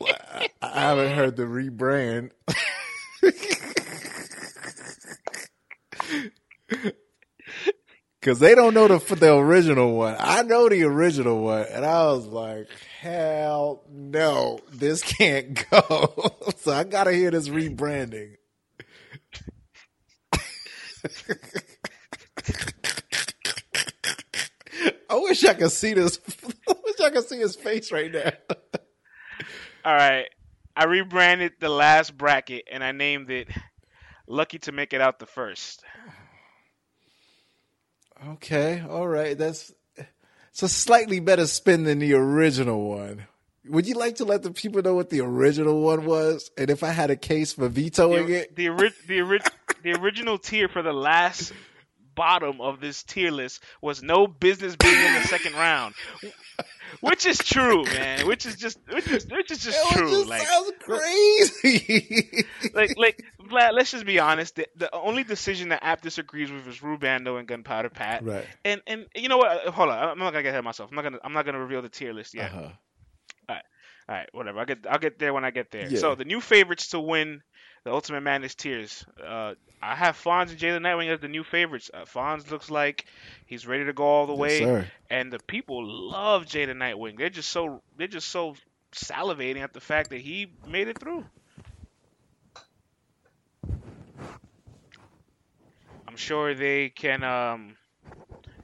Well, 0.00 0.16
I, 0.34 0.48
I 0.60 0.80
haven't 0.80 1.16
heard 1.16 1.36
the 1.36 1.44
rebrand. 1.44 2.32
Cause 8.24 8.38
they 8.38 8.54
don't 8.54 8.72
know 8.72 8.88
the 8.88 9.14
the 9.16 9.36
original 9.36 9.96
one. 9.96 10.16
I 10.18 10.40
know 10.40 10.66
the 10.70 10.82
original 10.84 11.42
one, 11.42 11.66
and 11.70 11.84
I 11.84 12.06
was 12.06 12.24
like, 12.24 12.68
"Hell 12.98 13.82
no, 13.90 14.60
this 14.72 15.02
can't 15.18 15.62
go." 15.70 16.32
so 16.56 16.72
I 16.72 16.84
gotta 16.84 17.12
hear 17.12 17.30
this 17.30 17.50
rebranding. 17.50 18.36
I 25.10 25.16
wish 25.16 25.44
I 25.44 25.52
could 25.52 25.70
see 25.70 25.92
this. 25.92 26.18
I 26.66 26.74
wish 26.82 27.00
I 27.00 27.10
could 27.10 27.28
see 27.28 27.40
his 27.40 27.56
face 27.56 27.92
right 27.92 28.10
now. 28.10 28.32
All 29.84 29.94
right, 29.94 30.30
I 30.74 30.84
rebranded 30.84 31.52
the 31.60 31.68
last 31.68 32.16
bracket 32.16 32.64
and 32.72 32.82
I 32.82 32.92
named 32.92 33.30
it 33.30 33.48
"Lucky 34.26 34.60
to 34.60 34.72
Make 34.72 34.94
It 34.94 35.02
Out 35.02 35.18
the 35.18 35.26
First. 35.26 35.84
Okay, 38.32 38.82
all 38.88 39.06
right. 39.06 39.36
That's 39.36 39.72
it's 40.50 40.62
a 40.62 40.68
slightly 40.68 41.20
better 41.20 41.46
spin 41.46 41.84
than 41.84 41.98
the 41.98 42.14
original 42.14 42.88
one. 42.88 43.26
Would 43.66 43.86
you 43.86 43.94
like 43.94 44.16
to 44.16 44.24
let 44.24 44.42
the 44.42 44.50
people 44.50 44.82
know 44.82 44.94
what 44.94 45.10
the 45.10 45.20
original 45.20 45.80
one 45.80 46.04
was, 46.04 46.50
and 46.56 46.70
if 46.70 46.82
I 46.82 46.90
had 46.90 47.10
a 47.10 47.16
case 47.16 47.54
for 47.54 47.68
vetoing 47.68 48.26
the, 48.26 48.42
it? 48.42 48.54
the, 48.56 48.68
ori- 48.68 48.92
the, 49.08 49.20
ori- 49.22 49.40
the 49.82 49.92
original 49.94 50.38
tier 50.38 50.68
for 50.68 50.82
the 50.82 50.92
last 50.92 51.52
bottom 52.14 52.60
of 52.60 52.80
this 52.80 53.02
tier 53.02 53.30
list 53.30 53.62
was 53.80 54.02
no 54.02 54.26
business 54.26 54.76
being 54.76 54.94
in 54.94 55.14
the 55.14 55.28
second 55.28 55.54
round, 55.54 55.94
which 57.00 57.26
is 57.26 57.38
true, 57.38 57.84
man. 57.84 58.26
Which 58.26 58.46
is 58.46 58.56
just 58.56 58.78
which 58.90 59.08
is 59.08 59.26
which 59.26 59.50
is 59.50 59.58
just 59.58 59.92
true. 59.92 60.10
just 60.10 60.28
like 60.28 60.42
sounds 60.42 60.72
crazy. 60.80 62.44
like 62.74 62.96
like 62.96 63.24
Vlad, 63.48 63.72
let's 63.72 63.90
just 63.90 64.06
be 64.06 64.18
honest. 64.18 64.56
The, 64.56 64.66
the 64.76 64.94
only 64.94 65.24
decision 65.24 65.70
that 65.70 65.84
App 65.84 66.02
disagrees 66.02 66.50
with 66.50 66.66
is 66.68 66.78
Rubando 66.78 67.38
and 67.38 67.46
Gunpowder 67.48 67.90
Pat. 67.90 68.24
right. 68.24 68.46
And 68.64 68.82
and 68.86 69.06
you 69.14 69.28
know 69.28 69.38
what? 69.38 69.66
Hold 69.68 69.90
on, 69.90 70.08
I'm 70.10 70.18
not 70.18 70.32
gonna 70.32 70.42
get 70.42 70.50
ahead 70.50 70.60
of 70.60 70.64
myself. 70.64 70.90
I'm 70.90 70.96
not 70.96 71.02
gonna 71.02 71.18
I'm 71.24 71.32
not 71.32 71.44
gonna 71.44 71.60
reveal 71.60 71.82
the 71.82 71.88
tier 71.88 72.12
list 72.12 72.34
yet. 72.34 72.52
Uh-huh. 72.52 72.70
All 74.06 74.14
right, 74.14 74.28
whatever. 74.32 74.58
I'll 74.58 74.66
get 74.66 74.86
I'll 74.88 74.98
get 74.98 75.18
there 75.18 75.32
when 75.32 75.44
I 75.44 75.50
get 75.50 75.70
there. 75.70 75.88
Yeah. 75.88 75.98
So 75.98 76.14
the 76.14 76.26
new 76.26 76.40
favorites 76.40 76.88
to 76.88 77.00
win 77.00 77.42
the 77.84 77.92
Ultimate 77.92 78.22
Madness 78.22 78.54
tiers. 78.54 79.04
Uh, 79.22 79.54
I 79.82 79.94
have 79.94 80.16
Fonz 80.16 80.50
and 80.50 80.58
Jalen 80.58 80.80
Nightwing 80.80 81.12
as 81.12 81.20
the 81.20 81.28
new 81.28 81.44
favorites. 81.44 81.90
Uh, 81.92 82.04
Fonz 82.04 82.50
looks 82.50 82.70
like 82.70 83.04
he's 83.46 83.66
ready 83.66 83.84
to 83.84 83.92
go 83.92 84.04
all 84.04 84.26
the 84.26 84.34
Yes, 84.34 84.40
way, 84.40 84.58
sir. 84.58 84.90
and 85.10 85.32
the 85.32 85.38
people 85.38 85.84
love 85.86 86.46
Jalen 86.46 86.76
Nightwing. 86.76 87.18
They're 87.18 87.28
just 87.30 87.50
so 87.50 87.82
they're 87.96 88.08
just 88.08 88.28
so 88.28 88.56
salivating 88.92 89.58
at 89.62 89.72
the 89.72 89.80
fact 89.80 90.10
that 90.10 90.20
he 90.20 90.48
made 90.66 90.88
it 90.88 90.98
through. 90.98 91.24
I'm 96.08 96.16
sure 96.16 96.54
they 96.54 96.90
can 96.90 97.22
um, 97.24 97.76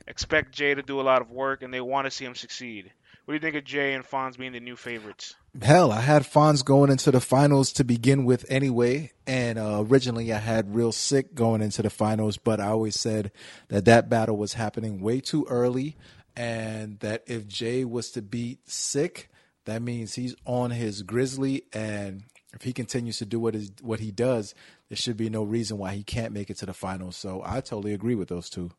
expect 0.07 0.53
Jay 0.53 0.75
to 0.75 0.83
do 0.83 1.01
a 1.01 1.03
lot 1.03 1.21
of 1.21 1.31
work, 1.31 1.63
and 1.63 1.73
they 1.75 1.81
want 1.81 2.07
to 2.07 2.11
see 2.11 2.25
him 2.25 2.35
succeed. 2.35 2.93
What 3.31 3.41
do 3.41 3.47
you 3.47 3.53
think 3.53 3.63
of 3.63 3.65
Jay 3.65 3.95
and 3.95 4.05
Fonz 4.05 4.37
being 4.37 4.51
the 4.51 4.59
new 4.59 4.75
favorites? 4.75 5.37
Hell, 5.63 5.93
I 5.93 6.01
had 6.01 6.25
Fonz 6.25 6.65
going 6.65 6.91
into 6.91 7.13
the 7.13 7.21
finals 7.21 7.73
to 7.75 7.85
begin 7.85 8.25
with 8.25 8.45
anyway, 8.49 9.13
and 9.25 9.57
uh, 9.57 9.85
originally 9.87 10.33
I 10.33 10.39
had 10.39 10.75
Real 10.75 10.91
Sikh 10.91 11.33
going 11.33 11.63
into 11.63 11.81
the 11.81 11.91
finals, 11.91 12.39
but 12.39 12.59
I 12.59 12.67
always 12.67 12.99
said 12.99 13.31
that 13.69 13.85
that 13.85 14.09
battle 14.09 14.37
was 14.37 14.55
happening 14.55 15.01
way 15.01 15.21
too 15.21 15.47
early, 15.49 15.97
and 16.35 16.99
that 16.99 17.23
if 17.29 17.47
Jay 17.47 17.85
was 17.85 18.11
to 18.11 18.21
beat 18.21 18.69
Sikh, 18.69 19.29
that 19.65 19.81
means 19.81 20.17
he's 20.17 20.35
on 20.45 20.73
his 20.73 21.03
Grizzly, 21.03 21.63
and 21.73 22.25
if 22.53 22.63
he 22.63 22.73
continues 22.73 23.19
to 23.19 23.27
do 23.27 23.39
what 23.39 23.55
is 23.55 23.71
what 23.81 24.01
he 24.01 24.11
does, 24.11 24.57
there 24.89 24.97
should 24.97 25.17
be 25.17 25.31
no 25.31 25.45
reason 25.45 25.79
why 25.79 25.95
he 25.95 26.03
can't 26.03 26.33
make 26.33 26.51
it 26.51 26.57
to 26.57 26.67
the 26.67 26.75
finals. 26.75 27.15
So 27.15 27.43
I 27.47 27.61
totally 27.61 27.95
agree 27.95 28.17
with 28.17 28.27
those 28.27 28.51
two. 28.51 28.73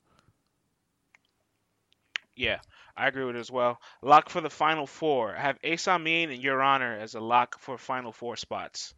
Yeah, 2.35 2.59
I 2.95 3.07
agree 3.07 3.25
with 3.25 3.35
it 3.35 3.39
as 3.39 3.51
well. 3.51 3.79
Lock 4.01 4.29
for 4.29 4.41
the 4.41 4.49
final 4.49 4.87
four. 4.87 5.35
I 5.35 5.41
have 5.41 5.57
Ace 5.63 5.87
Amin 5.87 6.31
and 6.31 6.41
Your 6.41 6.61
Honor 6.61 6.97
as 6.97 7.15
a 7.15 7.19
lock 7.19 7.59
for 7.59 7.77
final 7.77 8.11
four 8.11 8.35
spots. 8.35 8.93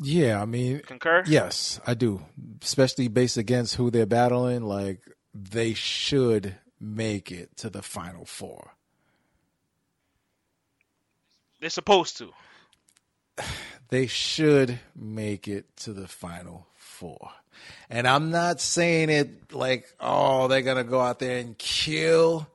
Yeah, 0.00 0.40
I 0.40 0.44
mean, 0.44 0.80
Concur? 0.80 1.24
Yes, 1.26 1.80
I 1.86 1.94
do. 1.94 2.24
Especially 2.62 3.08
based 3.08 3.36
against 3.36 3.74
who 3.74 3.90
they're 3.90 4.06
battling, 4.06 4.62
like 4.62 5.00
they 5.34 5.74
should 5.74 6.54
make 6.80 7.32
it 7.32 7.56
to 7.58 7.70
the 7.70 7.82
final 7.82 8.24
four. 8.24 8.74
They're 11.60 11.70
supposed 11.70 12.18
to. 12.18 12.30
They 13.90 14.06
should 14.06 14.80
make 14.94 15.48
it 15.48 15.74
to 15.78 15.94
the 15.94 16.06
final 16.06 16.66
four. 16.74 17.30
And 17.90 18.06
I'm 18.06 18.30
not 18.30 18.60
saying 18.60 19.10
it 19.10 19.52
like, 19.52 19.86
oh, 20.00 20.48
they're 20.48 20.62
going 20.62 20.76
to 20.76 20.84
go 20.84 21.00
out 21.00 21.18
there 21.18 21.38
and 21.38 21.56
kill, 21.56 22.48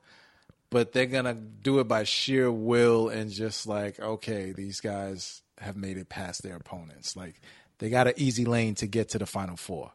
but 0.70 0.92
they're 0.92 1.06
going 1.06 1.24
to 1.24 1.34
do 1.34 1.80
it 1.80 1.88
by 1.88 2.04
sheer 2.04 2.50
will 2.50 3.08
and 3.08 3.30
just 3.30 3.66
like, 3.66 3.98
okay, 4.00 4.52
these 4.52 4.80
guys 4.80 5.42
have 5.58 5.76
made 5.76 5.96
it 5.96 6.08
past 6.08 6.42
their 6.42 6.56
opponents. 6.56 7.16
Like 7.16 7.40
they 7.78 7.90
got 7.90 8.06
an 8.06 8.14
easy 8.16 8.44
lane 8.44 8.74
to 8.76 8.86
get 8.86 9.10
to 9.10 9.18
the 9.18 9.26
final 9.26 9.56
four 9.56 9.92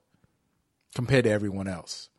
compared 0.96 1.26
to 1.26 1.32
everyone 1.32 1.68
else. 1.68 2.10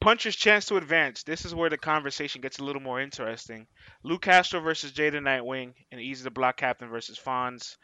Puncher's 0.00 0.36
chance 0.36 0.66
to 0.66 0.76
advance. 0.76 1.22
This 1.22 1.46
is 1.46 1.54
where 1.54 1.70
the 1.70 1.78
conversation 1.78 2.42
gets 2.42 2.58
a 2.58 2.64
little 2.64 2.82
more 2.82 3.00
interesting. 3.00 3.66
Lou 4.02 4.18
Castro 4.18 4.60
versus 4.60 4.92
Jada 4.92 5.14
Nightwing, 5.14 5.72
and 5.90 5.98
Easy 5.98 6.24
the 6.24 6.30
Block 6.30 6.58
Captain 6.58 6.90
versus 6.90 7.18
Fonz. 7.18 7.78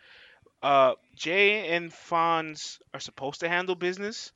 Uh, 0.63 0.95
Jay 1.15 1.75
and 1.75 1.91
Fonz 1.91 2.79
are 2.93 3.01
supposed 3.01 3.41
to 3.41 3.49
handle 3.49 3.75
business, 3.75 4.33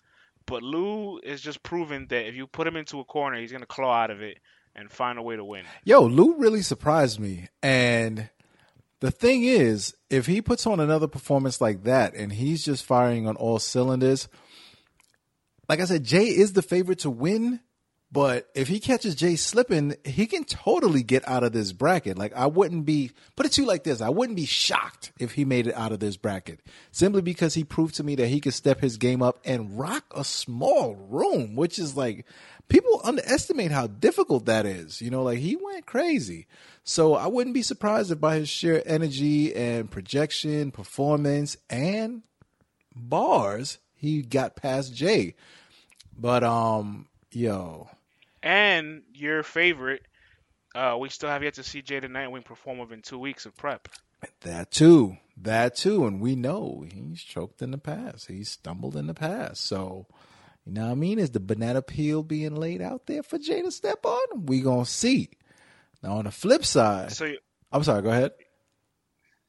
but 0.47 0.63
Lou 0.63 1.19
is 1.19 1.41
just 1.41 1.63
proving 1.63 2.07
that 2.09 2.27
if 2.27 2.35
you 2.35 2.47
put 2.47 2.67
him 2.67 2.77
into 2.77 3.01
a 3.01 3.05
corner, 3.05 3.39
he's 3.39 3.53
gonna 3.53 3.67
claw 3.67 3.95
out 3.95 4.11
of 4.11 4.23
it 4.23 4.39
and 4.75 4.91
find 4.91 5.19
a 5.19 5.23
way 5.23 5.37
to 5.37 5.45
win. 5.45 5.65
Yo, 5.85 6.03
Lou 6.03 6.37
really 6.37 6.63
surprised 6.63 7.21
me. 7.21 7.49
And 7.63 8.29
the 9.01 9.11
thing 9.11 9.45
is, 9.45 9.95
if 10.11 10.27
he 10.27 10.41
puts 10.43 10.67
on 10.67 10.81
another 10.81 11.07
performance 11.07 11.61
like 11.61 11.85
that 11.85 12.15
and 12.15 12.33
he's 12.33 12.65
just 12.65 12.85
firing 12.85 13.27
on 13.27 13.37
all 13.37 13.59
cylinders, 13.59 14.29
like 15.69 15.81
I 15.81 15.85
said, 15.85 16.05
Jay 16.05 16.27
is 16.27 16.53
the 16.53 16.63
favorite 16.63 17.01
to 17.01 17.11
win. 17.11 17.61
But 18.15 18.49
if 18.55 18.69
he 18.69 18.79
catches 18.79 19.17
Jay 19.17 19.35
slipping, 19.35 19.97
he 20.05 20.27
can 20.27 20.45
totally 20.45 21.03
get 21.03 21.27
out 21.29 21.43
of 21.43 21.51
this 21.53 21.73
bracket. 21.73 22.17
Like 22.17 22.33
I 22.33 22.47
wouldn't 22.47 22.87
be 22.87 23.11
put 23.35 23.45
it 23.45 23.51
to 23.53 23.63
you 23.63 23.67
like 23.67 23.83
this. 23.83 24.01
I 24.01 24.09
wouldn't 24.09 24.37
be 24.37 24.47
shocked 24.47 25.11
if 25.19 25.33
he 25.33 25.45
made 25.45 25.67
it 25.67 25.75
out 25.75 25.91
of 25.91 25.99
this 25.99 26.17
bracket. 26.17 26.61
Simply 26.93 27.23
because 27.23 27.55
he 27.55 27.65
proved 27.65 27.97
to 27.97 28.05
me 28.05 28.15
that 28.15 28.29
he 28.29 28.39
could 28.39 28.55
step 28.55 28.81
his 28.81 28.99
game 28.99 29.21
up 29.21 29.41
and 29.45 29.77
rock 29.77 30.05
a 30.15 30.23
small 30.23 30.95
room, 30.95 31.57
which 31.57 31.77
is 31.77 31.97
like 31.97 32.25
people 32.69 33.01
underestimate 33.03 33.73
how 33.73 33.89
difficult 33.89 34.47
that 34.47 34.65
is. 34.65 35.03
You 35.03 35.11
know, 35.11 35.25
like 35.25 35.41
he 35.41 35.57
went 35.57 35.85
crazy. 35.85 36.47
So 36.85 37.15
I 37.15 37.27
wouldn't 37.27 37.55
be 37.55 37.63
surprised 37.63 38.13
if 38.13 38.21
by 38.21 38.37
his 38.37 38.49
sheer 38.49 38.81
energy 38.87 39.53
and 39.57 39.91
projection, 39.91 40.71
performance, 40.71 41.57
and 41.69 42.23
bars, 42.95 43.79
he 43.93 44.23
got 44.23 44.55
past 44.55 44.95
Jay. 44.95 45.35
But 46.17 46.45
um, 46.45 47.09
yo, 47.33 47.89
And 48.45 49.03
your 49.15 49.43
favorite, 49.43 50.03
uh, 50.75 50.97
we 51.01 51.09
still 51.09 51.31
have 51.31 51.43
yet 51.43 51.55
to 51.55 51.65
see 51.65 51.81
Jada 51.83 52.05
Nightwing 52.05 52.45
perform 52.45 52.77
within 52.79 53.01
two 53.01 53.19
weeks 53.19 53.47
of 53.47 53.57
prep. 53.57 53.89
that 54.43 54.71
too, 54.71 55.17
that 55.39 55.75
too, 55.77 56.07
and 56.07 56.21
we 56.21 56.37
know 56.37 56.85
he's 56.93 57.23
choked 57.23 57.63
in 57.63 57.71
the 57.71 57.79
past. 57.79 58.27
He's 58.29 58.51
stumbled 58.51 58.97
in 58.97 59.07
the 59.07 59.15
past. 59.15 59.63
So, 59.67 60.07
You 60.67 60.73
know 60.75 60.85
what 60.87 60.93
I 60.93 60.95
mean? 60.95 61.19
Is 61.19 61.31
the 61.31 61.41
banana 61.41 61.81
peel 61.81 62.23
being 62.23 62.55
laid 62.55 62.83
out 62.83 63.07
there 63.07 63.23
for 63.23 63.39
Jay 63.39 63.63
to 63.63 63.71
step 63.71 64.05
on? 64.05 64.45
We 64.47 64.61
gonna 64.61 64.85
see. 64.85 65.31
Now 66.03 66.19
on 66.19 66.25
the 66.27 66.31
flip 66.31 66.65
side, 66.67 67.13
So, 67.13 67.33
I'm 67.73 67.83
sorry. 67.83 68.03
Go 68.03 68.11
ahead. 68.11 68.33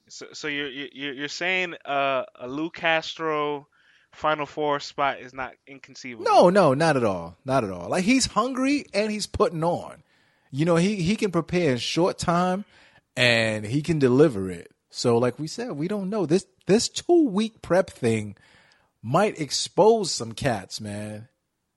so, 0.08 0.28
so 0.32 0.48
you're 0.48 0.70
you're 0.70 1.14
you're 1.14 1.28
saying 1.28 1.76
uh, 1.86 2.24
a 2.36 2.48
Lou 2.48 2.70
Castro 2.70 3.68
Final 4.16 4.46
Four 4.46 4.80
spot 4.80 5.20
is 5.20 5.34
not 5.34 5.54
inconceivable? 5.68 6.26
No, 6.26 6.50
no, 6.50 6.74
not 6.74 6.98
at 6.98 7.04
all. 7.04 7.38
Not 7.46 7.64
at 7.64 7.70
all. 7.70 7.90
Like 7.90 8.04
he's 8.04 8.26
hungry 8.26 8.86
and 8.94 9.12
he's 9.12 9.28
putting 9.28 9.64
on. 9.64 10.04
You 10.52 10.66
know, 10.66 10.78
he 10.78 10.96
he 10.98 11.16
can 11.16 11.32
prepare 11.32 11.72
in 11.72 11.78
short 11.78 12.18
time 12.18 12.66
and 13.16 13.66
he 13.66 13.82
can 13.82 14.00
deliver 14.00 14.50
it. 14.50 14.72
So 14.90 15.18
like 15.18 15.38
we 15.38 15.48
said, 15.48 15.74
we 15.74 15.88
don't 15.88 16.10
know. 16.10 16.26
This 16.26 16.46
this 16.66 16.90
two 16.90 17.28
week 17.28 17.62
prep 17.62 17.90
thing 17.90 18.36
might 19.02 19.40
expose 19.40 20.12
some 20.12 20.32
cats, 20.32 20.82
man. 20.82 21.28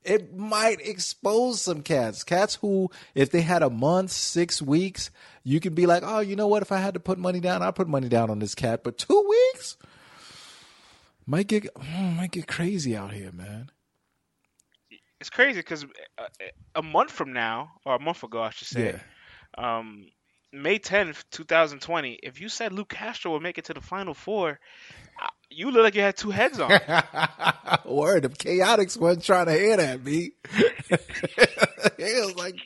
It 0.04 0.34
might 0.34 0.80
expose 0.80 1.60
some 1.60 1.82
cats. 1.82 2.24
Cats 2.24 2.54
who, 2.54 2.90
if 3.14 3.30
they 3.30 3.42
had 3.42 3.62
a 3.62 3.68
month, 3.68 4.12
six 4.12 4.62
weeks, 4.62 5.10
you 5.44 5.60
can 5.60 5.74
be 5.74 5.84
like, 5.84 6.02
oh, 6.06 6.20
you 6.20 6.36
know 6.36 6.46
what? 6.46 6.62
If 6.62 6.72
I 6.72 6.78
had 6.78 6.94
to 6.94 7.00
put 7.00 7.18
money 7.18 7.40
down, 7.40 7.62
I'd 7.62 7.74
put 7.74 7.88
money 7.88 8.08
down 8.08 8.30
on 8.30 8.38
this 8.38 8.54
cat. 8.54 8.82
But 8.82 8.96
two 8.96 9.26
weeks 9.28 9.76
might 11.28 11.46
get 11.46 11.68
might 11.76 12.32
get 12.32 12.48
crazy 12.48 12.96
out 12.96 13.12
here, 13.12 13.30
man. 13.30 13.70
it's 15.20 15.30
crazy 15.30 15.60
because 15.60 15.84
a 16.74 16.82
month 16.82 17.12
from 17.12 17.32
now, 17.32 17.72
or 17.84 17.94
a 17.94 18.00
month 18.00 18.22
ago, 18.22 18.42
I 18.42 18.50
should 18.50 18.68
say, 18.68 18.98
um, 19.56 20.06
May 20.52 20.78
10th, 20.78 21.24
2020, 21.30 22.20
if 22.22 22.40
you 22.40 22.48
said 22.48 22.72
Luke 22.72 22.88
Castro 22.88 23.32
would 23.32 23.42
make 23.42 23.58
it 23.58 23.66
to 23.66 23.74
the 23.74 23.82
Final 23.82 24.14
Four, 24.14 24.58
you 25.50 25.70
look 25.70 25.84
like 25.84 25.94
you 25.94 26.00
had 26.00 26.16
two 26.16 26.30
heads 26.30 26.58
on. 26.58 26.70
Word, 27.84 28.22
the 28.22 28.30
chaotics 28.30 28.98
wasn't 28.98 29.24
trying 29.24 29.46
to 29.46 29.52
hear 29.52 29.76
that, 29.76 30.02
B. 30.02 30.32
he 31.96 32.04
was 32.20 32.34
like, 32.36 32.56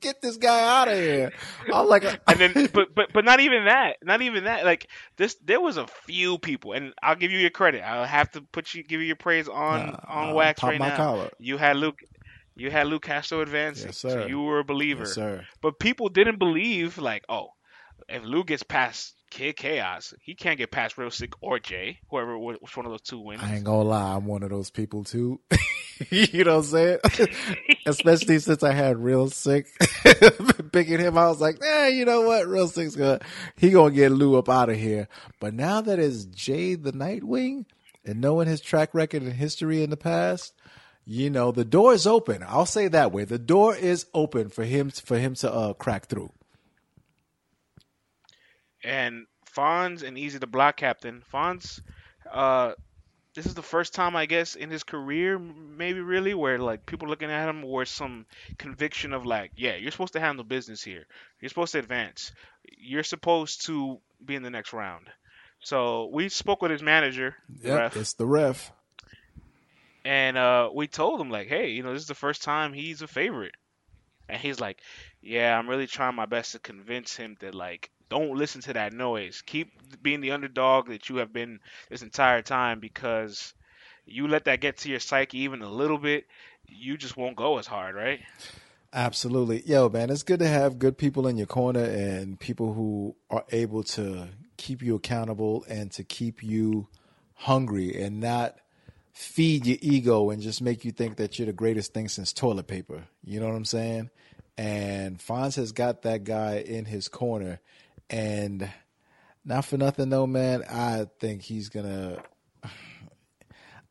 get 0.00 0.20
this 0.22 0.36
guy 0.36 0.80
out 0.80 0.88
of 0.88 0.94
here. 0.94 1.32
I'm 1.72 1.86
like, 1.88 2.04
and 2.04 2.38
then, 2.38 2.68
but 2.72 2.94
but 2.94 3.12
but 3.12 3.24
not 3.24 3.40
even 3.40 3.64
that, 3.64 3.96
not 4.02 4.22
even 4.22 4.44
that. 4.44 4.64
Like 4.64 4.88
this, 5.16 5.34
there 5.44 5.60
was 5.60 5.76
a 5.76 5.86
few 5.86 6.38
people, 6.38 6.72
and 6.72 6.92
I'll 7.02 7.16
give 7.16 7.30
you 7.30 7.38
your 7.38 7.50
credit. 7.50 7.82
I'll 7.82 8.04
have 8.04 8.30
to 8.32 8.40
put 8.42 8.74
you, 8.74 8.82
give 8.82 9.00
you 9.00 9.06
your 9.06 9.16
praise 9.16 9.48
on 9.48 9.96
on 10.08 10.34
wax 10.34 10.62
right 10.62 10.78
now. 10.78 10.96
collar. 10.96 11.30
You 11.38 11.56
had 11.56 11.76
Luke, 11.76 11.98
you 12.54 12.70
had 12.70 12.86
Luke 12.86 13.02
Castro 13.02 13.40
advancing, 13.40 13.86
Yes, 13.88 13.98
so 13.98 14.08
sir. 14.08 14.28
you 14.28 14.40
were 14.40 14.58
a 14.60 14.64
believer. 14.64 15.04
yes, 15.04 15.14
sir. 15.14 15.44
But 15.60 15.78
people 15.78 16.08
didn't 16.08 16.38
believe, 16.38 16.98
like, 16.98 17.24
oh, 17.28 17.48
if 18.08 18.22
Luke 18.24 18.48
gets 18.48 18.62
past 18.62 19.14
Kid 19.30 19.56
Chaos, 19.56 20.12
he 20.20 20.34
can't 20.34 20.58
get 20.58 20.70
past 20.70 20.98
Real 20.98 21.10
Sikh 21.10 21.32
or 21.40 21.58
Jay, 21.58 22.00
whoever 22.10 22.38
which 22.38 22.76
one 22.76 22.84
of 22.84 22.92
those 22.92 23.00
two 23.00 23.18
wins. 23.20 23.42
I 23.42 23.54
ain't 23.56 23.64
gonna 23.64 23.82
lie, 23.88 24.14
I'm 24.16 24.26
one 24.26 24.42
of 24.42 24.50
those 24.50 24.70
people 24.70 25.04
too. 25.04 25.40
you 26.10 26.44
know 26.44 26.56
what 26.58 26.64
I'm 26.64 26.70
saying? 26.70 26.98
Especially 27.86 28.38
since 28.38 28.62
I 28.62 28.72
had 28.72 28.98
Real 28.98 29.28
Sikh 29.30 29.66
picking 30.72 30.98
him. 31.00 31.18
I 31.18 31.28
was 31.28 31.40
like, 31.40 31.58
eh, 31.64 31.88
you 31.88 32.04
know 32.04 32.22
what? 32.22 32.46
Real 32.46 32.68
Sikh's 32.68 32.96
gonna 32.96 33.20
he 33.56 33.70
gonna 33.70 33.94
get 33.94 34.12
Lou 34.12 34.38
up 34.38 34.48
out 34.48 34.70
of 34.70 34.76
here. 34.78 35.08
But 35.40 35.54
now 35.54 35.80
that 35.80 35.98
it's 35.98 36.24
Jay 36.26 36.74
the 36.74 36.92
Nightwing 36.92 37.66
and 38.04 38.20
knowing 38.20 38.48
his 38.48 38.60
track 38.60 38.94
record 38.94 39.22
and 39.22 39.32
history 39.34 39.82
in 39.82 39.90
the 39.90 39.96
past, 39.96 40.54
you 41.04 41.30
know, 41.30 41.52
the 41.52 41.64
door 41.64 41.92
is 41.94 42.06
open. 42.06 42.44
I'll 42.46 42.66
say 42.66 42.88
that 42.88 43.12
way. 43.12 43.24
The 43.24 43.38
door 43.38 43.74
is 43.76 44.06
open 44.14 44.48
for 44.50 44.64
him 44.64 44.90
for 44.90 45.18
him 45.18 45.34
to 45.36 45.52
uh, 45.52 45.72
crack 45.74 46.06
through. 46.06 46.32
and 48.84 49.26
Fonz 49.54 50.02
and 50.02 50.16
Easy 50.18 50.38
the 50.38 50.46
block 50.46 50.76
captain. 50.76 51.22
Fonz, 51.32 51.80
uh, 52.30 52.72
this 53.34 53.46
is 53.46 53.54
the 53.54 53.62
first 53.62 53.94
time 53.94 54.14
I 54.14 54.26
guess 54.26 54.54
in 54.56 54.70
his 54.70 54.82
career, 54.82 55.38
maybe 55.38 56.00
really, 56.00 56.34
where 56.34 56.58
like 56.58 56.84
people 56.84 57.08
looking 57.08 57.30
at 57.30 57.48
him 57.48 57.62
with 57.62 57.88
some 57.88 58.26
conviction 58.58 59.12
of 59.12 59.24
like, 59.24 59.52
yeah, 59.56 59.76
you're 59.76 59.90
supposed 59.90 60.12
to 60.12 60.20
handle 60.20 60.44
business 60.44 60.82
here. 60.82 61.06
You're 61.40 61.48
supposed 61.48 61.72
to 61.72 61.78
advance. 61.78 62.32
You're 62.78 63.04
supposed 63.04 63.66
to 63.66 63.98
be 64.24 64.34
in 64.34 64.42
the 64.42 64.50
next 64.50 64.72
round. 64.72 65.06
So 65.60 66.10
we 66.12 66.28
spoke 66.28 66.60
with 66.60 66.72
his 66.72 66.82
manager, 66.82 67.36
ref, 67.64 67.96
it's 67.96 68.14
the 68.14 68.26
ref. 68.26 68.72
and 70.04 70.36
uh, 70.36 70.70
we 70.74 70.88
told 70.88 71.20
him 71.20 71.30
like, 71.30 71.48
hey, 71.48 71.70
you 71.70 71.82
know, 71.82 71.92
this 71.92 72.02
is 72.02 72.08
the 72.08 72.14
first 72.14 72.42
time 72.42 72.72
he's 72.72 73.00
a 73.02 73.06
favorite, 73.06 73.54
and 74.28 74.40
he's 74.40 74.60
like, 74.60 74.80
yeah, 75.20 75.56
I'm 75.56 75.68
really 75.68 75.86
trying 75.86 76.16
my 76.16 76.26
best 76.26 76.52
to 76.52 76.58
convince 76.58 77.14
him 77.16 77.36
that 77.40 77.54
like, 77.54 77.90
don't 78.12 78.36
listen 78.36 78.60
to 78.60 78.74
that 78.74 78.92
noise. 78.92 79.42
Keep 79.46 80.02
being 80.02 80.20
the 80.20 80.32
underdog 80.32 80.88
that 80.88 81.08
you 81.08 81.16
have 81.16 81.32
been 81.32 81.60
this 81.88 82.02
entire 82.02 82.42
time 82.42 82.78
because 82.78 83.54
you 84.04 84.28
let 84.28 84.44
that 84.44 84.60
get 84.60 84.76
to 84.76 84.90
your 84.90 85.00
psyche 85.00 85.38
even 85.38 85.62
a 85.62 85.70
little 85.70 85.96
bit, 85.96 86.26
you 86.68 86.98
just 86.98 87.16
won't 87.16 87.36
go 87.36 87.56
as 87.56 87.66
hard, 87.66 87.94
right? 87.94 88.20
Absolutely. 88.92 89.62
Yo, 89.64 89.88
man, 89.88 90.10
it's 90.10 90.22
good 90.22 90.40
to 90.40 90.46
have 90.46 90.78
good 90.78 90.98
people 90.98 91.26
in 91.26 91.38
your 91.38 91.46
corner 91.46 91.82
and 91.82 92.38
people 92.38 92.74
who 92.74 93.16
are 93.30 93.46
able 93.50 93.82
to 93.82 94.28
keep 94.58 94.82
you 94.82 94.94
accountable 94.94 95.64
and 95.66 95.90
to 95.92 96.04
keep 96.04 96.42
you 96.42 96.88
hungry 97.32 97.98
and 97.98 98.20
not 98.20 98.56
feed 99.14 99.64
your 99.64 99.78
ego 99.80 100.28
and 100.28 100.42
just 100.42 100.60
make 100.60 100.84
you 100.84 100.92
think 100.92 101.16
that 101.16 101.38
you're 101.38 101.46
the 101.46 101.52
greatest 101.54 101.94
thing 101.94 102.10
since 102.10 102.30
toilet 102.30 102.66
paper. 102.66 103.04
You 103.24 103.40
know 103.40 103.48
what 103.48 103.56
I'm 103.56 103.64
saying? 103.64 104.10
And 104.58 105.18
Fonz 105.18 105.56
has 105.56 105.72
got 105.72 106.02
that 106.02 106.24
guy 106.24 106.56
in 106.56 106.84
his 106.84 107.08
corner. 107.08 107.60
And 108.10 108.70
not 109.44 109.64
for 109.64 109.76
nothing 109.76 110.10
though, 110.10 110.26
man, 110.26 110.62
I 110.70 111.06
think 111.18 111.42
he's 111.42 111.68
gonna 111.68 112.22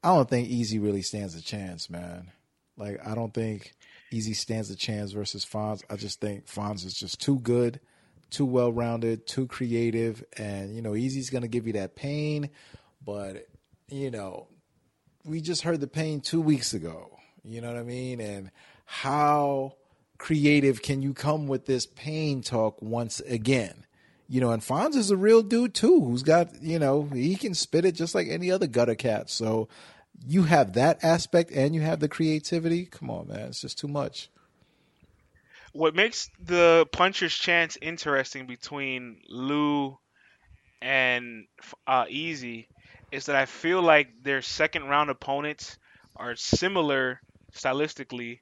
I 0.04 0.16
don't 0.16 0.30
think 0.30 0.50
Easy 0.50 0.80
really 0.80 1.02
stands 1.02 1.36
a 1.36 1.42
chance, 1.42 1.90
man. 1.90 2.32
Like 2.78 3.06
I 3.06 3.16
don't 3.16 3.34
think 3.34 3.74
Easy 4.12 4.34
stands 4.34 4.70
a 4.70 4.76
chance 4.76 5.12
versus 5.12 5.46
Fonz. 5.46 5.84
I 5.90 5.96
just 5.96 6.20
think 6.20 6.48
Fonz 6.48 6.86
is 6.86 6.94
just 6.94 7.22
too 7.22 7.40
good, 7.40 7.80
too 8.30 8.46
well 8.46 8.72
rounded, 8.72 9.28
too 9.28 9.48
creative, 9.48 10.24
and 10.38 10.76
you 10.76 10.82
know 10.82 10.96
Easy's 10.96 11.30
gonna 11.30 11.48
give 11.48 11.68
you 11.68 11.74
that 11.74 11.96
pain, 11.96 12.50
but 13.06 13.48
you 13.90 14.12
know 14.12 14.48
we 15.24 15.42
just 15.42 15.62
heard 15.62 15.82
the 15.82 15.88
pain 15.88 16.22
two 16.22 16.42
weeks 16.42 16.74
ago. 16.74 17.18
You 17.44 17.62
know 17.62 17.68
what 17.68 17.80
I 17.80 17.84
mean? 17.84 18.20
And 18.20 18.52
how 18.86 19.76
creative 20.18 20.82
can 20.82 21.02
you 21.02 21.14
come 21.14 21.48
with 21.48 21.66
this 21.66 21.86
pain 21.86 22.42
talk 22.42 22.82
once 22.82 23.20
again? 23.22 23.86
You 24.32 24.40
know, 24.40 24.52
and 24.52 24.64
Fonz 24.64 24.96
is 24.96 25.12
a 25.12 25.18
real 25.18 25.42
dude 25.42 25.74
too, 25.74 26.06
who's 26.06 26.24
got, 26.24 26.64
you 26.64 26.80
know, 26.80 27.04
he 27.04 27.36
can 27.36 27.54
spit 27.54 27.84
it 27.84 27.96
just 27.96 28.16
like 28.16 28.30
any 28.30 28.50
other 28.50 28.66
gutter 28.66 28.96
cat. 28.96 29.30
So 29.30 29.68
you 30.26 30.44
have 30.44 30.72
that 30.76 31.04
aspect 31.04 31.52
and 31.52 31.76
you 31.76 31.82
have 31.82 32.00
the 32.00 32.08
creativity. 32.08 32.86
Come 32.86 33.10
on, 33.10 33.28
man. 33.28 33.50
It's 33.50 33.60
just 33.60 33.78
too 33.78 33.90
much. 33.90 34.30
What 35.74 35.96
makes 35.96 36.30
the 36.42 36.88
puncher's 36.94 37.36
chance 37.36 37.78
interesting 37.82 38.48
between 38.48 39.20
Lou 39.28 39.98
and 40.82 41.48
uh, 41.86 42.06
Easy 42.08 42.70
is 43.12 43.26
that 43.26 43.36
I 43.36 43.46
feel 43.46 43.82
like 43.82 44.24
their 44.24 44.42
second 44.42 44.86
round 44.86 45.10
opponents 45.10 45.78
are 46.16 46.38
similar 46.38 47.20
stylistically 47.54 48.40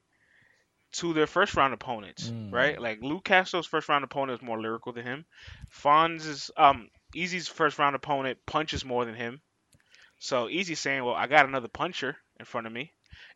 to 0.93 1.13
their 1.13 1.27
first 1.27 1.55
round 1.55 1.73
opponents, 1.73 2.31
right? 2.51 2.79
Like 2.81 2.99
Lou 3.01 3.19
Castro's 3.21 3.67
first 3.67 3.89
round 3.89 4.03
opponent 4.03 4.41
is 4.41 4.45
more 4.45 4.59
lyrical 4.59 4.91
than 4.91 5.05
him. 5.05 5.25
Fonz's 5.69 6.51
um 6.57 6.89
Easy's 7.13 7.47
first 7.47 7.79
round 7.79 7.95
opponent 7.95 8.39
punches 8.45 8.83
more 8.85 9.05
than 9.05 9.15
him. 9.15 9.41
So 10.19 10.49
Easy's 10.49 10.79
saying, 10.79 11.03
"Well, 11.03 11.15
I 11.15 11.27
got 11.27 11.45
another 11.45 11.67
puncher 11.67 12.17
in 12.39 12.45
front 12.45 12.67
of 12.67 12.73
me," 12.73 12.91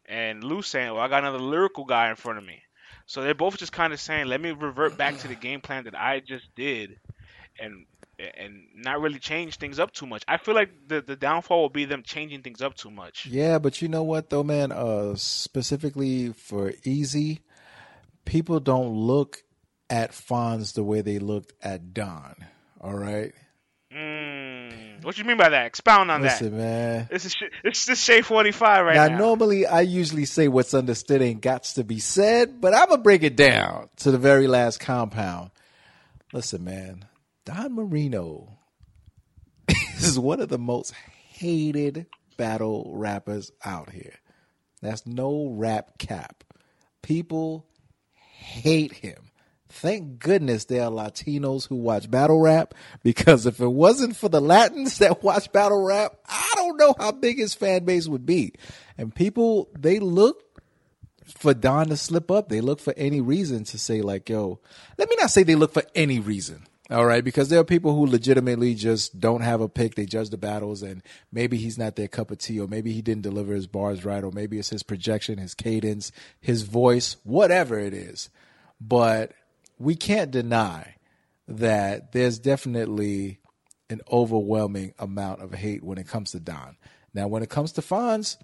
and 0.05 0.43
Lou's 0.43 0.67
saying, 0.67 0.93
"Well, 0.93 1.01
I 1.01 1.07
got 1.07 1.23
another 1.23 1.39
lyrical 1.39 1.85
guy 1.85 2.09
in 2.09 2.15
front 2.15 2.39
of 2.39 2.45
me." 2.45 2.61
So 3.05 3.21
they're 3.21 3.34
both 3.34 3.57
just 3.57 3.71
kind 3.71 3.93
of 3.93 3.99
saying, 3.99 4.27
"Let 4.27 4.41
me 4.41 4.51
revert 4.51 4.97
back 4.97 5.17
to 5.19 5.27
the 5.27 5.35
game 5.35 5.61
plan 5.61 5.85
that 5.85 5.95
I 5.95 6.19
just 6.19 6.53
did," 6.55 6.99
and 7.59 7.85
and 8.38 8.68
not 8.76 9.02
really 9.02 9.20
change 9.20 9.58
things 9.58 9.80
up 9.80 9.91
too 9.91 10.06
much. 10.06 10.24
I 10.28 10.38
feel 10.38 10.56
like 10.56 10.70
the 10.88 11.02
the 11.02 11.16
downfall 11.16 11.62
will 11.62 11.70
be 11.70 11.86
them 11.86 12.04
changing 12.04 12.41
things 12.41 12.62
up 12.62 12.76
too 12.76 12.91
much. 12.91 13.26
Yeah, 13.26 13.60
but 13.60 13.82
you 13.82 13.88
know 13.88 14.04
what 14.04 14.30
though, 14.30 14.44
man? 14.44 14.72
Uh 14.72 15.16
specifically 15.16 16.34
for 16.34 16.74
Easy, 16.84 17.41
people 18.26 18.60
don't 18.60 18.94
look 18.94 19.44
at 19.90 20.12
Fonz 20.12 20.74
the 20.74 20.84
way 20.84 21.02
they 21.02 21.20
looked 21.20 21.54
at 21.62 21.94
Don. 21.94 22.36
All 22.82 22.95
right? 22.95 23.34
Mm, 23.95 25.04
what 25.04 25.18
you 25.18 25.24
mean 25.24 25.38
by 25.38 25.50
that? 25.50 25.68
Expound 25.68 26.10
on 26.10 26.22
that. 26.22 26.41
Listen, 26.41 26.58
that. 26.58 26.64
man. 26.64 27.08
This 27.12 27.26
is 27.26 27.36
this 27.64 27.90
is 27.90 28.04
Shea 28.04 28.22
forty 28.22 28.52
five 28.52 28.86
right 28.86 28.95
now, 28.95 29.08
now. 29.08 29.18
normally 29.18 29.66
I 29.68 29.82
usually 29.82 30.26
say 30.26 30.48
what's 30.48 30.74
understood 30.74 31.22
ain't 31.22 31.41
got 31.41 31.64
to 31.64 31.84
be 31.84 32.00
said, 32.00 32.60
but 32.60 32.74
I'm 32.74 32.90
gonna 32.90 33.02
break 33.02 33.24
it 33.24 33.36
down 33.36 33.90
to 33.98 34.12
the 34.12 34.18
very 34.18 34.48
last 34.48 34.80
compound. 34.80 35.52
Listen, 36.34 36.64
man, 36.64 37.06
Don 37.45 37.76
Marino 37.76 38.57
is 39.98 40.18
one 40.18 40.40
of 40.40 40.49
the 40.49 40.57
most 40.57 40.94
hated 40.94 42.06
battle 42.38 42.91
rappers 42.95 43.52
out 43.65 43.90
here. 43.90 44.15
That's 44.82 45.06
no 45.06 45.49
rap 45.49 45.98
cap. 45.98 46.44
People 47.02 47.65
hate 48.14 48.94
him. 48.94 49.32
Thank 49.70 50.20
goodness 50.20 50.65
there 50.65 50.84
are 50.84 50.91
Latinos 50.91 51.68
who 51.68 51.76
watch 51.76 52.10
battle 52.10 52.40
rap 52.40 52.76
because 53.02 53.45
if 53.45 53.60
it 53.60 53.68
wasn't 53.68 54.15
for 54.15 54.30
the 54.30 54.40
Latins 54.40 54.99
that 54.99 55.24
watch 55.24 55.52
battle 55.52 55.84
rap, 55.84 56.15
I 56.28 56.52
don't 56.56 56.78
know 56.78 56.95
how 56.98 57.11
big 57.11 57.40
his 57.40 57.56
fan 57.56 57.84
base 57.84 58.07
would 58.07 58.26
be. 58.26 58.53
And 58.98 59.14
people, 59.14 59.70
they 59.78 59.99
look 59.99 60.44
for 61.26 61.53
Don 61.53 61.88
to 61.88 61.98
slip 61.98 62.30
up. 62.30 62.49
They 62.49 62.61
look 62.61 62.80
for 62.80 62.94
any 62.95 63.20
reason 63.20 63.64
to 63.65 63.80
say 63.80 64.02
like, 64.02 64.30
"Yo." 64.30 64.60
Let 64.98 65.10
me 65.10 65.15
not 65.20 65.32
say 65.32 65.44
they 65.44 65.56
look 65.56 65.74
for 65.74 65.84
any 65.95 66.20
reason. 66.20 66.68
All 66.89 67.05
right, 67.05 67.23
because 67.23 67.47
there 67.47 67.61
are 67.61 67.65
people 67.65 67.95
who 67.95 68.05
legitimately 68.05 68.76
just 68.76 69.18
don't 69.18 69.41
have 69.41 69.61
a 69.61 69.69
pick. 69.69 69.95
They 69.95 70.05
judge 70.05 70.30
the 70.30 70.38
battles, 70.38 70.81
and 70.81 71.01
maybe 71.31 71.55
he's 71.55 71.77
not 71.77 71.95
their 71.95 72.10
cup 72.10 72.30
of 72.30 72.39
tea, 72.39 72.60
or 72.60 72.68
maybe 72.68 72.91
he 72.91 73.01
didn't 73.01 73.23
deliver 73.23 73.53
his 73.53 73.68
bars 73.68 74.03
right, 74.03 74.23
or 74.23 74.31
maybe 74.31 74.60
it's 74.60 74.69
his 74.69 74.84
projection, 74.84 75.38
his 75.38 75.53
cadence, 75.53 76.11
his 76.41 76.64
voice, 76.64 77.15
whatever 77.23 77.80
it 77.80 77.93
is. 77.93 78.30
But 78.81 79.31
we 79.80 79.95
can't 79.95 80.30
deny 80.30 80.95
that 81.47 82.11
there's 82.11 82.38
definitely 82.38 83.39
an 83.89 84.01
overwhelming 84.11 84.93
amount 84.99 85.41
of 85.41 85.53
hate 85.53 85.84
when 85.84 85.97
it 85.97 86.07
comes 86.07 86.31
to 86.31 86.39
Don. 86.39 86.76
Now, 87.14 87.27
when 87.27 87.43
it 87.43 87.49
comes 87.49 87.72
to 87.73 87.81
Fonz, 87.81 88.38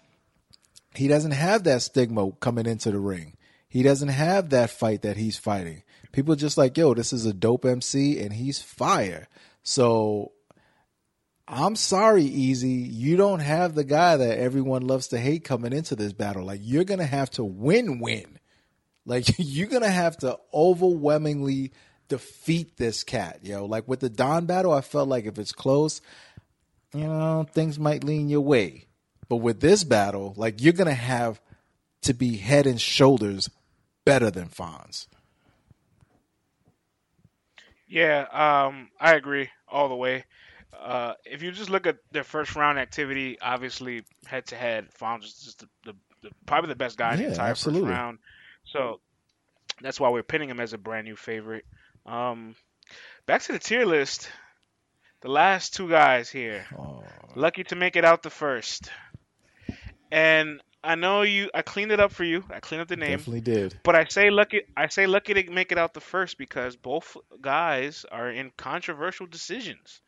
he 0.95 1.09
doesn't 1.09 1.31
have 1.31 1.65
that 1.65 1.81
stigma 1.81 2.31
coming 2.39 2.65
into 2.65 2.91
the 2.91 2.99
ring. 2.99 3.35
He 3.67 3.83
doesn't 3.83 4.09
have 4.09 4.49
that 4.49 4.69
fight 4.69 5.01
that 5.01 5.17
he's 5.17 5.37
fighting. 5.37 5.83
People 6.11 6.35
just 6.35 6.57
like, 6.57 6.77
yo, 6.77 6.93
this 6.93 7.13
is 7.13 7.25
a 7.25 7.33
dope 7.33 7.65
MC 7.65 8.19
and 8.19 8.33
he's 8.33 8.59
fire. 8.59 9.27
So 9.63 10.31
I'm 11.47 11.75
sorry, 11.75 12.23
Easy. 12.23 12.69
You 12.69 13.17
don't 13.17 13.39
have 13.39 13.73
the 13.73 13.83
guy 13.83 14.17
that 14.17 14.37
everyone 14.37 14.85
loves 14.85 15.07
to 15.09 15.19
hate 15.19 15.43
coming 15.43 15.73
into 15.73 15.95
this 15.95 16.13
battle. 16.13 16.45
Like 16.45 16.61
you're 16.63 16.83
gonna 16.83 17.05
have 17.05 17.31
to 17.31 17.43
win 17.43 17.99
win. 17.99 18.37
Like 19.05 19.25
you're 19.37 19.67
gonna 19.67 19.89
have 19.89 20.17
to 20.17 20.37
overwhelmingly 20.53 21.71
defeat 22.07 22.77
this 22.77 23.03
cat, 23.03 23.39
yo. 23.41 23.65
Like 23.65 23.87
with 23.87 23.99
the 23.99 24.09
Don 24.09 24.45
battle, 24.45 24.71
I 24.71 24.81
felt 24.81 25.09
like 25.09 25.25
if 25.25 25.39
it's 25.39 25.51
close, 25.51 26.01
you 26.93 27.05
know, 27.05 27.47
things 27.51 27.79
might 27.79 28.03
lean 28.03 28.29
your 28.29 28.41
way. 28.41 28.85
But 29.27 29.37
with 29.37 29.59
this 29.59 29.83
battle, 29.83 30.33
like 30.37 30.61
you're 30.61 30.73
gonna 30.73 30.93
have 30.93 31.41
to 32.03 32.13
be 32.13 32.37
head 32.37 32.67
and 32.67 32.79
shoulders 32.79 33.49
better 34.05 34.29
than 34.29 34.49
Fonz. 34.49 35.07
Yeah, 37.89 38.21
um, 38.67 38.89
I 38.99 39.15
agree 39.15 39.49
all 39.67 39.89
the 39.89 39.95
way. 39.95 40.25
Uh, 40.79 41.15
if 41.25 41.43
you 41.43 41.51
just 41.51 41.69
look 41.69 41.87
at 41.87 41.97
their 42.11 42.23
first 42.23 42.55
round 42.55 42.79
activity, 42.79 43.39
obviously 43.41 44.03
head 44.27 44.47
to 44.47 44.55
head, 44.55 44.87
Fonz 44.99 45.25
is 45.25 45.33
just 45.43 45.59
the, 45.59 45.69
the, 45.85 45.93
the, 46.23 46.29
probably 46.45 46.69
the 46.69 46.75
best 46.75 46.97
guy 46.97 47.15
in 47.15 47.19
Yeah, 47.19 47.27
the 47.27 47.27
entire 47.27 47.51
absolutely. 47.51 47.89
first 47.89 47.89
round. 47.89 48.19
So 48.65 49.01
that's 49.81 49.99
why 49.99 50.09
we're 50.09 50.23
pinning 50.23 50.49
him 50.49 50.59
as 50.59 50.73
a 50.73 50.77
brand 50.77 51.05
new 51.05 51.15
favorite. 51.15 51.65
Um, 52.05 52.55
back 53.25 53.41
to 53.43 53.53
the 53.53 53.59
tier 53.59 53.85
list. 53.85 54.29
The 55.21 55.29
last 55.29 55.75
two 55.75 55.89
guys 55.89 56.29
here, 56.29 56.65
Oh, 56.77 57.03
lucky 57.35 57.63
to 57.65 57.75
make 57.75 57.95
it 57.97 58.05
out 58.05 58.23
the 58.23 58.29
first. 58.29 58.89
And 60.11 60.61
I 60.83 60.95
know 60.95 61.23
you. 61.23 61.49
I 61.53 61.61
cleaned 61.61 61.91
it 61.91 61.99
up 61.99 62.11
for 62.11 62.23
you. 62.23 62.43
I 62.49 62.59
cleaned 62.59 62.81
up 62.81 62.87
the 62.87 62.95
name. 62.95 63.17
definitely 63.17 63.41
did. 63.41 63.79
But 63.83 63.95
I 63.95 64.05
say 64.05 64.29
lucky. 64.29 64.61
I 64.77 64.87
say 64.87 65.07
lucky 65.07 65.33
to 65.33 65.51
make 65.51 65.71
it 65.71 65.77
out 65.77 65.93
the 65.93 65.99
first 65.99 66.37
because 66.37 66.75
both 66.75 67.17
guys 67.41 68.05
are 68.11 68.29
in 68.29 68.51
controversial 68.57 69.25
decisions. 69.25 70.01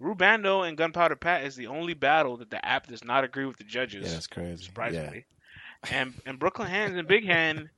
Rubando 0.00 0.66
and 0.66 0.76
Gunpowder 0.76 1.16
Pat 1.16 1.44
is 1.44 1.56
the 1.56 1.66
only 1.66 1.94
battle 1.94 2.38
that 2.38 2.50
the 2.50 2.64
app 2.64 2.86
does 2.86 3.04
not 3.04 3.24
agree 3.24 3.44
with 3.44 3.58
the 3.58 3.64
judges. 3.64 4.06
Yeah, 4.06 4.14
that's 4.14 4.26
crazy. 4.26 4.50
Yeah. 4.50 4.66
surprisingly. 4.66 5.26
And 5.90 6.14
and 6.26 6.38
Brooklyn 6.38 6.68
Hands 6.68 6.96
and 6.96 7.08
Big 7.08 7.24
Hand 7.24 7.70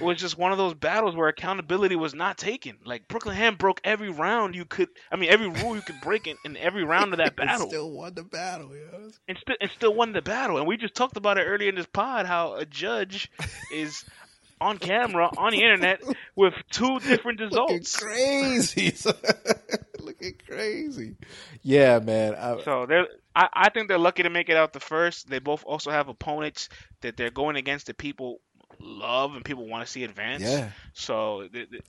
was 0.00 0.18
just 0.18 0.38
one 0.38 0.52
of 0.52 0.58
those 0.58 0.74
battles 0.74 1.14
where 1.14 1.28
accountability 1.28 1.96
was 1.96 2.14
not 2.14 2.38
taken. 2.38 2.78
Like 2.84 3.06
Brooklyn 3.08 3.36
Ham 3.36 3.56
broke 3.56 3.80
every 3.84 4.10
round 4.10 4.54
you 4.54 4.64
could. 4.64 4.88
I 5.12 5.16
mean, 5.16 5.30
every 5.30 5.48
rule 5.48 5.76
you 5.76 5.82
could 5.82 6.00
break 6.02 6.26
in, 6.26 6.36
in 6.44 6.56
every 6.56 6.84
round 6.84 7.12
of 7.12 7.18
that 7.18 7.36
battle, 7.36 7.68
Still 7.68 7.90
won 7.90 8.14
the 8.14 8.22
battle, 8.22 8.70
yeah. 8.74 8.98
and 9.28 9.36
still 9.38 9.56
and 9.60 9.70
still 9.70 9.94
won 9.94 10.12
the 10.12 10.22
battle. 10.22 10.56
And 10.58 10.66
we 10.66 10.76
just 10.76 10.94
talked 10.94 11.16
about 11.16 11.38
it 11.38 11.42
earlier 11.44 11.68
in 11.68 11.74
this 11.74 11.86
pod 11.86 12.26
how 12.26 12.54
a 12.54 12.64
judge 12.64 13.30
is 13.72 14.04
on 14.60 14.78
camera 14.78 15.28
on 15.36 15.50
the 15.52 15.58
internet 15.62 16.00
with 16.36 16.54
two 16.70 16.98
different 17.00 17.40
Looking 17.40 17.76
results. 17.76 17.96
crazy. 17.96 18.94
Looking 20.00 20.34
crazy. 20.46 21.16
Yeah, 21.62 21.98
man. 21.98 22.34
I, 22.34 22.60
So 22.62 22.86
they're. 22.86 23.06
I, 23.36 23.48
I 23.52 23.70
think 23.70 23.88
they're 23.88 23.98
lucky 23.98 24.22
to 24.22 24.30
make 24.30 24.48
it 24.48 24.56
out 24.56 24.72
the 24.72 24.80
first. 24.80 25.28
They 25.28 25.40
both 25.40 25.64
also 25.64 25.90
have 25.90 26.08
opponents 26.08 26.68
that 27.00 27.16
they're 27.16 27.30
going 27.30 27.56
against 27.56 27.86
the 27.86 27.94
people 27.94 28.40
love 28.80 29.34
and 29.36 29.44
people 29.44 29.66
want 29.66 29.84
to 29.86 29.90
see 29.90 30.04
advance. 30.04 30.42
yeah. 30.42 30.70
So 30.92 31.48
they, 31.52 31.64
they, 31.64 31.80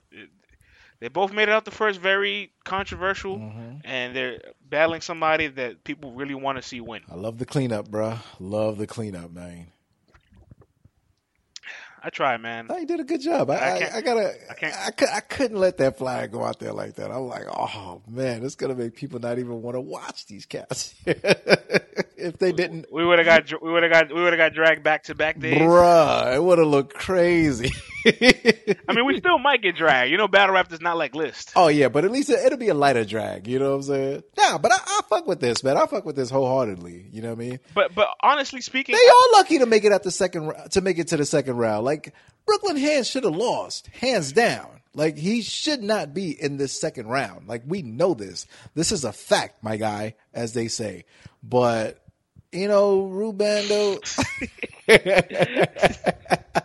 they 1.00 1.08
both 1.10 1.32
made 1.34 1.44
it 1.44 1.50
out 1.50 1.66
the 1.66 1.72
first. 1.72 2.00
Very 2.00 2.52
controversial, 2.64 3.38
Mhm. 3.38 3.82
and 3.84 4.16
they're 4.16 4.40
battling 4.70 5.02
somebody 5.02 5.48
that 5.48 5.84
people 5.84 6.12
really 6.12 6.36
want 6.36 6.58
to 6.58 6.62
see 6.62 6.80
win. 6.82 7.02
I 7.12 7.16
love 7.16 7.38
the 7.38 7.46
cleanup, 7.46 7.90
bruh. 7.90 8.20
Love 8.40 8.78
the 8.78 8.88
cleanup, 8.88 9.32
man. 9.32 9.68
I 12.06 12.12
try, 12.12 12.38
man. 12.38 12.68
You 12.70 12.86
did 12.86 13.00
a 13.00 13.04
good 13.04 13.20
job. 13.22 13.50
I, 13.50 13.56
I 13.56 13.58
I, 13.58 13.90
I 13.96 14.02
gotta. 14.02 14.34
I 14.48 14.54
can't- 14.54 14.76
I, 14.76 15.16
I 15.18 15.20
couldn't 15.22 15.58
let 15.58 15.78
that 15.78 15.98
flag 15.98 16.32
go 16.34 16.44
out 16.44 16.60
there 16.60 16.72
like 16.72 16.94
that. 16.98 17.10
I'm 17.10 17.28
like, 17.28 17.46
oh 17.52 18.04
man, 18.08 18.46
it's 18.46 18.54
gonna 18.54 18.76
make 18.76 18.94
people 18.96 19.20
not 19.20 19.40
even 19.40 19.64
want 19.64 19.74
to 19.76 19.82
watch 19.82 20.28
these 20.28 20.46
cats 20.46 20.94
if 21.08 22.38
they 22.38 22.52
didn't. 22.52 22.86
We 22.94 23.04
would 23.04 23.18
have 23.18 23.26
got 23.26 23.60
we 23.60 23.72
would 23.72 23.82
have 23.82 23.92
got 23.92 24.14
we 24.16 24.22
would 24.22 24.34
have 24.34 24.38
got 24.38 24.54
dragged 24.54 24.84
back 24.84 25.06
to 25.06 25.16
back 25.16 25.40
days. 25.40 25.60
Bruh, 25.60 26.36
it 26.36 26.44
would 26.44 26.60
have 26.60 26.68
looked 26.68 26.94
crazy. 26.94 27.72
I 28.06 28.94
mean, 28.94 29.06
we 29.06 29.18
still 29.18 29.40
might 29.40 29.62
get 29.62 29.76
dragged. 29.76 30.12
You 30.12 30.18
know, 30.18 30.28
battle 30.28 30.54
rap 30.56 30.70
does 30.70 30.82
not 30.82 30.98
like 30.98 31.16
list. 31.16 31.52
oh 31.56 31.68
yeah, 31.68 31.90
but 31.90 32.06
at 32.06 32.12
least 32.12 32.30
it, 32.30 32.40
it'll 32.46 32.58
be 32.58 32.70
a 32.70 32.74
lighter 32.74 33.04
drag. 33.04 33.48
You 33.48 33.60
know 33.60 33.72
what 33.72 33.76
I'm 33.78 33.84
saying? 33.84 34.24
Nah, 34.38 34.58
but 34.60 34.72
I, 34.72 34.78
I 34.86 35.02
fuck 35.10 35.28
with 35.28 35.40
this, 35.40 35.64
man. 35.64 35.78
I 35.78 35.86
fuck 35.88 36.06
with 36.06 36.16
this 36.16 36.30
wholeheartedly. 36.30 37.08
You 37.12 37.22
know 37.22 37.30
what 37.30 37.44
I 37.44 37.50
mean? 37.50 37.60
But 37.74 37.96
but 37.96 38.08
honestly 38.22 38.62
speaking, 38.62 38.96
They 38.96 39.10
all 39.10 39.32
lucky 39.34 39.60
to 39.60 39.66
make 39.66 39.84
it 39.84 39.92
out 39.92 40.04
the 40.04 40.12
second 40.12 40.54
to 40.72 40.82
make 40.82 41.00
it 41.00 41.08
to 41.10 41.18
the 41.18 41.26
second 41.26 41.58
round. 41.58 41.86
Like 41.86 42.14
Brooklyn 42.46 42.78
Hands 42.78 43.08
should 43.08 43.24
have 43.24 43.36
lost, 43.36 43.88
hands 43.88 44.32
down. 44.32 44.68
Like 44.94 45.18
he 45.18 45.42
should 45.42 45.82
not 45.84 46.14
be 46.14 46.32
in 46.32 46.58
this 46.58 46.80
second 46.80 47.08
round. 47.08 47.48
Like 47.48 47.64
we 47.66 47.82
know 47.82 48.14
this. 48.14 48.46
This 48.76 48.92
is 48.92 49.04
a 49.04 49.12
fact, 49.12 49.64
my 49.64 49.78
guy, 49.78 50.16
as 50.34 50.54
they 50.54 50.68
say. 50.68 51.06
But 51.44 52.02
you 52.52 52.68
know, 52.68 53.02
Rubando. 53.02 54.00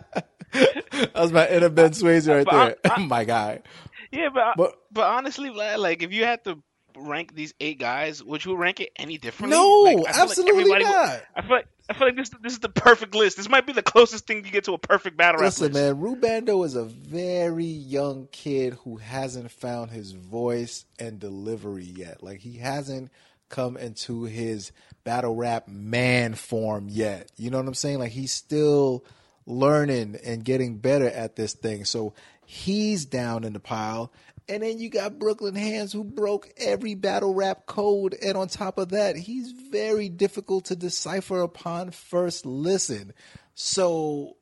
that 1.13 1.15
was 1.21 1.31
my 1.31 1.47
inner 1.47 1.69
Ben 1.69 1.91
Swayze 1.91 2.27
right 2.27 2.45
But 2.45 2.79
there, 2.83 2.97
my 3.05 3.23
guy. 3.23 3.61
yeah, 4.11 4.29
but 4.33 4.55
But- 4.57 4.75
but 4.91 5.03
honestly, 5.05 5.49
Vlad, 5.49 5.77
like 5.79 6.03
if 6.03 6.11
you 6.13 6.23
had 6.25 6.43
to 6.45 6.57
rank 6.97 7.33
these 7.33 7.53
eight 7.61 7.79
guys, 7.79 8.21
would 8.23 8.43
you 8.43 8.55
rank 8.55 8.79
it 8.81 8.89
any 8.97 9.17
differently? 9.17 9.57
No, 9.57 9.79
Like, 9.81 9.93
I 9.93 9.95
feel 9.95 10.03
like 10.03 10.15
absolutely 10.29 10.63
would- 10.71 10.81
not. 10.81 11.21
I 11.35 11.41
feel 11.41 11.51
like 11.51 11.67
I 11.89 11.93
feel 11.93 12.07
like 12.07 12.15
this 12.15 12.29
this 12.41 12.53
is 12.53 12.59
the 12.59 12.69
perfect 12.69 13.15
list. 13.15 13.35
This 13.37 13.49
might 13.49 13.65
be 13.67 13.73
the 13.73 13.81
closest 13.83 14.25
thing 14.27 14.45
you 14.45 14.51
get 14.51 14.63
to 14.65 14.73
a 14.73 14.77
perfect 14.77 15.17
battle 15.17 15.41
Listen, 15.41 15.73
list. 15.73 15.73
man, 15.73 15.95
Rubando 16.01 16.65
is 16.65 16.75
a 16.75 16.85
very 16.85 17.65
young 17.65 18.27
kid 18.31 18.75
who 18.83 18.97
hasn't 18.97 19.51
found 19.51 19.91
his 19.91 20.11
voice 20.13 20.85
and 20.99 21.19
delivery 21.19 21.83
yet. 21.85 22.23
Like 22.23 22.39
he 22.39 22.57
hasn't 22.57 23.11
come 23.49 23.75
into 23.75 24.23
his 24.23 24.71
battle 25.03 25.35
rap 25.35 25.67
man 25.67 26.35
form 26.35 26.87
yet. 26.89 27.29
You 27.35 27.49
know 27.49 27.57
what 27.57 27.67
I'm 27.67 27.73
saying? 27.73 27.99
Like 27.99 28.11
he's 28.13 28.31
still 28.31 29.03
learning 29.45 30.17
and 30.23 30.43
getting 30.43 30.77
better 30.77 31.09
at 31.09 31.35
this 31.35 31.53
thing. 31.53 31.85
So 31.85 32.13
he's 32.45 33.05
down 33.05 33.43
in 33.43 33.53
the 33.53 33.59
pile. 33.59 34.11
And 34.49 34.63
then 34.63 34.79
you 34.79 34.89
got 34.89 35.19
Brooklyn 35.19 35.55
Hands 35.55 35.91
who 35.91 36.03
broke 36.03 36.49
every 36.57 36.95
battle 36.95 37.33
rap 37.33 37.65
code. 37.67 38.15
And 38.21 38.37
on 38.37 38.47
top 38.47 38.77
of 38.77 38.89
that, 38.89 39.15
he's 39.15 39.51
very 39.51 40.09
difficult 40.09 40.65
to 40.65 40.75
decipher 40.75 41.41
upon 41.41 41.91
first 41.91 42.45
listen. 42.45 43.13
So 43.53 44.37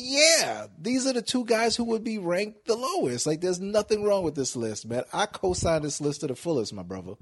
yeah, 0.00 0.66
these 0.80 1.06
are 1.06 1.12
the 1.12 1.22
two 1.22 1.44
guys 1.44 1.74
who 1.74 1.84
would 1.84 2.04
be 2.04 2.18
ranked 2.18 2.66
the 2.66 2.76
lowest. 2.76 3.26
Like, 3.26 3.40
there's 3.40 3.60
nothing 3.60 4.04
wrong 4.04 4.22
with 4.22 4.36
this 4.36 4.54
list, 4.54 4.86
man. 4.86 5.02
I 5.12 5.26
co-signed 5.26 5.84
this 5.84 6.00
list 6.00 6.20
to 6.20 6.28
the 6.28 6.36
fullest, 6.36 6.72
my 6.72 6.84
brother. 6.84 7.14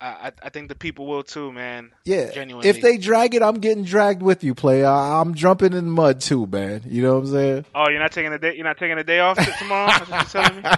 I, 0.00 0.32
I 0.42 0.48
think 0.48 0.68
the 0.70 0.74
people 0.74 1.06
will 1.06 1.22
too, 1.22 1.52
man. 1.52 1.90
Yeah, 2.04 2.30
genuinely. 2.30 2.68
if 2.70 2.80
they 2.80 2.96
drag 2.96 3.34
it, 3.34 3.42
I'm 3.42 3.56
getting 3.60 3.84
dragged 3.84 4.22
with 4.22 4.42
you, 4.42 4.54
player. 4.54 4.86
I- 4.86 5.20
I'm 5.20 5.34
jumping 5.34 5.72
in 5.74 5.84
the 5.84 5.90
mud 5.90 6.20
too, 6.20 6.46
man. 6.46 6.82
You 6.86 7.02
know 7.02 7.14
what 7.14 7.20
I'm 7.24 7.26
saying? 7.32 7.64
oh, 7.74 7.88
you're 7.90 7.98
not 8.00 8.12
taking 8.12 8.32
a 8.32 8.38
day. 8.38 8.54
You're 8.54 8.64
not 8.64 8.78
taking 8.78 8.96
a 8.98 9.04
day 9.04 9.20
off 9.20 9.36
tomorrow. 9.58 9.88
That's 10.08 10.10
what 10.10 10.34
you're 10.34 10.42
telling 10.44 10.62
me. 10.62 10.70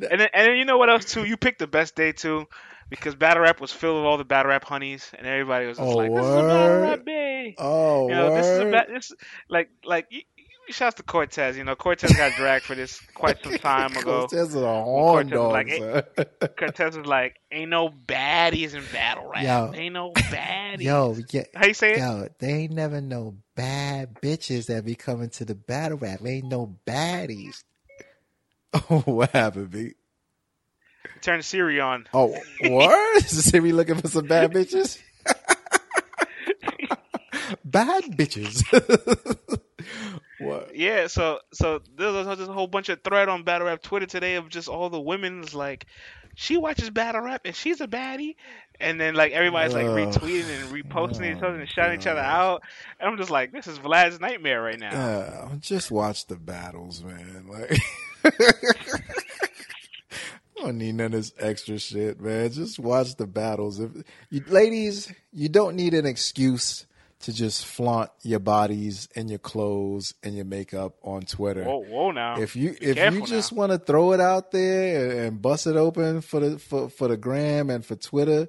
and 0.10 0.20
then, 0.20 0.28
and 0.32 0.48
then 0.48 0.56
you 0.56 0.64
know 0.64 0.78
what 0.78 0.90
else 0.90 1.04
too? 1.04 1.24
You 1.24 1.36
picked 1.36 1.58
the 1.58 1.66
best 1.66 1.94
day 1.94 2.12
too, 2.12 2.46
because 2.88 3.14
battle 3.14 3.42
rap 3.42 3.60
was 3.60 3.70
filled 3.72 3.96
with 3.98 4.04
all 4.06 4.18
the 4.18 4.24
battle 4.24 4.50
rap 4.50 4.64
honeys, 4.64 5.10
and 5.16 5.26
everybody 5.26 5.66
was 5.66 5.78
just 5.78 5.86
Oh, 5.88 5.96
like, 5.96 6.10
"This 6.12 6.24
is 6.24 6.30
a 6.34 6.42
battle 6.42 6.80
rap 6.82 7.04
day." 7.04 7.54
Oh, 7.58 8.08
You 8.08 8.14
know, 8.14 8.34
this 8.34 8.46
is 8.46 8.58
a 8.58 8.64
word. 8.64 8.72
ba- 8.72 8.86
this 8.92 9.12
like 9.48 9.70
like. 9.84 10.06
Shouts 10.72 10.96
to 10.96 11.02
Cortez. 11.02 11.56
You 11.56 11.64
know, 11.64 11.74
Cortez 11.74 12.12
got 12.12 12.32
dragged 12.36 12.64
for 12.64 12.74
this 12.74 13.00
quite 13.14 13.42
some 13.42 13.58
time 13.58 13.96
ago. 13.96 14.20
Cortez 14.28 14.48
is 14.50 14.54
a 14.54 14.82
horn 14.82 15.30
Cortez 15.30 15.32
is 15.32 15.32
dog, 15.32 15.52
like, 15.52 16.26
son. 16.38 16.48
Cortez 16.58 16.96
was 16.96 17.06
like, 17.06 17.40
"Ain't 17.52 17.70
no 17.70 17.88
baddies 17.90 18.74
in 18.74 18.82
battle 18.92 19.30
rap. 19.30 19.42
Yo. 19.42 19.72
Ain't 19.78 19.94
no 19.94 20.12
baddies." 20.16 20.82
Yo, 20.82 21.16
yeah, 21.30 21.42
How 21.54 21.66
you 21.66 21.74
say 21.74 21.92
it? 21.92 21.98
yo, 21.98 22.28
they 22.38 22.52
ain't 22.52 22.72
never 22.72 23.00
no 23.00 23.36
bad 23.54 24.14
bitches 24.22 24.66
that 24.66 24.84
be 24.84 24.94
coming 24.94 25.30
to 25.30 25.44
the 25.44 25.54
battle 25.54 25.98
rap. 25.98 26.20
Ain't 26.24 26.46
no 26.46 26.76
baddies. 26.86 27.62
Oh, 28.72 29.00
what 29.04 29.30
happened, 29.30 29.70
B? 29.70 29.92
Turn 31.22 31.42
Siri 31.42 31.80
on. 31.80 32.06
Oh, 32.14 32.34
what? 32.62 33.24
Is 33.24 33.44
Siri 33.44 33.72
looking 33.72 33.96
for 33.96 34.08
some 34.08 34.26
bad 34.26 34.52
bitches? 34.52 34.98
bad 37.64 38.04
bitches. 38.04 38.64
What? 40.40 40.74
Yeah, 40.74 41.06
so 41.06 41.40
so 41.52 41.80
there's 41.96 42.26
a, 42.26 42.36
there's 42.36 42.48
a 42.48 42.52
whole 42.52 42.66
bunch 42.66 42.88
of 42.88 43.02
thread 43.02 43.28
on 43.28 43.42
battle 43.44 43.66
rap 43.66 43.82
Twitter 43.82 44.06
today 44.06 44.34
of 44.36 44.48
just 44.48 44.68
all 44.68 44.88
the 44.90 45.00
women's 45.00 45.54
like, 45.54 45.86
she 46.34 46.56
watches 46.56 46.90
battle 46.90 47.20
rap 47.20 47.42
and 47.44 47.54
she's 47.54 47.80
a 47.80 47.86
baddie, 47.86 48.36
and 48.80 49.00
then 49.00 49.14
like 49.14 49.32
everybody's 49.32 49.74
like 49.74 49.86
retweeting 49.86 50.48
and 50.48 50.70
reposting 50.72 51.36
each 51.36 51.42
Oh, 51.42 51.48
other 51.48 51.60
and 51.60 51.68
shouting 51.68 52.00
each 52.00 52.06
other 52.06 52.20
out, 52.20 52.62
and 52.98 53.08
I'm 53.10 53.16
just 53.16 53.30
like, 53.30 53.52
this 53.52 53.66
is 53.66 53.78
Vlad's 53.78 54.20
nightmare 54.20 54.62
right 54.62 54.78
now. 54.78 54.90
Uh, 54.90 55.48
just 55.60 55.90
watch 55.90 56.26
the 56.26 56.36
battles, 56.36 57.02
man. 57.04 57.46
Like, 57.48 57.78
I 60.58 60.64
don't 60.64 60.78
need 60.78 60.94
none 60.96 61.06
of 61.06 61.12
this 61.12 61.32
extra 61.38 61.78
shit, 61.78 62.20
man. 62.20 62.50
Just 62.52 62.78
watch 62.78 63.16
the 63.16 63.26
battles. 63.26 63.80
If 63.80 63.90
you, 64.30 64.42
ladies, 64.46 65.10
you 65.32 65.48
don't 65.48 65.74
need 65.74 65.94
an 65.94 66.04
excuse 66.04 66.86
to 67.20 67.32
just 67.32 67.66
flaunt 67.66 68.10
your 68.22 68.38
bodies 68.38 69.08
and 69.14 69.28
your 69.28 69.38
clothes 69.38 70.14
and 70.22 70.34
your 70.34 70.46
makeup 70.46 70.96
on 71.02 71.22
Twitter. 71.22 71.64
Whoa, 71.64 71.84
whoa, 71.84 72.10
now. 72.10 72.40
If 72.40 72.56
you 72.56 72.72
Be 72.72 72.86
if 72.86 73.14
you 73.14 73.26
just 73.26 73.52
want 73.52 73.72
to 73.72 73.78
throw 73.78 74.12
it 74.12 74.20
out 74.20 74.52
there 74.52 75.24
and, 75.24 75.40
bust 75.40 75.66
it 75.66 75.76
open 75.76 76.22
for 76.22 76.40
the 76.40 76.58
for, 76.58 76.88
for 76.88 77.08
the 77.08 77.16
gram 77.16 77.70
and 77.70 77.84
for 77.84 77.94
Twitter, 77.96 78.48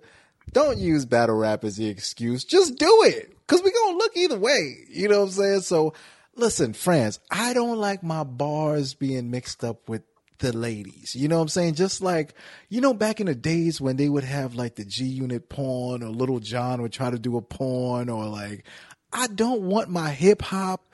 don't 0.52 0.78
use 0.78 1.06
battle 1.06 1.36
rap 1.36 1.64
as 1.64 1.76
the 1.76 1.88
excuse. 1.88 2.44
Just 2.44 2.78
do 2.78 3.04
it 3.06 3.36
because 3.42 3.62
we 3.62 3.72
gonna 3.72 3.98
look 3.98 4.16
either 4.16 4.40
way. 4.40 4.76
You 4.90 5.10
know 5.10 5.20
what 5.20 5.26
I'm 5.26 5.32
saying? 5.32 5.62
So 5.62 5.94
listen, 6.36 6.74
friends, 6.74 7.20
I 7.30 7.54
don't 7.54 7.78
like 7.78 8.04
my 8.04 8.24
bars 8.24 8.94
being 8.94 9.32
mixed 9.32 9.64
up 9.64 9.90
with 9.90 10.04
the 10.42 10.56
ladies. 10.56 11.16
You 11.16 11.28
know 11.28 11.38
what 11.38 11.44
I'm 11.44 11.48
saying? 11.48 11.76
Just 11.76 12.02
like, 12.02 12.34
you 12.70 12.82
know, 12.82 12.94
back 12.94 13.20
in 13.20 13.28
the 13.28 13.36
days 13.36 13.80
when 13.80 13.96
they 13.96 14.10
would 14.10 14.24
have 14.24 14.56
like 14.56 14.76
the 14.76 14.86
G 14.86 15.06
Unit 15.06 15.48
porn 15.48 16.04
or 16.04 16.10
Lil 16.10 16.40
Jon 16.40 16.82
would 16.82 16.92
try 16.92 17.10
to 17.10 17.20
do 17.20 17.38
a 17.38 17.42
porn 17.42 18.10
or 18.10 18.26
like, 18.26 18.66
I 19.14 19.28
don't 19.28 19.62
want 19.62 19.90
my 19.90 20.10
hip 20.10 20.42
hop 20.42 20.86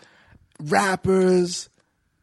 rappers, 0.60 1.70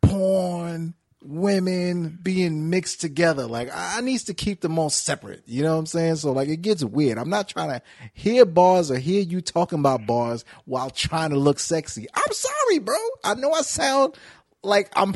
porn, 0.02 0.94
women 1.24 2.18
being 2.22 2.68
mixed 2.68 3.00
together. 3.00 3.46
Like 3.46 3.70
I 3.72 4.00
needs 4.00 4.24
to 4.24 4.34
keep 4.34 4.60
them 4.60 4.78
all 4.78 4.90
separate. 4.90 5.42
You 5.46 5.62
know 5.62 5.72
what 5.72 5.80
I'm 5.80 5.86
saying? 5.86 6.16
So 6.16 6.32
like 6.32 6.48
it 6.48 6.62
gets 6.62 6.84
weird. 6.84 7.18
I'm 7.18 7.30
not 7.30 7.48
trying 7.48 7.70
to 7.70 7.82
hear 8.12 8.44
bars 8.44 8.90
or 8.90 8.98
hear 8.98 9.22
you 9.22 9.40
talking 9.40 9.78
about 9.78 10.06
bars 10.06 10.44
while 10.66 10.90
trying 10.90 11.30
to 11.30 11.38
look 11.38 11.58
sexy. 11.58 12.06
I'm 12.14 12.32
sorry, 12.32 12.78
bro. 12.78 12.96
I 13.24 13.34
know 13.34 13.52
I 13.52 13.62
sound 13.62 14.16
like 14.64 14.90
I'm 14.96 15.12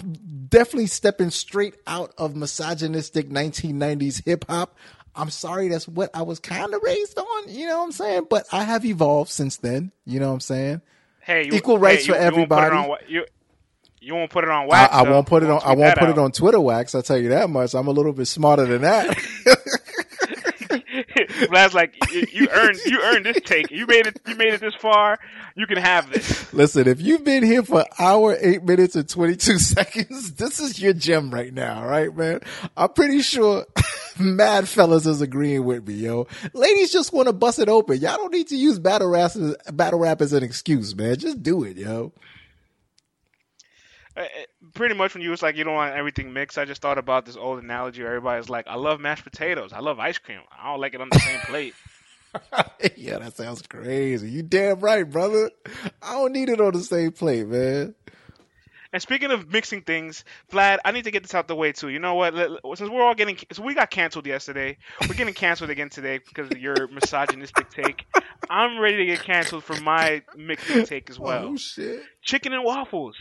definitely 0.48 0.86
stepping 0.86 1.30
straight 1.30 1.74
out 1.86 2.12
of 2.18 2.36
misogynistic 2.36 3.28
1990s 3.30 4.24
hip 4.24 4.44
hop. 4.48 4.76
I'm 5.14 5.30
sorry, 5.30 5.68
that's 5.68 5.88
what 5.88 6.10
I 6.14 6.22
was 6.22 6.38
kind 6.38 6.72
of 6.74 6.82
raised 6.82 7.18
on. 7.18 7.48
You 7.48 7.66
know 7.66 7.78
what 7.78 7.84
I'm 7.84 7.92
saying? 7.92 8.26
But 8.30 8.46
I 8.52 8.62
have 8.64 8.84
evolved 8.84 9.30
since 9.30 9.56
then. 9.56 9.90
You 10.04 10.20
know 10.20 10.28
what 10.28 10.34
I'm 10.34 10.40
saying? 10.40 10.80
hey, 11.20 11.44
you, 11.46 11.52
equal 11.52 11.76
hey, 11.76 11.82
rights 11.82 12.06
you- 12.06 12.14
for 12.14 12.20
you 12.20 12.24
won't 12.24 12.48
put 12.48 12.58
it 12.58 12.62
everybody. 12.66 12.76
on 12.92 12.98
you, 13.08 13.26
you 14.00 14.14
won't 14.14 14.30
put 14.30 14.44
it 14.44 14.50
on 14.50 14.64
I, 14.64 14.66
wax. 14.66 14.94
I 14.94 15.04
though. 15.04 15.10
won't 15.12 15.26
put 15.26 15.42
it 15.42 15.50
on. 15.50 15.60
I 15.64 15.74
won't 15.74 15.98
put 15.98 16.08
it 16.08 16.18
on 16.18 16.30
Twitter 16.32 16.60
wax. 16.60 16.94
I 16.94 17.00
tell 17.00 17.18
you 17.18 17.30
that 17.30 17.50
much. 17.50 17.74
I'm 17.74 17.88
a 17.88 17.90
little 17.90 18.12
bit 18.12 18.26
smarter 18.26 18.64
than 18.64 18.82
that. 18.82 19.18
Vlad's 21.46 21.74
like, 21.74 21.94
you, 22.12 22.26
you 22.32 22.48
earned 22.50 22.78
you 22.84 23.00
earned 23.00 23.26
this 23.26 23.40
take. 23.44 23.70
You 23.70 23.86
made 23.86 24.06
it. 24.06 24.20
You 24.26 24.34
made 24.36 24.54
it 24.54 24.60
this 24.60 24.74
far. 24.74 25.18
You 25.54 25.66
can 25.66 25.78
have 25.78 26.10
this. 26.10 26.52
Listen, 26.52 26.88
if 26.88 27.00
you've 27.00 27.24
been 27.24 27.42
here 27.42 27.62
for 27.62 27.84
hour, 27.98 28.36
eight 28.40 28.64
minutes, 28.64 28.96
and 28.96 29.08
22 29.08 29.58
seconds, 29.58 30.32
this 30.34 30.60
is 30.60 30.80
your 30.80 30.92
gem 30.92 31.30
right 31.30 31.52
now, 31.52 31.84
right, 31.84 32.14
man? 32.14 32.40
I'm 32.76 32.92
pretty 32.92 33.22
sure 33.22 33.66
mad 34.18 34.68
fellas 34.68 35.06
is 35.06 35.20
agreeing 35.20 35.64
with 35.64 35.86
me, 35.86 35.94
yo. 35.94 36.26
Ladies 36.52 36.92
just 36.92 37.12
want 37.12 37.26
to 37.26 37.32
bust 37.32 37.58
it 37.58 37.68
open. 37.68 37.98
Y'all 37.98 38.16
don't 38.16 38.32
need 38.32 38.48
to 38.48 38.56
use 38.56 38.78
battle 38.78 39.08
rap 39.08 39.34
as, 39.36 39.56
battle 39.72 40.00
rap 40.00 40.20
as 40.20 40.32
an 40.32 40.42
excuse, 40.42 40.94
man. 40.96 41.16
Just 41.16 41.42
do 41.42 41.64
it, 41.64 41.76
yo. 41.76 42.12
Uh, 44.16 44.24
Pretty 44.78 44.94
much 44.94 45.12
when 45.12 45.24
you 45.24 45.30
was 45.30 45.42
like, 45.42 45.56
you 45.56 45.64
don't 45.64 45.74
want 45.74 45.96
everything 45.96 46.32
mixed. 46.32 46.56
I 46.56 46.64
just 46.64 46.80
thought 46.80 46.98
about 46.98 47.26
this 47.26 47.36
old 47.36 47.60
analogy. 47.60 48.00
Where 48.00 48.12
everybody's 48.12 48.48
like, 48.48 48.68
I 48.68 48.76
love 48.76 49.00
mashed 49.00 49.24
potatoes. 49.24 49.72
I 49.72 49.80
love 49.80 49.98
ice 49.98 50.18
cream. 50.18 50.38
I 50.56 50.70
don't 50.70 50.80
like 50.80 50.94
it 50.94 51.00
on 51.00 51.08
the 51.10 51.18
same 51.18 51.40
plate. 51.40 51.74
yeah, 52.96 53.18
that 53.18 53.36
sounds 53.36 53.60
crazy. 53.62 54.30
You 54.30 54.44
damn 54.44 54.78
right, 54.78 55.02
brother. 55.02 55.50
I 56.00 56.12
don't 56.12 56.30
need 56.30 56.48
it 56.48 56.60
on 56.60 56.74
the 56.74 56.80
same 56.80 57.10
plate, 57.10 57.48
man. 57.48 57.96
And 58.92 59.02
speaking 59.02 59.32
of 59.32 59.50
mixing 59.50 59.82
things, 59.82 60.24
Vlad, 60.52 60.78
I 60.84 60.92
need 60.92 61.04
to 61.04 61.10
get 61.10 61.24
this 61.24 61.34
out 61.34 61.48
the 61.48 61.56
way 61.56 61.72
too. 61.72 61.88
You 61.88 61.98
know 61.98 62.14
what? 62.14 62.34
Since 62.76 62.88
we're 62.88 63.02
all 63.02 63.16
getting, 63.16 63.36
so 63.50 63.64
we 63.64 63.74
got 63.74 63.90
canceled 63.90 64.28
yesterday. 64.28 64.78
We're 65.08 65.14
getting 65.14 65.34
canceled 65.34 65.70
again 65.70 65.90
today 65.90 66.20
because 66.24 66.52
of 66.52 66.58
your 66.58 66.86
misogynistic 66.92 67.68
take. 67.68 68.06
I'm 68.48 68.78
ready 68.78 68.98
to 68.98 69.06
get 69.06 69.24
canceled 69.24 69.64
for 69.64 69.74
my 69.80 70.22
mixing 70.36 70.86
take 70.86 71.10
as 71.10 71.18
oh, 71.18 71.22
well. 71.22 71.44
Oh 71.46 71.56
shit. 71.56 72.00
Chicken 72.22 72.52
and 72.52 72.62
waffles. 72.62 73.16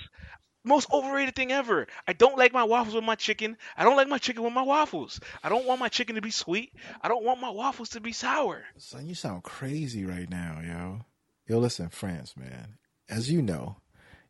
Most 0.67 0.91
overrated 0.91 1.35
thing 1.35 1.51
ever. 1.51 1.87
I 2.07 2.13
don't 2.13 2.37
like 2.37 2.53
my 2.53 2.63
waffles 2.63 2.95
with 2.95 3.03
my 3.03 3.15
chicken. 3.15 3.57
I 3.77 3.83
don't 3.83 3.95
like 3.95 4.07
my 4.07 4.17
chicken 4.17 4.43
with 4.43 4.53
my 4.53 4.61
waffles. 4.61 5.19
I 5.43 5.49
don't 5.49 5.65
want 5.65 5.79
my 5.79 5.89
chicken 5.89 6.15
to 6.15 6.21
be 6.21 6.31
sweet. 6.31 6.73
I 7.01 7.07
don't 7.07 7.23
want 7.23 7.39
my 7.39 7.49
waffles 7.49 7.89
to 7.89 8.01
be 8.01 8.11
sour. 8.11 8.63
Son, 8.77 9.07
you 9.07 9.15
sound 9.15 9.43
crazy 9.43 10.05
right 10.05 10.29
now, 10.29 10.59
yo. 10.63 11.05
Yo, 11.47 11.59
listen, 11.59 11.89
France, 11.89 12.35
man. 12.35 12.77
As 13.09 13.31
you 13.31 13.41
know, 13.41 13.77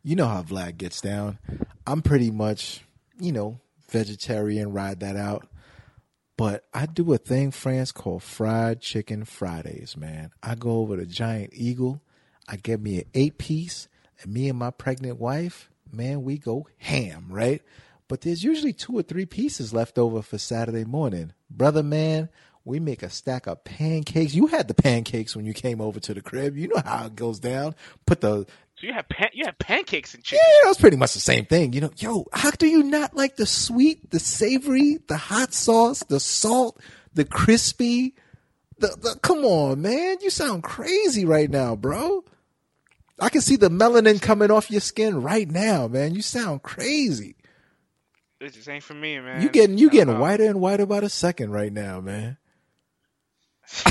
you 0.03 0.15
know 0.15 0.27
how 0.27 0.43
Vlad 0.43 0.77
gets 0.77 1.01
down. 1.01 1.39
I'm 1.88 2.01
pretty 2.01 2.30
much, 2.30 2.85
you 3.19 3.31
know, 3.31 3.59
vegetarian, 3.89 4.72
ride 4.72 4.99
that 4.99 5.18
out. 5.18 5.47
But 6.38 6.65
I 6.72 6.85
do 6.85 7.11
a 7.14 7.18
thing, 7.18 7.49
France, 7.49 7.91
called 7.91 8.22
Fried 8.22 8.80
Chicken 8.80 9.26
Fridays, 9.26 9.97
man. 9.97 10.30
I 10.43 10.53
go 10.53 10.69
over 10.73 10.95
to 10.95 11.05
Giant 11.07 11.53
Eagle, 11.53 12.03
I 12.47 12.57
get 12.57 12.80
me 12.80 12.99
an 12.99 13.05
eight 13.15 13.39
piece, 13.39 13.88
and 14.22 14.31
me 14.31 14.47
and 14.47 14.59
my 14.59 14.69
pregnant 14.69 15.19
wife, 15.19 15.72
man, 15.97 16.23
we 16.23 16.37
go 16.37 16.67
ham, 16.77 17.25
right? 17.29 17.61
But 18.07 18.21
there's 18.21 18.43
usually 18.43 18.71
two 18.73 18.97
or 18.97 19.01
three 19.01 19.25
pieces 19.25 19.73
left 19.73 19.97
over 19.97 20.21
for 20.21 20.37
Saturday 20.37 20.85
morning. 20.85 21.33
Brother, 21.49 21.83
man, 21.83 22.29
we 22.63 22.79
make 22.79 23.03
a 23.03 23.09
stack 23.09 23.47
of 23.47 23.63
pancakes. 23.65 24.33
You 24.33 24.47
had 24.47 24.67
the 24.69 24.73
pancakes 24.73 25.35
when 25.35 25.45
you 25.45 25.53
came 25.53 25.81
over 25.81 25.99
to 26.01 26.13
the 26.13 26.21
crib. 26.21 26.55
You 26.55 26.69
know 26.69 26.81
how 26.85 27.07
it 27.07 27.15
goes 27.15 27.39
down. 27.39 27.75
Put 28.05 28.21
the 28.21 28.45
So 28.79 28.87
you 28.87 28.93
have 28.93 29.09
pan- 29.09 29.31
you 29.33 29.45
have 29.45 29.57
pancakes 29.59 30.13
and 30.13 30.23
chicken. 30.23 30.43
yeah, 30.63 30.69
was 30.69 30.77
pretty 30.77 30.95
much 30.97 31.13
the 31.13 31.19
same 31.19 31.45
thing. 31.45 31.73
You 31.73 31.81
know, 31.81 31.91
yo, 31.97 32.25
how 32.31 32.51
do 32.51 32.67
you 32.67 32.83
not 32.83 33.13
like 33.15 33.35
the 33.35 33.45
sweet, 33.45 34.09
the 34.11 34.19
savory, 34.19 34.99
the 35.07 35.17
hot 35.17 35.53
sauce, 35.53 36.03
the 36.03 36.19
salt, 36.21 36.79
the 37.13 37.25
crispy? 37.25 38.15
The, 38.79 38.87
the 39.01 39.19
come 39.21 39.43
on, 39.43 39.81
man, 39.81 40.17
you 40.21 40.29
sound 40.29 40.63
crazy 40.63 41.25
right 41.25 41.49
now, 41.49 41.75
bro. 41.75 42.23
I 43.19 43.30
can 43.30 43.41
see 43.41 43.56
the 43.56 43.69
melanin 43.69 44.22
coming 44.22 44.52
off 44.52 44.69
your 44.69 44.81
skin 44.81 45.22
right 45.22 45.49
now, 45.49 45.88
man. 45.88 46.14
You 46.14 46.22
sound 46.22 46.61
crazy. 46.64 47.35
It 48.39 48.53
just 48.53 48.69
ain't 48.69 48.84
for 48.84 48.94
me, 48.94 49.19
man. 49.19 49.41
You 49.41 49.49
getting 49.49 49.80
you 49.80 49.89
getting 49.89 50.19
whiter 50.19 50.45
and 50.45 50.61
whiter 50.61 50.85
by 50.85 50.99
the 50.99 51.10
second 51.10 51.52
right 51.52 51.73
now, 51.73 51.99
man. 51.99 52.38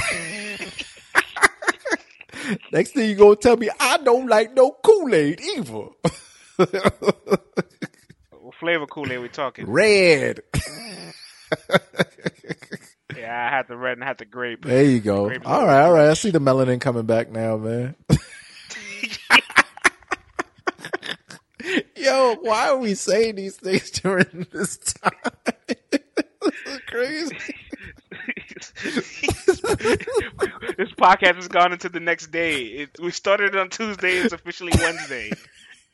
Next 2.73 2.93
thing 2.93 3.11
you 3.11 3.17
gonna 3.17 3.35
tell 3.37 3.57
me, 3.57 3.69
I 3.81 3.99
don't 3.99 4.29
like 4.29 4.55
no 4.55 4.71
Kool 4.71 5.13
Aid 5.13 5.41
either. 5.41 5.89
What 6.57 8.55
flavor 8.61 8.87
Kool 8.87 9.11
Aid 9.11 9.19
we 9.21 9.29
talking? 9.29 9.67
Red. 9.69 10.41
Yeah, 13.17 13.47
I 13.47 13.51
had 13.57 13.67
the 13.67 13.77
red 13.77 13.95
and 13.95 14.05
I 14.05 14.07
had 14.07 14.19
the 14.19 14.25
grape. 14.25 14.65
There 14.65 14.85
you 14.85 15.01
go. 15.01 15.27
Grape 15.27 15.49
All 15.49 15.67
right, 15.67 15.83
all 15.83 15.93
right. 15.93 16.09
I 16.11 16.15
see 16.15 16.31
the 16.31 16.39
melanin 16.39 16.81
coming 16.81 17.07
back 17.07 17.31
now, 17.31 17.57
man. 17.57 17.97
Yo, 21.97 22.37
why 22.43 22.69
are 22.69 22.77
we 22.79 22.95
saying 22.95 23.35
these 23.37 23.57
things 23.57 23.91
during 23.91 24.47
this 24.53 24.77
time? 24.79 25.13
this 25.67 25.79
is 26.67 26.81
crazy. 26.87 27.37
this 30.77 30.91
podcast 30.93 31.35
has 31.37 31.49
gone 31.49 31.73
into 31.73 31.89
the 31.89 32.01
next 32.01 32.31
day. 32.31 32.63
It, 32.65 32.91
we 33.03 33.11
started 33.11 33.57
on 33.57 33.71
Tuesday. 33.71 34.19
It's 34.19 34.33
officially 34.33 34.73
Wednesday. 34.79 35.33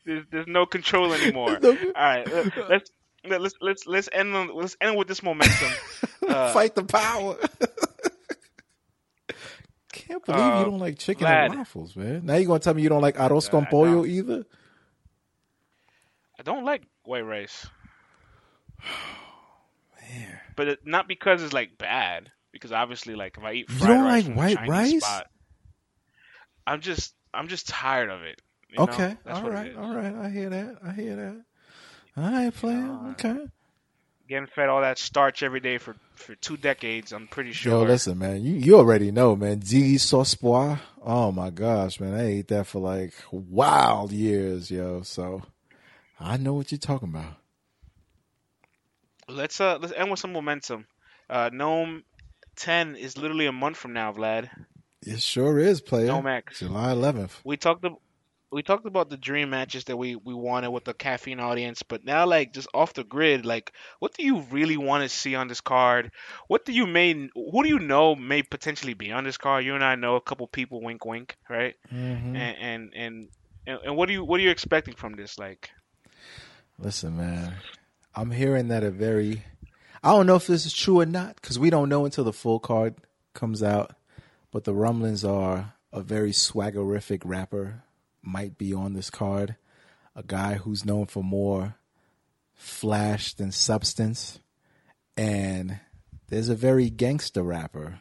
There's, 0.05 0.25
there's 0.31 0.47
no 0.47 0.67
control 0.67 1.13
anymore. 1.15 1.59
No- 1.63 1.71
All 1.71 1.77
right, 1.97 2.31
let, 2.31 2.69
let's 2.69 2.91
let's 3.25 3.55
let's 3.61 3.87
let's 3.87 4.09
end 4.13 4.35
on, 4.35 4.55
let's 4.55 4.77
end 4.81 4.97
with 4.97 5.09
this 5.09 5.23
momentum. 5.23 5.71
Uh, 6.27 6.53
Fight 6.53 6.75
the 6.75 6.85
power. 6.85 7.37
I 10.13 10.19
can't 10.19 10.25
believe 10.27 10.45
you 10.45 10.53
um, 10.53 10.71
don't 10.71 10.79
like 10.81 10.99
chicken 10.99 11.27
Vlad. 11.27 11.47
and 11.47 11.55
waffles, 11.59 11.97
man. 11.97 12.27
Now 12.27 12.35
you're 12.35 12.47
gonna 12.47 12.59
tell 12.61 12.75
me 12.75 12.83
you 12.83 12.89
don't 12.89 13.03
like 13.03 13.17
arroz 13.17 13.49
I 13.49 13.51
con 13.51 13.67
pollo 13.67 14.05
either? 14.05 14.45
I 16.39 16.43
don't 16.43 16.65
like 16.65 16.83
white 17.05 17.25
rice. 17.25 17.67
man. 20.11 20.39
But 20.57 20.69
it, 20.69 20.87
not 20.87 21.09
because 21.09 21.43
it's 21.43 21.53
like 21.53 21.79
bad. 21.79 22.31
Because 22.53 22.73
obviously, 22.73 23.15
like 23.15 23.39
if 23.39 23.45
I 23.45 23.53
eat 23.55 23.71
You 23.71 23.87
don't 23.87 24.05
rice 24.05 24.27
like 24.27 24.37
white 24.37 24.69
rice? 24.69 25.03
spot, 25.03 25.27
I'm 26.67 26.81
just 26.81 27.15
I'm 27.33 27.49
just 27.49 27.69
tired 27.69 28.11
of 28.11 28.23
it. 28.23 28.43
you 28.69 28.77
know? 28.77 28.85
Okay, 28.85 29.17
That's 29.25 29.39
all 29.39 29.51
right, 29.51 29.75
all 29.75 29.95
right. 29.95 30.15
I 30.15 30.29
hear 30.29 30.51
that. 30.51 30.79
I 30.85 30.93
hear 30.93 31.17
that. 31.17 31.45
All 32.17 32.31
right, 32.31 32.55
player. 32.55 32.99
Okay. 33.13 33.47
Getting 34.29 34.47
fed 34.47 34.69
all 34.69 34.81
that 34.81 34.99
starch 34.99 35.43
every 35.43 35.61
day 35.61 35.79
for 35.79 35.97
for 36.15 36.35
two 36.37 36.57
decades. 36.57 37.13
I'm 37.13 37.27
pretty 37.29 37.53
sure. 37.53 37.73
Yo, 37.73 37.83
listen, 37.83 38.19
man, 38.19 38.43
you 38.43 38.55
you 38.55 38.77
already 38.77 39.11
know, 39.11 39.37
man. 39.37 39.61
Ziggy 39.61 39.97
Sospois. 39.97 40.79
Oh 41.03 41.33
my 41.33 41.51
gosh, 41.51 42.01
man, 42.01 42.15
I 42.15 42.27
ate 42.27 42.49
that 42.49 42.67
for 42.67 42.81
like 42.81 43.13
wild 43.31 44.13
years, 44.13 44.71
yo. 44.71 45.03
So 45.03 45.43
I 46.21 46.37
know 46.37 46.55
what 46.55 46.71
you're 46.71 46.79
talking 46.79 47.09
about. 47.09 47.35
Let's 49.29 49.61
uh 49.61 49.79
let's 49.81 49.93
end 49.95 50.11
with 50.11 50.21
some 50.21 50.33
momentum. 50.33 50.87
Uh, 51.29 51.51
NOME 51.53 52.05
10 52.57 52.97
is 52.97 53.17
literally 53.17 53.47
a 53.47 53.53
month 53.53 53.77
from 53.77 53.93
now, 53.95 54.13
Vlad. 54.13 54.51
It 55.01 55.21
sure 55.23 55.59
is, 55.59 55.81
player. 55.81 56.07
No 56.07 56.21
max. 56.23 56.59
July 56.59 56.93
11th. 56.93 57.41
We 57.45 57.57
talked 57.57 57.85
ab- 57.85 57.97
we 58.53 58.63
talked 58.63 58.85
about 58.87 59.09
the 59.09 59.17
dream 59.17 59.51
matches 59.51 59.85
that 59.85 59.97
we 59.97 60.15
we 60.15 60.35
wanted 60.35 60.71
with 60.71 60.85
the 60.85 60.93
caffeine 60.93 61.41
audience, 61.41 61.83
but 61.83 62.05
now 62.05 62.27
like 62.27 62.53
just 62.53 62.69
off 62.75 62.93
the 62.93 63.03
grid, 63.03 63.47
like 63.47 63.73
what 63.99 64.13
do 64.15 64.25
you 64.25 64.41
really 64.51 64.77
want 64.77 65.03
to 65.03 65.09
see 65.09 65.35
on 65.35 65.49
this 65.49 65.63
card? 65.63 66.13
What 66.49 66.65
do 66.67 66.73
you 66.73 66.87
may 66.87 67.15
who 67.35 67.63
do 67.63 67.69
you 67.69 67.79
know 67.79 68.15
may 68.15 68.43
potentially 68.43 68.95
be 68.95 69.11
on 69.11 69.25
this 69.25 69.39
card? 69.39 69.65
You 69.65 69.75
and 69.75 69.83
I 69.83 69.95
know 69.95 70.17
a 70.17 70.21
couple 70.21 70.47
people, 70.47 70.83
wink 70.83 71.05
wink, 71.05 71.37
right? 71.49 71.75
Mhm. 71.93 72.37
And, 72.37 72.37
and 72.37 72.93
and 72.95 73.29
and 73.67 73.79
and 73.85 73.97
what 73.97 74.07
do 74.07 74.13
you 74.13 74.25
what 74.25 74.39
are 74.39 74.43
you 74.43 74.51
expecting 74.51 74.95
from 74.95 75.15
this? 75.15 75.39
Like, 75.39 75.71
Listen, 76.79 77.17
man, 77.17 77.55
I'm 78.15 78.31
hearing 78.31 78.69
that 78.69 78.85
a 78.85 78.91
very. 78.91 79.45
I 80.05 80.11
don't 80.11 80.27
know 80.27 80.35
if 80.37 80.47
this 80.49 80.67
is 80.67 80.75
true 80.75 81.01
or 81.01 81.07
not 81.07 81.37
because 81.37 81.59
we 81.59 81.71
don't 81.71 81.89
know 81.89 82.05
until 82.05 82.25
the 82.25 82.33
full 82.33 82.59
card 82.59 82.97
comes 83.35 83.63
out. 83.63 83.95
But 84.51 84.65
the 84.65 84.75
rumblings 84.75 85.25
are 85.25 85.73
a 85.93 86.03
very 86.03 86.33
swaggerific 86.33 87.23
rapper 87.25 87.85
might 88.23 88.59
be 88.59 88.73
on 88.73 88.95
this 88.95 89.11
card. 89.11 89.57
A 90.15 90.23
guy 90.23 90.55
who's 90.55 90.85
known 90.85 91.07
for 91.07 91.23
more 91.23 91.77
flash 92.55 93.35
than 93.35 93.51
substance. 93.51 94.41
And 95.17 95.81
there's 96.29 96.49
a 96.49 96.55
very 96.55 96.91
gangster 96.91 97.43
rapper, 97.43 98.01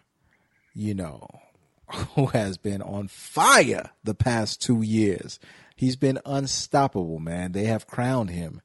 you 0.74 0.94
know, 0.94 1.28
who 2.16 2.28
has 2.28 2.58
been 2.58 2.82
on 2.82 3.08
fire 3.08 3.92
the 4.04 4.16
past 4.16 4.62
two 4.62 4.82
years. 4.82 5.40
He's 5.76 5.96
been 5.96 6.20
unstoppable, 6.26 7.20
man. 7.20 7.54
They 7.54 7.66
have 7.66 7.88
crowned 7.88 8.30
him. 8.30 8.62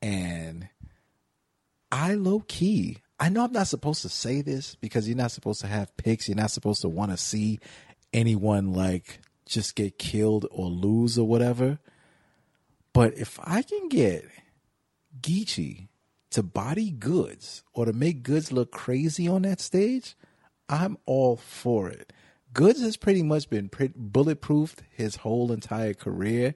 And 0.00 0.68
I 1.92 2.14
low 2.14 2.40
key, 2.40 2.98
I 3.18 3.28
know 3.28 3.44
I'm 3.44 3.52
not 3.52 3.68
supposed 3.68 4.02
to 4.02 4.08
say 4.08 4.42
this 4.42 4.74
because 4.74 5.06
you're 5.06 5.16
not 5.16 5.30
supposed 5.30 5.60
to 5.60 5.66
have 5.66 5.96
picks. 5.96 6.28
You're 6.28 6.36
not 6.36 6.50
supposed 6.50 6.82
to 6.82 6.88
want 6.88 7.12
to 7.12 7.16
see 7.16 7.60
anyone 8.12 8.72
like 8.72 9.20
just 9.46 9.74
get 9.74 9.98
killed 9.98 10.46
or 10.50 10.66
lose 10.68 11.18
or 11.18 11.26
whatever. 11.26 11.78
But 12.92 13.14
if 13.14 13.38
I 13.42 13.62
can 13.62 13.88
get 13.88 14.24
Geechi 15.20 15.88
to 16.30 16.42
body 16.42 16.90
Goodz 16.90 17.62
or 17.72 17.86
to 17.86 17.92
make 17.92 18.22
Goodz 18.22 18.52
look 18.52 18.70
crazy 18.70 19.28
on 19.28 19.42
that 19.42 19.60
stage, 19.60 20.14
I'm 20.68 20.96
all 21.06 21.36
for 21.36 21.88
it. 21.88 22.12
Goodz 22.52 22.80
has 22.82 22.96
pretty 22.96 23.22
much 23.22 23.50
been 23.50 23.68
bulletproofed 23.68 24.78
his 24.90 25.16
whole 25.16 25.50
entire 25.50 25.94
career, 25.94 26.54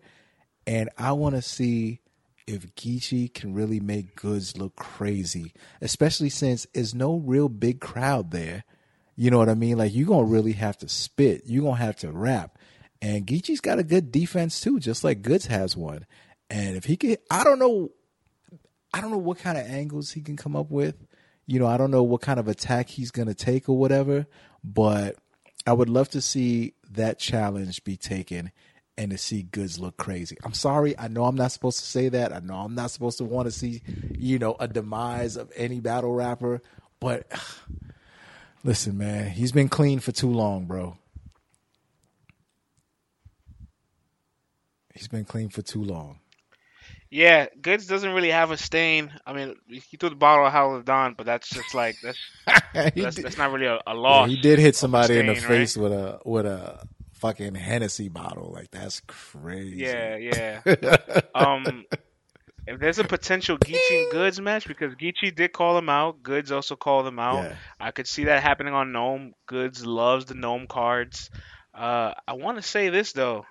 and 0.66 0.88
I 0.96 1.12
want 1.12 1.34
to 1.34 1.42
see 1.42 2.00
if 2.46 2.74
Geechi 2.76 3.32
can 3.32 3.52
really 3.52 3.80
make 3.80 4.16
Goodz 4.16 4.56
look 4.56 4.76
crazy, 4.76 5.52
especially 5.80 6.30
since 6.30 6.66
there's 6.72 6.94
no 6.94 7.16
real 7.16 7.48
big 7.48 7.80
crowd 7.80 8.30
there. 8.30 8.64
You 9.16 9.30
know 9.30 9.38
what 9.38 9.48
I 9.48 9.54
mean? 9.54 9.78
Like 9.78 9.94
you're 9.94 10.06
gonna 10.06 10.24
really 10.24 10.52
have 10.52 10.78
to 10.78 10.88
spit. 10.88 11.42
You're 11.46 11.64
gonna 11.64 11.76
have 11.76 11.96
to 11.96 12.12
rap. 12.12 12.57
And 13.00 13.26
Geechi's 13.26 13.60
got 13.60 13.78
a 13.78 13.84
good 13.84 14.10
defense 14.10 14.60
too, 14.60 14.80
just 14.80 15.04
like 15.04 15.22
Goodz 15.22 15.46
has 15.46 15.76
one. 15.76 16.06
And 16.50 16.76
if 16.76 16.84
he 16.84 16.96
could 16.96 17.18
I 17.30 17.44
don't 17.44 17.58
know 17.58 17.90
I 18.92 19.00
don't 19.00 19.10
know 19.10 19.18
what 19.18 19.38
kind 19.38 19.58
of 19.58 19.66
angles 19.66 20.12
he 20.12 20.20
can 20.20 20.36
come 20.36 20.56
up 20.56 20.70
with. 20.70 20.96
You 21.46 21.58
know, 21.58 21.66
I 21.66 21.76
don't 21.76 21.90
know 21.90 22.02
what 22.02 22.20
kind 22.20 22.40
of 22.40 22.48
attack 22.48 22.88
he's 22.88 23.10
gonna 23.10 23.34
take 23.34 23.68
or 23.68 23.76
whatever, 23.76 24.26
but 24.64 25.16
I 25.66 25.72
would 25.72 25.88
love 25.88 26.08
to 26.10 26.20
see 26.20 26.74
that 26.90 27.18
challenge 27.18 27.84
be 27.84 27.96
taken 27.96 28.52
and 28.98 29.12
to 29.12 29.18
see 29.18 29.44
Goodz 29.44 29.78
look 29.78 29.96
crazy. 29.96 30.36
I'm 30.44 30.54
sorry, 30.54 30.98
I 30.98 31.06
know 31.08 31.24
I'm 31.24 31.36
not 31.36 31.52
supposed 31.52 31.78
to 31.78 31.86
say 31.86 32.08
that. 32.08 32.32
I 32.32 32.40
know 32.40 32.54
I'm 32.54 32.74
not 32.74 32.90
supposed 32.90 33.18
to 33.18 33.24
want 33.24 33.46
to 33.46 33.52
see, 33.52 33.82
you 34.18 34.38
know, 34.40 34.56
a 34.58 34.66
demise 34.66 35.36
of 35.36 35.52
any 35.54 35.78
battle 35.78 36.12
rapper, 36.12 36.60
but 36.98 37.30
listen, 38.64 38.98
man, 38.98 39.30
he's 39.30 39.52
been 39.52 39.68
clean 39.68 40.00
for 40.00 40.10
too 40.10 40.30
long, 40.30 40.66
bro. 40.66 40.98
He's 44.98 45.08
been 45.08 45.24
clean 45.24 45.48
for 45.48 45.62
too 45.62 45.82
long. 45.82 46.18
yeah, 47.10 47.46
Goodz 47.62 47.86
doesn't 47.86 48.12
really 48.12 48.30
have 48.30 48.50
a 48.50 48.56
stain. 48.56 49.10
I 49.26 49.32
mean, 49.32 49.54
he 49.68 49.96
threw 49.96 50.10
the 50.10 50.16
bottle 50.16 50.46
of 50.46 50.52
Howler 50.52 50.82
Don, 50.82 51.14
but 51.14 51.24
that's 51.26 51.48
just 51.48 51.74
like 51.74 51.96
that's 52.02 52.18
that's, 52.74 53.16
did- 53.16 53.24
that's 53.24 53.38
not 53.38 53.52
really 53.52 53.66
a, 53.66 53.76
a 53.76 53.80
Yeah, 53.86 53.92
loss. 53.94 54.28
he 54.28 54.36
did 54.36 54.58
hit 54.58 54.76
somebody 54.76 55.18
in 55.18 55.26
the 55.26 55.34
stain, 55.36 55.48
right? 55.48 55.56
face 55.58 55.76
with 55.76 55.92
a 55.92 56.20
with 56.24 56.46
a 56.46 56.86
fucking 57.14 57.54
Hennessy 57.54 58.08
bottle. 58.08 58.50
Like 58.52 58.70
that's 58.70 59.00
crazy. 59.06 59.76
Yeah, 59.78 60.16
yeah. 60.16 60.60
um, 61.34 61.84
if 62.66 62.78
there's 62.78 62.98
a 62.98 63.04
potential 63.04 63.56
Geechi 63.56 64.02
and 64.02 64.12
Goodz 64.12 64.38
match, 64.40 64.66
because 64.68 64.94
Geechi 64.94 65.34
did 65.34 65.52
call 65.54 65.78
him 65.78 65.88
out, 65.88 66.22
Goodz 66.22 66.52
also 66.52 66.76
called 66.76 67.06
him 67.06 67.18
out. 67.18 67.42
Yeah. 67.44 67.56
I 67.80 67.90
could 67.92 68.06
see 68.06 68.24
that 68.24 68.42
happening 68.42 68.74
on 68.74 68.92
NOME. 68.92 69.32
Goodz 69.46 69.84
loves 69.86 70.26
the 70.26 70.34
NOME 70.34 70.66
cards. 70.66 71.30
Uh, 71.74 72.12
I 72.26 72.34
want 72.34 72.58
to 72.58 72.62
say 72.62 72.90
this 72.90 73.12
though. 73.12 73.46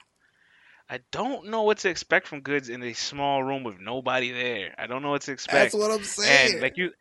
I 0.89 0.99
don't 1.11 1.47
know 1.47 1.64
what 1.64 1.80
to 1.80 1.89
expect 1.89 2.27
from 2.27 2.41
Goodz 2.41 2.69
in 2.69 2.81
a 2.81 2.93
small 2.93 3.43
room 3.43 3.64
with 3.64 3.80
nobody 3.80 4.31
there. 4.31 4.73
I 4.77 4.88
don't 4.88 5.01
know 5.01 5.09
what 5.09 5.23
to 5.23 5.34
expect. 5.34 5.73
That's 5.73 5.76
what 5.76 5.91
I'm 5.91 6.03
saying. 6.03 6.53
And 6.53 6.61
like 6.61 6.77
you, 6.77 6.91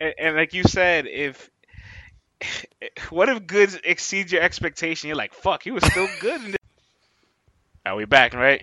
and, 0.00 0.14
and 0.18 0.36
like 0.36 0.54
you 0.54 0.64
said, 0.64 1.06
if 1.06 1.48
what 3.10 3.28
if 3.28 3.46
Goodz 3.46 3.78
exceeds 3.84 4.32
your 4.32 4.42
expectation? 4.42 5.08
You're 5.08 5.16
like, 5.16 5.34
fuck, 5.34 5.62
he 5.62 5.70
was 5.70 5.84
still 5.84 6.08
good. 6.20 6.44
In 6.44 6.50
this. 6.52 6.58
Are 7.86 7.94
we 7.94 8.04
back, 8.04 8.34
right? 8.34 8.62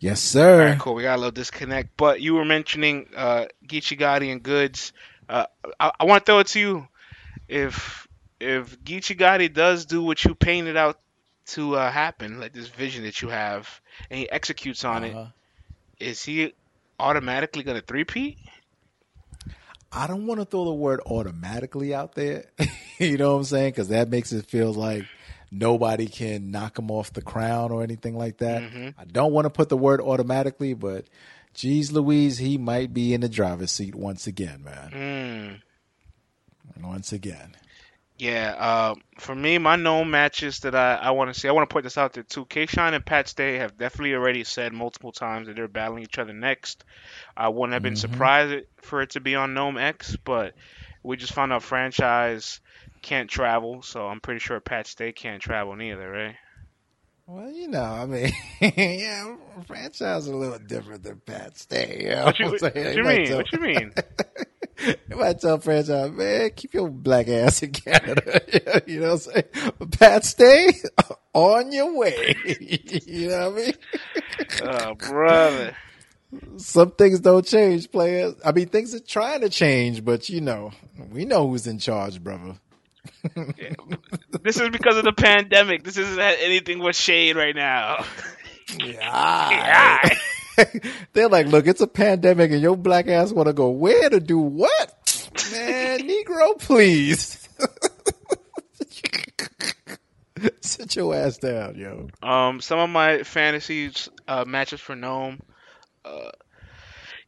yes, 0.00 0.20
sir. 0.20 0.70
right, 0.70 0.78
cool. 0.78 0.94
We 0.94 1.04
got 1.04 1.14
a 1.14 1.18
little 1.18 1.30
disconnect, 1.30 1.96
but 1.96 2.20
you 2.20 2.34
were 2.34 2.44
mentioning 2.44 3.08
uh, 3.16 3.46
Geechi 3.66 3.98
Gotti 3.98 4.32
and 4.32 4.42
Goodz. 4.42 4.92
Uh, 5.28 5.46
I, 5.78 5.92
I 6.00 6.04
want 6.04 6.26
to 6.26 6.32
throw 6.32 6.38
it 6.40 6.48
to 6.48 6.60
you. 6.60 6.88
If 7.48 8.08
if 8.40 8.80
Geechi 8.80 9.16
Gotti 9.16 9.52
does 9.52 9.84
do 9.84 10.02
what 10.02 10.24
you 10.24 10.34
painted 10.34 10.76
out 10.76 10.98
to 11.46 11.76
uh, 11.76 11.90
happen, 11.90 12.38
like 12.40 12.52
this 12.52 12.68
vision 12.68 13.04
that 13.04 13.22
you 13.22 13.28
have, 13.28 13.80
and 14.10 14.18
he 14.18 14.30
executes 14.30 14.84
on 14.84 15.04
Uh-huh. 15.04 15.26
it, 15.98 16.04
is 16.10 16.22
he 16.24 16.52
automatically 16.98 17.62
gonna 17.62 17.80
three-peat? 17.80 18.38
I 19.92 20.06
don't 20.06 20.26
want 20.26 20.38
to 20.40 20.44
throw 20.46 20.64
the 20.66 20.72
word 20.72 21.00
automatically 21.04 21.92
out 21.94 22.14
there. 22.14 22.44
you 22.98 23.16
know 23.18 23.32
what 23.32 23.38
I'm 23.38 23.44
saying? 23.44 23.72
Because 23.72 23.88
that 23.88 24.08
makes 24.08 24.32
it 24.32 24.46
feel 24.46 24.72
like 24.72 25.04
nobody 25.50 26.06
can 26.06 26.52
knock 26.52 26.78
him 26.78 26.92
off 26.92 27.12
the 27.12 27.22
crown 27.22 27.72
or 27.72 27.82
anything 27.82 28.16
like 28.16 28.38
that. 28.38 28.62
I 28.96 29.04
don't 29.04 29.32
want 29.32 29.46
to 29.46 29.50
put 29.50 29.68
the 29.68 29.76
word 29.76 30.00
automatically, 30.00 30.74
but 30.74 31.06
geez, 31.54 31.90
Louise, 31.90 32.38
he 32.38 32.56
might 32.56 32.94
be 32.94 33.12
in 33.14 33.20
the 33.20 33.28
driver's 33.28 33.72
seat 33.72 33.96
once 33.96 34.28
again, 34.28 34.62
man. 34.62 35.60
Mm. 36.78 36.84
Once 36.86 37.12
again. 37.12 37.56
Yeah, 38.20 38.54
uh, 38.58 38.94
for 39.18 39.34
me, 39.34 39.56
my 39.56 39.76
NOME 39.76 40.10
matches 40.10 40.60
that 40.60 40.74
I, 40.74 40.96
I 40.96 41.10
want 41.12 41.32
to 41.32 41.40
see, 41.40 41.48
I 41.48 41.52
want 41.52 41.66
to 41.68 41.72
point 41.72 41.84
this 41.84 41.96
out 41.96 42.12
there 42.12 42.22
too. 42.22 42.44
K-Shine 42.44 42.92
and 42.92 43.04
Pat 43.04 43.28
Stay 43.28 43.56
have 43.56 43.78
definitely 43.78 44.12
already 44.12 44.44
said 44.44 44.74
multiple 44.74 45.10
times 45.10 45.46
that 45.46 45.56
they're 45.56 45.68
battling 45.68 46.02
each 46.02 46.18
other 46.18 46.34
next. 46.34 46.84
I 47.34 47.48
wouldn't 47.48 47.72
have 47.72 47.82
been 47.82 47.96
surprised 47.96 48.66
for 48.82 49.00
it 49.00 49.10
to 49.10 49.20
be 49.20 49.36
on 49.36 49.54
NOME 49.54 49.78
X, 49.78 50.16
but 50.22 50.52
we 51.02 51.16
just 51.16 51.32
found 51.32 51.50
out 51.50 51.62
franchise 51.62 52.60
can't 53.00 53.30
travel, 53.30 53.80
so 53.80 54.06
I'm 54.06 54.20
pretty 54.20 54.40
sure 54.40 54.60
Pat 54.60 54.86
Stay 54.86 55.12
can't 55.12 55.40
travel 55.40 55.74
neither, 55.74 56.10
right? 56.10 56.36
Well, 57.26 57.50
you 57.50 57.68
know, 57.68 57.82
I 57.82 58.04
mean, 58.04 58.32
yeah, 58.60 59.34
franchise 59.66 60.24
is 60.24 60.28
a 60.28 60.36
little 60.36 60.58
different 60.58 61.04
than 61.04 61.22
Pat 61.24 61.56
Stay. 61.56 62.02
You 62.02 62.10
know 62.10 62.24
What 62.26 62.38
you, 62.38 62.50
what, 62.50 62.60
what, 62.60 62.76
you 62.76 63.02
mean? 63.02 63.34
What 63.34 63.50
you 63.50 63.60
mean? 63.60 63.94
You 64.86 65.16
might 65.16 65.40
tell 65.40 65.58
franchise, 65.58 65.90
uh, 65.90 66.08
man, 66.08 66.50
keep 66.56 66.74
your 66.74 66.88
black 66.88 67.28
ass 67.28 67.62
in 67.62 67.72
Canada. 67.72 68.40
you 68.86 69.00
know 69.00 69.14
what 69.14 69.26
I'm 69.28 69.44
saying? 69.52 69.90
Pat 69.98 70.24
Stay, 70.24 70.72
on 71.32 71.72
your 71.72 71.96
way. 71.96 72.36
you 73.06 73.28
know 73.28 73.50
what 73.50 73.62
I 73.62 73.64
mean? 73.64 73.74
Oh, 74.62 74.94
brother. 74.94 75.76
Some 76.56 76.92
things 76.92 77.20
don't 77.20 77.44
change, 77.44 77.90
players. 77.90 78.34
I 78.44 78.52
mean, 78.52 78.68
things 78.68 78.94
are 78.94 79.00
trying 79.00 79.40
to 79.40 79.48
change, 79.48 80.04
but 80.04 80.28
you 80.28 80.40
know, 80.40 80.70
we 81.10 81.24
know 81.24 81.48
who's 81.48 81.66
in 81.66 81.78
charge, 81.78 82.22
brother. 82.22 82.56
This 84.42 84.60
is 84.60 84.68
because 84.70 84.96
of 84.96 85.04
the 85.04 85.12
pandemic. 85.12 85.84
This 85.84 85.96
isn't 85.96 86.20
anything 86.20 86.80
but 86.80 86.94
shade 86.94 87.36
right 87.36 87.54
now. 87.54 88.04
Yeah. 88.78 90.08
They're 91.12 91.28
like, 91.28 91.46
look, 91.46 91.66
it's 91.66 91.80
a 91.80 91.86
pandemic 91.86 92.50
and 92.52 92.60
your 92.60 92.76
black 92.76 93.08
ass 93.08 93.32
want 93.32 93.46
to 93.48 93.52
go 93.52 93.70
where 93.70 94.08
to 94.10 94.20
do 94.20 94.38
what? 94.38 95.28
Man, 95.52 96.00
Negro, 96.08 96.58
please. 96.58 97.48
Sit 100.60 100.96
your 100.96 101.14
ass 101.14 101.38
down, 101.38 101.74
yo. 101.76 102.08
Um, 102.22 102.60
some 102.60 102.78
of 102.78 102.88
my 102.88 103.22
fantasies 103.24 104.08
uh, 104.26 104.44
matches 104.46 104.80
for 104.80 104.96
NOME. 104.96 105.40
Uh, 106.04 106.30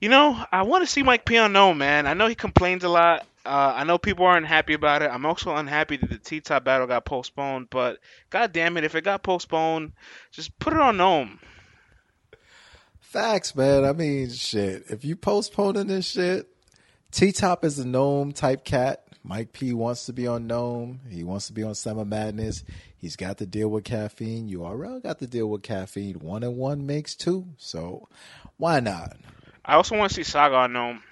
You 0.01 0.09
know, 0.09 0.43
I 0.51 0.63
want 0.63 0.85
to 0.85 0.91
see 0.91 1.03
Mike 1.03 1.25
P 1.25 1.37
on 1.39 1.53
no 1.53 1.75
man. 1.75 2.07
I 2.07 2.15
know 2.15 2.27
he 2.27 2.35
complains 2.35 2.85
a 2.85 2.89
lot. 2.89 3.27
Uh, 3.45 3.73
I 3.77 3.85
know 3.85 3.99
people 3.99 4.25
aren't 4.27 4.47
happy 4.47 4.73
about 4.75 5.03
it. 5.03 5.11
I'm 5.13 5.27
also 5.27 5.55
unhappy 5.55 5.97
that 5.97 6.11
the 6.11 6.19
T-Top 6.19 6.65
battle 6.65 6.87
got 6.87 7.05
postponed. 7.05 7.69
But 7.71 7.99
god 8.31 8.53
damn 8.53 8.77
it, 8.77 8.85
if 8.85 8.95
it 8.95 9.05
got 9.05 9.23
postponed, 9.23 9.93
just 10.31 10.57
put 10.59 10.73
it 10.73 10.81
on 10.81 10.97
NOME. 10.97 11.39
Facts, 13.13 13.55
man. 13.55 13.85
I 13.85 13.93
mean, 13.93 14.31
shit. 14.31 14.85
If 14.89 15.05
you 15.05 15.17
postponing 15.17 15.89
this 15.89 16.09
shit, 16.09 16.49
T-Top 17.11 17.63
is 17.63 17.79
a 17.79 17.87
NOME 17.87 18.33
type 18.33 18.65
cat. 18.65 19.07
Mike 19.23 19.53
P 19.53 19.75
wants 19.75 20.07
to 20.07 20.15
be 20.15 20.27
on 20.27 20.47
NOME. 20.47 21.01
He 21.11 21.23
wants 21.23 21.49
to 21.49 21.53
be 21.53 21.63
on 21.63 21.75
Summer 21.75 22.07
Madness. 22.07 22.65
He's 22.97 23.17
got 23.17 23.37
to 23.37 23.45
deal 23.45 23.69
with 23.69 23.85
caffeine. 23.85 24.49
URL 24.49 25.03
got 25.03 25.19
to 25.19 25.27
deal 25.27 25.47
with 25.51 25.63
caffeine. 25.63 26.21
One 26.21 26.43
and 26.43 26.57
one 26.57 26.87
makes 26.87 27.15
two. 27.15 27.49
So 27.59 28.09
why 28.57 28.81
not? 28.81 29.19
I 29.63 29.75
also 29.75 29.95
want 29.95 30.09
to 30.09 30.15
see 30.15 30.23
Saga 30.23 30.55
on 30.55 30.73
NOME. 30.73 31.03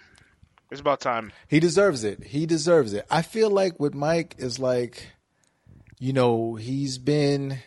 It's 0.70 0.80
about 0.80 1.00
time. 1.00 1.32
He 1.48 1.60
deserves 1.60 2.02
it. 2.02 2.24
He 2.24 2.46
deserves 2.46 2.94
it. 2.94 3.04
I 3.10 3.20
feel 3.20 3.50
like 3.50 3.78
with 3.78 3.92
Mike 3.92 4.36
is 4.38 4.58
like, 4.58 5.06
you 5.98 6.14
know, 6.14 6.54
he's 6.54 6.96
been 6.96 7.58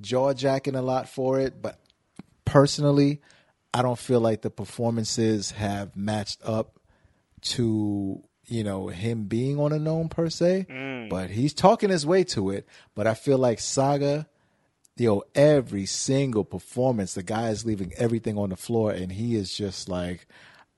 jaw 0.00 0.32
jacking 0.32 0.74
a 0.74 0.80
lot 0.80 1.06
for 1.06 1.38
it, 1.38 1.60
but 1.60 1.78
personally, 2.46 3.20
I 3.78 3.82
don't 3.82 3.98
feel 3.98 4.20
like 4.20 4.42
the 4.42 4.50
performances 4.50 5.52
have 5.52 5.94
matched 5.96 6.40
up 6.44 6.78
to 7.42 8.22
you 8.46 8.64
know 8.64 8.88
him 8.88 9.24
being 9.24 9.58
on 9.60 9.72
a 9.72 9.78
NOME 9.78 10.08
per 10.08 10.28
se. 10.30 10.66
Mm. 10.68 11.08
But 11.10 11.30
he's 11.30 11.54
talking 11.54 11.90
his 11.90 12.04
way 12.06 12.24
to 12.24 12.50
it. 12.50 12.66
But 12.94 13.06
I 13.06 13.14
feel 13.14 13.38
like 13.38 13.60
Saga, 13.60 14.26
yo, 14.96 15.22
every 15.34 15.86
single 15.86 16.44
performance, 16.44 17.14
the 17.14 17.22
guy 17.22 17.50
is 17.50 17.64
leaving 17.64 17.92
everything 17.96 18.36
on 18.38 18.50
the 18.50 18.56
floor, 18.56 18.90
and 18.90 19.12
he 19.12 19.36
is 19.36 19.54
just 19.54 19.88
like. 19.88 20.26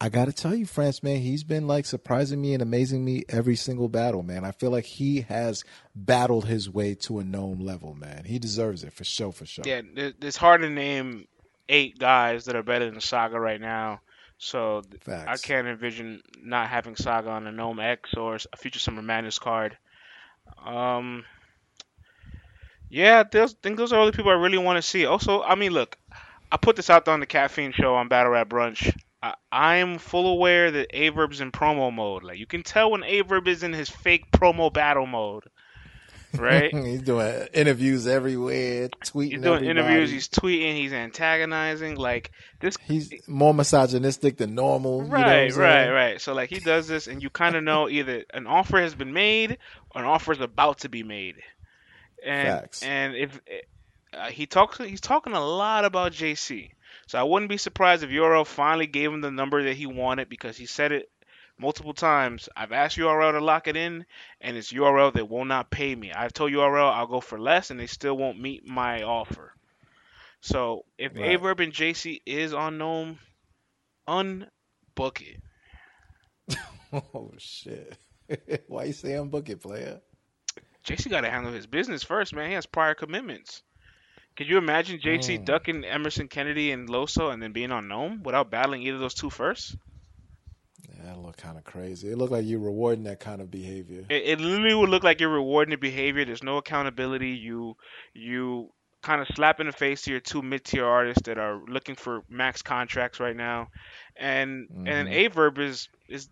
I 0.02 0.09
gotta 0.09 0.32
tell 0.32 0.55
you, 0.55 0.64
France, 0.64 1.02
man, 1.02 1.18
he's 1.20 1.44
been 1.44 1.66
like 1.66 1.85
surprising 1.85 2.40
me 2.40 2.55
and 2.55 2.62
amazing 2.62 3.05
me 3.05 3.24
every 3.28 3.55
single 3.55 3.90
battle, 3.90 4.22
man. 4.22 4.47
I 4.47 4.51
feel 4.52 4.70
like 4.70 4.86
he 4.86 5.20
has 5.28 5.62
battled 5.94 6.47
his 6.47 6.70
way 6.70 6.94
to 7.01 7.18
a 7.18 7.22
NOME 7.22 7.60
level, 7.60 7.94
man. 7.94 8.24
He 8.24 8.39
deserves 8.39 8.82
it 8.82 8.94
for 8.94 9.05
sure, 9.05 9.31
for 9.31 9.44
sure. 9.44 9.64
Yeah, 9.66 9.82
it- 9.97 10.16
it's 10.22 10.39
hard 10.39 10.62
to 10.62 10.70
name 10.70 11.27
eight 11.70 11.98
guys 11.98 12.44
that 12.44 12.56
are 12.56 12.62
better 12.62 12.90
than 12.90 13.01
Saga 13.01 13.40
right 13.40 13.60
now. 13.60 14.01
So 14.38 14.82
th- 14.82 15.02
I 15.26 15.36
can't 15.36 15.66
envision 15.66 16.22
not 16.42 16.68
having 16.68 16.97
Saga 16.97 17.30
on 17.30 17.47
a 17.47 17.52
NOME 17.52 17.80
X 17.80 18.14
or 18.14 18.38
a 18.52 18.56
Future 18.56 18.78
Summer 18.78 19.02
Madness 19.02 19.38
card. 19.38 19.76
Um, 20.64 21.24
yeah, 22.88 23.22
those, 23.22 23.55
I 23.55 23.56
think 23.62 23.76
those 23.76 23.92
are 23.92 24.01
all 24.01 24.06
the 24.06 24.12
people 24.12 24.30
I 24.30 24.34
really 24.34 24.59
want 24.59 24.76
to 24.76 24.82
see. 24.82 25.06
Also, 25.06 25.42
I 25.42 25.55
mean, 25.55 25.72
look, 25.72 25.97
I 26.51 26.56
put 26.56 26.76
this 26.76 26.90
out 26.90 27.05
there 27.05 27.14
on 27.14 27.20
the 27.20 27.26
Caffeine 27.26 27.72
Show 27.72 27.94
on 27.94 28.09
Battle 28.09 28.32
Rap 28.32 28.48
Brunch. 28.48 28.94
I, 29.22 29.34
I'm 29.52 29.98
full 29.98 30.26
aware 30.26 30.70
that 30.70 30.97
Aye 30.97 31.10
Verb's 31.10 31.40
in 31.40 31.52
promo 31.52 31.92
mode. 31.92 32.24
Like 32.24 32.38
you 32.38 32.47
can 32.47 32.62
tell 32.62 32.90
when 32.90 33.02
Averb 33.02 33.47
is 33.47 33.62
in 33.62 33.72
his 33.72 33.90
fake 33.90 34.30
promo 34.32 34.72
battle 34.72 35.06
mode, 35.06 35.44
right? 36.39 36.74
he's 36.85 37.02
doing 37.02 37.48
interviews 37.52 38.07
everywhere, 38.07 38.89
tweeting. 38.89 39.31
He's 39.31 39.40
doing 39.40 39.44
everybody. 39.44 39.69
interviews. 39.69 40.11
He's 40.11 40.28
tweeting. 40.28 40.77
He's 40.77 40.93
antagonizing. 40.93 41.97
Like 41.97 42.31
this. 42.61 42.77
He's 42.85 43.12
more 43.28 43.55
misogynistic 43.55 44.36
than 44.36 44.55
normal. 44.55 45.05
you 45.05 45.09
know 45.09 45.16
Right, 45.16 45.55
right, 45.55 45.90
right. 45.90 46.20
So 46.20 46.35
like 46.35 46.51
he 46.51 46.61
does 46.61 46.89
this, 46.89 47.07
and 47.07 47.23
you 47.23 47.31
kind 47.31 47.57
of 47.57 47.65
know 47.65 47.89
either 47.89 48.24
an 48.32 48.47
offer 48.47 48.81
has 48.81 48.94
been 48.94 49.12
made 49.12 49.59
or 49.94 50.02
an 50.02 50.07
offer 50.07 50.32
is 50.32 50.40
about 50.40 50.78
to 50.81 50.89
be 50.89 51.02
made. 51.02 51.36
And 52.24 52.48
Facts. 52.48 52.82
and 52.82 53.15
if 53.16 53.40
uh, 54.12 54.27
he 54.27 54.47
talks, 54.47 54.78
he's 54.78 55.01
talking 55.01 55.32
a 55.32 55.44
lot 55.44 55.85
about 55.85 56.12
JC. 56.12 56.70
So 57.07 57.19
I 57.19 57.23
wouldn't 57.24 57.48
be 57.48 57.57
surprised 57.57 58.05
if 58.05 58.11
URL 58.11 58.47
finally 58.47 58.86
gave 58.86 59.12
him 59.12 59.20
the 59.20 59.31
number 59.31 59.65
that 59.65 59.77
he 59.77 59.86
wanted 59.86 60.28
because 60.28 60.57
he 60.57 60.66
said 60.66 60.93
it 60.93 61.11
multiple 61.61 61.93
times. 61.95 62.49
I've 62.57 62.73
asked 62.73 62.97
URL 62.97 63.32
to 63.32 63.41
lock 63.41 63.69
it 63.69 63.77
in, 63.77 64.07
and 64.41 64.57
it's 64.57 64.73
URL 64.73 65.12
that 65.15 65.28
will 65.28 65.45
not 65.45 65.70
pay 65.70 65.95
me. 65.95 66.12
I've 66.12 66.32
told 66.32 66.53
URL 66.53 66.93
I'll 66.93 67.07
go 67.07 67.20
for 67.20 67.39
less, 67.39 67.70
and 67.70 67.78
they 67.78 67.87
still 67.87 68.16
won't 68.16 68.41
meet 68.41 68.66
my 68.66 69.03
offer. 69.03 69.53
So 70.41 70.85
if 70.99 71.15
Right. 71.15 71.32
Aye 71.32 71.37
Verb 71.37 71.61
and 71.61 71.73
JC 71.73 72.20
is 72.24 72.55
on 72.55 72.78
NOME, 72.78 73.19
unbook 74.09 75.20
it. 75.20 75.41
Oh 76.93 77.31
shit! 77.39 77.97
Why 78.66 78.85
you 78.85 78.93
saying 78.93 79.28
book 79.28 79.49
it, 79.49 79.61
player? 79.61 80.01
JC 80.85 81.09
got 81.09 81.20
to 81.20 81.31
handle 81.31 81.53
his 81.53 81.66
business 81.69 82.03
first, 82.03 82.35
man. 82.35 82.49
He 82.49 82.55
has 82.55 82.66
prior 82.66 82.95
commitments. 82.95 83.62
Could 84.37 84.49
you 84.49 84.59
imagine 84.59 84.99
JC 84.99 85.39
Mm. 85.39 85.45
ducking 85.45 85.85
Emerson 85.85 86.27
Kennedy 86.27 86.73
and 86.73 86.89
Loso 86.89 87.32
and 87.32 87.41
then 87.41 87.53
being 87.53 87.70
on 87.70 87.87
NOME 87.87 88.23
without 88.24 88.51
battling 88.51 88.82
either 88.82 88.95
of 88.97 89.01
those 89.01 89.15
two 89.15 89.31
first? 89.31 89.77
That 91.05 91.18
look 91.18 91.36
kind 91.36 91.56
of 91.56 91.64
crazy. 91.64 92.10
It 92.10 92.18
looked 92.18 92.32
like 92.32 92.44
you're 92.47 92.60
rewarding 92.60 93.05
that 93.05 93.20
kind 93.20 93.40
of 93.40 93.51
behavior. 93.51 94.05
It, 94.09 94.22
it 94.24 94.40
literally 94.40 94.74
would 94.74 94.90
look 94.90 95.05
like 95.05 95.20
you're 95.20 95.31
rewarding 95.31 95.70
the 95.70 95.78
behavior. 95.78 96.24
There's 96.24 96.43
no 96.43 96.59
accountability. 96.59 97.31
You 97.31 97.77
you 98.12 98.70
kind 99.02 99.22
of 99.22 99.28
slap 99.35 99.60
in 99.60 99.66
the 99.66 99.72
face 99.72 100.02
to 100.02 100.10
your 100.10 100.20
two 100.20 100.43
mid 100.43 100.64
tier 100.64 100.85
artists 100.85 101.22
that 101.22 101.39
are 101.39 101.60
looking 101.66 101.94
for 101.94 102.22
max 102.28 102.62
contracts 102.62 103.20
right 103.20 103.36
now, 103.36 103.68
and 104.16 104.68
and 104.70 105.09
mm-hmm. 105.09 105.18
Aye 105.18 105.28
Verb 105.28 105.59
is 105.59 105.89
is 106.09 106.28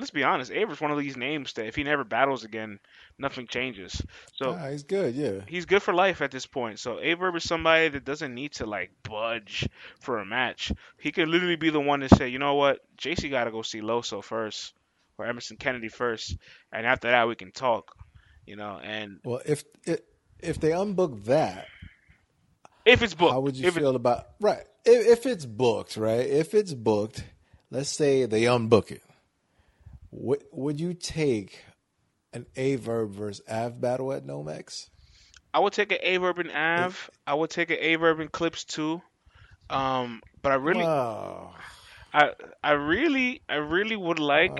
let's 0.00 0.10
be 0.10 0.24
honest, 0.24 0.50
Aye 0.50 0.64
Verb's 0.64 0.80
one 0.80 0.90
of 0.90 0.98
these 0.98 1.16
names 1.16 1.52
that 1.52 1.66
if 1.66 1.76
he 1.76 1.84
never 1.84 2.02
battles 2.04 2.42
again, 2.44 2.80
nothing 3.18 3.46
changes. 3.46 4.00
So 4.34 4.54
he's 4.54 4.82
good. 4.82 5.14
Yeah. 5.14 5.40
he's 5.46 5.66
good 5.66 5.82
for 5.82 5.94
life 5.94 6.20
at 6.22 6.30
this 6.32 6.46
point. 6.46 6.78
So 6.80 6.96
Averb 6.96 7.36
is 7.36 7.44
somebody 7.44 7.88
that 7.90 8.04
doesn't 8.04 8.34
need 8.34 8.52
to 8.54 8.66
like 8.66 8.90
budge 9.02 9.68
for 10.00 10.18
a 10.18 10.24
match. 10.24 10.72
He 10.98 11.12
could 11.12 11.28
literally 11.28 11.56
be 11.56 11.70
the 11.70 11.80
one 11.80 12.00
to 12.00 12.08
say, 12.08 12.28
you 12.28 12.38
know 12.38 12.54
what, 12.54 12.80
JC 12.98 13.30
got 13.30 13.44
to 13.44 13.50
go 13.52 13.62
see 13.62 13.80
Loso 13.80 14.24
first 14.24 14.72
or 15.18 15.26
Emerson 15.26 15.58
Kennedy 15.58 15.88
first, 15.88 16.36
and 16.72 16.86
after 16.86 17.10
that 17.10 17.28
we 17.28 17.36
can 17.36 17.52
talk. 17.52 17.94
You 18.46 18.56
know, 18.56 18.80
and 18.82 19.20
Well, 19.22 19.42
if 19.46 19.62
if, 19.84 20.00
if 20.40 20.58
they 20.60 20.70
unbook 20.70 21.24
that, 21.26 21.66
if 22.84 23.02
it's 23.02 23.14
booked, 23.14 23.32
how 23.32 23.40
would 23.40 23.56
you 23.56 23.68
if 23.68 23.76
it- 23.76 23.80
feel 23.80 23.94
about 23.96 24.26
right? 24.40 24.64
If, 24.84 25.06
if 25.18 25.26
it's 25.26 25.44
booked, 25.46 25.96
right? 25.98 26.26
If 26.26 26.54
it's 26.54 26.72
booked, 26.72 27.22
let's 27.70 27.90
say 27.90 28.24
they 28.24 28.44
unbook 28.44 28.90
it. 28.90 29.02
Would 30.12 30.44
would 30.52 30.80
you 30.80 30.94
take 30.94 31.64
an 32.32 32.46
Aye 32.56 32.76
Verb 32.76 33.12
versus 33.12 33.44
Av 33.48 33.80
battle 33.80 34.12
at 34.12 34.24
NOME 34.24 34.48
X? 34.48 34.90
I 35.52 35.60
would 35.60 35.72
take 35.72 35.92
an 35.92 35.98
Aye 36.04 36.18
Verb 36.18 36.38
and 36.38 36.50
Av. 36.50 37.10
I 37.26 37.34
would 37.34 37.50
take 37.50 37.70
an 37.70 37.78
Aye 37.80 37.96
Verb 37.96 38.20
and 38.20 38.30
Clips 38.30 38.64
too. 38.64 39.02
Um, 39.68 40.20
but 40.42 40.52
I 40.52 40.56
really, 40.56 40.84
Oh, 40.84 41.54
I, 42.12 42.32
I 42.62 42.72
really, 42.72 43.42
I 43.48 43.56
really 43.56 43.94
would 43.96 44.18
like. 44.18 44.58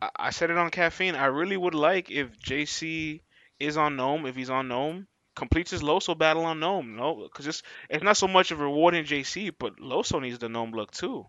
I, 0.00 0.10
I 0.16 0.30
said 0.30 0.50
it 0.50 0.58
on 0.58 0.70
caffeine. 0.70 1.14
I 1.14 1.26
really 1.26 1.56
would 1.56 1.74
like 1.74 2.10
if 2.10 2.38
JC 2.40 3.20
is 3.60 3.76
on 3.76 3.94
NOME, 3.96 4.26
if 4.26 4.34
he's 4.34 4.50
on 4.50 4.66
NOME, 4.66 5.06
completes 5.36 5.70
his 5.70 5.82
Loso 5.82 6.18
battle 6.18 6.44
on 6.44 6.58
NOME. 6.58 6.96
No, 6.96 7.22
because 7.22 7.46
it's 7.46 7.62
it's 7.88 8.02
not 8.02 8.16
so 8.16 8.26
much 8.26 8.50
of 8.50 8.58
rewarding 8.58 9.04
JC, 9.04 9.52
but 9.56 9.76
Loso 9.76 10.20
needs 10.20 10.40
the 10.40 10.48
NOME 10.48 10.72
look 10.72 10.90
too. 10.90 11.24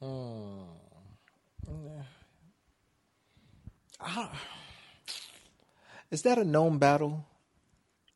Ah. 0.00 0.75
Ah. 4.00 4.32
Is 6.10 6.22
that 6.22 6.38
a 6.38 6.44
NOME 6.44 6.78
battle? 6.78 7.26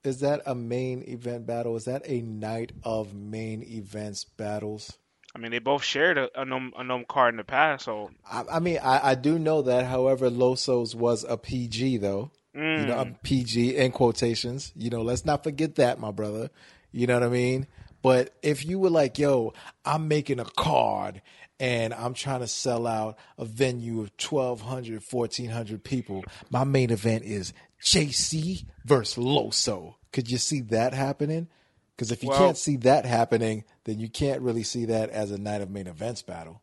Is 0.02 0.20
that 0.20 0.42
a 0.46 0.54
main 0.54 1.02
event 1.06 1.46
battle? 1.46 1.76
Is 1.76 1.84
that 1.84 2.02
a 2.06 2.22
night 2.22 2.72
of 2.84 3.14
main 3.14 3.62
events 3.62 4.24
battles? 4.24 4.96
I 5.34 5.38
mean, 5.38 5.50
they 5.50 5.58
both 5.58 5.84
shared 5.84 6.18
a, 6.18 6.40
a 6.40 6.44
NOME 6.44 6.72
a 6.76 6.82
NOME 6.82 7.04
card 7.08 7.34
in 7.34 7.38
the 7.38 7.44
past, 7.44 7.84
so 7.84 8.10
I, 8.28 8.44
I 8.52 8.58
mean, 8.60 8.78
I, 8.82 9.10
I 9.10 9.14
do 9.14 9.38
know 9.38 9.62
that. 9.62 9.86
However, 9.86 10.30
Loso's 10.30 10.94
was 10.96 11.24
a 11.28 11.36
PG 11.36 11.98
though. 11.98 12.30
You 12.52 12.60
know, 12.86 12.98
a 12.98 13.04
mm. 13.04 13.22
PG 13.22 13.76
in 13.76 13.92
quotations. 13.92 14.72
You 14.74 14.90
know, 14.90 15.02
let's 15.02 15.24
not 15.24 15.44
forget 15.44 15.76
that, 15.76 16.00
my 16.00 16.10
brother. 16.10 16.50
You 16.90 17.06
know 17.06 17.14
what 17.14 17.22
I 17.22 17.28
mean? 17.28 17.68
But 18.02 18.34
if 18.42 18.64
you 18.64 18.78
were 18.78 18.90
like, 18.90 19.18
yo, 19.18 19.52
I'm 19.84 20.08
making 20.08 20.40
a 20.40 20.44
card 20.44 21.22
and 21.58 21.92
I'm 21.92 22.14
trying 22.14 22.40
to 22.40 22.48
sell 22.48 22.86
out 22.86 23.18
a 23.36 23.44
venue 23.44 24.00
of 24.00 24.10
1,200, 24.18 25.02
1,400 25.02 25.84
people, 25.84 26.24
my 26.50 26.64
main 26.64 26.90
event 26.90 27.24
is 27.24 27.52
JC 27.82 28.64
versus 28.84 29.22
Loso. 29.22 29.96
Could 30.12 30.30
you 30.30 30.38
see 30.38 30.60
that 30.62 30.94
happening? 30.94 31.48
Because 31.94 32.10
if 32.10 32.22
you 32.22 32.30
Well- 32.30 32.38
can't 32.38 32.56
see 32.56 32.76
that 32.78 33.04
happening, 33.04 33.64
then 33.84 34.00
you 34.00 34.08
can't 34.08 34.40
really 34.40 34.62
see 34.62 34.86
that 34.86 35.10
as 35.10 35.30
a 35.30 35.38
night 35.38 35.60
of 35.60 35.70
main 35.70 35.86
events 35.86 36.22
battle. 36.22 36.62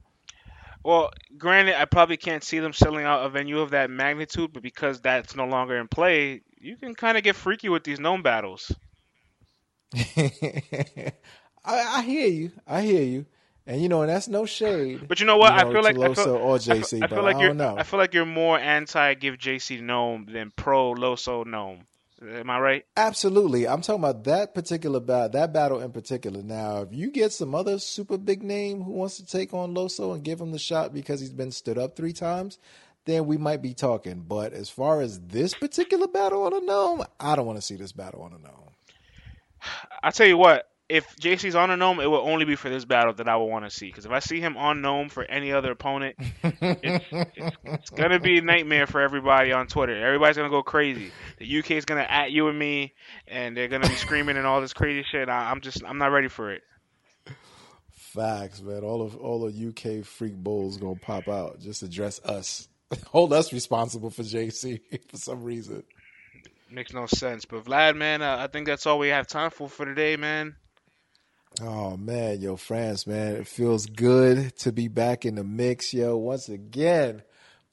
Well, 0.83 1.11
granted, 1.37 1.79
I 1.79 1.85
probably 1.85 2.17
can't 2.17 2.43
see 2.43 2.59
them 2.59 2.73
selling 2.73 3.05
out 3.05 3.25
a 3.25 3.29
venue 3.29 3.59
of 3.59 3.71
that 3.71 3.89
magnitude, 3.89 4.53
but 4.53 4.63
because 4.63 5.01
that's 5.01 5.35
no 5.35 5.45
longer 5.45 5.77
in 5.77 5.87
play, 5.87 6.41
you 6.59 6.77
can 6.77 6.95
kind 6.95 7.17
of 7.17 7.23
get 7.23 7.35
freaky 7.35 7.69
with 7.69 7.83
these 7.83 7.99
NOME 7.99 8.23
battles. 8.23 8.73
I, 9.95 11.11
I 11.65 12.03
hear 12.03 12.27
you. 12.27 12.51
I 12.65 12.81
hear 12.81 13.03
you. 13.03 13.25
And 13.65 13.81
you 13.81 13.89
know, 13.89 14.01
and 14.01 14.09
that's 14.09 14.29
no 14.29 14.45
shade. 14.45 15.07
But 15.07 15.19
you 15.19 15.25
know 15.25 15.37
what? 15.37 15.53
you 15.53 15.59
I 15.59 15.71
feel 15.71 15.83
like 15.83 15.97
I 15.99 16.13
feel, 16.13 16.35
or 16.35 16.55
I 16.55 16.59
feel- 16.59 16.75
JC, 16.77 17.03
I 17.03 17.07
feel 17.07 17.23
like 17.23 17.35
I 17.35 17.41
you're 17.41 17.53
know. 17.53 17.75
I 17.77 17.83
feel 17.83 17.99
like 17.99 18.13
you're 18.13 18.25
more 18.25 18.57
anti 18.57 19.13
give 19.15 19.35
JC 19.35 19.81
NOME 19.81 20.27
than 20.31 20.51
pro 20.55 20.93
Loso 20.93 21.45
NOME. 21.45 21.85
Am 22.21 22.49
I 22.49 22.59
right? 22.59 22.85
Absolutely. 22.95 23.67
I'm 23.67 23.81
talking 23.81 24.01
about 24.01 24.23
that 24.23 24.55
particular 24.55 24.99
battle, 24.99 25.29
that 25.29 25.53
battle 25.53 25.81
in 25.81 25.91
particular. 25.91 26.41
Now, 26.41 26.81
if 26.81 26.91
you 26.91 27.11
get 27.11 27.31
some 27.31 27.53
other 27.53 27.77
super 27.77 28.17
big 28.17 28.41
name 28.41 28.81
who 28.81 28.93
wants 28.93 29.17
to 29.17 29.25
take 29.25 29.53
on 29.53 29.75
Loso 29.75 30.15
and 30.15 30.23
give 30.23 30.41
him 30.41 30.51
the 30.51 30.57
shot 30.57 30.93
because 30.93 31.19
he's 31.19 31.33
been 31.33 31.51
stood 31.51 31.77
up 31.77 31.95
three 31.95 32.13
times, 32.13 32.57
then 33.05 33.27
we 33.27 33.37
might 33.37 33.61
be 33.61 33.75
talking. 33.75 34.21
But 34.27 34.53
as 34.53 34.69
far 34.69 35.01
as 35.01 35.19
this 35.19 35.53
particular 35.53 36.07
battle 36.07 36.43
on 36.43 36.53
a 36.53 36.61
NOME, 36.61 37.05
I 37.19 37.35
don't 37.35 37.45
want 37.45 37.59
to 37.59 37.65
see 37.65 37.75
this 37.75 37.91
battle 37.91 38.23
on 38.23 38.33
a 38.33 38.39
NOME. 38.39 38.66
I 40.03 40.11
tell 40.11 40.27
you 40.27 40.37
what, 40.37 40.65
if 40.89 41.15
JC's 41.17 41.55
on 41.55 41.69
a 41.69 41.75
NOME, 41.75 41.99
it 41.99 42.07
will 42.07 42.19
only 42.19 42.45
be 42.45 42.55
for 42.55 42.69
this 42.69 42.85
battle 42.85 43.13
that 43.15 43.27
I 43.27 43.35
will 43.35 43.49
want 43.49 43.65
to 43.65 43.71
see. 43.71 43.87
Because 43.87 44.05
if 44.05 44.11
I 44.11 44.19
see 44.19 44.39
him 44.39 44.55
on 44.55 44.81
NOME 44.81 45.09
for 45.09 45.23
any 45.25 45.51
other 45.51 45.71
opponent, 45.71 46.15
it's, 46.43 47.05
it's, 47.35 47.57
it's 47.63 47.89
gonna 47.89 48.19
be 48.19 48.37
a 48.37 48.41
nightmare 48.41 48.87
for 48.87 49.01
everybody 49.01 49.51
on 49.51 49.67
Twitter. 49.67 50.05
Everybody's 50.05 50.37
gonna 50.37 50.49
go 50.49 50.63
crazy. 50.63 51.11
The 51.39 51.59
UK 51.59 51.71
is 51.71 51.85
gonna 51.85 52.07
at 52.07 52.31
you 52.31 52.47
and 52.47 52.57
me, 52.57 52.93
and 53.27 53.55
they're 53.55 53.67
gonna 53.67 53.89
be 53.89 53.95
screaming 54.05 54.37
and 54.37 54.47
all 54.47 54.61
this 54.61 54.73
crazy 54.73 55.05
shit. 55.11 55.27
I, 55.27 55.51
I'm 55.51 55.61
just, 55.61 55.83
I'm 55.83 55.97
not 55.97 56.11
ready 56.11 56.29
for 56.29 56.53
it. 56.53 56.61
Facts, 57.91 58.61
man. 58.61 58.83
All 58.83 59.01
of 59.01 59.17
all 59.17 59.45
the 59.49 59.67
UK 59.67 60.05
freak 60.05 60.35
bulls 60.35 60.77
gonna 60.77 60.95
pop 60.95 61.27
out. 61.27 61.59
Just 61.59 61.83
address 61.83 62.21
us, 62.23 62.69
hold 63.07 63.33
us 63.33 63.51
responsible 63.51 64.09
for 64.09 64.23
JC 64.23 64.79
for 65.09 65.17
some 65.17 65.43
reason. 65.43 65.83
Makes 66.69 66.93
no 66.93 67.05
sense. 67.05 67.45
But 67.45 67.65
Vlad, 67.65 67.95
man, 67.95 68.21
uh, 68.21 68.37
I 68.39 68.47
think 68.47 68.67
that's 68.67 68.85
all 68.85 68.99
we 68.99 69.09
have 69.09 69.27
time 69.27 69.51
for 69.51 69.69
for 69.69 69.85
today, 69.85 70.17
man. 70.17 70.55
Oh 71.61 71.97
man, 71.97 72.39
yo, 72.41 72.55
France, 72.55 73.07
man, 73.07 73.35
it 73.37 73.47
feels 73.47 73.85
good 73.85 74.55
to 74.57 74.71
be 74.71 74.87
back 74.87 75.25
in 75.25 75.35
the 75.35 75.43
mix, 75.43 75.93
yo. 75.93 76.17
Once 76.17 76.49
again, 76.49 77.23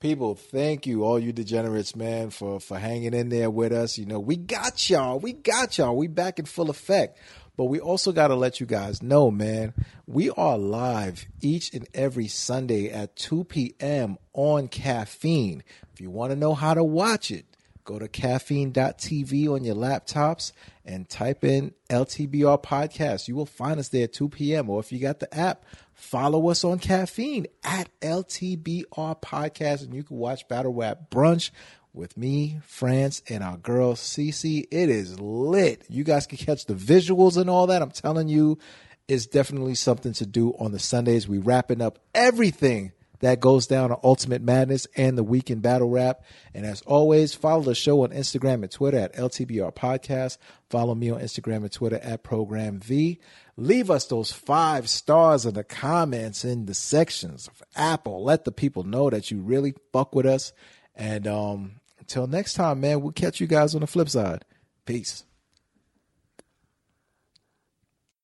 people, 0.01 0.37
thank 0.37 0.87
you, 0.87 1.05
all 1.05 1.19
you 1.19 1.33
degenerates, 1.33 1.95
man, 1.97 2.31
for 2.31 2.61
for 2.61 2.79
hanging 2.79 3.15
in 3.15 3.29
there 3.29 3.51
with 3.51 3.73
us. 3.73 3.99
You 3.99 4.07
know, 4.07 4.21
we 4.21 4.37
got 4.37 4.89
y'all, 4.89 5.19
we 5.19 5.33
got 5.33 5.77
y'all, 5.77 5.97
we 5.97 6.07
back 6.07 6.39
in 6.39 6.45
full 6.45 6.71
effect. 6.71 7.19
But 7.57 7.67
we 7.67 7.79
also 7.79 8.11
got 8.11 8.29
to 8.29 8.35
let 8.35 8.59
you 8.59 8.67
guys 8.67 9.03
know, 9.03 9.31
man, 9.31 9.75
we 10.07 10.31
are 10.31 10.59
live 10.59 11.27
each 11.41 11.73
and 11.73 11.87
every 11.95 12.27
Sunday 12.27 12.91
at 12.91 13.15
2 13.17 13.45
p.m. 13.45 14.19
on 14.33 14.67
Caffeine. 14.67 15.63
If 15.93 16.01
you 16.01 16.11
want 16.11 16.33
to 16.33 16.37
know 16.37 16.55
how 16.55 16.75
to 16.75 16.83
watch 16.83 17.31
it, 17.31 17.54
go 17.85 17.99
to 17.99 18.09
caffeine.tv 18.09 19.49
on 19.49 19.65
your 19.65 19.75
laptops 19.75 20.53
and 20.85 21.09
type 21.09 21.45
in 21.45 21.73
LTBR 21.91 22.63
podcast. 22.63 23.29
You 23.29 23.37
will 23.37 23.47
find 23.47 23.79
us 23.79 23.89
there 23.89 24.05
at 24.05 24.13
2 24.13 24.31
p.m. 24.31 24.71
Or 24.71 24.81
if 24.81 24.91
you 24.91 24.99
got 24.99 25.21
the 25.21 25.33
app, 25.37 25.65
follow 25.93 26.49
us 26.49 26.65
on 26.65 26.79
caffeine 26.79 27.47
at 27.63 27.89
LTBR 28.01 29.21
podcast 29.21 29.83
and 29.85 29.95
you 29.95 30.03
can 30.03 30.17
watch 30.17 30.49
Battle 30.49 30.73
Rap 30.73 31.11
Brunch 31.11 31.51
with 31.93 32.17
me, 32.17 32.59
France, 32.65 33.23
and 33.29 33.45
our 33.45 33.57
girl 33.57 33.95
Cece. 33.95 34.67
It 34.71 34.89
is 34.89 35.21
lit. 35.21 35.85
You 35.89 36.05
guys 36.05 36.27
can 36.27 36.39
catch 36.39 36.67
the 36.67 36.75
visuals 36.75 37.37
and 37.37 37.49
all 37.49 37.69
that. 37.69 37.83
I'm 37.83 37.93
telling 37.93 38.29
you, 38.29 38.59
it's 39.07 39.27
definitely 39.27 39.75
something 39.75 40.13
to 40.15 40.27
do 40.27 40.55
on 40.59 40.73
the 40.73 40.79
Sundays. 40.79 41.29
We 41.29 41.39
wrapping 41.39 41.83
up 41.83 41.99
everything 42.15 42.93
that 43.25 43.41
goes 43.41 43.67
down 43.67 43.91
on 43.91 43.99
Ultimate 44.05 44.43
Madness 44.43 44.87
and 44.97 45.17
the 45.17 45.25
Weekend 45.25 45.63
Battle 45.63 45.89
Rap. 45.89 46.23
And 46.53 46.67
as 46.67 46.83
always, 46.83 47.35
follow 47.35 47.63
the 47.63 47.75
show 47.75 48.03
on 48.03 48.11
Instagram 48.11 48.63
and 48.63 48.71
Twitter 48.71 48.99
at 48.99 49.15
LTBR 49.15 49.75
Podcast. 49.75 50.39
Follow 50.69 50.95
me 50.95 51.11
on 51.11 51.21
Instagram 51.21 51.59
and 51.59 51.73
Twitter 51.73 51.99
at 52.03 52.23
Program 52.23 52.81
V. 52.81 53.21
Leave 53.57 53.91
us 53.91 54.07
those 54.07 54.33
five 54.33 54.89
stars 54.89 55.47
in 55.47 55.55
the 55.55 55.65
comments 55.65 56.45
in 56.45 56.67
the 56.67 56.75
sections 56.75 57.49
of 57.49 57.63
Apple. 57.77 58.25
Let 58.25 58.45
the 58.45 58.53
people 58.53 58.83
know 58.83 59.11
that 59.11 59.31
you 59.31 59.41
really 59.41 59.75
fuck 59.93 60.15
with 60.15 60.27
us. 60.27 60.53
And 60.95 61.27
um, 61.27 61.81
until 61.99 62.27
next 62.27 62.55
time, 62.55 62.81
man, 62.81 63.01
we'll 63.01 63.13
catch 63.13 63.41
you 63.41 63.47
guys 63.47 63.75
on 63.75 63.81
the 63.81 63.87
flip 63.87 64.09
side. 64.09 64.45
Peace. 64.85 65.25